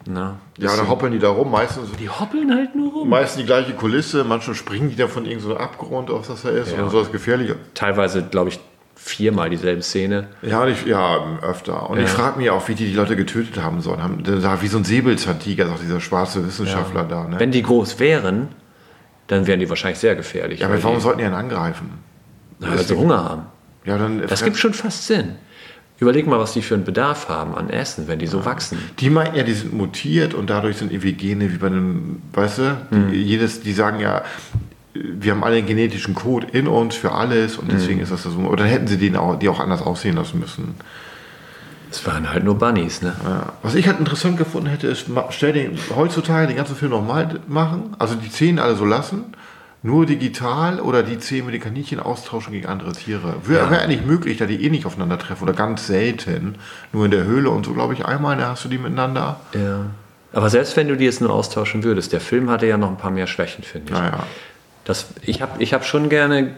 Na, 0.07 0.41
ja 0.59 0.75
dann 0.77 0.89
hoppeln 0.89 1.13
die 1.13 1.21
da 1.21 1.29
rum. 1.29 1.51
Meistens, 1.51 1.91
die 2.01 2.09
hoppeln 2.09 2.53
halt 2.53 2.75
nur 2.75 2.93
rum. 2.93 3.09
meistens 3.09 3.43
die 3.43 3.47
gleiche 3.47 3.75
Kulisse. 3.75 4.25
Manchmal 4.25 4.57
springen 4.57 4.91
die 4.91 4.97
da 4.97 5.07
von 5.07 5.25
irgendeinem 5.25 5.53
so 5.53 5.57
Abgrund, 5.57 6.11
auf 6.11 6.27
das 6.27 6.43
da 6.43 6.49
ist. 6.49 6.73
Ja. 6.73 6.83
Und 6.83 6.91
so 6.91 7.01
das 7.01 7.13
Gefährliche. 7.13 7.57
Teilweise, 7.75 8.23
glaube 8.23 8.49
ich, 8.49 8.59
viermal 9.05 9.51
dieselbe 9.51 9.83
Szene. 9.83 10.29
Ja, 10.43 10.67
ich, 10.67 10.85
ja 10.87 11.39
öfter. 11.43 11.91
Und 11.91 11.99
Ja. 11.99 12.05
ich 12.05 12.11
frage 12.11 12.39
mich 12.39 12.51
auch, 12.51 12.67
wie 12.69 12.75
die 12.75 12.87
die 12.87 12.95
Leute 12.95 13.17
getötet 13.17 13.61
haben 13.63 13.81
sollen. 13.81 14.03
Haben, 14.03 14.23
war 14.43 14.63
wie 14.63 14.69
so 14.69 14.79
ein 14.79 14.85
Säbelzahntiger, 14.85 15.67
sagt 15.67 15.83
dieser 15.83 16.01
schwarze 16.01 16.47
Wissenschaftler 16.47 17.05
da. 17.05 17.27
Ne? 17.27 17.41
Wenn 17.41 17.51
die 17.51 17.63
groß 17.63 17.99
wären, 17.99 18.49
dann 19.27 19.47
wären 19.47 19.61
die 19.61 19.69
wahrscheinlich 19.69 19.99
sehr 19.99 20.15
gefährlich. 20.15 20.61
ja, 20.61 20.67
aber 20.69 20.83
warum 20.83 20.97
die, 20.99 21.03
sollten 21.03 21.19
die 21.19 21.25
einen 21.25 21.35
angreifen? 21.35 21.91
weil 22.61 22.79
sie 22.79 22.95
Hunger 22.97 23.25
haben. 23.25 23.43
Ja, 23.85 23.99
dann 23.99 24.23
Das 24.27 24.45
gibt 24.45 24.57
schon 24.57 24.73
fast 24.73 25.07
Sinn. 25.09 25.35
Überleg 25.99 26.27
mal, 26.29 26.39
was 26.39 26.53
die 26.53 26.63
für 26.63 26.75
einen 26.75 26.85
Bedarf 26.85 27.29
haben 27.29 27.55
an 27.57 27.71
Essen, 27.71 28.07
wenn 28.09 28.19
die 28.21 28.27
so 28.29 28.45
wachsen. 28.45 28.79
Die 29.01 29.11
meinten 29.11 29.37
ja, 29.37 29.43
die 29.43 29.53
sind 29.53 29.73
mutiert 29.73 30.33
und 30.35 30.49
dadurch 30.51 30.77
sind 30.77 30.93
irgendwie 30.93 31.13
Gene 31.13 31.53
wie 31.53 31.57
bei 31.59 31.67
einem, 31.69 32.23
weißt 32.33 32.59
du, 32.59 32.77
die, 32.91 32.97
Hm. 32.97 33.13
jedes, 33.15 33.61
die 33.63 33.73
sagen 33.73 33.99
ja, 34.01 34.23
wir 34.95 35.33
haben 35.33 35.43
alle 35.43 35.57
einen 35.57 35.67
genetischen 35.67 36.15
Code 36.15 36.47
in 36.53 36.67
uns 36.67 36.95
für 36.95 37.13
alles 37.13 37.57
und 37.57 37.73
deswegen 37.73 38.01
ist 38.01 38.13
das 38.13 38.23
so. 38.25 38.31
Oder 38.41 38.65
dann 38.65 38.73
hätten 38.73 38.87
sie 38.87 38.99
den 38.99 39.17
auch, 39.17 39.39
die 39.39 39.49
auch 39.49 39.61
anders 39.61 39.83
aussehen 39.83 40.17
lassen 40.17 40.39
müssen. 40.39 40.75
Es 41.91 42.07
waren 42.07 42.31
halt 42.31 42.45
nur 42.45 42.57
Bunnies, 42.59 43.03
ne? 43.03 43.15
Ja. 43.25 43.53
Was 43.63 43.75
ich 43.75 43.87
halt 43.87 43.99
interessant 43.99 44.39
gefunden 44.39 44.69
hätte, 44.69 44.87
ist, 44.87 45.07
stell 45.31 45.53
den 45.53 45.79
heutzutage 45.95 46.47
den 46.47 46.57
ganzen 46.57 46.75
Film 46.77 46.91
nochmal 46.91 47.41
machen, 47.47 47.95
also 47.99 48.15
die 48.15 48.31
Zähne 48.31 48.63
alle 48.63 48.77
so 48.77 48.87
lassen, 48.87 49.25
nur 49.83 50.07
digital 50.07 50.81
oder 50.81 51.03
die 51.03 51.19
Zähne 51.19 51.45
mit 51.45 51.55
den 51.55 51.61
Kaninchen 51.61 52.01
austauschen 52.01 52.53
gegen 52.53 52.67
andere 52.67 52.93
Tiere. 52.93 53.35
Wäre 53.45 53.73
Ja. 53.75 53.81
eigentlich 53.81 54.07
möglich, 54.07 54.39
da 54.39 54.47
die 54.47 54.65
eh 54.65 54.71
nicht 54.71 54.87
aufeinandertreffen 54.87 55.47
oder 55.47 55.57
ganz 55.57 55.87
selten. 55.87 56.55
Nur 56.93 57.05
in 57.07 57.11
der 57.11 57.25
Höhle 57.25 57.51
und 57.51 57.67
so, 57.67 57.73
glaube 57.75 57.93
ich, 57.95 58.07
einmal, 58.07 58.37
da 58.39 58.51
hast 58.51 58.65
du 58.65 58.69
die 58.69 58.79
miteinander. 58.79 59.41
Ja. 59.53 59.87
Aber 60.33 60.49
selbst 60.49 60.77
wenn 60.77 60.89
du 60.89 60.97
die 60.97 61.05
jetzt 61.05 61.21
nur 61.21 61.31
austauschen 61.31 61.85
würdest, 61.85 62.13
der 62.13 62.21
Film 62.21 62.49
hatte 62.49 62.67
ja 62.67 62.79
noch 62.79 62.89
ein 62.89 62.97
paar 62.97 63.11
mehr 63.11 63.27
Schwächen, 63.27 63.65
finde 63.65 63.93
ich. 63.93 63.99
Naja. 63.99 64.25
Das, 64.85 65.07
ich 65.23 65.43
habe 65.43 65.63
ich 65.63 65.75
hab 65.75 65.85
schon 65.85 66.09
gerne 66.09 66.55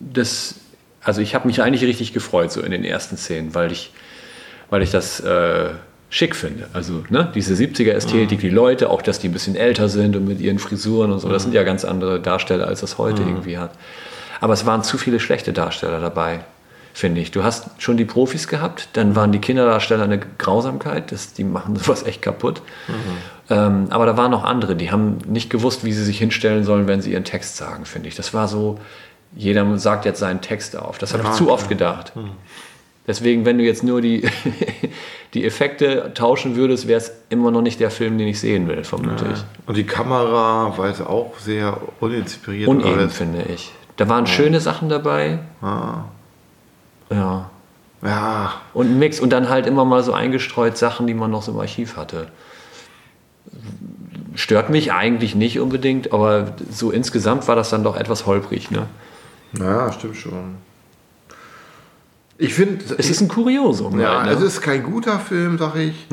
das, 0.00 0.56
also 1.02 1.20
ich 1.20 1.34
habe 1.34 1.46
mich 1.46 1.62
eigentlich 1.62 1.82
richtig 1.82 2.12
gefreut 2.12 2.50
so 2.50 2.60
in 2.60 2.70
den 2.70 2.84
ersten 2.84 3.16
Szenen, 3.16 3.54
weil 3.54 3.72
ich, 3.72 3.92
weil 4.70 4.82
ich 4.82 4.90
das 4.90 5.20
äh, 5.20 5.70
schick 6.10 6.36
finde. 6.36 6.68
Also 6.72 7.04
ne, 7.08 7.30
diese 7.34 7.54
70er-Ästhetik, 7.54 8.40
die 8.40 8.50
Leute, 8.50 8.90
auch 8.90 9.02
dass 9.02 9.18
die 9.18 9.28
ein 9.28 9.32
bisschen 9.32 9.56
älter 9.56 9.88
sind 9.88 10.16
und 10.16 10.26
mit 10.26 10.40
ihren 10.40 10.58
Frisuren 10.58 11.10
und 11.10 11.20
so, 11.20 11.28
das 11.28 11.42
sind 11.42 11.54
ja 11.54 11.62
ganz 11.62 11.84
andere 11.84 12.20
Darsteller, 12.20 12.66
als 12.66 12.80
das 12.80 12.98
heute 12.98 13.22
irgendwie 13.22 13.58
hat. 13.58 13.72
Aber 14.40 14.52
es 14.52 14.66
waren 14.66 14.82
zu 14.82 14.98
viele 14.98 15.20
schlechte 15.20 15.52
Darsteller 15.52 16.00
dabei, 16.00 16.40
finde 16.92 17.20
ich. 17.20 17.30
Du 17.30 17.42
hast 17.42 17.70
schon 17.78 17.96
die 17.96 18.04
Profis 18.04 18.48
gehabt, 18.48 18.88
dann 18.94 19.16
waren 19.16 19.32
die 19.32 19.38
Kinderdarsteller 19.38 20.04
eine 20.04 20.20
Grausamkeit, 20.38 21.12
das, 21.12 21.32
die 21.32 21.44
machen 21.44 21.76
sowas 21.82 22.04
echt 22.04 22.22
kaputt. 22.22 22.62
Ähm, 23.50 23.86
aber 23.90 24.06
da 24.06 24.16
waren 24.16 24.30
noch 24.30 24.44
andere, 24.44 24.76
die 24.76 24.90
haben 24.90 25.18
nicht 25.26 25.50
gewusst, 25.50 25.84
wie 25.84 25.92
sie 25.92 26.04
sich 26.04 26.18
hinstellen 26.18 26.64
sollen, 26.64 26.86
wenn 26.86 27.02
sie 27.02 27.12
ihren 27.12 27.24
Text 27.24 27.56
sagen, 27.56 27.84
finde 27.84 28.08
ich. 28.08 28.14
Das 28.14 28.34
war 28.34 28.48
so, 28.48 28.78
jeder 29.34 29.78
sagt 29.78 30.04
jetzt 30.04 30.20
seinen 30.20 30.40
Text 30.40 30.76
auf. 30.76 30.98
Das 30.98 31.12
habe 31.12 31.24
ich 31.24 31.30
zu 31.32 31.50
oft 31.50 31.68
gedacht. 31.68 32.12
Deswegen, 33.06 33.44
wenn 33.44 33.58
du 33.58 33.64
jetzt 33.64 33.82
nur 33.82 34.00
die, 34.00 34.28
die 35.34 35.44
Effekte 35.44 36.12
tauschen 36.14 36.54
würdest, 36.54 36.86
wäre 36.86 36.98
es 36.98 37.12
immer 37.30 37.50
noch 37.50 37.62
nicht 37.62 37.80
der 37.80 37.90
Film, 37.90 38.16
den 38.16 38.28
ich 38.28 38.38
sehen 38.38 38.68
will, 38.68 38.84
vermute 38.84 39.26
ich. 39.32 39.44
Und 39.66 39.76
die 39.76 39.84
Kamera 39.84 40.76
war 40.76 40.88
jetzt 40.88 41.04
auch 41.04 41.36
sehr 41.38 41.78
uninspiriert. 42.00 42.68
Uneben, 42.68 43.10
finde 43.10 43.42
ich. 43.52 43.72
Da 43.96 44.08
waren 44.08 44.26
schöne 44.26 44.60
Sachen 44.60 44.88
dabei. 44.88 45.40
Ah. 45.60 46.04
Ja. 47.12 47.50
Ja, 48.04 48.54
Und 48.74 48.86
ein 48.90 48.98
Mix. 48.98 49.20
Und 49.20 49.30
dann 49.30 49.48
halt 49.48 49.66
immer 49.66 49.84
mal 49.84 50.02
so 50.02 50.12
eingestreut 50.12 50.76
Sachen, 50.76 51.06
die 51.06 51.14
man 51.14 51.30
noch 51.30 51.42
so 51.42 51.52
im 51.52 51.60
Archiv 51.60 51.96
hatte. 51.96 52.26
Stört 54.34 54.70
mich 54.70 54.92
eigentlich 54.92 55.34
nicht 55.34 55.60
unbedingt, 55.60 56.12
aber 56.12 56.54
so 56.70 56.90
insgesamt 56.90 57.46
war 57.48 57.54
das 57.54 57.70
dann 57.70 57.84
doch 57.84 57.96
etwas 57.96 58.26
holprig. 58.26 58.70
Ne? 58.70 58.86
ja, 59.58 59.92
stimmt 59.92 60.16
schon. 60.16 60.56
Ich 62.38 62.54
finde, 62.54 62.82
Es 62.98 63.08
ist 63.08 63.20
ein 63.20 63.28
Kuriosum. 63.28 64.00
Ja, 64.00 64.22
halt, 64.22 64.26
ne? 64.26 64.32
es 64.32 64.42
ist 64.42 64.62
kein 64.62 64.82
guter 64.82 65.20
Film, 65.20 65.58
sag 65.58 65.76
ich. 65.76 66.06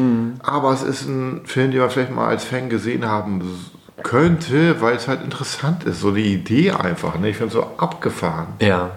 Aber 0.43 0.73
es 0.73 0.83
ist 0.83 1.07
ein 1.07 1.41
Film, 1.45 1.71
den 1.71 1.79
man 1.79 1.89
vielleicht 1.89 2.11
mal 2.11 2.27
als 2.27 2.43
Fan 2.43 2.69
gesehen 2.69 3.07
haben 3.07 3.41
könnte, 4.03 4.79
weil 4.79 4.95
es 4.95 5.07
halt 5.07 5.23
interessant 5.23 5.85
ist. 5.85 6.01
So 6.01 6.11
die 6.11 6.33
Idee 6.33 6.71
einfach. 6.71 7.17
Ne? 7.17 7.29
Ich 7.29 7.37
finde 7.37 7.47
es 7.47 7.53
so 7.53 7.65
abgefahren. 7.77 8.47
ja. 8.59 8.91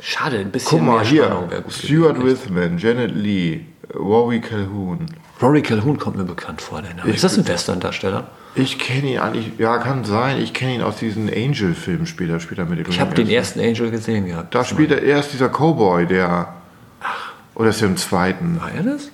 Schade, 0.00 0.38
ein 0.38 0.50
bisschen 0.50 0.78
Guck 0.78 0.82
mal 0.86 0.96
mehr 1.00 1.04
hier. 1.04 1.24
Spannung 1.24 1.50
gut 1.50 1.72
Stuart. 1.72 2.24
Withman, 2.24 2.78
Janet 2.78 3.14
Lee, 3.14 3.60
Rory 3.94 4.40
Calhoun. 4.40 5.06
Rory 5.42 5.62
Calhoun 5.62 5.98
kommt 5.98 6.16
mir 6.16 6.24
bekannt 6.24 6.60
vor. 6.60 6.82
Der 6.82 6.94
Name. 6.94 7.08
Ich- 7.08 7.16
Ist 7.16 7.24
das 7.24 7.36
ein 7.38 7.46
Western-Darsteller? 7.46 8.26
Ich 8.54 8.78
kenne 8.78 9.12
ihn 9.12 9.18
eigentlich, 9.18 9.52
ja, 9.58 9.78
kann 9.78 10.04
sein. 10.04 10.40
Ich 10.40 10.52
kenne 10.52 10.74
ihn 10.76 10.82
aus 10.82 10.96
diesen 10.96 11.28
Angel-Filmen 11.32 12.06
später, 12.06 12.40
später 12.40 12.64
mit 12.64 12.86
Ich 12.88 12.98
habe 13.00 13.14
den 13.14 13.28
ersten 13.28 13.60
Angel 13.60 13.90
gesehen 13.90 14.26
gehabt. 14.26 14.54
Da 14.54 14.64
spielt 14.64 14.90
er 14.90 15.02
erst 15.02 15.32
dieser 15.32 15.48
Cowboy, 15.48 16.06
der. 16.06 16.54
Oder 17.54 17.70
ist 17.70 17.82
er 17.82 17.88
im 17.88 17.96
zweiten? 17.96 18.60
War 18.60 18.70
er 18.72 18.82
das? 18.84 19.10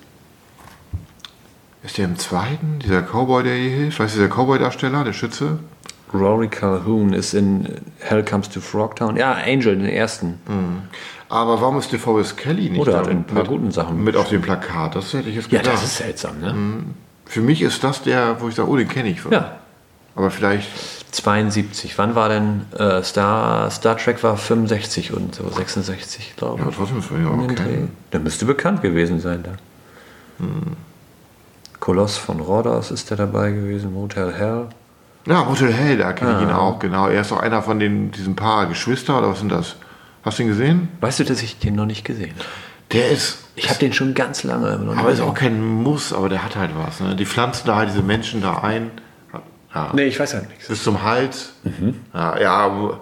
Ist 1.83 1.97
der 1.99 2.05
im 2.05 2.17
zweiten? 2.17 2.79
Dieser 2.83 3.01
Cowboy, 3.03 3.43
der 3.43 3.55
hier 3.55 3.69
hilft? 3.69 3.99
Weißt 3.99 4.15
du, 4.15 4.19
dieser 4.21 4.33
Cowboy-Darsteller, 4.33 5.03
der 5.03 5.13
Schütze? 5.13 5.59
Rory 6.17 6.47
Calhoun 6.47 7.13
ist 7.13 7.33
in 7.33 7.67
Hell 7.99 8.23
Comes 8.23 8.49
to 8.49 8.59
Frogtown. 8.59 9.15
Ja, 9.17 9.33
Angel, 9.33 9.75
den 9.75 9.85
ersten. 9.89 10.39
Aber 11.29 11.59
warum 11.61 11.77
ist 11.79 11.91
der 11.91 11.99
Forrest 11.99 12.37
Kelly 12.37 12.69
nicht 12.69 12.79
Oder 12.79 12.97
hat 12.97 13.07
ein 13.07 13.23
paar 13.23 13.39
mit, 13.39 13.47
guten 13.47 13.71
Sachen. 13.71 14.03
mit 14.03 14.15
auf 14.15 14.29
dem 14.29 14.41
Plakat? 14.41 14.95
Das 14.95 15.13
hätte 15.13 15.29
ich 15.29 15.35
jetzt 15.35 15.51
Ja, 15.51 15.59
gedacht. 15.59 15.75
das 15.75 15.83
ist 15.83 15.97
seltsam, 15.97 16.39
ne? 16.39 16.55
Für 17.25 17.41
mich 17.41 17.61
ist 17.61 17.83
das 17.83 18.03
der, 18.03 18.39
wo 18.39 18.47
ich 18.49 18.55
sage, 18.55 18.69
oh, 18.69 18.75
den 18.77 18.87
kenne 18.87 19.09
ich. 19.09 19.19
Ja. 19.31 19.57
Aber 20.15 20.31
vielleicht, 20.31 20.69
72. 21.13 21.97
Wann 21.97 22.15
war 22.15 22.29
denn 22.29 22.61
äh, 22.77 23.03
Star, 23.03 23.69
Star 23.71 23.97
Trek 23.97 24.23
war 24.23 24.37
65 24.37 25.13
und 25.13 25.35
so 25.35 25.49
66, 25.49 26.35
glaube 26.37 26.63
ich. 26.69 26.75
trotzdem 26.75 26.99
ist 26.99 27.09
ja 27.11 27.27
auch 27.27 27.47
kennen. 27.55 27.91
Der 28.13 28.19
müsste 28.19 28.45
bekannt 28.45 28.81
gewesen 28.81 29.19
sein 29.19 29.43
da. 29.43 29.51
Koloss 31.79 32.17
von 32.17 32.39
Rhodos 32.39 32.91
ist 32.91 33.09
der 33.09 33.17
dabei 33.17 33.51
gewesen, 33.51 33.93
Motel 33.93 34.33
Hell. 34.33 34.67
Ja, 35.25 35.47
Hotel 35.47 35.73
Hell, 35.73 35.97
da 35.97 36.13
kenne 36.13 36.35
ich 36.37 36.41
ihn 36.43 36.49
Ah. 36.49 36.59
auch, 36.59 36.79
genau. 36.79 37.07
Er 37.07 37.21
ist 37.21 37.31
doch 37.31 37.39
einer 37.39 37.61
von 37.63 37.79
den, 37.79 38.11
diesem 38.11 38.35
Paar 38.35 38.67
Geschwister, 38.67 39.17
oder 39.17 39.29
was 39.29 39.39
sind 39.39 39.51
das? 39.51 39.75
Hast 40.23 40.37
du 40.39 40.43
ihn 40.43 40.49
gesehen? 40.49 40.89
Weißt 41.01 41.19
du, 41.19 41.23
dass 41.23 41.41
ich 41.41 41.57
den 41.59 41.75
noch 41.75 41.85
nicht 41.85 42.03
gesehen 42.05 42.33
habe? 42.37 42.45
Der 42.91 43.09
ist, 43.09 43.39
Ich 43.55 43.69
habe 43.69 43.79
den 43.79 43.93
schon 43.93 44.13
ganz 44.13 44.43
lange 44.43 44.67
aber 44.95 45.09
ist 45.09 45.21
auch 45.21 45.33
kein 45.33 45.63
Muss, 45.81 46.13
aber 46.13 46.29
der 46.29 46.43
hat 46.43 46.55
halt 46.55 46.71
was. 46.75 46.99
Ne? 46.99 47.15
Die 47.15 47.25
pflanzen 47.25 47.65
da 47.65 47.77
halt 47.77 47.89
diese 47.89 48.03
Menschen 48.03 48.41
da 48.41 48.57
ein. 48.59 48.91
Ja. 49.73 49.89
Nee, 49.93 50.03
ich 50.03 50.19
weiß 50.19 50.33
halt 50.35 50.49
nichts. 50.49 50.67
Bis 50.67 50.83
zum 50.83 51.01
Hals. 51.03 51.53
Mhm. 51.63 51.95
Ja, 52.13 52.39
ja, 52.39 52.99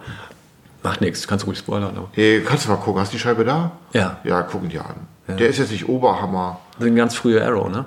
Macht 0.82 1.00
nichts, 1.00 1.22
du 1.22 1.28
kannst 1.28 1.46
ruhig 1.46 1.58
spoilern. 1.58 1.96
Aber. 1.96 2.08
Hey, 2.12 2.42
kannst 2.46 2.66
du 2.66 2.70
mal 2.70 2.76
gucken, 2.76 3.00
hast 3.00 3.12
du 3.12 3.16
die 3.16 3.22
Scheibe 3.22 3.44
da? 3.44 3.72
Ja. 3.92 4.18
Ja, 4.24 4.42
gucken 4.42 4.68
die 4.68 4.78
an. 4.78 4.94
Der 5.28 5.48
ist 5.48 5.58
jetzt 5.58 5.70
nicht 5.72 5.88
Oberhammer. 5.88 6.60
Das 6.76 6.84
ist 6.86 6.92
ein 6.92 6.96
ganz 6.96 7.14
früher 7.14 7.44
Arrow, 7.46 7.70
ne? 7.70 7.84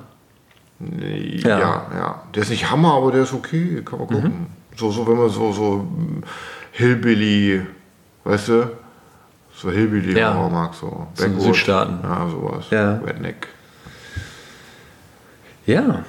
Ja. 0.80 1.60
ja. 1.60 1.88
ja, 1.94 2.24
Der 2.34 2.44
ist 2.44 2.50
nicht 2.50 2.70
Hammer, 2.70 2.94
aber 2.94 3.12
der 3.12 3.24
ist 3.24 3.34
okay. 3.34 3.82
Kann 3.84 4.00
man 4.00 4.08
gucken. 4.08 4.48
So, 4.76 4.92
so, 4.92 5.08
wenn 5.08 5.18
man 5.18 5.30
so, 5.30 5.52
so 5.52 5.78
mm, 5.78 6.24
Hillbilly, 6.72 7.66
weißt 8.24 8.48
du? 8.50 8.72
So 9.56 9.72
Hillbilly 9.72 10.18
Ja. 10.18 10.36
Horror 10.36 10.50
mag, 10.52 10.74
so. 10.76 11.08
So 11.16 11.24
Backwoods. 11.24 11.46
Südstaaten. 11.46 12.00
Ja, 12.04 12.28
sowas. 12.30 12.66
Ja. 12.70 12.98
Redneck. 12.98 13.48
Ja. 15.66 16.04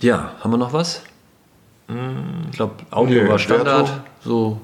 Ja, 0.00 0.32
haben 0.40 0.50
wir 0.50 0.58
noch 0.58 0.72
was? 0.72 1.02
Ich 2.50 2.56
glaube, 2.56 2.74
Audio 2.90 3.22
Nee, 3.22 3.28
war 3.28 3.38
Standard. 3.38 4.02
So. 4.24 4.60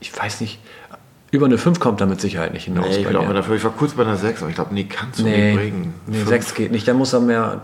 Ich 0.00 0.16
weiß 0.16 0.40
nicht. 0.40 0.60
Über 1.32 1.46
eine 1.46 1.56
5 1.56 1.80
kommt 1.80 2.00
da 2.02 2.06
mit 2.06 2.20
Sicherheit 2.20 2.52
nicht 2.52 2.64
hinaus. 2.64 2.86
Nee, 2.90 2.98
ich, 2.98 3.06
bin 3.06 3.16
auch 3.16 3.26
der, 3.26 3.50
ich 3.50 3.64
war 3.64 3.70
kurz 3.70 3.94
bei 3.94 4.02
einer 4.02 4.18
6, 4.18 4.42
aber 4.42 4.50
ich 4.50 4.54
glaube, 4.54 4.74
nee, 4.74 4.84
kannst 4.84 5.18
du 5.18 5.24
nee, 5.24 5.46
nicht 5.46 5.56
bringen. 5.56 5.94
nee 6.06 6.18
Fünf. 6.18 6.28
6 6.28 6.54
geht 6.54 6.72
nicht. 6.72 6.86
Da 6.86 6.92
muss 6.92 7.14
er 7.14 7.20
mehr. 7.20 7.62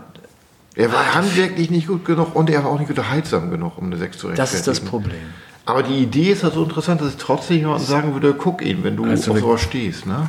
Er 0.73 0.91
war 0.91 1.13
handwerklich 1.13 1.69
nicht 1.69 1.87
gut 1.87 2.03
genug 2.03 2.35
und 2.35 2.49
er 2.49 2.63
war 2.63 2.71
auch 2.71 2.79
nicht 2.79 2.89
unterhaltsam 2.89 3.51
genug, 3.51 3.77
um 3.77 3.85
eine 3.85 3.97
6 3.97 4.17
zu 4.17 4.29
Das 4.29 4.55
ist 4.55 4.67
das 4.67 4.77
rechtfertigen. 4.77 4.89
Problem. 4.89 5.21
Aber 5.65 5.83
die 5.83 5.99
Idee 5.99 6.31
ist 6.31 6.43
halt 6.43 6.55
so 6.55 6.63
interessant, 6.63 6.99
dass 6.99 7.09
ich 7.09 7.17
trotzdem 7.17 7.57
jemandem 7.57 7.85
sagen 7.85 8.13
würde, 8.13 8.33
guck 8.33 8.65
ihn, 8.65 8.83
wenn 8.83 8.95
du 8.95 9.05
Also 9.05 9.33
auf 9.33 9.39
sowas 9.39 9.61
stehst. 9.61 10.07
Ne? 10.07 10.27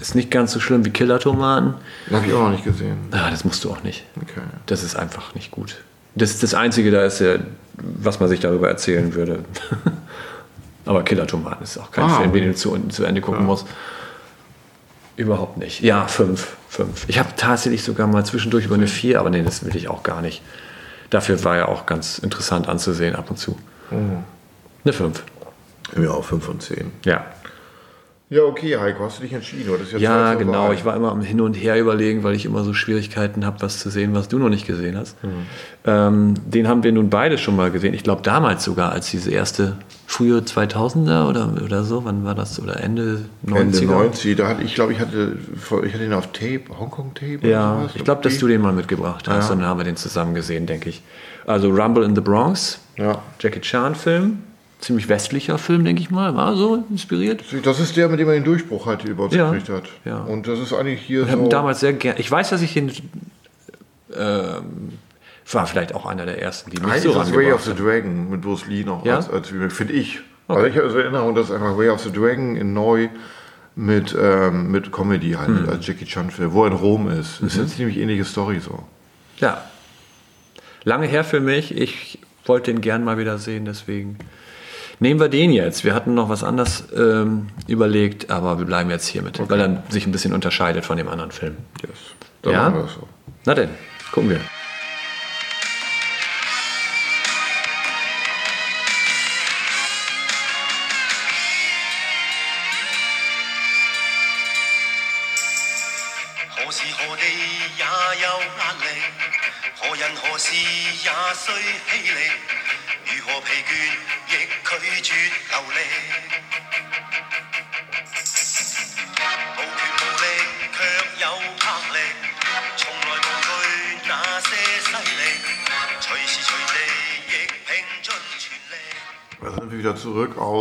Ist 0.00 0.16
nicht 0.16 0.32
ganz 0.32 0.50
so 0.50 0.58
schlimm 0.58 0.84
wie 0.84 0.90
Killer-Tomaten. 0.90 1.74
Habe 2.10 2.26
ich 2.26 2.32
auch 2.32 2.40
noch 2.40 2.50
nicht 2.50 2.64
gesehen. 2.64 2.96
Ah, 3.12 3.30
das 3.30 3.44
musst 3.44 3.62
du 3.62 3.70
auch 3.70 3.84
nicht. 3.84 4.06
Okay. 4.16 4.40
Das 4.66 4.82
ist 4.82 4.96
einfach 4.96 5.36
nicht 5.36 5.52
gut. 5.52 5.76
Das, 6.16 6.40
das 6.40 6.54
Einzige 6.54 6.90
da 6.90 7.04
ist 7.04 7.20
ja, 7.20 7.36
was 7.76 8.18
man 8.18 8.28
sich 8.28 8.40
darüber 8.40 8.68
erzählen 8.68 9.14
würde. 9.14 9.44
Aber 10.90 11.04
Killer-Tomaten 11.04 11.62
ist 11.62 11.78
auch 11.78 11.92
kein 11.92 12.02
Ah, 12.06 12.18
Film, 12.18 12.32
den 12.32 12.46
du 12.46 12.54
zu, 12.56 12.76
zu 12.88 13.04
Ende 13.04 13.20
gucken 13.20 13.44
musst. 13.46 13.64
Überhaupt 15.14 15.56
nicht. 15.56 15.82
Ja, 15.82 16.08
fünf. 16.08 16.56
fünf. 16.68 17.04
Ich 17.06 17.20
habe 17.20 17.28
tatsächlich 17.36 17.84
sogar 17.84 18.08
mal 18.08 18.24
zwischendurch 18.26 18.64
über 18.64 18.74
eine 18.74 18.88
vier, 18.88 19.20
aber 19.20 19.30
nee, 19.30 19.44
das 19.44 19.64
will 19.64 19.76
ich 19.76 19.88
auch 19.88 20.02
gar 20.02 20.20
nicht. 20.20 20.42
Dafür 21.08 21.44
war 21.44 21.56
ja 21.56 21.68
auch 21.68 21.86
ganz 21.86 22.18
interessant 22.18 22.68
anzusehen 22.68 23.14
ab 23.14 23.30
und 23.30 23.36
zu. 23.36 23.56
Mhm. 23.92 24.24
Eine 24.82 24.92
fünf. 24.92 25.22
Ja, 25.96 26.10
auch 26.10 26.24
5 26.24 26.44
von 26.44 26.58
10. 26.58 26.90
Ja. 27.04 27.24
Ja, 28.32 28.44
okay, 28.44 28.76
Heiko, 28.76 29.06
hast 29.06 29.18
du 29.18 29.22
dich 29.24 29.32
entschieden? 29.32 29.72
Hattest 29.72 29.92
Ja, 29.98 30.34
genau. 30.34 30.70
Ich 30.70 30.84
war 30.84 30.94
immer 30.94 31.10
am 31.10 31.20
Hin 31.20 31.40
und 31.40 31.54
Her 31.54 31.80
überlegen, 31.80 32.22
weil 32.22 32.36
ich 32.36 32.46
immer 32.46 32.62
so 32.62 32.72
Schwierigkeiten 32.72 33.44
habe, 33.44 33.60
was 33.60 33.80
zu 33.80 33.90
sehen, 33.90 34.14
was 34.14 34.28
du 34.28 34.38
noch 34.38 34.48
nicht 34.48 34.68
gesehen 34.68 34.96
hast. 34.96 35.20
Mhm. 35.24 35.30
Ähm, 35.84 36.34
den 36.46 36.68
haben 36.68 36.84
wir 36.84 36.92
nun 36.92 37.10
beide 37.10 37.38
schon 37.38 37.56
mal 37.56 37.72
gesehen. 37.72 37.92
Ich 37.92 38.04
glaube 38.04 38.22
damals 38.22 38.62
sogar, 38.62 38.92
als 38.92 39.10
diese 39.10 39.32
erste 39.32 39.78
frühe 40.06 40.38
2000er 40.38 41.28
oder, 41.28 41.52
oder 41.64 41.82
so. 41.82 42.04
Wann 42.04 42.24
war 42.24 42.36
das? 42.36 42.62
Oder 42.62 42.78
Ende 42.78 43.24
90er? 43.44 43.58
Ende 43.58 43.84
90, 43.84 44.36
da 44.36 44.46
hatte 44.46 44.62
ich, 44.62 44.76
glaube 44.76 44.92
ich, 44.92 45.00
hatte, 45.00 45.36
ich 45.84 45.92
hatte 45.92 46.04
ihn 46.04 46.12
auf 46.12 46.28
Tape, 46.28 46.62
Hongkong-Tape 46.78 47.48
Ja, 47.48 47.78
oder 47.78 47.90
ich 47.92 48.04
glaube, 48.04 48.22
dass 48.22 48.38
du 48.38 48.46
den 48.46 48.60
mal 48.60 48.72
mitgebracht 48.72 49.26
hast. 49.26 49.48
Ja. 49.48 49.52
Und 49.54 49.58
dann 49.58 49.68
haben 49.68 49.80
wir 49.80 49.84
den 49.84 49.96
zusammen 49.96 50.36
gesehen, 50.36 50.66
denke 50.66 50.88
ich. 50.88 51.02
Also 51.46 51.68
Rumble 51.68 52.04
in 52.04 52.14
the 52.14 52.20
Bronx, 52.20 52.78
Ja. 52.96 53.22
Jackie 53.40 53.60
Chan-Film. 53.60 54.38
Ziemlich 54.80 55.08
westlicher 55.08 55.58
Film, 55.58 55.84
denke 55.84 56.00
ich 56.00 56.10
mal. 56.10 56.34
War 56.36 56.56
so 56.56 56.84
inspiriert. 56.90 57.44
Das 57.64 57.80
ist 57.80 57.96
der, 57.96 58.08
mit 58.08 58.18
dem 58.18 58.28
er 58.28 58.34
den 58.34 58.44
Durchbruch 58.44 58.86
halt 58.86 59.04
über 59.04 59.24
uns 59.24 59.34
Ja, 59.34 59.50
gekriegt 59.50 59.68
hat. 59.68 59.84
ja. 60.04 60.18
Und 60.20 60.46
das 60.48 60.58
ist 60.58 60.72
eigentlich 60.72 61.00
hier 61.02 61.24
Ich 61.24 61.30
so... 61.32 61.38
ihn 61.38 61.50
damals 61.50 61.80
sehr 61.80 61.92
gern. 61.92 62.16
Ich 62.18 62.30
weiß, 62.30 62.50
dass 62.50 62.62
ich 62.62 62.76
ihn 62.76 62.90
Ähm, 64.16 64.92
war 65.52 65.66
vielleicht 65.66 65.94
auch 65.94 66.06
einer 66.06 66.26
der 66.26 66.40
ersten, 66.40 66.70
die 66.70 66.78
mich 66.78 66.86
Eigentlich 66.90 67.12
so 67.12 67.18
das 67.18 67.34
Way 67.34 67.52
of 67.52 67.64
the. 67.64 67.74
Dragon 67.74 68.30
mit 68.30 68.40
Bruce 68.40 68.66
Lee 68.68 68.84
noch 68.84 69.04
Ja? 69.04 69.16
als, 69.16 69.28
als 69.28 69.48
finde 69.48 69.92
ich. 69.92 70.20
Also 70.48 70.64
ich 70.66 70.76
habe 70.76 70.90
so 70.90 70.98
Erinnerung, 70.98 71.34
dass 71.34 71.50
einfach 71.50 71.76
Way 71.76 71.90
of 71.90 72.00
the 72.00 72.10
Dragon 72.12 72.56
in 72.56 72.72
neu 72.72 73.08
mit, 73.76 74.16
ähm, 74.20 74.70
mit 74.70 74.90
Comedy 74.92 75.32
halt, 75.32 75.48
Hm. 75.48 75.68
als 75.68 75.86
Jackie 75.86 76.04
Chan 76.04 76.30
Film, 76.30 76.52
wo 76.52 76.64
er 76.64 76.68
in 76.70 76.76
Rom 76.76 77.08
ist. 77.08 77.40
Mhm. 77.40 77.46
Ist 77.48 77.56
jetzt 77.56 77.76
ziemlich 77.76 77.98
ähnliche 77.98 78.24
Story 78.24 78.60
so. 78.60 78.82
Ja. 79.38 79.62
Lange 80.84 81.06
her 81.06 81.24
für 81.24 81.40
mich. 81.40 81.76
Ich 81.76 82.18
wollte 82.46 82.72
den 82.72 82.80
gern 82.80 83.04
mal 83.04 83.18
wieder 83.18 83.38
sehen, 83.38 83.64
deswegen 83.64 84.18
nehmen 85.00 85.18
wir 85.20 85.28
den 85.28 85.52
jetzt. 85.52 85.84
Wir 85.84 85.94
hatten 85.94 86.14
noch 86.14 86.28
was 86.28 86.44
anderes 86.44 86.84
ähm, 86.96 87.48
überlegt, 87.66 88.30
aber 88.30 88.58
wir 88.58 88.66
bleiben 88.66 88.90
jetzt 88.90 89.06
hiermit, 89.06 89.40
weil 89.50 89.60
er 89.60 89.82
sich 89.88 90.06
ein 90.06 90.12
bisschen 90.12 90.32
unterscheidet 90.32 90.84
von 90.84 90.96
dem 90.96 91.08
anderen 91.08 91.30
Film. 91.32 91.56
Yes. 91.82 91.90
Dann 92.42 92.52
Ja? 92.52 92.62
machen 92.64 92.74
wir 92.76 92.82
das 92.82 92.94
so. 92.94 93.08
Na 93.46 93.54
denn, 93.54 93.70
gucken 94.12 94.30
wir. 94.30 94.40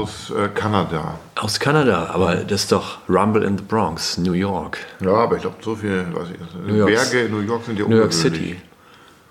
Aus 0.04 0.32
äh, 0.32 0.50
Kanada. 0.54 1.20
Aus 1.36 1.60
Kanada, 1.60 2.10
aber 2.14 2.36
das 2.36 2.62
ist 2.64 2.72
doch 2.72 2.98
Rumble 3.10 3.44
in 3.44 3.58
the 3.58 3.64
Bronx, 3.64 4.18
New 4.18 4.34
York. 4.34 4.78
Ja, 5.02 5.12
aber 5.14 5.36
ich 5.38 5.42
glaube, 5.42 5.58
so 5.62 5.76
viel, 5.76 6.06
weiß 6.14 6.28
ich. 6.32 6.68
New 6.68 6.76
York- 6.76 6.90
Berge 6.92 7.22
in 7.26 7.32
New 7.32 7.40
York 7.42 7.64
sind 7.66 7.80
ja 7.80 7.88
New 7.88 7.96
York. 7.98 8.14
City. 8.14 8.58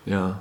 Ja. 0.07 0.39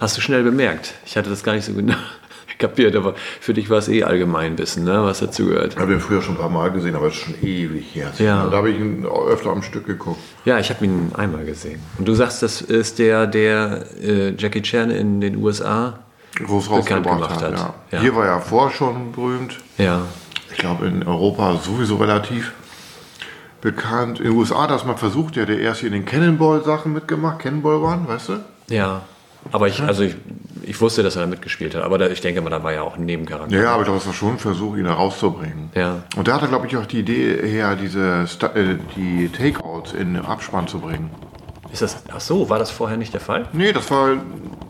Hast 0.00 0.16
du 0.16 0.20
schnell 0.20 0.42
bemerkt. 0.42 0.94
Ich 1.06 1.16
hatte 1.16 1.30
das 1.30 1.42
gar 1.44 1.54
nicht 1.54 1.64
so 1.64 1.72
genau 1.72 1.94
kapiert, 2.58 2.96
aber 2.96 3.14
für 3.40 3.54
dich 3.54 3.70
war 3.70 3.78
es 3.78 3.88
eh 3.88 4.02
Allgemeinwissen, 4.04 4.84
ne? 4.84 5.02
was 5.04 5.20
dazu 5.20 5.46
gehört. 5.46 5.74
Ich 5.74 5.78
habe 5.78 5.92
ihn 5.94 6.00
früher 6.00 6.22
schon 6.22 6.34
ein 6.34 6.38
paar 6.40 6.48
Mal 6.50 6.70
gesehen, 6.72 6.94
aber 6.96 7.06
es 7.06 7.14
ist 7.14 7.20
schon 7.20 7.34
ewig 7.42 7.94
her. 7.94 8.12
Ja. 8.18 8.46
Da 8.48 8.56
habe 8.56 8.70
ich 8.70 8.78
ihn 8.78 9.04
öfter 9.06 9.50
am 9.50 9.62
Stück 9.62 9.86
geguckt. 9.86 10.20
Ja, 10.44 10.58
ich 10.58 10.70
habe 10.70 10.84
ihn 10.84 11.12
einmal 11.14 11.44
gesehen. 11.44 11.80
Und 11.98 12.06
du 12.08 12.14
sagst, 12.14 12.42
das 12.42 12.60
ist 12.60 12.98
der, 12.98 13.26
der 13.26 13.86
äh, 14.02 14.34
Jackie 14.36 14.62
Chan 14.62 14.90
in 14.90 15.20
den 15.20 15.36
USA. 15.36 16.00
Groß 16.34 16.68
Bekannt 16.68 17.06
rausgebracht 17.06 17.38
gemacht 17.38 17.42
hat. 17.42 17.42
hat. 17.42 17.58
Ja. 17.58 17.74
Ja. 17.90 18.00
Hier 18.00 18.16
war 18.16 18.26
er 18.26 18.40
vorher 18.40 18.74
schon 18.74 19.12
berühmt. 19.12 19.58
Ja. 19.78 20.02
Ich 20.50 20.58
glaube 20.58 20.86
in 20.86 21.06
Europa 21.06 21.56
sowieso 21.62 21.96
relativ 21.96 22.52
bekannt. 23.60 24.18
In 24.18 24.26
den 24.26 24.36
USA 24.36 24.62
hat 24.62 24.70
das 24.70 24.84
mal 24.84 24.96
versucht, 24.96 25.36
ja, 25.36 25.44
der 25.44 25.58
erst 25.58 25.80
hier 25.80 25.88
in 25.88 25.94
den 25.94 26.04
Cannonball-Sachen 26.04 26.92
mitgemacht. 26.92 27.38
Cannonball 27.38 27.76
Run, 27.76 28.08
weißt 28.08 28.30
du? 28.30 28.32
Ja. 28.68 29.02
Aber 29.50 29.66
ich, 29.66 29.82
also 29.82 30.02
ich, 30.02 30.14
ich 30.62 30.80
wusste, 30.80 31.02
dass 31.02 31.16
er 31.16 31.22
da 31.22 31.28
mitgespielt 31.28 31.74
hat. 31.74 31.82
Aber 31.82 31.98
da, 31.98 32.08
ich 32.08 32.20
denke 32.20 32.40
mal, 32.42 32.50
da 32.50 32.62
war 32.62 32.72
ja 32.72 32.82
auch 32.82 32.96
ein 32.96 33.04
Nebencharakter. 33.04 33.54
Ja, 33.54 33.62
ja, 33.62 33.74
aber 33.74 33.82
es 33.82 34.06
war 34.06 34.12
schon 34.12 34.32
ein 34.32 34.38
Versuch, 34.38 34.76
ihn 34.76 34.84
da 34.84 34.94
rauszubringen. 34.94 35.70
Ja. 35.74 36.02
Und 36.16 36.28
da 36.28 36.34
hatte, 36.34 36.48
glaube 36.48 36.66
ich, 36.66 36.76
auch 36.76 36.86
die 36.86 37.00
Idee 37.00 37.38
her, 37.42 37.76
diese 37.76 38.24
äh, 38.54 38.76
die 38.96 39.28
Takeouts 39.30 39.92
in 39.92 40.14
den 40.14 40.24
Abspann 40.24 40.68
zu 40.68 40.78
bringen. 40.78 41.10
Ist 41.72 41.82
das, 41.82 41.96
ach 42.12 42.20
so, 42.20 42.50
war 42.50 42.58
das 42.58 42.70
vorher 42.70 42.96
nicht 42.96 43.14
der 43.14 43.20
Fall? 43.20 43.48
Nee, 43.52 43.72
das 43.72 43.90
war. 43.90 44.10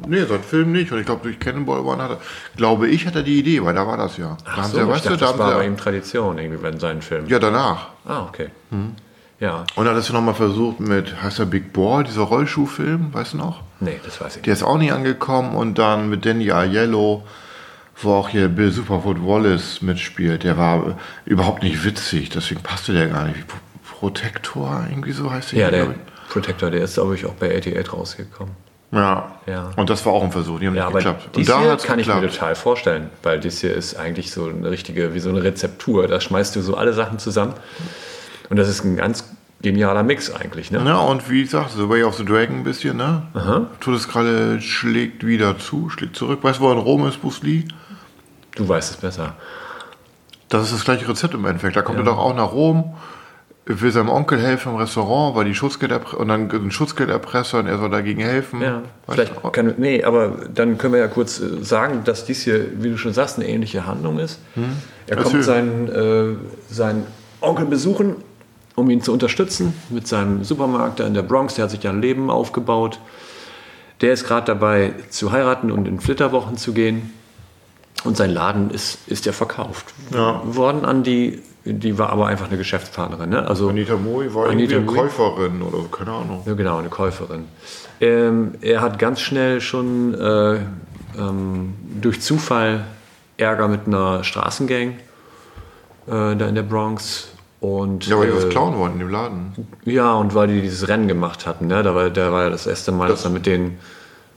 Nee, 0.08 0.24
sein 0.24 0.42
Film 0.42 0.72
nicht. 0.72 0.92
Und 0.92 0.98
ich 1.00 1.06
glaube, 1.06 1.22
durch 1.22 1.38
Cannonball 1.38 1.80
Run 1.80 2.00
hat 2.00 2.10
er. 2.10 2.20
Glaube 2.56 2.88
ich, 2.88 3.06
hat 3.06 3.14
er 3.16 3.22
die 3.22 3.38
Idee, 3.38 3.62
weil 3.64 3.74
da 3.74 3.86
war 3.86 3.96
das 3.96 4.16
ja. 4.16 4.36
Da 4.44 4.50
Ach 4.50 4.56
haben 4.58 4.70
so, 4.70 4.78
sie, 4.78 4.88
weißt 4.88 5.04
du, 5.04 5.08
dachte, 5.10 5.20
da 5.24 5.26
das 5.30 5.38
war 5.38 5.46
haben 5.46 5.54
bei 5.54 5.60
sie, 5.62 5.66
ihm 5.68 5.76
Tradition 5.76 6.38
irgendwie 6.38 6.62
bei 6.62 6.76
seinen 6.78 7.02
Filmen. 7.02 7.28
ja, 7.28 7.38
danach. 7.38 7.88
Ah, 8.06 8.22
okay. 8.28 8.48
Hm. 8.70 8.92
Ja. 9.40 9.64
Und 9.74 9.84
dann 9.86 9.96
hast 9.96 10.08
du 10.08 10.12
nochmal 10.12 10.34
versucht 10.34 10.78
mit, 10.78 11.20
heißt 11.22 11.40
der 11.40 11.46
Big 11.46 11.72
Ball, 11.72 12.04
dieser 12.04 12.22
Rollschuhfilm, 12.22 13.12
weißt 13.12 13.32
du 13.32 13.38
noch? 13.38 13.62
Nee, 13.80 13.98
das 14.04 14.20
weiß 14.20 14.36
ich 14.36 14.42
Der 14.42 14.52
nicht. 14.52 14.62
ist 14.62 14.66
auch 14.66 14.78
nie 14.78 14.92
angekommen 14.92 15.56
und 15.56 15.78
dann 15.78 16.08
mit 16.08 16.24
Danny 16.24 16.52
Aiello, 16.52 17.24
wo 18.00 18.12
auch 18.14 18.28
hier 18.28 18.46
Bill 18.48 18.70
Superfoot 18.70 19.16
Wallace 19.26 19.82
mitspielt. 19.82 20.44
Der 20.44 20.56
war 20.58 20.96
überhaupt 21.24 21.64
nicht 21.64 21.84
witzig, 21.84 22.28
deswegen 22.30 22.62
passte 22.62 22.92
der 22.92 23.08
gar 23.08 23.24
nicht. 23.24 23.38
Wie 23.38 23.42
Pro- 23.42 23.58
Protector, 23.98 24.84
irgendwie 24.88 25.12
so 25.12 25.30
heißt 25.30 25.52
der. 25.52 25.58
Ja, 25.60 25.70
der 25.70 25.84
glaub 25.86 25.96
Protector, 26.28 26.70
der 26.70 26.82
ist, 26.82 26.94
glaube 26.94 27.14
ich, 27.14 27.26
auch 27.26 27.34
bei 27.34 27.56
88 27.56 27.92
rausgekommen. 27.92 28.54
Ja. 28.92 29.32
Ja. 29.46 29.70
Und 29.76 29.90
das 29.90 30.04
war 30.06 30.12
auch 30.12 30.22
ein 30.22 30.30
Versuch, 30.30 30.60
die 30.60 30.66
haben 30.68 30.74
Ja, 30.74 30.82
nicht 30.86 30.90
aber 30.90 30.98
geklappt. 30.98 31.36
und 31.36 31.48
da 31.48 31.60
hier 31.60 31.76
kann 31.78 31.98
ich 31.98 32.06
mir 32.06 32.14
geklappt. 32.14 32.34
total 32.34 32.54
vorstellen, 32.54 33.10
weil 33.22 33.40
dies 33.40 33.60
hier 33.60 33.74
ist 33.74 33.96
eigentlich 33.96 34.30
so 34.30 34.46
eine 34.46 34.70
richtige, 34.70 35.14
wie 35.14 35.20
so 35.20 35.30
eine 35.30 35.42
Rezeptur. 35.42 36.06
Da 36.06 36.20
schmeißt 36.20 36.54
du 36.54 36.60
so 36.62 36.76
alle 36.76 36.92
Sachen 36.92 37.18
zusammen 37.18 37.54
und 38.50 38.56
das 38.58 38.68
ist 38.68 38.84
ein 38.84 38.96
ganz 38.96 39.24
genialer 39.62 40.02
Mix 40.02 40.32
eigentlich, 40.34 40.70
ne? 40.70 40.82
Ja, 40.84 40.98
und 40.98 41.30
wie 41.30 41.42
ich 41.42 41.50
sagte, 41.50 41.76
so 41.76 41.88
Way 41.88 42.02
of 42.04 42.16
the 42.16 42.24
Dragon 42.24 42.56
ein 42.56 42.64
bisschen, 42.64 42.96
ne? 42.96 43.22
Todeskralle 43.80 44.60
schlägt 44.60 45.24
wieder 45.24 45.58
zu, 45.58 45.88
schlägt 45.88 46.16
zurück. 46.16 46.40
Weißt 46.42 46.58
du, 46.58 46.64
wo 46.64 46.68
er 46.68 46.72
in 46.74 46.78
Rom 46.78 47.06
ist, 47.06 47.20
Bruce 47.20 47.42
Lee? 47.42 47.64
Du 48.56 48.68
weißt 48.68 48.90
es 48.90 48.96
besser. 48.98 49.34
Das 50.48 50.64
ist 50.64 50.72
das 50.74 50.84
gleiche 50.84 51.08
Rezept 51.08 51.32
im 51.34 51.44
Endeffekt. 51.46 51.76
Da 51.76 51.82
kommt 51.82 51.98
er 51.98 52.04
doch 52.04 52.18
auch 52.18 52.34
nach 52.34 52.52
Rom, 52.52 52.94
will 53.64 53.92
seinem 53.92 54.08
Onkel 54.08 54.40
helfen 54.40 54.72
im 54.72 54.76
Restaurant, 54.78 55.36
weil 55.36 55.44
die 55.44 55.54
Schutzgelderpre 55.54 56.16
und 56.16 56.28
dann 56.28 56.50
ein 56.50 56.70
Schutzgelderpresser 56.70 57.60
und 57.60 57.66
er 57.66 57.78
soll 57.78 57.90
dagegen 57.90 58.20
helfen. 58.20 58.60
Ja, 58.60 58.82
vielleicht 59.08 59.34
kann, 59.52 59.74
nee, 59.78 60.02
aber 60.02 60.32
dann 60.52 60.78
können 60.78 60.94
wir 60.94 61.00
ja 61.00 61.08
kurz 61.08 61.40
äh, 61.40 61.62
sagen, 61.62 62.02
dass 62.04 62.24
dies 62.24 62.42
hier, 62.42 62.82
wie 62.82 62.90
du 62.90 62.96
schon 62.98 63.12
sagst, 63.12 63.38
eine 63.38 63.48
ähnliche 63.48 63.86
Handlung 63.86 64.18
ist. 64.18 64.40
Er 65.06 65.16
kommt 65.16 65.44
seinen, 65.44 65.88
äh, 65.88 66.36
seinen 66.68 67.06
Onkel 67.40 67.66
besuchen, 67.66 68.16
um 68.74 68.90
ihn 68.90 69.02
zu 69.02 69.12
unterstützen 69.12 69.74
mit 69.90 70.08
seinem 70.08 70.42
Supermarkt 70.44 70.98
da 71.00 71.06
in 71.06 71.14
der 71.14 71.22
Bronx. 71.22 71.54
Der 71.54 71.64
hat 71.64 71.70
sich 71.70 71.82
ja 71.82 71.90
ein 71.90 72.02
Leben 72.02 72.30
aufgebaut. 72.30 72.98
Der 74.00 74.12
ist 74.12 74.26
gerade 74.26 74.46
dabei 74.46 74.94
zu 75.10 75.30
heiraten 75.30 75.70
und 75.70 75.86
in 75.86 76.00
Flitterwochen 76.00 76.56
zu 76.56 76.72
gehen. 76.72 77.12
Und 78.02 78.16
sein 78.16 78.30
Laden 78.30 78.70
ist, 78.70 78.98
ist 79.06 79.26
ja 79.26 79.32
verkauft 79.32 79.94
Ja. 80.12 80.42
worden 80.44 80.84
an 80.84 81.04
die, 81.04 81.40
die 81.64 81.96
war 81.98 82.10
aber 82.10 82.26
einfach 82.26 82.48
eine 82.48 82.56
Geschäftspartnerin. 82.58 83.30
Ne? 83.30 83.46
Also, 83.46 83.68
Anita 83.68 83.96
Mui 83.96 84.32
war 84.34 84.48
Anita 84.48 84.74
irgendwie 84.74 84.98
eine 84.98 85.08
Käuferin 85.08 85.62
oder 85.62 85.78
keine 85.90 86.10
Ahnung. 86.12 86.42
ja, 86.44 86.54
genau, 86.54 86.78
eine 86.78 86.88
Käuferin. 86.88 87.44
Ähm, 88.00 88.52
er 88.60 88.80
hat 88.80 88.98
ganz 88.98 89.20
schnell 89.20 89.60
schon 89.60 90.14
äh, 90.14 90.54
ähm, 91.18 91.74
durch 92.00 92.20
Zufall 92.20 92.84
Ärger 93.36 93.68
mit 93.68 93.86
einer 93.86 94.24
Straßengang 94.24 94.88
äh, 96.08 96.36
da 96.36 96.46
in 96.46 96.54
der 96.54 96.62
Bronx. 96.62 97.28
Und, 97.60 98.08
Ja, 98.08 98.18
weil 98.18 98.26
die 98.26 98.32
äh, 98.32 98.36
was 98.38 98.48
klauen 98.48 98.76
wollten 98.76 98.98
dem 98.98 99.08
Laden. 99.08 99.52
Ja, 99.84 100.14
und 100.14 100.34
weil 100.34 100.48
die 100.48 100.60
dieses 100.62 100.88
Rennen 100.88 101.06
gemacht 101.06 101.46
hatten. 101.46 101.68
Ne? 101.68 101.82
Da 101.84 101.94
war, 101.94 102.10
da 102.10 102.32
war 102.32 102.42
ja 102.44 102.50
das 102.50 102.66
erste 102.66 102.90
Mal, 102.90 103.08
dass 103.08 103.24
er 103.24 103.30
mit 103.30 103.46
denen. 103.46 103.78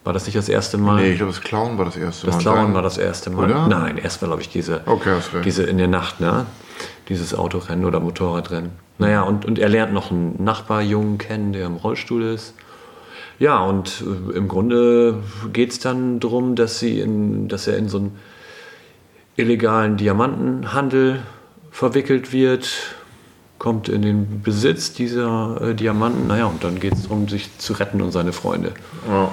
War 0.04 0.14
das 0.14 0.28
nicht 0.28 0.38
das 0.38 0.48
erste 0.48 0.78
Mal? 0.78 1.02
Nee, 1.02 1.12
ich 1.14 1.18
glaube, 1.18 1.32
das 1.32 1.42
Klauen 1.42 1.80
war 1.80 1.86
das 1.86 1.98
erste 1.98 2.28
Das 2.28 2.36
Mal. 2.36 2.42
Klauen 2.44 2.58
Dann- 2.66 2.74
war 2.76 2.84
das 2.84 3.00
erste 3.00 3.32
Mal. 3.32 3.46
Oder? 3.46 3.68
Nein, 3.68 3.98
erst 3.98 4.22
war, 4.22 4.28
glaube 4.30 4.44
ich, 4.44 4.50
diese, 4.50 4.82
Okay, 4.86 5.16
diese 5.44 5.64
in 5.64 5.80
der 5.80 5.88
Nacht, 5.88 6.20
ne? 6.20 6.46
Dieses 7.10 7.34
Autorennen 7.34 7.86
oder 7.86 8.00
Motorradrennen. 8.00 8.72
Naja, 8.98 9.24
und, 9.24 9.46
und 9.46 9.60
er 9.60 9.70
lernt 9.70 9.94
noch 9.94 10.12
einen 10.12 10.44
Nachbarjungen 10.44 11.18
kennen, 11.18 11.54
der 11.54 11.66
im 11.66 11.76
Rollstuhl 11.76 12.24
ist. 12.24 12.54
Ja, 13.40 13.64
und 13.64 14.02
äh, 14.02 14.38
im 14.38 14.48
Grunde 14.48 15.22
geht 15.52 15.72
es 15.72 15.80
dann 15.80 16.20
darum, 16.20 16.56
dass, 16.56 16.80
sie 16.80 17.00
in, 17.00 17.48
dass 17.48 17.68
er 17.68 17.78
in 17.78 17.90
so 17.90 17.98
einen 17.98 18.20
illegalen 19.36 19.98
Diamantenhandel 19.98 21.22
verwickelt 21.72 22.32
wird, 22.32 22.96
kommt 23.60 23.90
in 23.90 24.02
den 24.02 24.42
Besitz 24.42 24.94
dieser 24.94 25.62
äh, 25.62 25.76
Diamanten. 25.76 26.28
Naja, 26.28 26.46
und 26.46 26.64
dann 26.64 26.80
geht 26.80 26.94
es 26.94 27.04
darum, 27.04 27.28
sich 27.28 27.58
zu 27.58 27.74
retten 27.74 28.02
und 28.02 28.12
seine 28.12 28.32
Freunde. 28.32 28.74
Ja. 29.10 29.32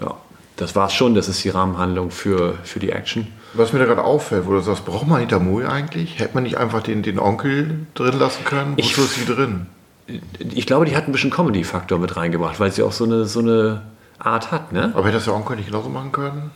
Ja, 0.00 0.16
das 0.56 0.74
war's 0.74 0.94
schon. 0.94 1.14
Das 1.14 1.28
ist 1.28 1.42
die 1.44 1.48
Rahmenhandlung 1.48 2.10
für, 2.10 2.54
für 2.64 2.80
die 2.80 2.90
Action. 2.90 3.26
Was 3.56 3.72
mir 3.72 3.78
da 3.78 3.84
gerade 3.86 4.04
auffällt, 4.04 4.46
wo 4.46 4.52
du 4.52 4.60
sagst, 4.60 4.84
braucht 4.84 5.06
man 5.06 5.18
Anita 5.18 5.38
Mui 5.38 5.64
eigentlich? 5.64 6.18
Hätte 6.18 6.34
man 6.34 6.42
nicht 6.42 6.56
einfach 6.58 6.82
den, 6.82 7.02
den 7.02 7.18
Onkel 7.18 7.86
drin 7.94 8.18
lassen 8.18 8.44
können? 8.44 8.74
Ich- 8.76 8.96
Wozu 8.98 9.02
ist 9.06 9.14
sie 9.14 9.24
drin? 9.24 9.66
Ich 10.54 10.66
glaube, 10.66 10.84
die 10.86 10.96
hat 10.96 11.08
ein 11.08 11.12
bisschen 11.12 11.30
Comedy-Faktor 11.30 11.98
mit 11.98 12.16
reingebracht, 12.16 12.60
weil 12.60 12.70
sie 12.70 12.82
auch 12.82 12.92
so 12.92 13.04
eine, 13.04 13.24
so 13.24 13.40
eine 13.40 13.82
Art 14.18 14.52
hat. 14.52 14.72
Ne? 14.72 14.92
Aber 14.94 15.04
hätte 15.04 15.14
das 15.16 15.24
der 15.24 15.34
Onkel 15.34 15.56
nicht 15.56 15.66
genauso 15.66 15.88
machen 15.88 16.12
können? 16.12 16.50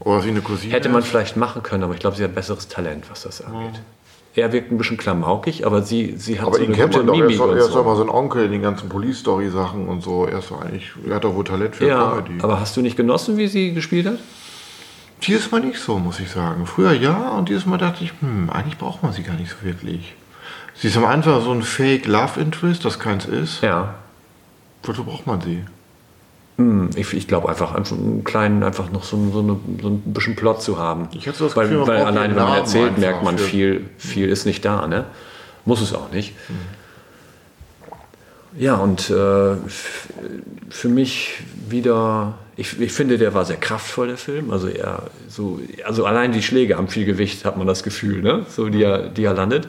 Oder 0.00 0.20
sie 0.22 0.30
eine 0.30 0.40
Cousine? 0.40 0.72
Hätte 0.72 0.88
man 0.88 1.02
vielleicht 1.02 1.36
machen 1.36 1.62
können, 1.62 1.84
aber 1.84 1.94
ich 1.94 2.00
glaube, 2.00 2.16
sie 2.16 2.24
hat 2.24 2.34
besseres 2.34 2.66
Talent, 2.68 3.04
was 3.10 3.22
das 3.22 3.42
angeht. 3.44 3.80
Er 4.34 4.52
wirkt 4.52 4.72
ein 4.72 4.78
bisschen 4.78 4.96
klamaukig, 4.96 5.64
aber 5.64 5.82
sie, 5.82 6.14
sie 6.16 6.40
hat 6.40 6.48
Aber 6.48 6.56
so 6.56 6.62
ihn 6.62 6.68
eine 6.70 6.74
kennt 6.76 6.94
gute 6.94 7.04
man 7.04 7.06
doch. 7.06 7.14
Er 7.22 7.26
Mimik 7.28 7.40
er 7.40 7.56
ist 7.58 7.68
doch 7.74 7.84
mal 7.84 7.92
so. 7.94 8.02
so 8.02 8.02
ein 8.02 8.08
Onkel 8.08 8.44
in 8.46 8.50
den 8.50 8.62
ganzen 8.62 8.88
Police-Story-Sachen 8.88 9.86
und 9.86 10.02
so. 10.02 10.26
Er, 10.26 10.40
ist 10.40 10.50
doch 10.50 10.60
eigentlich, 10.62 10.90
er 11.08 11.14
hat 11.14 11.22
doch 11.24 11.36
wohl 11.36 11.44
Talent 11.44 11.76
für 11.76 11.86
Ja, 11.86 12.10
Comedy. 12.16 12.42
aber 12.42 12.58
hast 12.58 12.76
du 12.76 12.80
nicht 12.80 12.96
genossen, 12.96 13.36
wie 13.36 13.46
sie 13.46 13.72
gespielt 13.72 14.06
hat? 14.06 14.18
Dieses 15.22 15.50
Mal 15.50 15.60
nicht 15.60 15.78
so, 15.78 15.98
muss 15.98 16.20
ich 16.20 16.30
sagen. 16.30 16.66
Früher 16.66 16.92
ja 16.92 17.30
und 17.30 17.48
dieses 17.48 17.64
Mal 17.66 17.78
dachte 17.78 18.04
ich, 18.04 18.12
hm, 18.20 18.50
eigentlich 18.50 18.76
braucht 18.78 19.02
man 19.02 19.12
sie 19.12 19.22
gar 19.22 19.34
nicht 19.36 19.50
so 19.50 19.66
wirklich. 19.66 20.14
Sie 20.74 20.88
ist 20.88 20.96
am 20.96 21.04
Anfang 21.04 21.40
so 21.42 21.52
ein 21.52 21.62
Fake 21.62 22.06
Love 22.06 22.40
Interest, 22.40 22.84
das 22.84 22.98
keins 22.98 23.24
ist. 23.24 23.62
Ja. 23.62 23.94
Wozu 24.82 25.04
braucht 25.04 25.26
man 25.26 25.40
sie? 25.40 25.64
Hm, 26.58 26.90
Ich, 26.94 27.12
ich 27.14 27.26
glaube 27.26 27.48
einfach, 27.48 27.74
einfach 27.74 27.96
einen 27.96 28.22
kleinen, 28.24 28.62
einfach 28.62 28.90
noch 28.90 29.04
so, 29.04 29.16
so, 29.32 29.38
eine, 29.40 29.56
so 29.80 29.88
ein 29.88 30.02
bisschen 30.12 30.36
Plot 30.36 30.62
zu 30.62 30.78
haben. 30.78 31.08
Ich 31.12 31.26
hätte 31.26 31.38
so 31.38 31.46
das 31.46 31.56
weil, 31.56 31.68
Gefühl, 31.68 31.86
weil 31.86 32.04
alleine, 32.04 32.34
den 32.34 32.36
wenn 32.36 32.44
man 32.44 32.58
erzählt, 32.58 32.98
merkt 32.98 33.22
man, 33.22 33.38
viel, 33.38 33.88
viel 33.98 34.28
ist 34.28 34.44
nicht 34.46 34.64
da, 34.64 34.86
ne? 34.86 35.06
Muss 35.64 35.80
es 35.80 35.94
auch 35.94 36.10
nicht. 36.12 36.34
Ja, 38.56 38.74
und 38.76 39.10
äh, 39.10 39.56
für 40.68 40.88
mich 40.88 41.42
wieder, 41.68 42.34
ich, 42.56 42.80
ich 42.80 42.92
finde, 42.92 43.18
der 43.18 43.34
war 43.34 43.44
sehr 43.44 43.56
kraftvoll, 43.56 44.08
der 44.08 44.16
Film. 44.16 44.50
Also 44.50 44.68
er 44.68 45.04
so, 45.28 45.60
also 45.84 46.06
allein 46.06 46.32
die 46.32 46.42
Schläge 46.42 46.76
haben 46.76 46.88
viel 46.88 47.04
Gewicht, 47.04 47.44
hat 47.44 47.56
man 47.56 47.66
das 47.66 47.82
Gefühl, 47.82 48.22
ne? 48.22 48.46
So, 48.48 48.68
die 48.68 48.82
er, 48.82 49.08
die 49.08 49.24
er 49.24 49.34
landet. 49.34 49.68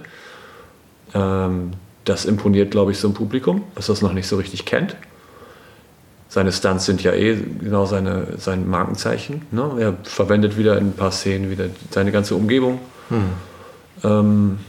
Ähm, 1.14 1.72
das 2.04 2.26
imponiert, 2.26 2.72
glaube 2.72 2.92
ich, 2.92 3.00
so 3.00 3.08
ein 3.08 3.14
Publikum, 3.16 3.64
was 3.74 3.88
das 3.88 4.02
noch 4.02 4.14
nicht 4.14 4.28
so 4.28 4.38
richtig 4.38 4.66
kennt. 4.66 4.96
Seine 6.30 6.52
Stunts 6.52 6.86
sind 6.86 7.02
ja 7.02 7.14
eh 7.14 7.38
genau 7.62 7.86
seine, 7.86 8.38
sein 8.38 8.70
Markenzeichen. 8.70 9.44
Ne? 9.52 9.72
Er 9.80 9.98
verwendet 10.04 10.58
wieder 10.58 10.78
in 10.78 10.90
ein 10.90 10.94
paar 10.94 11.12
Szenen 11.12 11.50
wieder 11.50 11.66
seine 11.90 12.12
ganze 12.12 12.36
Umgebung. 12.36 12.80
Ähm, 14.04 14.60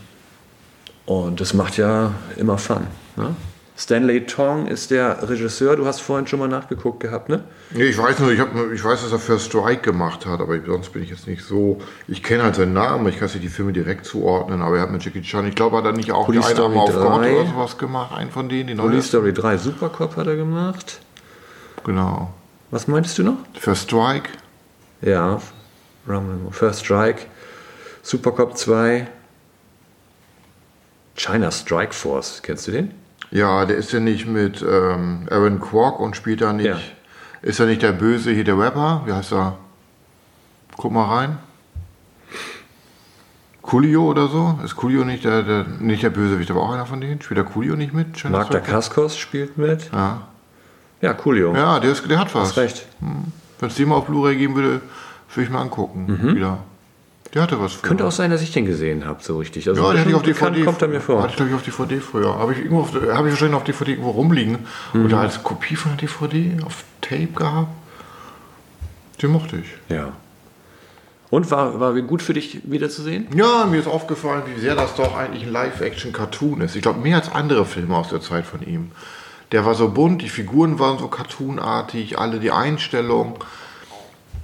und 1.04 1.40
das 1.40 1.54
macht 1.54 1.76
ja 1.76 2.12
immer 2.36 2.56
Fun. 2.56 2.86
Ne? 3.16 3.34
Stanley 3.78 4.24
Tong 4.24 4.66
ist 4.66 4.90
der 4.90 5.28
Regisseur. 5.28 5.76
Du 5.76 5.84
hast 5.84 6.00
vorhin 6.00 6.26
schon 6.26 6.38
mal 6.38 6.48
nachgeguckt 6.48 7.00
gehabt, 7.00 7.28
ne? 7.28 7.44
Nee, 7.70 7.84
ich 7.84 7.98
weiß 7.98 8.20
nur, 8.20 8.32
ich, 8.32 8.40
hab, 8.40 8.48
ich 8.72 8.82
weiß, 8.82 9.02
dass 9.02 9.12
er 9.12 9.18
First 9.18 9.46
Strike 9.46 9.82
gemacht 9.82 10.24
hat, 10.24 10.40
aber 10.40 10.58
sonst 10.64 10.94
bin 10.94 11.02
ich 11.02 11.10
jetzt 11.10 11.26
nicht 11.26 11.44
so. 11.44 11.78
Ich 12.08 12.22
kenne 12.22 12.42
halt 12.42 12.54
seinen 12.54 12.72
Namen, 12.72 13.06
ich 13.08 13.18
kann 13.18 13.28
sich 13.28 13.42
die 13.42 13.48
Filme 13.50 13.74
direkt 13.74 14.06
zuordnen, 14.06 14.62
aber 14.62 14.76
er 14.76 14.82
hat 14.84 14.90
mit 14.90 15.04
Jackie 15.04 15.20
Chan, 15.20 15.46
ich 15.46 15.54
glaube, 15.54 15.76
hat 15.76 15.84
er 15.84 15.92
nicht 15.92 16.10
auch 16.10 16.24
Police 16.24 16.46
die 16.46 16.52
Story 16.54 16.76
auf 16.76 16.90
Gott 16.94 17.20
3. 17.22 17.32
oder 17.34 17.50
sowas 17.50 17.76
gemacht, 17.76 18.16
einen 18.16 18.30
von 18.30 18.48
denen, 18.48 18.68
die 18.68 18.74
neue. 18.74 18.88
Police 18.88 19.08
Story 19.08 19.34
3 19.34 19.58
Supercop 19.58 20.16
hat 20.16 20.26
er 20.26 20.36
gemacht. 20.36 21.00
Genau. 21.84 22.32
Was 22.70 22.88
meintest 22.88 23.18
du 23.18 23.24
noch? 23.24 23.36
First 23.58 23.90
Strike, 23.90 24.30
Ja, 25.02 25.40
First 26.50 26.84
Strike, 26.84 27.22
Supercop 28.02 28.56
2, 28.56 29.06
China 31.14 31.50
Strike 31.50 31.92
Force. 31.92 32.40
Kennst 32.42 32.68
du 32.68 32.72
den? 32.72 33.05
Ja, 33.30 33.64
der 33.64 33.76
ist 33.76 33.92
ja 33.92 34.00
nicht 34.00 34.26
mit 34.26 34.62
ähm, 34.62 35.26
Aaron 35.30 35.60
Kwok 35.60 36.00
und 36.00 36.16
spielt 36.16 36.40
da 36.40 36.52
nicht. 36.52 36.66
Ja. 36.66 36.78
Ist 37.42 37.60
er 37.60 37.66
nicht 37.66 37.82
der 37.82 37.92
Böse 37.92 38.32
hier, 38.32 38.44
der 38.44 38.58
Rapper? 38.58 39.02
Wie 39.04 39.12
heißt 39.12 39.32
er? 39.32 39.56
Guck 40.76 40.92
mal 40.92 41.04
rein. 41.04 41.38
Coolio 43.62 44.04
oder 44.10 44.28
so? 44.28 44.58
Ist 44.64 44.76
Coolio 44.76 45.04
nicht 45.04 45.24
der, 45.24 45.42
der, 45.42 45.64
nicht 45.80 46.02
der 46.02 46.10
Bösewicht, 46.10 46.50
aber 46.50 46.62
auch 46.62 46.72
einer 46.72 46.86
von 46.86 47.00
denen? 47.00 47.20
Spielt 47.20 47.38
der 47.38 47.44
Coolio 47.44 47.74
nicht 47.74 47.92
mit? 47.92 48.16
China 48.16 48.38
Mark? 48.38 48.50
Dacascos 48.50 49.16
spielt 49.18 49.58
mit. 49.58 49.90
Ja. 49.92 50.22
Ja, 51.00 51.12
Coolio. 51.12 51.54
Ja, 51.54 51.80
der, 51.80 51.92
ist, 51.92 52.08
der 52.08 52.18
hat 52.18 52.34
was. 52.34 52.50
Hast 52.50 52.58
recht. 52.58 52.86
Wenn 53.00 53.68
es 53.68 53.74
den 53.74 53.88
mal 53.88 53.96
auf 53.96 54.06
Blu-ray 54.06 54.36
geben 54.36 54.54
würde, 54.54 54.80
würde 55.34 55.44
ich 55.44 55.50
mal 55.50 55.60
angucken. 55.60 56.34
Wieder. 56.34 56.58
Der 57.34 57.42
hatte 57.42 57.60
was 57.60 57.72
früher. 57.74 57.88
Könnte 57.88 58.04
auch 58.06 58.12
sein, 58.12 58.30
dass 58.30 58.42
ich 58.42 58.52
den 58.52 58.66
gesehen 58.66 59.04
habe, 59.04 59.22
so 59.22 59.38
richtig. 59.38 59.68
Also 59.68 59.82
Ja, 59.82 59.90
den 59.90 60.00
hatte 60.00 60.10
ich 60.10 60.16
auf 60.16 60.22
DVD. 60.22 60.64
kommt 60.64 60.82
er 60.82 60.88
mir 60.88 61.00
vor. 61.00 61.22
Hatte 61.22 61.30
ich, 61.30 61.36
glaube 61.36 61.50
ich, 61.50 61.56
auf 61.56 61.62
DVD 61.62 62.00
früher. 62.00 62.38
Habe 62.38 62.52
ich, 62.52 62.58
irgendwo 62.58 62.80
auf, 62.80 62.94
habe 62.94 63.28
ich 63.28 63.32
wahrscheinlich 63.32 63.50
noch 63.50 63.58
auf 63.58 63.64
DVD 63.64 63.90
irgendwo 63.92 64.10
rumliegen. 64.10 64.58
Mhm. 64.92 65.06
Oder 65.06 65.20
als 65.20 65.42
Kopie 65.42 65.76
von 65.76 65.96
der 65.96 66.06
DVD 66.06 66.56
auf 66.64 66.84
Tape 67.00 67.28
gehabt. 67.34 67.68
Den 69.20 69.30
mochte 69.30 69.56
ich. 69.56 69.66
Ja. 69.88 70.12
Und 71.30 71.50
war, 71.50 71.80
war 71.80 71.92
gut 72.02 72.22
für 72.22 72.34
dich 72.34 72.60
wiederzusehen? 72.64 73.26
Ja, 73.34 73.66
mir 73.66 73.80
ist 73.80 73.88
aufgefallen, 73.88 74.42
wie 74.54 74.60
sehr 74.60 74.76
das 74.76 74.94
doch 74.94 75.16
eigentlich 75.16 75.44
ein 75.44 75.52
Live-Action-Cartoon 75.52 76.60
ist. 76.60 76.76
Ich 76.76 76.82
glaube, 76.82 77.00
mehr 77.00 77.16
als 77.16 77.32
andere 77.32 77.64
Filme 77.64 77.96
aus 77.96 78.08
der 78.10 78.20
Zeit 78.20 78.46
von 78.46 78.62
ihm. 78.62 78.92
Der 79.52 79.64
war 79.64 79.74
so 79.74 79.88
bunt, 79.88 80.22
die 80.22 80.28
Figuren 80.28 80.78
waren 80.78 80.98
so 80.98 81.08
cartoonartig, 81.08 82.18
alle 82.18 82.38
die 82.40 82.50
Einstellung. 82.50 83.38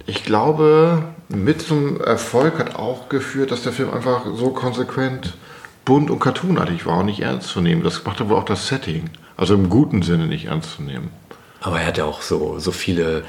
Ich 0.05 0.23
glaube, 0.23 1.03
mit 1.33 1.61
zum 1.61 1.99
Erfolg 2.01 2.59
hat 2.59 2.75
auch 2.75 3.09
geführt, 3.09 3.51
dass 3.51 3.63
der 3.63 3.73
Film 3.73 3.91
einfach 3.93 4.25
so 4.35 4.49
konsequent 4.49 5.33
bunt 5.85 6.09
und 6.09 6.19
cartoonartig 6.19 6.85
war 6.85 6.99
und 6.99 7.07
nicht 7.07 7.21
ernst 7.21 7.49
zu 7.49 7.61
nehmen. 7.61 7.83
Das 7.83 8.03
machte 8.05 8.29
wohl 8.29 8.37
auch 8.37 8.45
das 8.45 8.67
Setting. 8.67 9.09
Also 9.35 9.55
im 9.55 9.69
guten 9.69 10.01
Sinne 10.01 10.27
nicht 10.27 10.45
ernst 10.45 10.75
zu 10.75 10.83
nehmen. 10.83 11.09
Aber 11.61 11.79
er 11.79 11.87
hat 11.87 11.97
ja 11.97 12.05
auch 12.05 12.21
so, 12.21 12.59
so 12.59 12.71
viele 12.71 13.23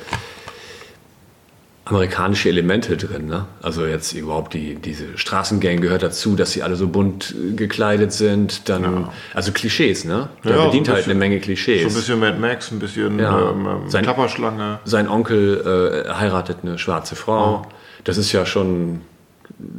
amerikanische 1.86 2.48
Elemente 2.48 2.96
drin. 2.96 3.26
Ne? 3.26 3.44
Also 3.60 3.84
jetzt 3.84 4.12
überhaupt 4.14 4.54
die, 4.54 4.74
diese 4.76 5.18
Straßengang 5.18 5.80
gehört 5.82 6.02
dazu, 6.02 6.34
dass 6.34 6.52
sie 6.52 6.62
alle 6.62 6.76
so 6.76 6.88
bunt 6.88 7.34
gekleidet 7.56 8.10
sind. 8.12 8.68
Dann, 8.70 9.08
Also 9.34 9.52
Klischees, 9.52 10.04
ne? 10.06 10.30
Der 10.44 10.52
Ja, 10.52 10.58
so 10.58 10.64
bedient 10.66 10.88
halt 10.88 10.98
bisschen- 10.98 11.10
eine 11.10 11.18
Menge 11.20 11.36
So 11.38 11.44
Klischees. 11.44 11.82
ein 11.86 11.94
bisschen 11.94 12.20
Mad 12.20 12.38
Max, 12.38 12.70
ein 12.70 12.78
bisschen 12.78 13.18
Ja. 13.18 13.50
ähm, 13.50 13.66
ähm, 13.66 13.90
Sein- 13.90 14.02
Klapperschlange. 14.04 14.78
Sein 14.84 15.08
Onkel 15.08 16.04
äh, 16.06 16.10
heiratet 16.14 16.58
eine 16.62 16.78
schwarze 16.78 17.16
Frau. 17.16 17.66
Das 18.04 18.16
ist 18.18 18.32
ja 18.32 18.44
schon 18.46 19.00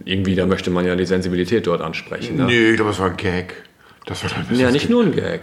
irgendwie, 0.05 0.35
da 0.35 0.45
möchte 0.45 0.69
man 0.69 0.85
ja 0.85 0.95
die 0.95 1.05
Sensibilität 1.05 1.67
dort 1.67 1.81
ansprechen. 1.81 2.37
Ne? 2.37 2.45
Nee, 2.45 2.69
ich 2.71 2.75
glaube, 2.75 2.91
das 2.91 2.99
war 2.99 3.09
ein 3.09 3.17
Gag. 3.17 3.53
Das 4.05 4.23
war 4.23 4.31
ein 4.37 4.57
Ja, 4.57 4.71
nicht 4.71 4.89
nur 4.89 5.03
ein 5.03 5.11
Gag. 5.11 5.41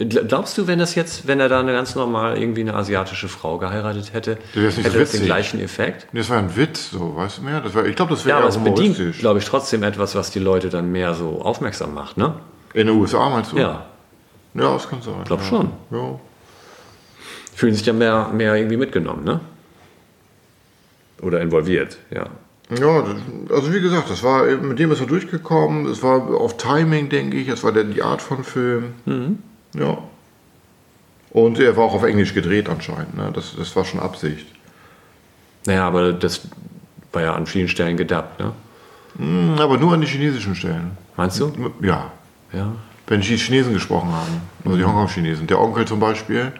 Gl- 0.00 0.24
Glaubst 0.28 0.56
du, 0.56 0.68
wenn 0.68 0.78
das 0.78 0.94
jetzt, 0.94 1.26
wenn 1.26 1.40
er 1.40 1.48
da 1.48 1.58
eine 1.58 1.72
ganz 1.72 1.96
normal 1.96 2.38
irgendwie 2.38 2.60
eine 2.60 2.74
asiatische 2.74 3.26
Frau 3.28 3.58
geheiratet 3.58 4.12
hätte, 4.12 4.38
Das 4.54 4.76
hätte 4.76 4.90
so 4.92 4.98
das 5.00 5.10
den 5.10 5.24
gleichen 5.24 5.58
Effekt? 5.60 6.06
Nee, 6.12 6.20
Das 6.20 6.30
war 6.30 6.38
ein 6.38 6.54
Witz, 6.56 6.90
so, 6.92 7.16
weißt 7.16 7.38
du 7.38 7.42
mehr? 7.42 7.60
Das 7.60 7.74
war, 7.74 7.84
ich 7.84 7.96
glaube, 7.96 8.12
das 8.12 8.20
Ja, 8.22 8.26
wäre 8.28 8.38
aber 8.38 8.46
eher 8.46 8.50
es 8.56 8.58
bedient, 8.62 9.18
glaube 9.18 9.40
ich, 9.40 9.44
trotzdem 9.44 9.82
etwas, 9.82 10.14
was 10.14 10.30
die 10.30 10.38
Leute 10.38 10.68
dann 10.68 10.92
mehr 10.92 11.14
so 11.14 11.42
aufmerksam 11.42 11.94
macht, 11.94 12.16
ne? 12.16 12.34
In 12.74 12.86
den 12.86 12.96
USA 12.96 13.28
meinst 13.28 13.50
du? 13.52 13.56
Ja, 13.58 13.86
Ja, 14.54 14.72
das 14.72 14.88
kann 14.88 15.02
sein. 15.02 15.14
Glaub 15.24 15.40
ja. 15.40 15.46
schon. 15.46 15.70
Ja. 15.90 16.20
fühlen 17.56 17.74
sich 17.74 17.84
ja 17.86 17.92
mehr, 17.92 18.30
mehr 18.32 18.54
irgendwie 18.54 18.76
mitgenommen, 18.76 19.24
ne? 19.24 19.40
Oder 21.22 21.40
involviert, 21.40 21.98
ja. 22.10 22.26
Ja, 22.70 23.02
also 23.50 23.72
wie 23.72 23.80
gesagt, 23.80 24.10
das 24.10 24.22
war, 24.22 24.44
mit 24.44 24.78
dem 24.78 24.92
ist 24.92 25.00
er 25.00 25.06
durchgekommen. 25.06 25.86
Es 25.86 26.02
war 26.02 26.28
auf 26.38 26.58
Timing, 26.58 27.08
denke 27.08 27.38
ich. 27.38 27.48
Es 27.48 27.64
war 27.64 27.72
die 27.72 28.02
Art 28.02 28.20
von 28.20 28.44
Film. 28.44 28.92
Mhm. 29.06 29.38
Ja. 29.72 29.98
Und 31.30 31.58
er 31.58 31.76
war 31.76 31.84
auch 31.84 31.94
auf 31.94 32.02
Englisch 32.02 32.34
gedreht 32.34 32.68
anscheinend. 32.68 33.16
Ne? 33.16 33.30
Das, 33.32 33.54
das 33.56 33.74
war 33.74 33.86
schon 33.86 34.00
Absicht. 34.00 34.46
Naja, 35.64 35.86
aber 35.86 36.12
das 36.12 36.42
war 37.12 37.22
ja 37.22 37.34
an 37.34 37.46
vielen 37.46 37.68
Stellen 37.68 37.96
gedubbt, 37.96 38.38
ne? 38.38 38.52
Hm, 39.16 39.56
Aber 39.58 39.78
nur 39.78 39.94
an 39.94 40.00
die 40.00 40.06
chinesischen 40.06 40.54
Stellen. 40.54 40.96
Meinst 41.16 41.40
du? 41.40 41.52
Ja. 41.80 42.12
Ja. 42.52 42.72
Wenn 43.06 43.20
die 43.22 43.36
Chinesen 43.36 43.72
gesprochen 43.72 44.10
haben. 44.12 44.42
Also 44.64 44.76
die 44.76 44.84
Hongkong-Chinesen. 44.84 45.46
Der 45.46 45.60
Onkel 45.60 45.86
zum 45.86 45.98
Beispiel. 45.98 46.52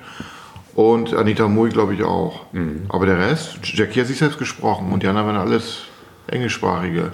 Und 0.78 1.12
Anita 1.12 1.48
Mui, 1.48 1.70
glaube 1.70 1.94
ich, 1.94 2.04
auch. 2.04 2.42
Aber 2.88 3.04
der 3.04 3.18
Rest, 3.18 3.58
Jackie 3.64 3.98
hat 4.00 4.06
sich 4.06 4.18
selbst 4.18 4.38
gesprochen. 4.38 4.92
Und 4.92 5.02
die 5.02 5.08
anderen 5.08 5.26
waren 5.26 5.36
alles 5.36 5.80
englischsprachige. 6.28 7.10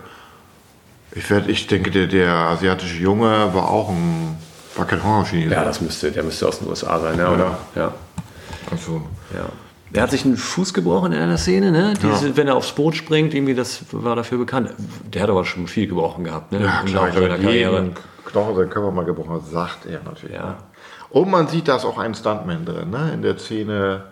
Ich, 1.13 1.31
werd, 1.31 1.49
ich 1.49 1.67
denke, 1.67 1.91
der, 1.91 2.07
der 2.07 2.31
asiatische 2.31 2.99
Junge 2.99 3.55
war 3.55 3.71
auch 3.71 3.89
ein. 3.89 4.37
War 4.77 4.85
kein 4.85 5.03
Hongkong-Chinese. 5.03 5.55
Ja, 5.55 5.65
das 5.65 5.81
müsste, 5.81 6.13
der 6.13 6.25
müsste 6.25 6.47
aus 6.47 6.59
den 6.59 6.69
USA 6.69 7.01
sein, 7.01 7.17
ne? 7.17 7.27
oder? 7.31 7.59
Ja. 7.75 7.95
Also, 8.71 9.01
ja. 9.33 9.47
Er 9.95 10.03
hat 10.03 10.11
sich 10.11 10.27
einen 10.27 10.37
Fuß 10.37 10.75
gebrochen 10.75 11.13
in 11.13 11.21
einer 11.21 11.39
Szene, 11.39 11.73
ne? 11.73 11.95
Diese, 12.03 12.37
Wenn 12.37 12.49
er 12.49 12.57
aufs 12.57 12.73
Boot 12.73 12.97
springt, 12.97 13.33
irgendwie, 13.33 13.55
das 13.55 13.83
war 13.93 14.15
dafür 14.15 14.37
bekannt. 14.37 14.75
Der 15.11 15.23
hat 15.23 15.31
aber 15.31 15.47
schon 15.47 15.69
viel 15.69 15.87
gebrochen 15.87 16.25
gehabt, 16.25 16.53
ne? 16.53 16.61
ja, 16.65 16.83
klar, 16.85 17.09
ich 17.09 17.15
glaube, 17.15 17.51
jeden 17.51 17.95
Knochen 18.27 18.57
seinen 18.57 18.69
Körper 18.69 18.91
mal 18.91 19.07
gebrochen 19.07 19.33
hat, 19.37 19.47
sagt 19.47 19.87
er 19.87 20.03
natürlich. 20.03 20.37
Ja. 20.37 20.49
ne? 20.49 20.57
Und 21.15 21.31
man 21.31 21.47
sieht, 21.47 21.69
da 21.69 21.77
ist 21.77 21.85
auch 21.85 21.97
ein 21.97 22.13
Stuntman 22.13 22.65
drin, 22.65 22.91
ne? 22.91 23.13
In 23.15 23.23
der 23.23 23.39
Szene, 23.39 24.03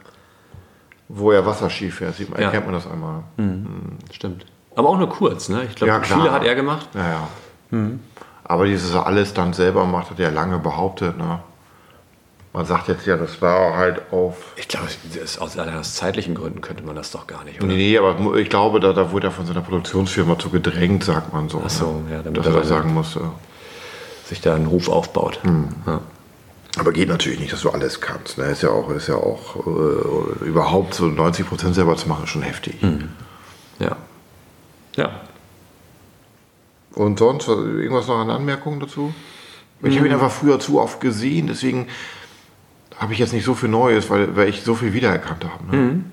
wo 1.09 1.33
er 1.33 1.45
Wasserski 1.45 1.91
fährt, 1.91 2.15
sieht 2.15 2.31
man, 2.31 2.41
Ja. 2.41 2.47
erkennt 2.47 2.66
man 2.66 2.74
das 2.77 2.87
einmal. 2.87 3.24
Stimmt. 4.12 4.47
Aber 4.77 4.89
auch 4.89 4.99
nur 4.99 5.09
kurz, 5.09 5.49
ne? 5.49 5.65
Ich 5.69 5.74
glaube, 5.74 5.93
Ja, 5.93 6.01
viele 6.01 6.31
hat 6.31 6.45
er 6.45 6.55
gemacht. 6.55 6.89
Ja, 6.95 7.29
ja. 7.73 7.89
Aber 8.45 8.66
dieses 8.66 8.95
alles 8.95 9.35
dann 9.35 9.53
selber 9.53 9.85
macht, 9.85 10.11
hat 10.11 10.20
er 10.20 10.31
lange 10.31 10.61
behauptet. 10.61 11.19
Ne? 11.19 11.41
Man 12.53 12.66
sagt 12.66 12.87
jetzt 12.87 13.05
ja, 13.05 13.16
das 13.16 13.43
war 13.43 13.77
halt 13.77 14.12
auf. 14.12 14.53
Ich 14.55 14.69
glaube, 14.69 14.87
aus, 15.41 15.59
aus 15.59 15.95
zeitlichen 15.97 16.37
Gründen 16.37 16.61
könnte 16.61 16.85
man 16.85 16.95
das 16.95 17.11
doch 17.11 17.27
gar 17.27 17.43
nicht, 17.43 17.59
oder? 17.61 17.66
Nee, 17.66 17.99
aber 17.99 18.37
ich 18.37 18.49
glaube, 18.49 18.79
da, 18.79 18.93
da 18.93 19.11
wurde 19.11 19.27
er 19.27 19.31
von 19.33 19.45
seiner 19.45 19.62
Produktionsfirma 19.62 20.39
zu 20.39 20.51
gedrängt, 20.51 21.03
sagt 21.03 21.33
man 21.33 21.49
so. 21.49 21.62
Ach 21.65 21.70
so, 21.70 22.05
ne? 22.07 22.12
ja, 22.12 22.23
damit 22.23 22.39
Dass 22.39 22.47
er 22.47 22.53
das 22.53 22.69
sagen 22.69 22.95
musste. 22.95 23.23
Sich 24.24 24.41
da 24.41 24.55
einen 24.55 24.66
Ruf 24.66 24.89
aufbaut. 24.89 25.41
Hm. 25.43 25.69
Ja. 25.85 26.01
Aber 26.78 26.93
geht 26.93 27.09
natürlich 27.09 27.39
nicht, 27.39 27.53
dass 27.53 27.61
du 27.62 27.70
alles 27.70 28.01
kannst. 28.01 28.39
Ne? 28.39 28.44
Ist 28.44 28.62
ja 28.62 28.70
auch, 28.70 28.90
ist 28.90 29.07
ja 29.09 29.16
auch 29.16 29.57
äh, 29.66 30.44
überhaupt 30.47 30.94
so 30.94 31.07
90 31.07 31.47
Prozent 31.47 31.74
selber 31.74 31.97
zu 31.97 32.09
machen, 32.09 32.24
ist 32.24 32.31
schon 32.31 32.43
heftig. 32.43 32.77
ja. 33.78 33.97
Ja. 34.97 35.20
Und 36.94 37.19
sonst, 37.19 37.49
was- 37.49 37.59
irgendwas 37.59 38.07
noch 38.07 38.19
an 38.19 38.31
Anmerkungen 38.31 38.81
dazu? 38.81 39.12
Ich 39.82 39.97
habe 39.97 40.07
ihn 40.07 40.12
einfach 40.15 40.31
früher 40.31 40.61
zu 40.61 40.81
oft 40.81 41.01
gesehen, 41.01 41.47
deswegen 41.49 41.89
habe 42.99 43.12
ich 43.15 43.19
jetzt 43.19 43.32
nicht 43.32 43.44
so 43.44 43.55
viel 43.55 43.69
Neues, 43.69 44.09
weil, 44.11 44.36
weil 44.36 44.49
ich 44.49 44.62
so 44.62 44.74
viel 44.77 44.93
wiedererkannt 44.93 45.44
habe. 45.44 45.77
Ne? 45.77 46.05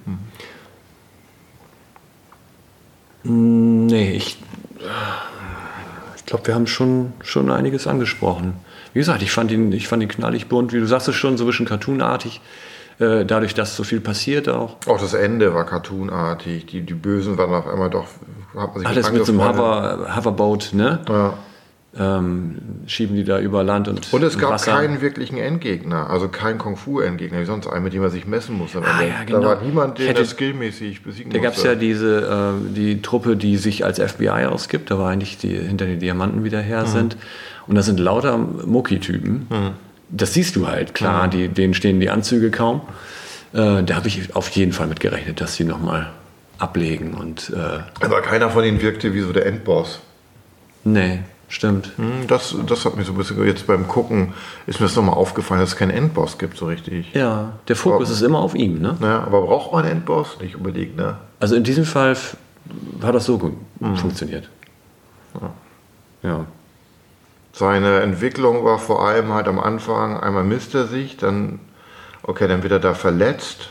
Nee, 3.23 4.11
ich, 4.13 4.41
ich 6.15 6.25
glaube, 6.25 6.47
wir 6.47 6.55
haben 6.55 6.67
schon, 6.67 7.13
schon 7.21 7.51
einiges 7.51 7.85
angesprochen. 7.85 8.53
Wie 8.93 8.99
gesagt, 8.99 9.21
ich 9.21 9.31
fand 9.31 9.51
ihn, 9.51 9.71
ich 9.71 9.87
fand 9.87 10.03
ihn 10.03 10.09
knallig 10.09 10.47
bunt, 10.47 10.73
wie 10.73 10.79
du 10.79 10.85
sagst 10.85 11.07
es 11.07 11.15
schon, 11.15 11.37
so 11.37 11.43
ein 11.43 11.47
bisschen 11.47 11.65
cartoonartig. 11.65 12.41
Äh, 12.99 13.25
dadurch, 13.25 13.53
dass 13.53 13.77
so 13.77 13.83
viel 13.83 14.01
passiert 14.01 14.49
auch. 14.49 14.75
Auch 14.85 14.99
das 14.99 15.13
Ende 15.13 15.53
war 15.53 15.65
cartoonartig. 15.65 16.65
Die, 16.65 16.81
die 16.81 16.93
Bösen 16.93 17.37
waren 17.37 17.53
auf 17.53 17.67
einmal 17.67 17.89
doch. 17.89 18.07
Hat 18.55 18.73
man 18.73 18.79
sich 18.79 18.87
Alles 18.87 19.11
mit 19.11 19.25
so 19.25 19.31
einem. 19.31 19.41
Hover, 19.41 20.15
Hoverboat, 20.15 20.71
ne? 20.73 20.99
Ja. 21.07 21.33
Ähm, 21.97 22.59
schieben 22.85 23.15
die 23.15 23.23
da 23.23 23.39
über 23.39 23.63
Land 23.63 23.87
und 23.87 24.13
Und 24.13 24.21
es 24.23 24.37
gab 24.37 24.51
Wasser. 24.51 24.73
keinen 24.73 25.01
wirklichen 25.01 25.37
Endgegner, 25.37 26.07
also 26.07 26.27
kein 26.27 26.59
Kung-Fu-Endgegner, 26.59 27.41
wie 27.41 27.45
sonst 27.45 27.65
einen, 27.65 27.83
mit 27.83 27.93
dem 27.93 28.03
man 28.03 28.11
sich 28.11 28.27
messen 28.27 28.55
muss. 28.55 28.75
Ah, 28.75 29.01
ja, 29.01 29.23
genau. 29.25 29.39
Da 29.41 29.47
war 29.47 29.61
niemand, 29.63 29.97
den 29.97 30.05
hätte- 30.05 30.21
das 30.21 30.29
skillmäßig 30.31 31.01
besiegen 31.01 31.31
Da 31.31 31.39
gab 31.39 31.55
es 31.55 31.63
ja 31.63 31.73
diese, 31.73 32.53
äh, 32.61 32.73
die 32.75 33.01
Truppe, 33.01 33.35
die 33.35 33.57
sich 33.57 33.85
als 33.85 33.97
FBI 33.97 34.45
ausgibt. 34.45 34.91
Da 34.91 34.99
war 34.99 35.09
eigentlich 35.09 35.39
die 35.39 35.49
hinter 35.57 35.85
den 35.87 35.99
Diamanten 35.99 36.43
wieder 36.43 36.61
her 36.61 36.85
sind. 36.85 37.17
Und 37.65 37.73
das 37.73 37.87
sind 37.87 37.99
lauter 37.99 38.37
Mucki-Typen. 38.37 39.47
Das 40.09 40.35
siehst 40.35 40.55
du 40.55 40.67
halt, 40.67 40.93
klar, 40.93 41.27
die, 41.27 41.47
denen 41.47 41.73
stehen 41.73 41.99
die 41.99 42.11
Anzüge 42.11 42.51
kaum. 42.51 42.81
Äh, 43.53 43.81
da 43.83 43.95
habe 43.95 44.07
ich 44.07 44.35
auf 44.35 44.49
jeden 44.51 44.73
Fall 44.73 44.85
mit 44.85 44.99
gerechnet, 44.99 45.41
dass 45.41 45.55
sie 45.55 45.63
nochmal 45.63 46.11
ablegen. 46.59 47.15
Und 47.15 47.51
äh, 47.55 47.79
Aber 48.05 48.21
keiner 48.21 48.51
von 48.51 48.63
ihnen 48.63 48.79
wirkte 48.79 49.15
wie 49.15 49.21
so 49.21 49.33
der 49.33 49.47
Endboss. 49.47 50.01
nee, 50.83 51.21
stimmt. 51.49 51.91
Hm, 51.97 52.27
Das, 52.27 52.55
das 52.67 52.85
hat 52.85 52.95
mir 52.95 53.03
so 53.03 53.11
ein 53.11 53.17
bisschen 53.17 53.43
jetzt 53.45 53.67
beim 53.67 53.87
Gucken, 53.87 54.33
ist 54.67 54.79
mir 54.79 54.85
das 54.87 54.95
nochmal 54.95 55.15
aufgefallen, 55.15 55.59
dass 55.59 55.69
es 55.71 55.75
keinen 55.75 55.91
Endboss 55.91 56.37
gibt 56.37 56.57
so 56.57 56.67
richtig. 56.67 57.13
Ja, 57.13 57.53
der 57.67 57.75
Fokus 57.75 58.07
Aber- 58.07 58.15
ist 58.15 58.21
immer 58.21 58.39
auf 58.39 58.55
ihm, 58.55 58.79
ne? 58.79 58.95
Ja, 59.01 59.23
aber 59.23 59.41
braucht 59.41 59.73
man 59.73 59.83
einen 59.83 59.97
Endboss? 59.97 60.37
Nicht 60.39 60.55
unbedingt, 60.55 60.95
ne? 60.95 61.17
Also 61.41 61.55
in 61.55 61.63
diesem 61.63 61.83
Fall 61.85 62.15
hat 63.03 63.15
das 63.15 63.25
so 63.25 63.37
gut 63.37 63.53
funktioniert. 63.95 64.49
Ja. 66.23 66.45
Seine 67.53 68.01
Entwicklung 68.01 68.63
war 68.63 68.77
vor 68.79 69.05
allem 69.07 69.33
halt 69.33 69.47
am 69.47 69.59
Anfang, 69.59 70.17
einmal 70.19 70.43
misst 70.43 70.75
er 70.75 70.85
sich, 70.87 71.17
dann, 71.17 71.59
okay, 72.23 72.47
dann 72.47 72.61
wird 72.63 72.71
er 72.73 72.79
da 72.79 72.93
verletzt. 72.93 73.69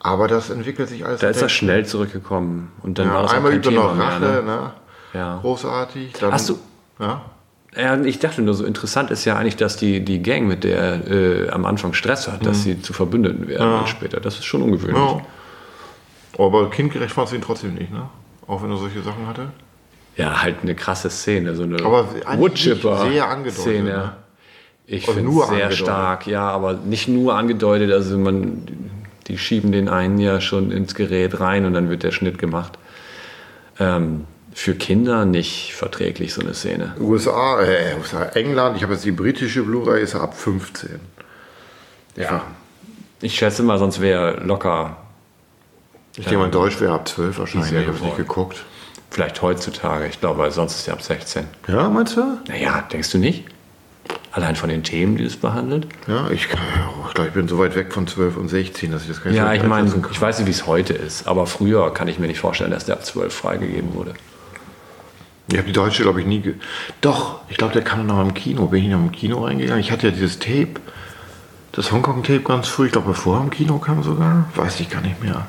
Aber 0.00 0.28
das 0.28 0.50
entwickelt 0.50 0.88
sich 0.88 1.04
alles. 1.04 1.20
Da 1.20 1.28
ist 1.28 1.42
er 1.42 1.48
schnell 1.48 1.84
zurückgekommen 1.84 2.70
und 2.82 2.98
dann 2.98 3.08
war 3.08 3.16
Ja, 3.16 3.22
das 3.22 3.30
auch 3.32 3.36
einmal 3.36 3.50
kein 3.52 3.58
übt 3.60 3.68
er 3.68 3.72
Thema 3.72 3.88
noch 3.88 3.96
mehr. 3.96 4.06
Rache, 4.06 4.20
Ne? 4.20 4.42
ne? 4.42 4.70
Ja. 5.16 5.38
Großartig. 5.40 6.12
Dann, 6.20 6.32
Hast 6.32 6.48
du- 6.50 6.58
Ja. 7.00 7.22
Ja, 7.76 8.00
ich 8.02 8.18
dachte 8.20 8.40
nur, 8.40 8.54
so 8.54 8.64
interessant 8.64 9.10
ist 9.10 9.26
ja 9.26 9.36
eigentlich, 9.36 9.56
dass 9.56 9.76
die, 9.76 10.02
die 10.02 10.22
Gang, 10.22 10.46
mit 10.46 10.64
der 10.64 10.78
er 10.78 11.10
äh, 11.10 11.48
am 11.50 11.66
Anfang 11.66 11.92
Stress 11.92 12.26
hat, 12.26 12.46
dass 12.46 12.62
sie 12.62 12.80
zu 12.80 12.94
Verbündeten 12.94 13.48
werden 13.48 13.70
dann 13.70 13.86
später. 13.86 14.18
Das 14.18 14.36
ist 14.38 14.46
schon 14.46 14.62
ungewöhnlich. 14.62 14.96
ja. 14.96 15.20
Aber 16.38 16.70
kindgerecht 16.70 17.12
fandst 17.12 17.32
du 17.32 17.36
ihn 17.36 17.42
trotzdem 17.42 17.74
nicht, 17.74 17.90
ne? 17.92 18.08
Auch 18.46 18.62
wenn 18.62 18.70
er 18.70 18.76
solche 18.78 19.02
Sachen 19.02 19.26
hatte. 19.26 19.48
Ja, 20.16 20.42
halt 20.42 20.56
eine 20.62 20.74
krasse 20.74 21.10
Szene, 21.10 21.54
so 21.54 21.64
eine 21.64 21.76
Aber 21.84 22.00
eigentlich 22.00 22.26
nicht 22.26 22.38
Woodchipper 22.38 23.10
sehr 23.10 23.28
angedeutet, 23.28 23.60
Szene. 23.62 23.82
ne? 23.90 24.12
Ich 24.86 25.06
Also 25.08 25.18
finde 25.20 25.32
sehr 25.32 25.42
angedeutet. 25.48 25.76
stark, 25.78 26.26
ja, 26.26 26.48
aber 26.48 26.74
nicht 26.74 27.08
nur 27.08 27.34
angedeutet, 27.36 27.90
also 27.92 28.16
man, 28.18 28.62
die 29.26 29.36
schieben 29.36 29.72
den 29.72 29.88
einen 29.90 30.18
ja 30.18 30.40
schon 30.40 30.70
ins 30.72 30.94
Gerät 30.94 31.40
rein 31.40 31.66
und 31.66 31.74
dann 31.74 31.90
wird 31.90 32.02
der 32.04 32.12
Schnitt 32.12 32.38
gemacht. 32.38 32.78
Ähm, 33.78 34.24
für 34.56 34.74
Kinder 34.74 35.26
nicht 35.26 35.74
verträglich, 35.74 36.32
so 36.32 36.40
eine 36.40 36.54
Szene. 36.54 36.94
USA, 36.98 37.60
äh, 37.60 37.94
USA, 38.00 38.24
England, 38.30 38.78
ich 38.78 38.82
habe 38.82 38.94
jetzt 38.94 39.04
die 39.04 39.12
britische 39.12 39.62
Blu-ray, 39.62 40.02
ist 40.02 40.14
ab 40.14 40.34
15. 40.34 40.98
Ja. 42.16 42.42
Ich 43.20 43.34
schätze 43.34 43.62
mal, 43.62 43.78
sonst 43.78 44.00
wäre 44.00 44.40
locker, 44.42 44.96
Ich 46.16 46.24
denke 46.24 46.38
mal, 46.38 46.50
Deutsch 46.50 46.80
wäre 46.80 46.94
ab 46.94 47.06
12 47.06 47.38
wahrscheinlich. 47.38 47.68
Sehr 47.70 47.82
Ich 47.82 47.86
habe 47.86 47.98
es 47.98 48.02
nicht 48.02 48.16
geguckt. 48.16 48.64
vielleicht 49.10 49.42
heutzutage, 49.42 50.06
ich 50.06 50.20
glaube, 50.20 50.38
weil 50.38 50.50
sonst 50.50 50.76
ist 50.76 50.88
er 50.88 50.94
ab 50.94 51.02
16. 51.02 51.44
Ja, 51.68 51.90
meinst 51.90 52.16
du? 52.16 52.38
Naja, 52.48 52.82
denkst 52.90 53.10
du 53.12 53.18
nicht? 53.18 53.44
Allein 54.32 54.56
von 54.56 54.70
den 54.70 54.82
Themen, 54.82 55.18
die 55.18 55.24
es 55.24 55.36
behandelt? 55.36 55.86
Ja, 56.06 56.30
ich, 56.30 56.44
ich 56.46 57.14
glaube, 57.14 57.28
ich 57.28 57.34
bin 57.34 57.46
so 57.46 57.58
weit 57.58 57.74
weg 57.76 57.92
von 57.92 58.06
12 58.06 58.38
und 58.38 58.48
16, 58.48 58.90
dass 58.90 59.02
ich 59.02 59.08
das 59.08 59.22
gar 59.22 59.30
nicht 59.30 59.38
Ja, 59.38 59.48
so 59.48 59.52
ich 59.52 59.62
meine, 59.64 59.92
ich 60.10 60.20
weiß 60.20 60.38
nicht, 60.38 60.46
wie 60.46 60.52
es 60.52 60.66
heute 60.66 60.94
ist, 60.94 61.28
aber 61.28 61.46
früher 61.46 61.92
kann 61.92 62.08
ich 62.08 62.18
mir 62.18 62.26
nicht 62.26 62.40
vorstellen, 62.40 62.70
dass 62.70 62.86
der 62.86 62.94
ab 62.94 63.04
12 63.04 63.34
freigegeben 63.34 63.92
wurde. 63.94 64.14
Ich 65.48 65.56
habe 65.56 65.66
die 65.66 65.72
deutsche, 65.72 66.02
glaube 66.02 66.20
ich, 66.20 66.26
nie. 66.26 66.40
Ge 66.40 66.54
Doch, 67.00 67.40
ich 67.48 67.56
glaube, 67.56 67.72
der 67.72 67.82
kam 67.82 68.06
noch 68.06 68.20
im 68.20 68.34
Kino. 68.34 68.66
Bin 68.66 68.82
ich 68.82 68.90
noch 68.90 68.98
im 68.98 69.12
Kino 69.12 69.44
reingegangen? 69.44 69.80
Ich 69.80 69.92
hatte 69.92 70.08
ja 70.08 70.12
dieses 70.12 70.38
Tape, 70.38 70.80
das 71.72 71.92
Hongkong-Tape 71.92 72.40
ganz 72.40 72.68
früh, 72.68 72.86
ich 72.86 72.92
glaube, 72.92 73.08
bevor 73.08 73.36
er 73.36 73.42
im 73.42 73.50
Kino 73.50 73.78
kam 73.78 74.02
sogar. 74.02 74.50
Weiß 74.56 74.80
ich 74.80 74.90
gar 74.90 75.02
nicht 75.02 75.22
mehr. 75.22 75.46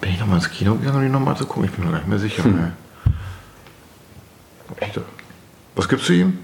Bin 0.00 0.12
ich 0.12 0.20
nochmal 0.20 0.36
ins 0.36 0.50
Kino 0.50 0.76
gegangen, 0.76 0.98
um 0.98 1.04
ihn 1.04 1.12
nochmal 1.12 1.36
zu 1.36 1.44
gucken? 1.44 1.64
Ich 1.64 1.72
bin 1.72 1.84
mir 1.84 1.90
gar 1.90 1.98
nicht 1.98 2.08
mehr 2.08 2.18
sicher. 2.18 2.44
Hm. 2.44 2.72
Was 5.74 5.88
gibst 5.88 6.08
du 6.08 6.12
ihm? 6.12 6.38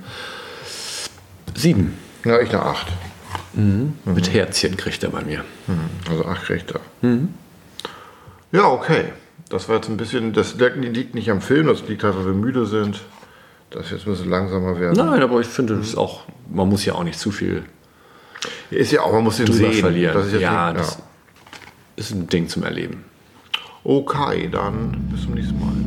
Sieben. 1.54 1.96
Ja, 2.24 2.40
ich 2.40 2.50
eine 2.50 2.62
8. 2.62 2.86
Mit 4.04 4.32
Herzchen 4.34 4.76
kriegt 4.76 5.02
er 5.04 5.10
bei 5.10 5.22
mir. 5.22 5.44
Also 6.10 6.26
8 6.26 6.42
kriegt 6.44 6.72
er. 6.72 6.80
Ja, 8.52 8.66
okay. 8.66 9.12
Das 9.48 9.68
war 9.68 9.76
jetzt 9.76 9.88
ein 9.88 9.96
bisschen, 9.96 10.32
das 10.32 10.56
liegt 10.56 11.14
nicht 11.14 11.30
am 11.30 11.40
Film, 11.40 11.68
das 11.68 11.86
liegt 11.86 12.02
halt, 12.02 12.16
weil 12.16 12.26
wir 12.26 12.32
müde 12.32 12.66
sind. 12.66 13.00
Das 13.70 13.90
jetzt 13.90 14.06
ein 14.06 14.12
bisschen 14.12 14.30
langsamer 14.30 14.78
werden. 14.78 14.96
Nein, 14.96 15.22
aber 15.22 15.40
ich 15.40 15.46
finde, 15.46 15.76
das 15.76 15.88
ist 15.88 15.96
auch, 15.96 16.22
man 16.48 16.68
muss 16.68 16.84
ja 16.84 16.94
auch 16.94 17.02
nicht 17.04 17.18
zu 17.18 17.30
viel 17.32 17.64
Ist 18.70 18.92
ja 18.92 19.02
auch, 19.02 19.12
man 19.12 19.24
muss 19.24 19.38
den 19.38 19.52
sehen. 19.52 19.72
verlieren. 19.72 20.14
Das 20.14 20.26
ist 20.32 20.40
ja, 20.40 20.72
nicht, 20.72 20.84
das 20.84 20.98
ist 21.96 22.12
ein 22.12 22.28
Ding 22.28 22.48
zum 22.48 22.62
Erleben. 22.62 23.04
Okay, 23.82 24.48
dann 24.50 25.08
bis 25.10 25.22
zum 25.22 25.34
nächsten 25.34 25.58
Mal. 25.58 25.85